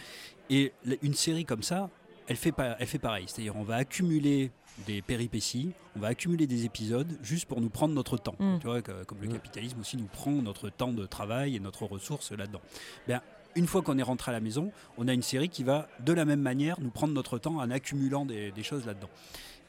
Et 0.49 0.73
une 1.01 1.13
série 1.13 1.45
comme 1.45 1.63
ça, 1.63 1.89
elle 2.27 2.35
fait, 2.35 2.51
pas, 2.51 2.75
elle 2.79 2.87
fait 2.87 2.99
pareil. 2.99 3.25
C'est-à-dire, 3.27 3.55
on 3.55 3.63
va 3.63 3.75
accumuler 3.75 4.51
des 4.87 5.01
péripéties, 5.01 5.71
on 5.95 5.99
va 5.99 6.07
accumuler 6.09 6.47
des 6.47 6.65
épisodes 6.65 7.17
juste 7.23 7.45
pour 7.47 7.59
nous 7.61 7.69
prendre 7.69 7.93
notre 7.93 8.17
temps. 8.17 8.35
Mm. 8.39 8.57
Tu 8.59 8.67
vois, 8.67 8.81
que- 8.81 9.03
comme 9.05 9.19
le 9.21 9.27
Mm. 9.29 9.33
capitalisme 9.33 9.79
aussi 9.79 9.97
nous 9.97 10.05
prend 10.05 10.31
notre 10.31 10.69
temps 10.69 10.93
de 10.93 11.05
travail 11.05 11.55
et 11.55 11.59
notre 11.59 11.85
ressource 11.85 12.31
là-dedans. 12.31 12.61
Ben, 13.07 13.21
une 13.55 13.67
fois 13.67 13.81
qu'on 13.81 13.97
est 13.97 14.03
rentré 14.03 14.31
à 14.31 14.33
la 14.33 14.39
maison, 14.39 14.71
on 14.97 15.07
a 15.07 15.13
une 15.13 15.23
série 15.23 15.49
qui 15.49 15.63
va 15.63 15.87
de 15.99 16.13
la 16.13 16.23
même 16.25 16.41
manière 16.41 16.79
nous 16.79 16.91
prendre 16.91 17.13
notre 17.13 17.37
temps 17.39 17.55
en 17.57 17.69
accumulant 17.71 18.25
des, 18.25 18.51
des 18.51 18.63
choses 18.63 18.85
là-dedans. 18.85 19.09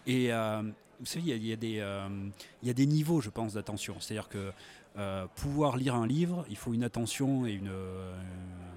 Et 0.07 0.33
euh, 0.33 0.63
vous 1.01 1.07
savez, 1.07 1.25
il 1.25 1.29
y 1.29 1.33
a- 1.33 1.37
il 1.37 1.47
y, 1.47 1.53
a 1.53 1.57
des, 1.57 1.79
euh, 1.81 2.09
il 2.63 2.69
y 2.69 2.71
a 2.71 2.75
des 2.75 2.87
niveaux, 2.87 3.21
je 3.21 3.31
pense, 3.31 3.55
d'attention. 3.55 3.97
C'est-à-dire 3.99 4.29
que 4.29 4.53
euh, 4.99 5.27
pouvoir 5.37 5.77
lire 5.77 5.95
un 5.95 6.07
livre, 6.07 6.45
il 6.51 6.57
faut 6.57 6.75
une 6.75 6.83
attention 6.85 7.47
et 7.47 7.53
une, 7.53 7.69
euh, 7.69 8.13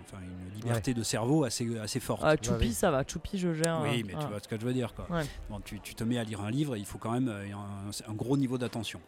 enfin, 0.02 0.18
une 0.22 0.54
liberté 0.56 0.94
de 0.94 1.02
cerveau 1.04 1.44
assez, 1.44 1.78
assez 1.80 2.00
forte. 2.00 2.22
Ah, 2.24 2.36
Choupi, 2.42 2.72
ça 2.74 2.92
va. 2.92 3.04
Choupi, 3.06 3.38
je 3.38 3.54
gère. 3.54 3.82
Oui, 3.84 4.02
euh, 4.02 4.04
mais 4.06 4.14
ah. 4.16 4.22
tu 4.22 4.28
vois 4.28 4.40
ce 4.40 4.48
que 4.48 4.60
je 4.60 4.66
veux 4.66 4.74
dire. 4.74 4.94
Quoi. 4.94 5.08
Ouais. 5.10 5.26
Bon, 5.50 5.60
tu, 5.60 5.80
tu 5.80 5.96
te 5.96 6.04
mets 6.04 6.18
à 6.20 6.24
lire 6.24 6.42
un 6.42 6.52
livre, 6.52 6.78
il 6.78 6.86
faut 6.86 6.98
quand 7.00 7.12
même 7.12 7.30
euh, 7.30 7.46
un, 7.54 8.12
un 8.12 8.14
gros 8.14 8.38
niveau 8.38 8.58
d'attention. 8.58 9.00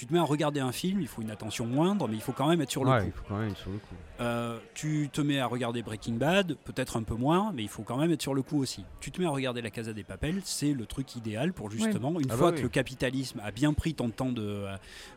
Tu 0.00 0.06
te 0.06 0.14
mets 0.14 0.18
à 0.18 0.22
regarder 0.24 0.60
un 0.60 0.72
film, 0.72 1.02
il 1.02 1.06
faut 1.06 1.20
une 1.20 1.30
attention 1.30 1.66
moindre, 1.66 2.08
mais 2.08 2.14
il 2.14 2.22
faut 2.22 2.32
quand 2.32 2.48
même 2.48 2.62
être 2.62 2.70
sur 2.70 2.84
le 2.84 2.90
Ouais, 2.90 3.00
coup. 3.02 3.06
il 3.08 3.12
faut 3.12 3.24
quand 3.28 3.36
même 3.36 3.50
être 3.50 3.58
sur 3.58 3.70
le 3.70 3.76
coup. 3.76 3.94
Euh, 4.22 4.58
tu 4.72 5.10
te 5.12 5.20
mets 5.20 5.38
à 5.40 5.44
regarder 5.46 5.82
Breaking 5.82 6.14
Bad, 6.14 6.56
peut-être 6.64 6.96
un 6.96 7.02
peu 7.02 7.14
moins, 7.16 7.52
mais 7.54 7.62
il 7.62 7.68
faut 7.68 7.82
quand 7.82 7.98
même 7.98 8.10
être 8.10 8.22
sur 8.22 8.32
le 8.32 8.40
coup 8.40 8.58
aussi. 8.62 8.82
Tu 9.00 9.10
te 9.10 9.20
mets 9.20 9.26
à 9.26 9.30
regarder 9.30 9.60
La 9.60 9.68
Casa 9.68 9.92
des 9.92 10.02
Papel, 10.02 10.40
c'est 10.44 10.72
le 10.72 10.86
truc 10.86 11.16
idéal 11.16 11.52
pour 11.52 11.70
justement, 11.70 12.18
une 12.18 12.30
Ah 12.30 12.36
fois 12.36 12.46
bah 12.46 12.52
que 12.52 12.56
oui. 12.56 12.62
le 12.62 12.68
capitalisme 12.70 13.42
a 13.44 13.50
bien 13.50 13.74
pris 13.74 13.92
ton 13.92 14.08
temps 14.08 14.32
de, 14.32 14.40
euh, 14.42 14.74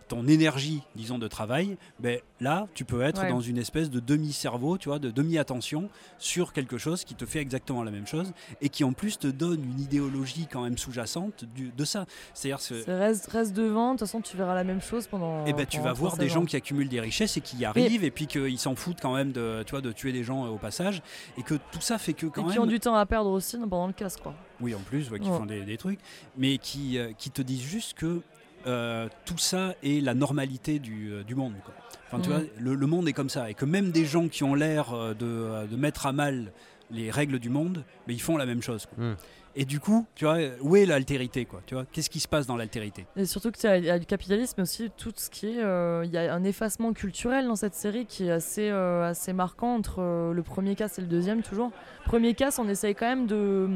ton 0.09 0.27
énergie, 0.27 0.83
disons, 0.95 1.17
de 1.17 1.29
travail, 1.29 1.77
ben 2.01 2.19
là, 2.41 2.67
tu 2.73 2.83
peux 2.83 3.01
être 3.03 3.21
Ouais. 3.23 3.29
dans 3.29 3.39
une 3.39 3.57
espèce 3.57 3.89
de 3.89 4.01
demi-cerveau, 4.01 4.77
tu 4.77 4.89
vois, 4.89 4.99
de 4.99 5.11
demi-attention 5.11 5.89
sur 6.17 6.51
quelque 6.51 6.77
chose 6.77 7.05
qui 7.05 7.15
te 7.15 7.25
fait 7.25 7.39
exactement 7.39 7.83
la 7.83 7.91
même 7.91 8.05
chose 8.05 8.33
et 8.61 8.67
qui 8.67 8.83
en 8.83 8.91
plus 8.91 9.17
te 9.17 9.27
donne 9.27 9.63
une 9.63 9.79
idéologie 9.79 10.47
quand 10.51 10.63
même 10.63 10.77
sous-jacente 10.77 11.45
de 11.55 11.85
ça. 11.85 12.05
C'est-à-dire 12.33 12.59
que 12.67 12.91
reste 13.31 13.53
devant, 13.53 13.93
de 13.93 13.99
toute 13.99 14.07
façon 14.07 14.19
tu 14.19 14.35
verras 14.35 14.55
la 14.55 14.65
même 14.65 14.72
chose 14.81 15.07
pendant. 15.07 15.45
et 15.45 15.53
ben 15.53 15.65
tu 15.65 15.79
vas 15.79 15.93
voir 15.93 16.17
des 16.17 16.29
gens 16.29 16.45
qui 16.45 16.55
accumulent 16.55 16.89
des 16.89 16.99
richesses 16.99 17.37
et 17.37 17.41
qui 17.41 17.57
y 17.57 17.65
arrivent 17.65 18.03
et 18.03 18.11
puis 18.11 18.27
qu'ils 18.27 18.57
s'en 18.59 18.75
foutent 18.75 18.99
quand 19.01 19.13
même 19.15 19.31
de, 19.31 19.63
tu 19.65 19.71
vois, 19.71 19.81
de 19.81 19.91
tuer 19.91 20.11
des 20.11 20.23
gens 20.23 20.45
euh, 20.45 20.49
au 20.49 20.57
passage 20.57 21.01
et 21.37 21.43
que 21.43 21.55
tout 21.55 21.81
ça 21.81 21.97
fait 21.97 22.13
que 22.13 22.25
quand 22.27 22.41
Et 22.41 22.45
même 22.45 22.53
qui 22.53 22.59
ont 22.59 22.65
du 22.65 22.79
temps 22.79 22.95
à 22.95 23.05
perdre 23.05 23.29
aussi 23.29 23.57
pendant 23.57 23.87
le 23.87 23.93
casse 23.93 24.17
quoi. 24.17 24.33
oui 24.61 24.73
en 24.75 24.79
plus 24.79 25.09
ouais, 25.11 25.19
qui 25.19 25.29
Ouais. 25.29 25.37
font 25.37 25.45
des, 25.45 25.61
des 25.61 25.77
trucs 25.77 25.99
mais 26.37 26.57
qui, 26.57 26.97
euh, 26.97 27.11
qui 27.17 27.29
te 27.31 27.41
disent 27.41 27.61
juste 27.63 27.93
que 27.97 28.21
euh, 28.65 29.09
tout 29.25 29.37
ça 29.37 29.75
est 29.83 30.01
la 30.03 30.13
normalité 30.13 30.79
du, 30.79 31.11
euh, 31.11 31.23
du 31.23 31.35
monde 31.35 31.53
quoi. 31.65 31.73
Enfin 32.07 32.21
tu 32.21 32.29
vois 32.29 32.41
le, 32.59 32.75
le 32.75 32.87
monde 32.87 33.07
est 33.07 33.13
comme 33.13 33.29
ça 33.29 33.49
et 33.49 33.53
que 33.53 33.65
même 33.65 33.91
des 33.91 34.05
gens 34.05 34.27
qui 34.27 34.43
ont 34.43 34.53
l'air 34.55 34.93
de, 35.15 35.67
de 35.67 35.75
mettre 35.75 36.05
à 36.05 36.11
mal 36.13 36.51
les 36.91 37.09
règles 37.11 37.39
du 37.39 37.49
monde 37.49 37.83
mais 38.07 38.13
ils 38.13 38.21
font 38.21 38.37
la 38.37 38.45
même 38.45 38.61
chose 38.61 38.85
quoi. 38.85 39.03
Mhm. 39.03 39.15
Et 39.55 39.65
du 39.65 39.79
coup 39.79 40.05
tu 40.15 40.25
vois 40.25 40.37
où 40.61 40.75
est 40.75 40.85
l'altérité 40.85 41.45
quoi 41.45 41.61
tu 41.65 41.75
vois? 41.75 41.85
Qu'est-ce 41.91 42.09
qui 42.09 42.19
se 42.19 42.27
passe 42.27 42.47
dans 42.47 42.55
l'altérité? 42.57 43.05
Et 43.15 43.25
surtout 43.25 43.51
que 43.51 43.57
tu 43.59 43.67
as, 43.67 43.77
il 43.77 43.85
y 43.85 43.89
a 43.89 43.99
du 43.99 44.05
capitalisme, 44.05 44.55
mais 44.57 44.63
aussi 44.63 44.89
tout 44.97 45.11
ce 45.15 45.29
qui 45.29 45.47
est. 45.47 45.61
euh, 45.63 46.03
Il 46.05 46.11
y 46.11 46.17
a 46.17 46.33
un 46.33 46.43
effacement 46.43 46.93
culturel 46.93 47.47
dans 47.47 47.55
cette 47.55 47.75
série 47.75 48.05
qui 48.05 48.27
est 48.27 48.31
assez, 48.31 48.69
euh, 48.69 49.09
assez 49.09 49.33
marquant 49.33 49.75
entre 49.75 50.01
euh, 50.01 50.33
le 50.33 50.43
premier 50.43 50.75
casse 50.75 50.97
et 50.97 51.01
le 51.01 51.07
deuxième, 51.07 51.41
toujours. 51.43 51.71
Premier 52.05 52.33
casse, 52.33 52.57
on 52.59 52.67
essaye 52.67 52.95
quand 52.95 53.05
même 53.07 53.27
de, 53.27 53.69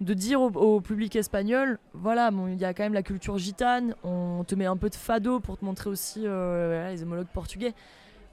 de 0.00 0.14
dire 0.14 0.40
au, 0.40 0.48
au 0.50 0.80
public 0.80 1.16
espagnol 1.16 1.78
voilà, 1.94 2.30
bon, 2.30 2.48
il 2.48 2.58
y 2.58 2.64
a 2.64 2.74
quand 2.74 2.82
même 2.84 2.94
la 2.94 3.02
culture 3.02 3.38
gitane, 3.38 3.94
on 4.04 4.44
te 4.46 4.54
met 4.54 4.66
un 4.66 4.76
peu 4.76 4.88
de 4.90 4.94
fado 4.94 5.40
pour 5.40 5.58
te 5.58 5.64
montrer 5.64 5.90
aussi 5.90 6.20
voilà, 6.20 6.90
les 6.92 7.02
homologues 7.02 7.26
portugais. 7.32 7.72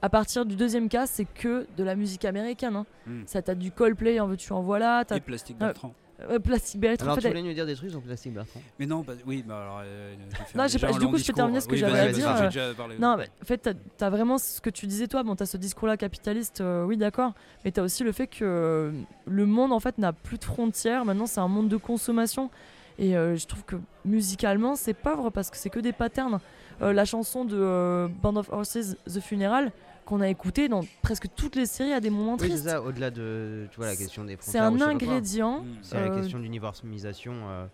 À 0.02 0.10
partir 0.10 0.44
du 0.44 0.56
deuxième 0.56 0.88
cas, 0.90 1.06
c'est 1.06 1.24
que 1.24 1.66
de 1.76 1.82
la 1.82 1.96
musique 1.96 2.26
américaine. 2.26 2.76
hein. 2.76 2.86
Mm. 3.06 3.22
Ça, 3.26 3.40
t'as 3.40 3.54
du 3.54 3.72
Coldplay, 3.72 4.20
en 4.20 4.26
veux-tu, 4.26 4.52
en 4.52 4.60
voilà. 4.60 5.04
t'as- 5.06 5.16
et 5.16 5.20
Plastic 5.20 5.56
euh, 5.56 5.60
Bertrand 5.66 5.94
euh, 6.20 6.38
Plastic 6.38 6.80
Bertrand, 6.80 7.04
Alors 7.04 7.12
en 7.14 7.16
tu 7.16 7.22
fait, 7.22 7.28
voulais 7.28 7.42
nous 7.42 7.52
dire 7.52 7.66
des 7.66 7.74
trucs 7.74 7.90
sur 7.90 8.00
Plastic 8.00 8.32
Bertrand? 8.32 8.60
Mais 8.78 8.86
non, 8.86 9.00
bah, 9.06 9.12
oui, 9.26 9.44
bah 9.46 9.60
alors. 9.60 9.80
euh, 9.84 10.14
Non, 10.54 10.66
j'ai 10.66 10.78
pas- 10.78 10.92
du 10.92 11.06
coup, 11.06 11.18
je 11.18 11.26
peux 11.26 11.32
terminer 11.32 11.60
ce 11.60 11.66
que 11.68 11.72
Oui, 11.72 11.78
j'avais 11.78 11.98
à 12.00 12.12
dire, 12.12 12.28
euh, 12.30 12.46
déjà 12.46 12.74
parlé. 12.74 12.96
Non, 12.98 13.16
mais 13.16 13.28
en 13.42 13.44
fait, 13.44 13.58
t'as 13.98 14.06
as 14.06 14.10
vraiment 14.10 14.38
ce 14.38 14.60
que 14.60 14.70
tu 14.70 14.86
disais 14.86 15.06
toi. 15.08 15.22
Bon, 15.22 15.36
t'as 15.36 15.46
ce 15.46 15.56
discours-là 15.56 15.96
capitaliste, 15.96 16.60
euh, 16.60 16.84
oui, 16.84 16.96
d'accord. 16.96 17.32
Mais 17.64 17.70
t'as 17.70 17.82
aussi 17.82 18.02
le 18.04 18.12
fait 18.12 18.26
que 18.26 18.92
le 19.26 19.46
monde, 19.46 19.72
en 19.72 19.80
fait, 19.80 19.98
n'a 19.98 20.12
plus 20.12 20.38
de 20.38 20.44
frontières. 20.44 21.04
Maintenant, 21.04 21.26
c'est 21.26 21.40
un 21.40 21.48
monde 21.48 21.68
de 21.68 21.76
consommation. 21.76 22.50
Et 22.98 23.14
euh, 23.16 23.36
je 23.36 23.46
trouve 23.46 23.62
que 23.64 23.76
musicalement, 24.06 24.74
c'est 24.74 24.94
pauvre 24.94 25.28
parce 25.30 25.50
que 25.50 25.56
c'est 25.58 25.68
que 25.70 25.80
des 25.80 25.92
patterns. 25.92 26.38
Euh, 26.82 26.92
la 26.92 27.04
chanson 27.04 27.44
de 27.44 27.56
euh, 27.58 28.08
Band 28.22 28.36
of 28.36 28.48
Horses, 28.50 28.96
The 29.06 29.20
Funeral, 29.20 29.70
qu'on 30.06 30.20
a 30.22 30.28
écouté 30.28 30.68
dans 30.68 30.80
presque 31.02 31.26
toutes 31.36 31.56
les 31.56 31.66
séries 31.66 31.92
à 31.92 32.00
des 32.00 32.08
moments 32.10 32.32
Oui, 32.34 32.38
c'est 32.42 32.48
tristes. 32.48 32.68
ça, 32.68 32.80
au-delà 32.80 33.10
de 33.10 33.66
tu 33.70 33.76
vois, 33.76 33.86
la 33.86 33.96
question 33.96 34.24
des 34.24 34.38
C'est 34.40 34.58
frontières. 34.58 34.64
un 34.64 34.72
pas 34.72 34.78
quoi. 34.78 34.86
ingrédient. 35.10 35.64
C'est 35.82 35.96
euh, 35.96 36.08
la 36.08 36.16
question 36.16 36.38
de 36.38 36.44
l'uniformisation. 36.44 37.32
euh, 37.48 37.66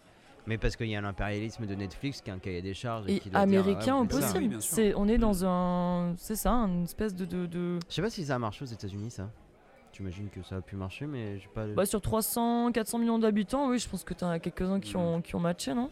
mais 0.48 0.59
parce 0.59 0.74
qu'il 0.74 0.88
y 0.88 0.96
a 0.96 1.00
l'impérialisme 1.00 1.66
de 1.66 1.74
Netflix 1.76 2.20
qui 2.20 2.30
a 2.30 2.34
un 2.34 2.38
cahier 2.38 2.62
des 2.62 2.74
charges. 2.74 3.04
et 3.06 3.20
qui 3.20 3.30
doit 3.30 3.46
dire, 3.46 3.60
américain 3.60 3.96
ah, 3.98 4.02
au 4.02 4.06
possible. 4.06 4.56
C'est, 4.60 4.92
on 4.96 5.06
est 5.06 5.18
dans 5.18 5.44
un, 5.44 6.14
c'est 6.16 6.34
ça, 6.34 6.50
une 6.52 6.82
espèce 6.84 7.14
de, 7.14 7.24
de, 7.24 7.46
de- 7.46 7.78
Je 7.88 7.94
sais 7.94 8.02
pas 8.02 8.10
si 8.10 8.24
ça 8.24 8.34
a 8.34 8.38
marché 8.40 8.64
aux 8.64 8.68
États-Unis, 8.68 9.10
ça. 9.12 9.28
J'imagine 9.92 10.30
que 10.30 10.42
ça 10.42 10.56
a 10.56 10.60
pu 10.62 10.74
marcher, 10.74 11.06
mais 11.06 11.38
j'ai 11.38 11.48
pas. 11.54 11.66
Bah, 11.66 11.84
sur 11.86 12.00
300, 12.00 12.72
400 12.72 12.98
millions 12.98 13.18
d'habitants, 13.18 13.68
oui, 13.68 13.78
je 13.78 13.88
pense 13.88 14.02
que 14.04 14.14
t'en 14.14 14.30
as 14.30 14.38
quelques-uns 14.40 14.80
qui 14.80 14.96
ont, 14.96 15.20
qui 15.20 15.36
ont 15.36 15.40
matché, 15.40 15.74
non? 15.74 15.90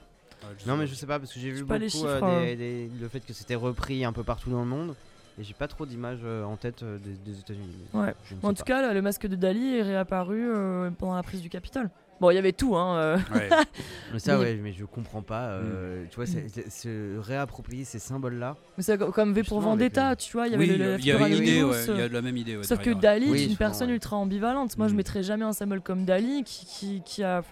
Non, 0.66 0.76
mais 0.78 0.86
je 0.86 0.94
sais 0.94 1.06
pas 1.06 1.18
parce 1.18 1.34
que 1.34 1.38
j'ai 1.38 1.50
vu 1.50 1.58
beaucoup 1.64 1.68
pas 1.68 1.78
les 1.78 2.04
euh, 2.04 2.44
des- 2.46 2.56
des- 2.56 2.90
le 2.98 3.08
fait 3.08 3.20
que 3.20 3.34
c'était 3.34 3.54
repris 3.54 4.06
un 4.06 4.12
peu 4.14 4.24
partout 4.24 4.48
dans 4.50 4.60
le 4.60 4.66
monde. 4.66 4.94
Et 5.40 5.42
j'ai 5.42 5.54
pas 5.54 5.68
trop 5.68 5.86
d'images 5.86 6.20
euh, 6.22 6.44
en 6.44 6.56
tête 6.56 6.82
euh, 6.82 6.98
des, 6.98 7.12
des 7.32 7.38
États-Unis. 7.40 7.74
Ouais. 7.94 8.14
Je 8.24 8.34
ne 8.34 8.40
En 8.42 8.50
tout 8.52 8.56
pas. 8.58 8.64
cas, 8.64 8.88
le- 8.88 8.94
le 8.94 9.00
masque 9.00 9.26
de 9.26 9.36
Dali 9.36 9.76
est 9.78 9.82
réapparu 9.82 10.38
euh, 10.42 10.90
pendant 10.90 11.14
la 11.16 11.22
prise 11.22 11.40
du 11.40 11.48
Capitole. 11.48 11.88
Bon, 12.20 12.30
il 12.30 12.34
y 12.34 12.38
avait 12.38 12.52
tout, 12.52 12.76
hein. 12.76 12.98
euh. 12.98 13.18
Mais 14.12 14.18
ça, 14.18 14.34
Mais- 14.36 14.40
ouais, 14.44 14.54
mais 14.56 14.72
je 14.74 14.84
comprends 14.84 15.22
pas. 15.22 15.44
euh, 15.52 16.04
Tu 16.10 16.16
vois, 16.16 16.26
se 16.26 17.18
réapproprier 17.18 17.84
ces 17.84 17.98
symboles-là. 17.98 18.56
Mais 18.76 18.82
c'est 18.82 18.98
co- 18.98 19.10
comme 19.12 19.32
V 19.32 19.42
pour 19.42 19.60
Vendetta, 19.62 20.10
le- 20.10 20.16
tu 20.16 20.30
vois, 20.34 20.46
il 20.46 20.50
y 20.52 20.54
avait 20.54 20.64
Oui, 20.70 20.76
le, 20.76 21.00
y 21.00 21.10
une 21.10 21.42
idée, 21.42 21.60
House, 21.60 21.74
ouais, 21.88 21.94
il 21.94 21.98
y 22.00 22.02
a 22.02 22.08
de 22.10 22.12
la 22.12 22.20
même 22.20 22.36
idée, 22.36 22.58
ouais, 22.58 22.62
Sauf 22.64 22.78
que. 22.80 22.90
Dali 22.90 23.30
Oui, 23.30 23.38
est 23.38 23.42
une 23.44 23.48
souvent, 23.52 23.56
personne 23.58 23.88
ouais. 23.88 23.94
ultra 23.94 24.16
ambivalente. 24.18 24.76
Moi, 24.76 24.88
je 24.88 24.94
mettrais 24.94 25.22
jamais 25.22 25.46
un 25.46 25.54
symbole 25.54 25.80
comme 25.80 26.04
Dali 26.04 26.44
qui, 26.44 26.66
qui, 26.66 27.02
qui 27.02 27.22
a. 27.22 27.42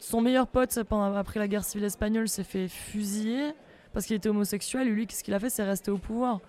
Son 0.00 0.20
meilleur 0.20 0.48
pote, 0.48 0.76
pendant, 0.88 1.14
après 1.14 1.38
la 1.38 1.46
guerre 1.46 1.62
civile 1.64 1.86
espagnole, 1.86 2.28
s'est 2.28 2.42
fait 2.42 2.66
fusiller 2.66 3.52
parce 3.92 4.06
qu'il 4.06 4.16
était 4.16 4.28
homosexuel. 4.28 4.88
Et 4.88 4.90
lui, 4.90 5.06
qu'est-ce 5.06 5.22
qu'il 5.22 5.34
a 5.34 5.38
fait? 5.38 5.50
C'est 5.50 5.62
rester 5.62 5.92
au 5.92 5.98
pouvoir 5.98 6.40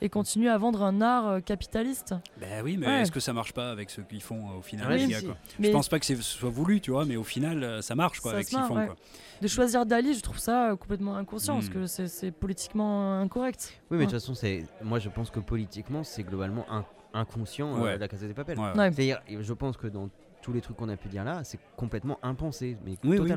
et 0.00 0.08
continuer 0.08 0.48
à 0.48 0.58
vendre 0.58 0.82
un 0.82 1.00
art 1.00 1.26
euh, 1.28 1.40
capitaliste. 1.40 2.14
Ben 2.40 2.62
oui, 2.64 2.76
mais 2.76 2.86
Ouais. 2.86 3.00
est-ce 3.02 3.12
que 3.12 3.20
ça 3.20 3.32
marche 3.32 3.52
pas 3.52 3.70
avec 3.70 3.90
ce 3.90 4.00
qu'ils 4.00 4.22
font 4.22 4.50
euh, 4.50 4.58
au 4.58 4.62
final 4.62 4.88
Oui, 4.92 4.98
les 4.98 5.08
gars, 5.08 5.18
si. 5.20 5.26
quoi? 5.26 5.36
Mais- 5.58 5.68
Je 5.68 5.72
pense 5.72 5.88
pas 5.88 5.98
que 5.98 6.06
c'est- 6.06 6.16
ce 6.16 6.22
soit 6.22 6.50
voulu, 6.50 6.80
tu 6.80 6.90
vois, 6.90 7.04
mais 7.04 7.16
au 7.16 7.24
final, 7.24 7.62
euh, 7.62 7.82
ça 7.82 7.94
marche 7.94 8.20
quoi, 8.20 8.30
Ça 8.32 8.36
avec 8.36 8.46
ce 8.48 8.54
qu'ils 8.56 8.64
font. 8.64 8.76
ouais. 8.76 8.86
Quoi. 8.86 8.96
De 9.40 9.46
choisir 9.48 9.86
Dali, 9.86 10.14
je 10.14 10.20
trouve 10.20 10.38
ça 10.38 10.70
complètement 10.80 11.16
inconscient 11.16 11.54
parce 11.54 11.68
Mm. 11.68 11.72
que 11.72 11.86
c'est 12.06 12.30
politiquement 12.32 13.20
incorrect. 13.20 13.80
Oui, 13.90 13.98
mais 13.98 14.06
de 14.06 14.10
toute 14.10 14.20
façon, 14.20 14.34
c'est. 14.34 14.64
Moi, 14.82 14.98
je 14.98 15.08
pense 15.08 15.30
que 15.30 15.40
politiquement, 15.40 16.02
c'est 16.04 16.22
globalement 16.24 16.64
in- 16.70 16.84
inconscient 17.14 17.76
euh, 17.76 17.80
Ouais. 17.80 17.98
la 17.98 18.08
Casa 18.08 18.26
des 18.26 18.34
Papel. 18.34 18.58
Ouais, 18.58 18.66
ouais. 18.76 18.92
C'est-à-dire, 18.92 19.20
je 19.40 19.52
pense 19.52 19.76
que 19.76 19.86
dans 19.86 20.08
tous 20.42 20.52
les 20.52 20.60
trucs 20.60 20.76
qu'on 20.76 20.88
a 20.88 20.96
pu 20.96 21.08
dire 21.08 21.24
là, 21.24 21.42
c'est 21.44 21.58
complètement 21.76 22.18
impensé, 22.22 22.76
mais 22.84 22.92
Oui, 23.04 23.18
oui. 23.18 23.28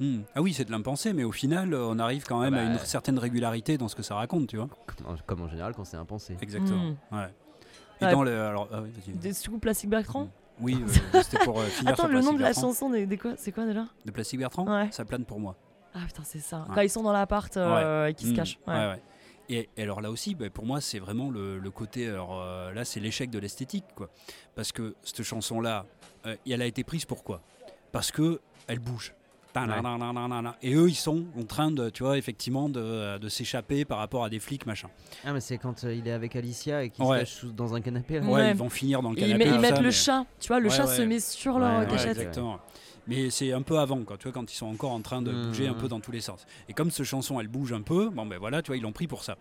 Hmm. 0.00 0.20
Ah 0.34 0.42
oui, 0.42 0.52
c'est 0.54 0.64
de 0.64 0.70
l'impensé, 0.70 1.12
mais 1.12 1.24
au 1.24 1.32
final, 1.32 1.74
euh, 1.74 1.86
on 1.88 1.98
arrive 1.98 2.24
quand 2.24 2.40
même 2.40 2.54
Ah 2.54 2.60
à 2.60 2.64
bah, 2.66 2.72
une 2.72 2.78
certaine 2.78 3.18
régularité 3.18 3.78
dans 3.78 3.88
ce 3.88 3.96
que 3.96 4.02
ça 4.02 4.14
raconte, 4.14 4.46
tu 4.48 4.56
vois. 4.56 4.68
Comme 4.86 5.06
en, 5.06 5.16
comme 5.26 5.40
en 5.42 5.48
général 5.48 5.74
quand 5.74 5.84
c'est 5.84 5.96
impensé. 5.96 6.36
Exactement. 6.40 6.92
Mm. 7.10 7.16
Ouais. 7.16 7.28
Et 8.00 8.04
Ouais. 8.04 8.12
dans 8.12 8.22
le. 8.22 8.40
Alors, 8.40 8.68
ah 8.72 8.80
oui, 8.82 8.90
vas-y. 8.90 9.16
Des 9.16 9.32
sous 9.32 9.58
Plastic 9.58 9.90
Bertrand 9.90 10.28
Oui, 10.60 10.76
euh, 11.14 11.20
c'était 11.22 11.44
pour 11.44 11.58
euh, 11.60 11.64
finir 11.66 11.92
Attends, 11.94 12.04
sur 12.04 12.12
le 12.12 12.20
nom 12.20 12.34
Plastic 12.36 12.38
de 12.38 12.42
la 12.42 12.48
Bertrand. 12.50 12.62
chanson, 12.68 12.90
des, 12.90 13.06
des 13.06 13.18
quoi 13.18 13.32
C'est 13.36 13.50
quoi 13.50 13.66
déjà 13.66 13.86
De 14.04 14.10
Plastic 14.12 14.38
Bertrand 14.38 14.66
Ouais. 14.72 14.88
Ça 14.92 15.04
plane 15.04 15.24
pour 15.24 15.40
moi. 15.40 15.56
Ah 15.94 16.00
putain, 16.06 16.22
c'est 16.24 16.38
ça. 16.38 16.60
Ouais. 16.68 16.74
Quand 16.76 16.80
ils 16.82 16.90
sont 16.90 17.02
dans 17.02 17.12
l'appart 17.12 17.56
euh, 17.56 18.04
Ouais. 18.04 18.10
et 18.12 18.14
qu'ils 18.14 18.28
se 18.30 18.34
cachent. 18.34 18.58
Ouais. 18.68 18.74
Ouais, 18.74 18.86
ouais. 18.90 19.02
Et, 19.48 19.68
et 19.76 19.82
alors 19.82 20.00
là 20.00 20.10
aussi, 20.12 20.34
bah, 20.36 20.48
pour 20.50 20.64
moi, 20.66 20.80
c'est 20.80 20.98
vraiment 21.00 21.30
le, 21.30 21.58
le 21.58 21.70
côté. 21.72 22.06
Alors 22.08 22.38
euh, 22.40 22.72
là, 22.72 22.84
c'est 22.84 23.00
l'échec 23.00 23.30
de 23.30 23.38
l'esthétique, 23.40 23.86
quoi. 23.96 24.10
Parce 24.54 24.70
que 24.70 24.94
cette 25.02 25.22
chanson-là, 25.24 25.86
euh, 26.26 26.36
elle 26.48 26.62
a 26.62 26.66
été 26.66 26.84
prise 26.84 27.04
pourquoi? 27.04 27.40
Parce 27.90 28.12
que 28.12 28.40
elle 28.68 28.78
bouge. 28.78 29.12
Et 30.62 30.74
eux, 30.74 30.88
ils 30.88 30.94
sont 30.94 31.24
en 31.38 31.44
train 31.44 31.70
de, 31.70 31.90
tu 31.90 32.02
vois, 32.02 32.18
effectivement, 32.18 32.68
de, 32.68 33.18
de 33.18 33.28
s'échapper 33.28 33.84
par 33.84 33.98
rapport 33.98 34.24
à 34.24 34.30
des 34.30 34.40
flics, 34.40 34.66
machin. 34.66 34.88
Ah, 35.24 35.32
mais 35.32 35.40
c'est 35.40 35.58
quand 35.58 35.84
euh, 35.84 35.94
il 35.94 36.06
est 36.06 36.12
avec 36.12 36.36
Alicia 36.36 36.82
et 36.84 36.90
qu'il 36.90 37.04
Ouais. 37.04 37.24
se 37.24 37.42
cache 37.46 37.52
dans 37.54 37.74
un 37.74 37.80
canapé. 37.80 38.20
là. 38.20 38.26
Ouais, 38.26 38.32
Ouais. 38.32 38.50
ils 38.50 38.56
vont 38.56 38.68
finir 38.70 39.02
dans 39.02 39.10
le 39.10 39.18
ils, 39.18 39.22
canapé. 39.22 39.44
ils 39.46 39.60
mettent 39.60 39.74
ça, 39.76 39.80
le 39.80 39.86
mais- 39.86 39.92
chat. 39.92 40.26
Tu 40.40 40.48
vois, 40.48 40.60
le 40.60 40.68
Ouais, 40.68 40.74
chat 40.76 40.86
ouais. 40.86 40.96
se 40.96 41.02
met 41.02 41.20
sur 41.20 41.58
leur 41.58 41.80
Ouais, 41.80 41.84
Ouais, 41.86 41.90
cachette. 41.90 42.16
exactement. 42.18 42.58
Mais 43.06 43.30
c'est 43.30 43.52
un 43.54 43.62
peu 43.62 43.78
avant, 43.78 44.02
quoi, 44.02 44.18
tu 44.18 44.24
vois, 44.24 44.32
quand 44.32 44.52
ils 44.52 44.54
sont 44.56 44.66
encore 44.66 44.92
en 44.92 45.00
train 45.00 45.22
de 45.22 45.32
bouger 45.32 45.66
un 45.66 45.72
peu 45.72 45.88
dans 45.88 45.98
tous 45.98 46.10
les 46.10 46.20
sens. 46.20 46.44
Et 46.68 46.74
comme 46.74 46.90
ce 46.90 47.04
chanson, 47.04 47.40
elle 47.40 47.48
bouge 47.48 47.72
un 47.72 47.80
peu, 47.80 48.10
bon 48.10 48.26
ben 48.26 48.36
voilà, 48.38 48.60
tu 48.60 48.66
vois, 48.66 48.76
ils 48.76 48.82
l'ont 48.82 48.92
pris 48.92 49.06
pour 49.06 49.24
ça. 49.24 49.38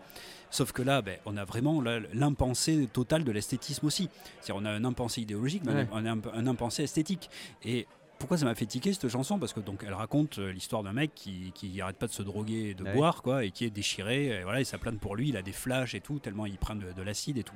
Sauf 0.49 0.71
que 0.71 0.81
là, 0.81 1.01
ben, 1.01 1.17
on 1.25 1.35
a 1.35 1.43
vraiment 1.43 1.81
l'impensé 2.13 2.87
total 2.93 3.25
de 3.25 3.31
l'esthétisme 3.33 3.85
aussi. 3.85 4.09
C'est-à-dire, 4.39 4.61
on 4.61 4.65
a 4.65 4.71
un 4.71 4.85
impensé 4.85 5.21
idéologique, 5.21 5.63
mais 5.65 5.73
Ouais. 5.73 5.87
on 5.91 6.05
a 6.05 6.11
un, 6.11 6.19
un 6.33 6.47
impensé 6.47 6.83
esthétique. 6.83 7.29
Et 7.65 7.87
pourquoi 8.19 8.37
ça 8.37 8.45
m'a 8.45 8.55
fait 8.55 8.65
tiquer 8.65 8.93
cette 8.93 9.07
chanson? 9.09 9.37
Parce 9.39 9.53
que 9.53 9.59
donc, 9.59 9.83
elle 9.85 9.93
raconte 9.93 10.39
euh, 10.39 10.51
l'histoire 10.51 10.83
d'un 10.83 10.93
mec 10.93 11.11
qui, 11.15 11.51
qui 11.53 11.79
arrête 11.81 11.97
pas 11.97 12.07
de 12.07 12.11
se 12.11 12.23
droguer 12.23 12.69
et 12.69 12.73
de 12.73 12.83
Ouais. 12.83 12.93
boire, 12.93 13.21
quoi, 13.21 13.43
et 13.45 13.51
qui 13.51 13.65
est 13.65 13.69
déchiré. 13.69 14.27
Et 14.39 14.43
voilà, 14.43 14.61
et 14.61 14.63
ça 14.63 14.77
plane 14.77 14.97
pour 14.97 15.15
lui. 15.15 15.29
Il 15.29 15.37
a 15.37 15.41
des 15.41 15.51
flashs 15.51 15.93
et 15.95 16.01
tout, 16.01 16.19
tellement 16.19 16.45
il 16.45 16.57
prend 16.57 16.75
de, 16.75 16.91
de 16.91 17.01
l'acide 17.01 17.37
et 17.37 17.43
tout. 17.43 17.55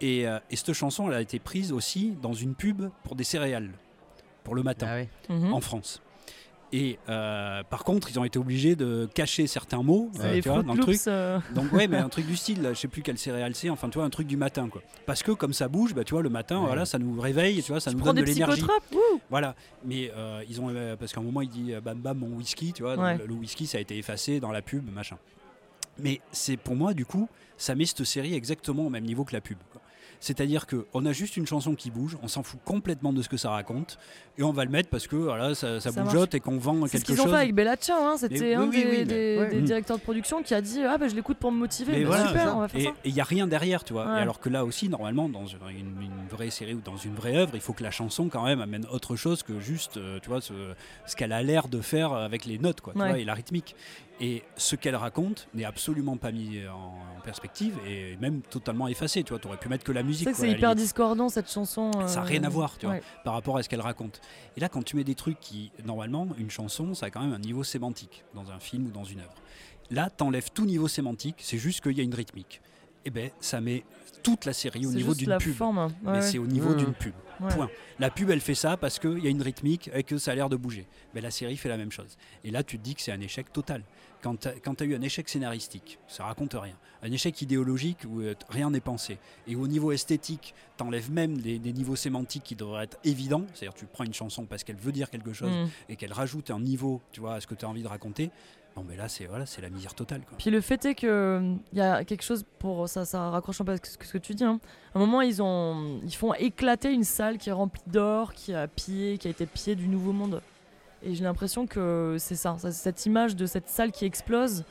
Et, 0.00 0.26
euh, 0.28 0.38
et 0.50 0.56
cette 0.56 0.72
chanson, 0.72 1.08
elle 1.08 1.14
a 1.16 1.20
été 1.20 1.38
prise 1.38 1.72
aussi 1.72 2.12
dans 2.22 2.32
une 2.32 2.54
pub 2.54 2.88
pour 3.04 3.16
des 3.16 3.24
céréales, 3.24 3.70
pour 4.44 4.54
le 4.54 4.62
matin 4.62 4.86
Ah 4.88 4.94
ouais. 4.94 5.08
Mhm. 5.28 5.52
en 5.52 5.60
France. 5.60 6.00
Et 6.72 6.98
euh, 7.08 7.64
par 7.64 7.82
contre, 7.82 8.10
ils 8.10 8.18
ont 8.20 8.24
été 8.24 8.38
obligés 8.38 8.76
de 8.76 9.08
cacher 9.12 9.48
certains 9.48 9.82
mots 9.82 10.08
euh, 10.20 10.40
tu 10.40 10.48
vois, 10.48 10.62
dans 10.62 10.74
le 10.74 10.80
truc. 10.80 10.98
Euh. 11.08 11.40
Donc 11.54 11.72
ouais, 11.72 11.88
mais 11.88 11.96
un 11.96 12.08
truc 12.10 12.26
du 12.26 12.36
style, 12.36 12.62
là, 12.62 12.72
je 12.72 12.78
sais 12.78 12.86
plus 12.86 13.02
quelle 13.02 13.18
céréale 13.18 13.56
c'est, 13.56 13.70
enfin 13.70 13.88
tu 13.88 13.98
vois, 13.98 14.04
un 14.04 14.10
truc 14.10 14.28
du 14.28 14.36
matin 14.36 14.68
quoi. 14.68 14.80
Parce 15.04 15.24
que 15.24 15.32
comme 15.32 15.52
ça 15.52 15.66
bouge, 15.66 15.94
bah 15.94 16.04
tu 16.04 16.14
vois, 16.14 16.22
le 16.22 16.28
matin, 16.30 16.60
Ouais. 16.60 16.66
voilà, 16.66 16.86
ça 16.86 16.98
nous 17.00 17.20
réveille, 17.20 17.60
tu 17.62 17.72
vois, 17.72 17.80
ça 17.80 17.90
Tu 17.90 17.96
nous 17.96 18.04
donne 18.04 18.14
des 18.16 18.22
de 18.22 18.26
l'énergie. 18.26 18.62
Voilà, 19.30 19.56
mais 19.84 20.12
euh, 20.16 20.42
ils 20.48 20.60
ont 20.60 20.72
parce 20.98 21.12
qu'à 21.12 21.20
un 21.20 21.24
moment 21.24 21.40
il 21.40 21.48
dit 21.48 21.72
bam 21.82 21.98
bam 21.98 22.18
mon 22.18 22.36
whisky, 22.36 22.72
tu 22.72 22.82
vois, 22.82 22.96
Ouais. 22.96 23.18
le, 23.18 23.26
le 23.26 23.34
whisky 23.34 23.66
ça 23.66 23.78
a 23.78 23.80
été 23.80 23.98
effacé 23.98 24.38
dans 24.38 24.52
la 24.52 24.62
pub, 24.62 24.88
machin. 24.92 25.16
Mais 25.98 26.20
c'est 26.30 26.56
pour 26.56 26.76
moi 26.76 26.94
du 26.94 27.04
coup, 27.04 27.28
ça 27.56 27.74
met 27.74 27.84
cette 27.84 28.04
série 28.04 28.34
exactement 28.34 28.86
au 28.86 28.90
même 28.90 29.04
niveau 29.04 29.24
que 29.24 29.32
la 29.32 29.40
pub. 29.40 29.58
C'est-à-dire 30.20 30.66
qu'on 30.66 31.06
a 31.06 31.12
juste 31.12 31.36
une 31.38 31.46
chanson 31.46 31.74
qui 31.74 31.90
bouge, 31.90 32.18
on 32.22 32.28
s'en 32.28 32.42
fout 32.42 32.60
complètement 32.64 33.12
de 33.12 33.22
ce 33.22 33.28
que 33.30 33.38
ça 33.38 33.50
raconte, 33.50 33.98
et 34.36 34.42
on 34.42 34.52
va 34.52 34.64
le 34.66 34.70
mettre 34.70 34.90
parce 34.90 35.06
que 35.06 35.16
voilà, 35.16 35.54
ça, 35.54 35.80
ça 35.80 35.90
marche. 35.92 36.14
et 36.34 36.40
qu'on 36.40 36.58
vend 36.58 36.82
C'est 36.82 36.88
ce 36.88 36.92
quelque 36.92 37.06
qu'ils 37.06 37.16
chose. 37.16 37.26
ont 37.26 37.30
fait 37.30 37.36
avec 37.36 37.54
Bella 37.54 37.76
Ciao, 37.76 38.02
hein. 38.04 38.16
c'était 38.18 38.54
un 38.54 38.64
oui, 38.68 38.70
des, 38.70 38.84
oui, 38.84 38.96
mais- 38.98 39.04
des- 39.06 39.38
ouais. 39.38 39.48
des 39.50 39.60
directeurs 39.62 39.96
de 39.96 40.02
production 40.02 40.42
qui 40.42 40.52
a 40.54 40.60
dit 40.60 40.82
Ah, 40.84 40.98
bah 40.98 41.08
je 41.08 41.14
l'écoute 41.14 41.38
pour 41.38 41.50
me 41.50 41.58
motiver. 41.58 41.92
Mais 41.92 42.00
Bah, 42.02 42.08
voilà, 42.08 42.26
super, 42.28 42.42
ça. 42.44 42.54
on 42.56 42.60
va 42.60 42.68
faire 42.68 42.80
et 42.80 42.84
ça. 42.84 42.90
il 43.06 43.14
n'y 43.14 43.20
a 43.20 43.24
rien 43.24 43.46
derrière, 43.46 43.82
tu 43.82 43.94
vois. 43.94 44.06
Ouais. 44.06 44.18
Et 44.18 44.22
alors 44.22 44.40
que 44.40 44.50
là 44.50 44.64
aussi, 44.66 44.88
normalement, 44.90 45.28
dans 45.30 45.46
une, 45.46 45.58
une- 45.70 46.02
une 46.02 46.28
vraie 46.30 46.50
série 46.50 46.74
ou 46.74 46.82
dans 46.84 46.96
une 46.98 47.14
vraie 47.14 47.36
œuvre, 47.36 47.52
il 47.54 47.60
faut 47.62 47.72
que 47.72 47.82
la 47.82 47.90
chanson 47.90 48.28
quand 48.28 48.44
même 48.44 48.60
amène 48.60 48.84
autre 48.92 49.16
chose 49.16 49.42
que 49.42 49.58
juste, 49.58 49.96
euh, 49.96 50.18
tu 50.22 50.28
vois, 50.28 50.42
ce, 50.42 50.52
ce 51.06 51.16
qu'elle 51.16 51.32
a 51.32 51.42
l'air 51.42 51.68
de 51.68 51.80
faire 51.80 52.12
avec 52.12 52.44
les 52.44 52.58
notes, 52.58 52.82
quoi, 52.82 52.92
tu 52.92 52.98
Ouais. 53.00 53.08
vois, 53.08 53.18
et 53.18 53.24
la 53.24 53.32
rythmique. 53.34 53.74
Et 54.22 54.42
ce 54.56 54.76
qu'elle 54.76 54.96
raconte 54.96 55.48
n'est 55.54 55.64
absolument 55.64 56.18
pas 56.18 56.30
mis 56.30 56.60
en, 56.68 56.74
en 57.18 57.20
perspective 57.24 57.74
et 57.86 58.16
même 58.18 58.42
totalement 58.42 58.86
effacé. 58.86 59.22
Tu 59.24 59.32
vois, 59.32 59.44
aurais 59.46 59.56
pu 59.56 59.68
mettre 59.70 59.82
que 59.84 59.92
la 59.92 60.00
C'est 60.02 60.06
musique. 60.06 60.28
c'est 60.34 60.50
hyper 60.50 60.70
limite. 60.70 60.84
discordant 60.84 61.28
cette 61.30 61.50
chanson. 61.50 61.90
Ça 62.06 62.16
n'a 62.16 62.20
euh, 62.20 62.28
rien 62.28 62.44
à 62.44 62.50
voir, 62.50 62.76
tu 62.76 62.84
vois, 62.84 62.96
ouais. 62.96 63.02
par 63.24 63.32
rapport 63.32 63.56
à 63.56 63.62
ce 63.62 63.68
qu'elle 63.70 63.80
raconte. 63.80 64.20
Et 64.56 64.60
là, 64.60 64.68
quand 64.68 64.82
tu 64.82 64.96
mets 64.96 65.04
des 65.04 65.14
trucs 65.14 65.40
qui, 65.40 65.72
normalement, 65.86 66.28
une 66.38 66.50
chanson, 66.50 66.92
ça 66.92 67.06
a 67.06 67.10
quand 67.10 67.22
même 67.22 67.32
un 67.32 67.38
niveau 67.38 67.64
sémantique 67.64 68.24
dans 68.34 68.50
un 68.50 68.58
film 68.60 68.86
ou 68.88 68.90
dans 68.90 69.04
une 69.04 69.20
œuvre. 69.20 69.34
Là, 69.90 70.10
t'enlèves 70.10 70.50
tout 70.52 70.66
niveau 70.66 70.86
sémantique, 70.86 71.36
c'est 71.38 71.58
juste 71.58 71.80
qu'il 71.80 71.96
y 71.96 72.00
a 72.00 72.04
une 72.04 72.14
rythmique. 72.14 72.60
Et 73.06 73.10
ben, 73.10 73.30
ça 73.40 73.62
met 73.62 73.84
toute 74.22 74.44
la 74.44 74.52
série 74.52 74.84
au 74.84 74.90
C'est 74.90 74.96
niveau 74.96 75.14
d'une 75.14 75.38
pub. 75.38 75.54
forme, 75.54 75.78
hein. 75.78 75.88
Mais 76.02 76.10
Ouais, 76.10 76.20
c'est 76.22 76.38
ouais. 76.38 76.44
au 76.44 76.46
niveau 76.46 76.74
Mmh. 76.74 76.76
d'une 76.76 76.92
pub. 76.92 77.14
Ouais. 77.40 77.48
Point. 77.54 77.70
La 77.98 78.10
pub, 78.10 78.28
elle 78.28 78.42
fait 78.42 78.54
ça 78.54 78.76
parce 78.76 78.98
qu'il 78.98 79.18
y 79.20 79.26
a 79.26 79.30
une 79.30 79.40
rythmique 79.40 79.90
et 79.94 80.02
que 80.02 80.18
ça 80.18 80.32
a 80.32 80.34
l'air 80.34 80.50
de 80.50 80.56
bouger. 80.56 80.86
Mais 81.14 81.22
la 81.22 81.30
série 81.30 81.56
fait 81.56 81.70
la 81.70 81.78
même 81.78 81.90
chose. 81.90 82.18
Et 82.44 82.50
là, 82.50 82.62
tu 82.62 82.78
te 82.78 82.84
dis 82.84 82.94
que 82.94 83.00
c'est 83.00 83.12
un 83.12 83.20
échec 83.22 83.50
total. 83.50 83.82
Quand 84.22 84.36
tu 84.36 84.48
as 84.48 84.86
eu 84.86 84.94
un 84.94 85.02
échec 85.02 85.28
scénaristique, 85.28 85.98
ça 86.06 86.24
raconte 86.24 86.54
rien. 86.54 86.74
Un 87.02 87.10
échec 87.10 87.40
idéologique 87.40 87.98
où 88.08 88.20
euh, 88.20 88.34
rien 88.50 88.70
n'est 88.70 88.80
pensé. 88.80 89.18
Et 89.46 89.56
au 89.56 89.66
niveau 89.66 89.92
esthétique, 89.92 90.54
t'enlèves 90.76 91.10
même 91.10 91.38
des, 91.38 91.58
des 91.58 91.72
niveaux 91.72 91.96
sémantiques 91.96 92.42
qui 92.44 92.54
devraient 92.56 92.84
être 92.84 92.98
évidents. 93.04 93.42
C'est-à-dire, 93.54 93.74
tu 93.74 93.86
prends 93.86 94.04
une 94.04 94.12
chanson 94.14 94.44
parce 94.44 94.64
qu'elle 94.64 94.76
veut 94.76 94.92
dire 94.92 95.08
quelque 95.10 95.32
chose 95.32 95.50
Mm. 95.50 95.68
et 95.88 95.96
qu'elle 95.96 96.12
rajoute 96.12 96.50
un 96.50 96.60
niveau, 96.60 97.00
tu 97.12 97.20
vois, 97.20 97.34
à 97.34 97.40
ce 97.40 97.46
que 97.46 97.54
tu 97.54 97.64
as 97.64 97.68
envie 97.68 97.82
de 97.82 97.88
raconter. 97.88 98.30
Non, 98.76 98.84
mais 98.88 98.94
là, 98.96 99.08
c'est 99.08 99.26
voilà, 99.26 99.46
c'est 99.46 99.60
la 99.62 99.68
misère 99.70 99.94
totale. 99.94 100.20
Quoi. 100.28 100.38
Puis 100.38 100.50
le 100.50 100.60
fait 100.60 100.84
est 100.84 100.94
que 100.94 101.54
il 101.72 101.78
y 101.78 101.80
a 101.80 102.04
quelque 102.04 102.22
chose 102.22 102.44
pour 102.60 102.88
ça, 102.88 103.04
ça 103.04 103.28
raccroche 103.30 103.60
un 103.60 103.64
peu 103.64 103.74
ce 103.82 103.96
que, 103.98 104.06
ce 104.06 104.12
que 104.12 104.18
tu 104.18 104.32
dis. 104.34 104.44
hein. 104.44 104.60
À 104.94 104.98
un 104.98 105.00
moment, 105.00 105.22
ils 105.22 105.42
ont, 105.42 106.00
ils 106.04 106.14
font 106.14 106.34
éclater 106.34 106.92
une 106.92 107.02
salle 107.02 107.38
qui 107.38 107.48
est 107.48 107.52
remplie 107.52 107.82
d'or, 107.88 108.32
qui 108.32 108.54
a 108.54 108.68
pillé, 108.68 109.18
qui 109.18 109.26
a 109.26 109.30
été 109.32 109.44
pillée 109.46 109.74
du 109.74 109.88
Nouveau 109.88 110.12
Monde. 110.12 110.40
Et 111.02 111.14
j'ai 111.14 111.24
l'impression 111.24 111.66
que 111.66 112.16
c'est 112.18 112.36
ça, 112.36 112.56
cette 112.58 113.06
image 113.06 113.36
de 113.36 113.46
cette 113.46 113.68
salle 113.68 113.90
qui 113.92 114.04
explose. 114.04 114.64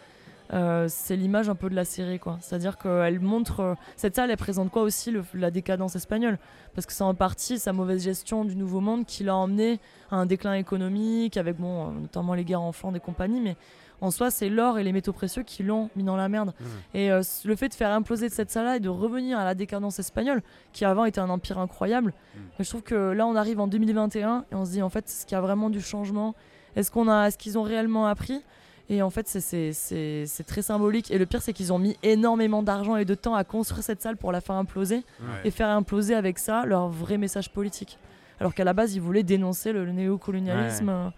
euh, 0.51 0.87
c'est 0.89 1.15
l'image 1.15 1.47
un 1.47 1.55
peu 1.55 1.69
de 1.69 1.75
la 1.75 1.85
série 1.85 2.17
quoi 2.17 2.39
c'est 2.41 2.55
à 2.55 2.57
dire 2.57 2.79
qu'elle 2.79 3.19
montre 3.19 3.59
euh, 3.59 3.75
cette 3.95 4.15
salle 4.15 4.31
elle 4.31 4.37
présente 4.37 4.71
quoi 4.71 4.81
aussi 4.81 5.13
la 5.35 5.51
décadence 5.51 5.95
espagnole? 5.95 6.39
Parce 6.73 6.87
que 6.87 6.93
c'est 6.93 7.03
en 7.03 7.13
partie 7.13 7.59
sa 7.59 7.71
mauvaise 7.71 8.03
gestion 8.03 8.45
du 8.45 8.55
nouveau 8.55 8.79
monde 8.79 9.05
qui 9.05 9.23
l'a 9.23 9.35
emmené 9.35 9.79
à 10.09 10.15
un 10.15 10.25
déclin 10.25 10.55
économique 10.55 11.37
avec 11.37 11.57
euh, 11.59 11.91
notamment 11.91 12.33
les 12.33 12.45
guerres 12.45 12.61
en 12.61 12.71
Flandre 12.71 12.97
et 12.97 12.99
compagnie 12.99 13.41
mais 13.41 13.55
en 14.01 14.11
soi, 14.11 14.31
c'est 14.31 14.49
l'or 14.49 14.79
et 14.79 14.83
les 14.83 14.91
métaux 14.93 15.11
précieux 15.13 15.43
qui 15.43 15.63
l'ont 15.63 15.89
mis 15.95 16.03
dans 16.03 16.15
la 16.15 16.29
merde. 16.29 16.53
Et 16.93 17.11
euh, 17.11 17.21
le 17.45 17.55
fait 17.55 17.69
de 17.69 17.73
faire 17.73 17.91
imploser 17.91 18.29
de 18.29 18.33
cette 18.33 18.49
salle-là 18.51 18.77
et 18.77 18.79
de 18.79 18.89
revenir 18.89 19.37
à 19.39 19.43
la 19.45 19.55
décadence 19.55 19.99
espagnole, 19.99 20.41
qui 20.73 20.85
avant 20.85 21.05
était 21.05 21.19
un 21.19 21.29
empire 21.29 21.59
incroyable, 21.59 22.13
je 22.59 22.69
trouve 22.69 22.81
que 22.83 22.95
là, 23.11 23.25
on 23.27 23.35
arrive 23.35 23.59
en 23.59 23.67
2021 23.67 24.45
et 24.51 24.55
on 24.55 24.65
se 24.65 24.71
dit, 24.71 24.81
en 24.81 24.89
fait, 24.89 25.05
est-ce 25.05 25.25
qu'il 25.25 25.35
y 25.35 25.37
a 25.37 25.41
vraiment 25.41 25.69
du 25.69 25.81
changement? 25.81 26.35
Est-ce 26.75 26.91
qu'on 26.91 27.07
a, 27.09 27.27
est-ce 27.27 27.37
qu'ils 27.37 27.57
ont 27.57 27.63
réellement 27.63 28.05
appris? 28.07 28.43
Et 28.91 29.03
en 29.03 29.09
fait, 29.11 29.27
c'est- 29.27 30.43
très 30.47 30.61
symbolique. 30.63 31.11
Et 31.11 31.17
le 31.19 31.25
pire, 31.27 31.41
c'est 31.43 31.53
qu'ils 31.53 31.71
ont 31.73 31.77
mis 31.79 31.95
énormément 32.01 32.63
d'argent 32.63 32.95
et 32.95 33.05
de 33.05 33.13
temps 33.15 33.35
à 33.35 33.43
construire 33.43 33.83
cette 33.83 34.01
salle 34.01 34.17
pour 34.17 34.31
la 34.31 34.41
faire 34.41 34.55
imploser 34.55 35.03
Ouais. 35.21 35.27
et 35.45 35.51
faire 35.51 35.69
imploser 35.69 36.15
avec 36.15 36.39
ça 36.39 36.65
leur 36.65 36.87
vrai 36.89 37.17
message 37.19 37.51
politique. 37.51 37.99
Alors 38.39 38.55
qu'à 38.55 38.63
la 38.63 38.73
base, 38.73 38.95
ils 38.95 39.01
voulaient 39.01 39.21
dénoncer 39.23 39.73
le, 39.73 39.85
le 39.85 39.91
néocolonialisme. 39.91 40.87
Ouais. 40.89 40.93
euh, 40.95 41.09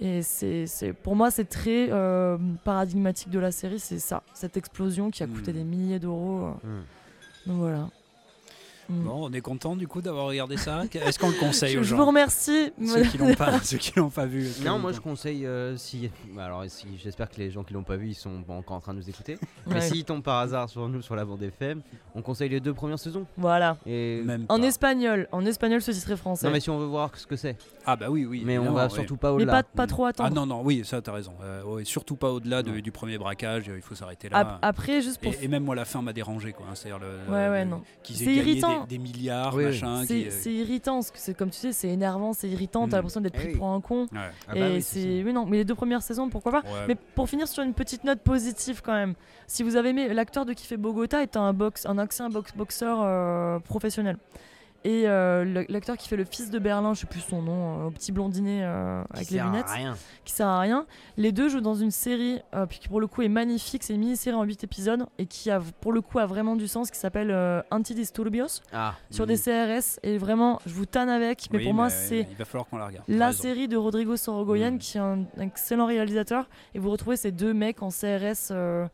Et 0.00 0.22
c'est, 0.22 0.66
c'est- 0.66 0.92
pour 0.92 1.14
moi, 1.14 1.30
c'est 1.30 1.44
très 1.44 1.88
euh, 1.90 2.36
paradigmatique 2.64 3.30
de 3.30 3.38
la 3.38 3.52
série, 3.52 3.78
c'est 3.78 3.98
ça, 4.00 4.22
cette 4.34 4.56
explosion 4.56 5.10
qui 5.10 5.22
a 5.22 5.26
coûté 5.26 5.52
Mm. 5.52 5.54
des 5.54 5.64
milliers 5.64 5.98
d'euros. 5.98 6.46
euh. 6.64 6.66
Mm. 6.66 6.82
Donc 7.46 7.56
voilà. 7.58 7.88
Mm. 8.88 9.04
Bon, 9.04 9.28
on 9.28 9.32
est 9.32 9.40
content 9.40 9.76
du 9.76 9.86
coup 9.88 10.00
d'avoir 10.02 10.26
regardé 10.26 10.56
ça. 10.56 10.82
Est-ce 10.92 11.18
qu'on 11.18 11.28
le 11.30 11.38
conseille 11.38 11.74
Je, 11.74 11.78
aux 11.78 11.82
je 11.82 11.94
vous 11.94 12.04
remercie. 12.04 12.72
Ceux 12.84 13.02
qui 13.04 13.18
l'ont 13.18 13.34
pas, 13.34 13.60
ceux 13.62 13.78
qui 13.78 13.92
l'ont 13.96 14.10
pas 14.10 14.26
vu. 14.26 14.48
Non, 14.64 14.78
moi 14.78 14.92
je 14.92 15.00
conseille 15.00 15.46
euh, 15.46 15.76
si. 15.76 16.10
Alors, 16.38 16.64
si, 16.68 16.86
j'espère 17.02 17.30
que 17.30 17.36
les 17.38 17.50
gens 17.50 17.62
qui 17.64 17.74
l'ont 17.74 17.82
pas 17.84 17.96
vu, 17.96 18.08
ils 18.08 18.14
sont 18.14 18.42
encore 18.48 18.76
en 18.76 18.80
train 18.80 18.92
de 18.94 18.98
nous 18.98 19.08
écouter. 19.08 19.38
Mais 19.66 19.74
Ouais. 19.74 19.80
s'ils 19.80 20.04
tombent 20.04 20.22
par 20.22 20.38
hasard 20.38 20.68
sur 20.68 20.88
nous 20.88 21.02
sur 21.02 21.14
la 21.16 21.24
bande 21.24 21.42
FM, 21.42 21.80
on 22.14 22.22
conseille 22.22 22.48
les 22.48 22.60
deux 22.60 22.74
premières 22.74 22.98
saisons. 22.98 23.26
Voilà. 23.36 23.76
Et 23.86 24.22
Même 24.24 24.46
En 24.48 24.58
pas. 24.60 24.66
espagnol, 24.66 25.28
en 25.32 25.44
espagnol 25.46 25.80
sous-titré 25.80 26.16
français. 26.16 26.46
non, 26.46 26.52
mais 26.52 26.60
si 26.60 26.70
on 26.70 26.78
veut 26.78 26.86
voir 26.86 27.16
ce 27.16 27.26
que 27.26 27.36
c'est. 27.36 27.56
Ah 27.86 27.96
bah 27.96 28.06
oui, 28.10 28.24
oui. 28.24 28.42
Mais 28.44 28.58
on 28.58 28.72
va 28.72 28.84
ouais. 28.84 28.90
surtout 28.90 29.16
pas 29.16 29.30
Mais 29.30 29.36
au-delà. 29.36 29.52
pas, 29.52 29.62
pas 29.62 29.86
trop 29.86 30.04
Ah 30.06 30.08
attendre. 30.10 30.34
non, 30.34 30.46
non, 30.46 30.62
oui, 30.62 30.82
ça 30.84 31.00
t'as 31.00 31.12
raison. 31.12 31.32
Euh, 31.42 31.62
ouais, 31.64 31.84
surtout 31.84 32.16
pas 32.16 32.30
au-delà 32.30 32.62
du 32.62 32.92
premier 32.92 33.18
braquage, 33.18 33.70
il 33.74 33.82
faut 33.82 33.94
s'arrêter 33.94 34.28
là. 34.28 34.38
Ap- 34.38 34.58
Après, 34.62 35.00
juste 35.00 35.20
pour. 35.20 35.32
Et, 35.32 35.38
et 35.44 35.48
même 35.48 35.64
moi, 35.64 35.74
la 35.74 35.84
fin 35.84 36.02
m'a 36.02 36.12
dérangé, 36.12 36.52
quoi. 36.52 36.66
hein, 36.68 36.74
C'est-à-dire 36.74 36.98
le, 37.00 37.32
Ouais, 37.32 37.46
le- 37.46 37.50
ouais, 37.52 37.64
non. 37.64 37.82
C'est 38.02 38.24
irritant. 38.24 38.71
Des, 38.80 38.96
des 38.96 38.98
milliards, 38.98 39.54
Oui, 39.54 39.64
machin. 39.64 40.04
C'est 40.06 40.06
qui, 40.06 40.26
euh, 40.26 40.30
c'est 40.30 40.52
irritant, 40.52 40.94
parce 40.96 41.10
que 41.10 41.18
c'est 41.18 41.34
comme 41.36 41.50
tu 41.50 41.58
sais, 41.58 41.72
c'est 41.72 41.88
énervant, 41.88 42.32
c'est 42.32 42.48
irritant, 42.48 42.82
t'as 42.88 42.96
Mm. 42.96 42.98
l'impression 42.98 43.20
d'être 43.20 43.34
Eh 43.38 43.48
pris 43.48 43.56
pour 43.56 43.68
un 43.68 43.80
con. 43.80 44.02
ouais. 44.02 44.08
Ah 44.12 44.52
bah 44.54 44.58
et 44.58 44.72
oui, 44.76 44.82
c'est 44.82 45.00
c'est. 45.00 45.22
Oui, 45.24 45.32
non, 45.32 45.46
mais 45.46 45.58
les 45.58 45.64
deux 45.64 45.74
premières 45.74 46.02
saisons, 46.02 46.28
pourquoi 46.28 46.52
pas 46.52 46.60
Ouais. 46.62 46.86
Mais 46.88 46.94
pour 47.14 47.28
finir 47.28 47.48
sur 47.48 47.62
une 47.62 47.74
petite 47.74 48.04
note 48.04 48.20
positive 48.20 48.82
quand 48.84 48.92
même, 48.94 49.14
si 49.46 49.62
vous 49.62 49.76
avez 49.76 49.90
aimé, 49.90 50.12
l'acteur 50.14 50.44
de 50.46 50.52
qui 50.52 50.66
fait 50.66 50.76
Bogota 50.76 51.22
est 51.22 51.36
un, 51.36 51.52
box, 51.52 51.86
un 51.86 51.98
ancien 51.98 52.28
box, 52.30 52.52
boxeur 52.56 52.98
euh, 53.02 53.58
professionnel. 53.60 54.16
Et 54.84 55.04
euh, 55.06 55.64
l'acteur 55.68 55.96
qui 55.96 56.08
fait 56.08 56.16
le 56.16 56.24
fils 56.24 56.50
de 56.50 56.58
Berlin, 56.58 56.92
je 56.94 57.00
sais 57.00 57.06
plus 57.06 57.20
son 57.20 57.40
nom, 57.40 57.80
euh, 57.80 57.86
au 57.86 57.90
petit 57.92 58.10
blondinet 58.10 58.62
euh, 58.64 59.02
Qui 59.04 59.16
avec 59.16 59.30
les 59.30 59.40
lunettes, 59.40 59.68
rien. 59.68 59.94
qui 60.24 60.32
sert 60.32 60.48
à 60.48 60.58
rien. 60.58 60.86
Les 61.16 61.30
deux 61.30 61.48
jouent 61.48 61.60
dans 61.60 61.74
une 61.76 61.92
série 61.92 62.40
euh, 62.54 62.66
puis 62.66 62.78
qui 62.80 62.88
pour 62.88 63.00
le 63.00 63.06
coup 63.06 63.22
est 63.22 63.28
magnifique, 63.28 63.84
c'est 63.84 63.94
une 63.94 64.00
mini-série 64.00 64.34
en 64.34 64.42
8 64.42 64.64
épisodes 64.64 65.06
et 65.18 65.26
qui 65.26 65.50
a 65.50 65.60
pour 65.80 65.92
le 65.92 66.00
coup 66.00 66.18
a 66.18 66.26
vraiment 66.26 66.56
du 66.56 66.66
sens, 66.66 66.90
qui 66.90 66.98
s'appelle 66.98 67.30
euh, 67.30 67.62
Antidisturbios 67.70 68.60
Ah, 68.72 68.94
sur 69.10 69.26
des 69.26 69.36
CRS. 69.36 70.00
Et 70.02 70.18
vraiment, 70.18 70.60
je 70.66 70.74
vous 70.74 70.86
tanne 70.86 71.08
avec, 71.08 71.48
mais 71.52 71.58
Oui, 71.58 71.64
pour 71.64 71.74
moi 71.74 71.88
c'est 71.90 72.26
la 73.08 73.32
série 73.32 73.68
de 73.68 73.76
Rodrigo 73.76 74.16
Sorogoyen 74.16 74.72
Mm. 74.72 74.78
qui 74.78 74.96
est 74.96 75.00
un, 75.00 75.24
un 75.38 75.42
excellent 75.42 75.86
réalisateur 75.86 76.48
et 76.74 76.78
vous 76.78 76.90
retrouvez 76.90 77.16
ces 77.16 77.30
deux 77.32 77.52
mecs 77.54 77.82
en 77.82 77.88
CRS 77.90 78.48
euh, 78.50 78.86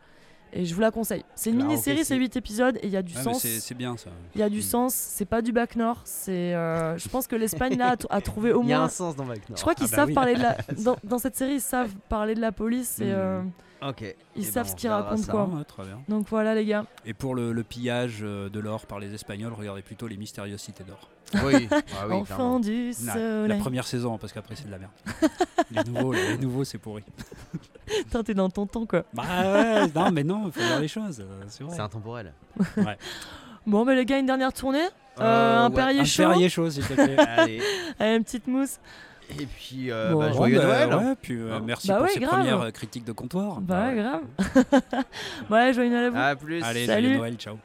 et 0.53 0.65
je 0.65 0.75
vous 0.75 0.81
la 0.81 0.91
conseille. 0.91 1.25
C'est 1.35 1.51
une 1.51 1.57
mini-série, 1.57 2.05
c'est 2.05 2.15
si. 2.15 2.20
8 2.20 2.37
épisodes 2.37 2.77
et 2.83 2.87
il 2.87 2.91
y 2.93 2.97
a 2.97 3.03
du 3.03 3.12
Ouais, 3.15 3.20
mais 3.25 3.33
sens. 3.35 3.43
c'est 3.43 3.61
c'est 3.61 3.75
bien 3.75 3.97
ça. 3.97 4.11
Il 4.35 4.41
y 4.41 4.43
a 4.45 4.49
du 4.49 4.59
Mm. 4.59 4.62
sens, 4.62 4.95
c'est 4.95 5.25
pas 5.25 5.43
du 5.43 5.53
bac 5.53 5.77
nord, 5.77 6.01
c'est 6.05 6.55
euh, 6.55 6.97
je 6.99 7.09
pense 7.09 7.27
que 7.27 7.37
l'Espagne 7.37 7.77
là 7.77 7.91
a, 7.91 7.97
t- 7.97 8.07
a 8.11 8.20
trouvé 8.20 8.53
au 8.53 8.62
il 8.62 8.69
y 8.69 8.73
a 8.73 8.77
moins 8.79 8.87
un 8.87 8.89
sens 8.91 9.15
dans 9.16 9.25
Bac 9.25 9.41
je 9.49 9.61
crois 9.61 9.75
qu'ils 9.75 9.87
Ah 9.87 9.91
bah 9.91 9.97
savent 9.97 10.09
oui. 10.09 10.15
parler 10.15 10.35
de 10.35 10.43
la 10.43 10.57
dans, 10.85 10.97
dans 11.05 11.19
cette 11.19 11.37
série, 11.37 11.55
ils 11.55 11.61
savent 11.61 11.93
parler 12.09 12.35
de 12.35 12.41
la 12.41 12.53
police 12.53 13.01
et 13.01 13.05
Mm. 13.05 13.09
euh, 13.15 13.41
Ok. 13.81 14.01
ils 14.03 14.15
Eh 14.37 14.43
savent 14.43 14.65
ben, 14.67 14.71
ce 14.71 14.77
qu'ils 14.77 14.91
racontent 14.91 15.23
quoi. 15.31 15.45
Ouais, 15.45 15.65
très 15.65 15.85
bien. 15.85 16.01
Donc 16.09 16.27
voilà 16.29 16.55
les 16.55 16.65
gars. 16.65 16.85
Et 17.07 17.15
pour 17.15 17.35
le, 17.35 17.53
le 17.53 17.63
pillage 17.63 18.19
euh, 18.23 18.49
de 18.49 18.59
l'or 18.61 18.87
par 18.87 18.99
les 18.99 19.15
Espagnols, 19.15 19.53
regardez 19.53 19.83
plutôt 19.83 20.07
les 20.09 20.17
mystérieuses 20.17 20.61
cités 20.61 20.85
d'or. 20.85 21.09
Oui, 21.45 21.69
ah 21.73 22.07
oui, 22.09 22.15
Enfant 22.15 22.25
clairement. 22.25 22.61
du 22.61 22.89
La, 23.05 23.13
soleil. 23.13 23.49
la 23.49 23.55
première 23.57 23.87
saison, 23.87 24.19
parce 24.19 24.33
qu'après 24.33 24.57
c'est 24.57 24.67
de 24.67 24.71
la 24.73 24.79
merde. 24.79 24.91
les 25.71 25.85
nouveaux, 25.85 26.13
les, 26.13 26.29
les 26.31 26.39
nouveaux 26.39 26.65
c'est 26.65 26.79
pourri. 26.79 27.05
Putain, 27.87 28.23
t'es 28.25 28.35
dans 28.35 28.51
ton 28.51 28.67
temps 28.67 28.87
quoi. 28.87 29.05
Bah 29.13 29.23
ouais, 29.25 29.87
non 29.95 30.11
mais 30.11 30.25
non, 30.25 30.47
il 30.47 30.53
faut 30.53 30.61
voir 30.67 30.81
les 30.81 30.89
choses. 30.89 31.21
euh, 31.21 31.43
C'est 31.49 31.81
intemporel. 31.81 32.33
Bon 33.67 33.85
mais 33.85 33.95
les 33.95 34.05
gars, 34.07 34.19
une 34.19 34.27
dernière 34.27 34.53
tournée. 34.53 34.85
Euh, 35.21 35.23
Euh, 35.23 35.59
un 35.67 35.69
ouais, 35.69 35.75
Perrier 35.75 36.01
Un 36.01 36.05
chaud. 36.05 36.23
Perrier 36.23 36.49
chaud 36.49 36.71
s'il 36.71 36.87
te 36.87 36.93
plaît. 36.95 37.17
Allez. 37.19 37.61
Allez, 37.99 38.17
une 38.17 38.25
petite 38.25 38.47
mousse. 38.47 38.79
Et 39.31 39.47
puis, 39.47 39.91
euh, 39.91 40.13
Bon. 40.13 40.19
bah, 40.21 40.29
Bon, 40.29 40.35
joyeux 40.35 40.59
bah, 40.59 40.87
Noël. 40.87 40.95
ouais, 40.95 41.15
puis 41.21 41.35
euh, 41.37 41.53
Hein 41.57 41.63
merci 41.65 41.89
Bah 41.89 41.95
pour 41.97 42.05
ouais, 42.05 42.11
ces 42.13 42.21
grave. 42.21 42.31
premières 42.33 42.61
euh, 42.63 42.71
critiques 42.71 43.05
de 43.05 43.13
comptoir. 43.13 43.61
Bah 43.61 43.89
ouais, 43.89 43.97
grave. 43.97 44.23
ouais, 45.51 45.73
joyeux 45.75 45.91
Noël 45.91 46.05
à 46.07 46.11
vous. 46.11 46.17
À 46.19 46.35
plus. 46.37 46.63
Allez, 46.63 46.87
Salut. 46.87 47.07
joyeux 47.09 47.19
Noël, 47.19 47.35
ciao. 47.37 47.59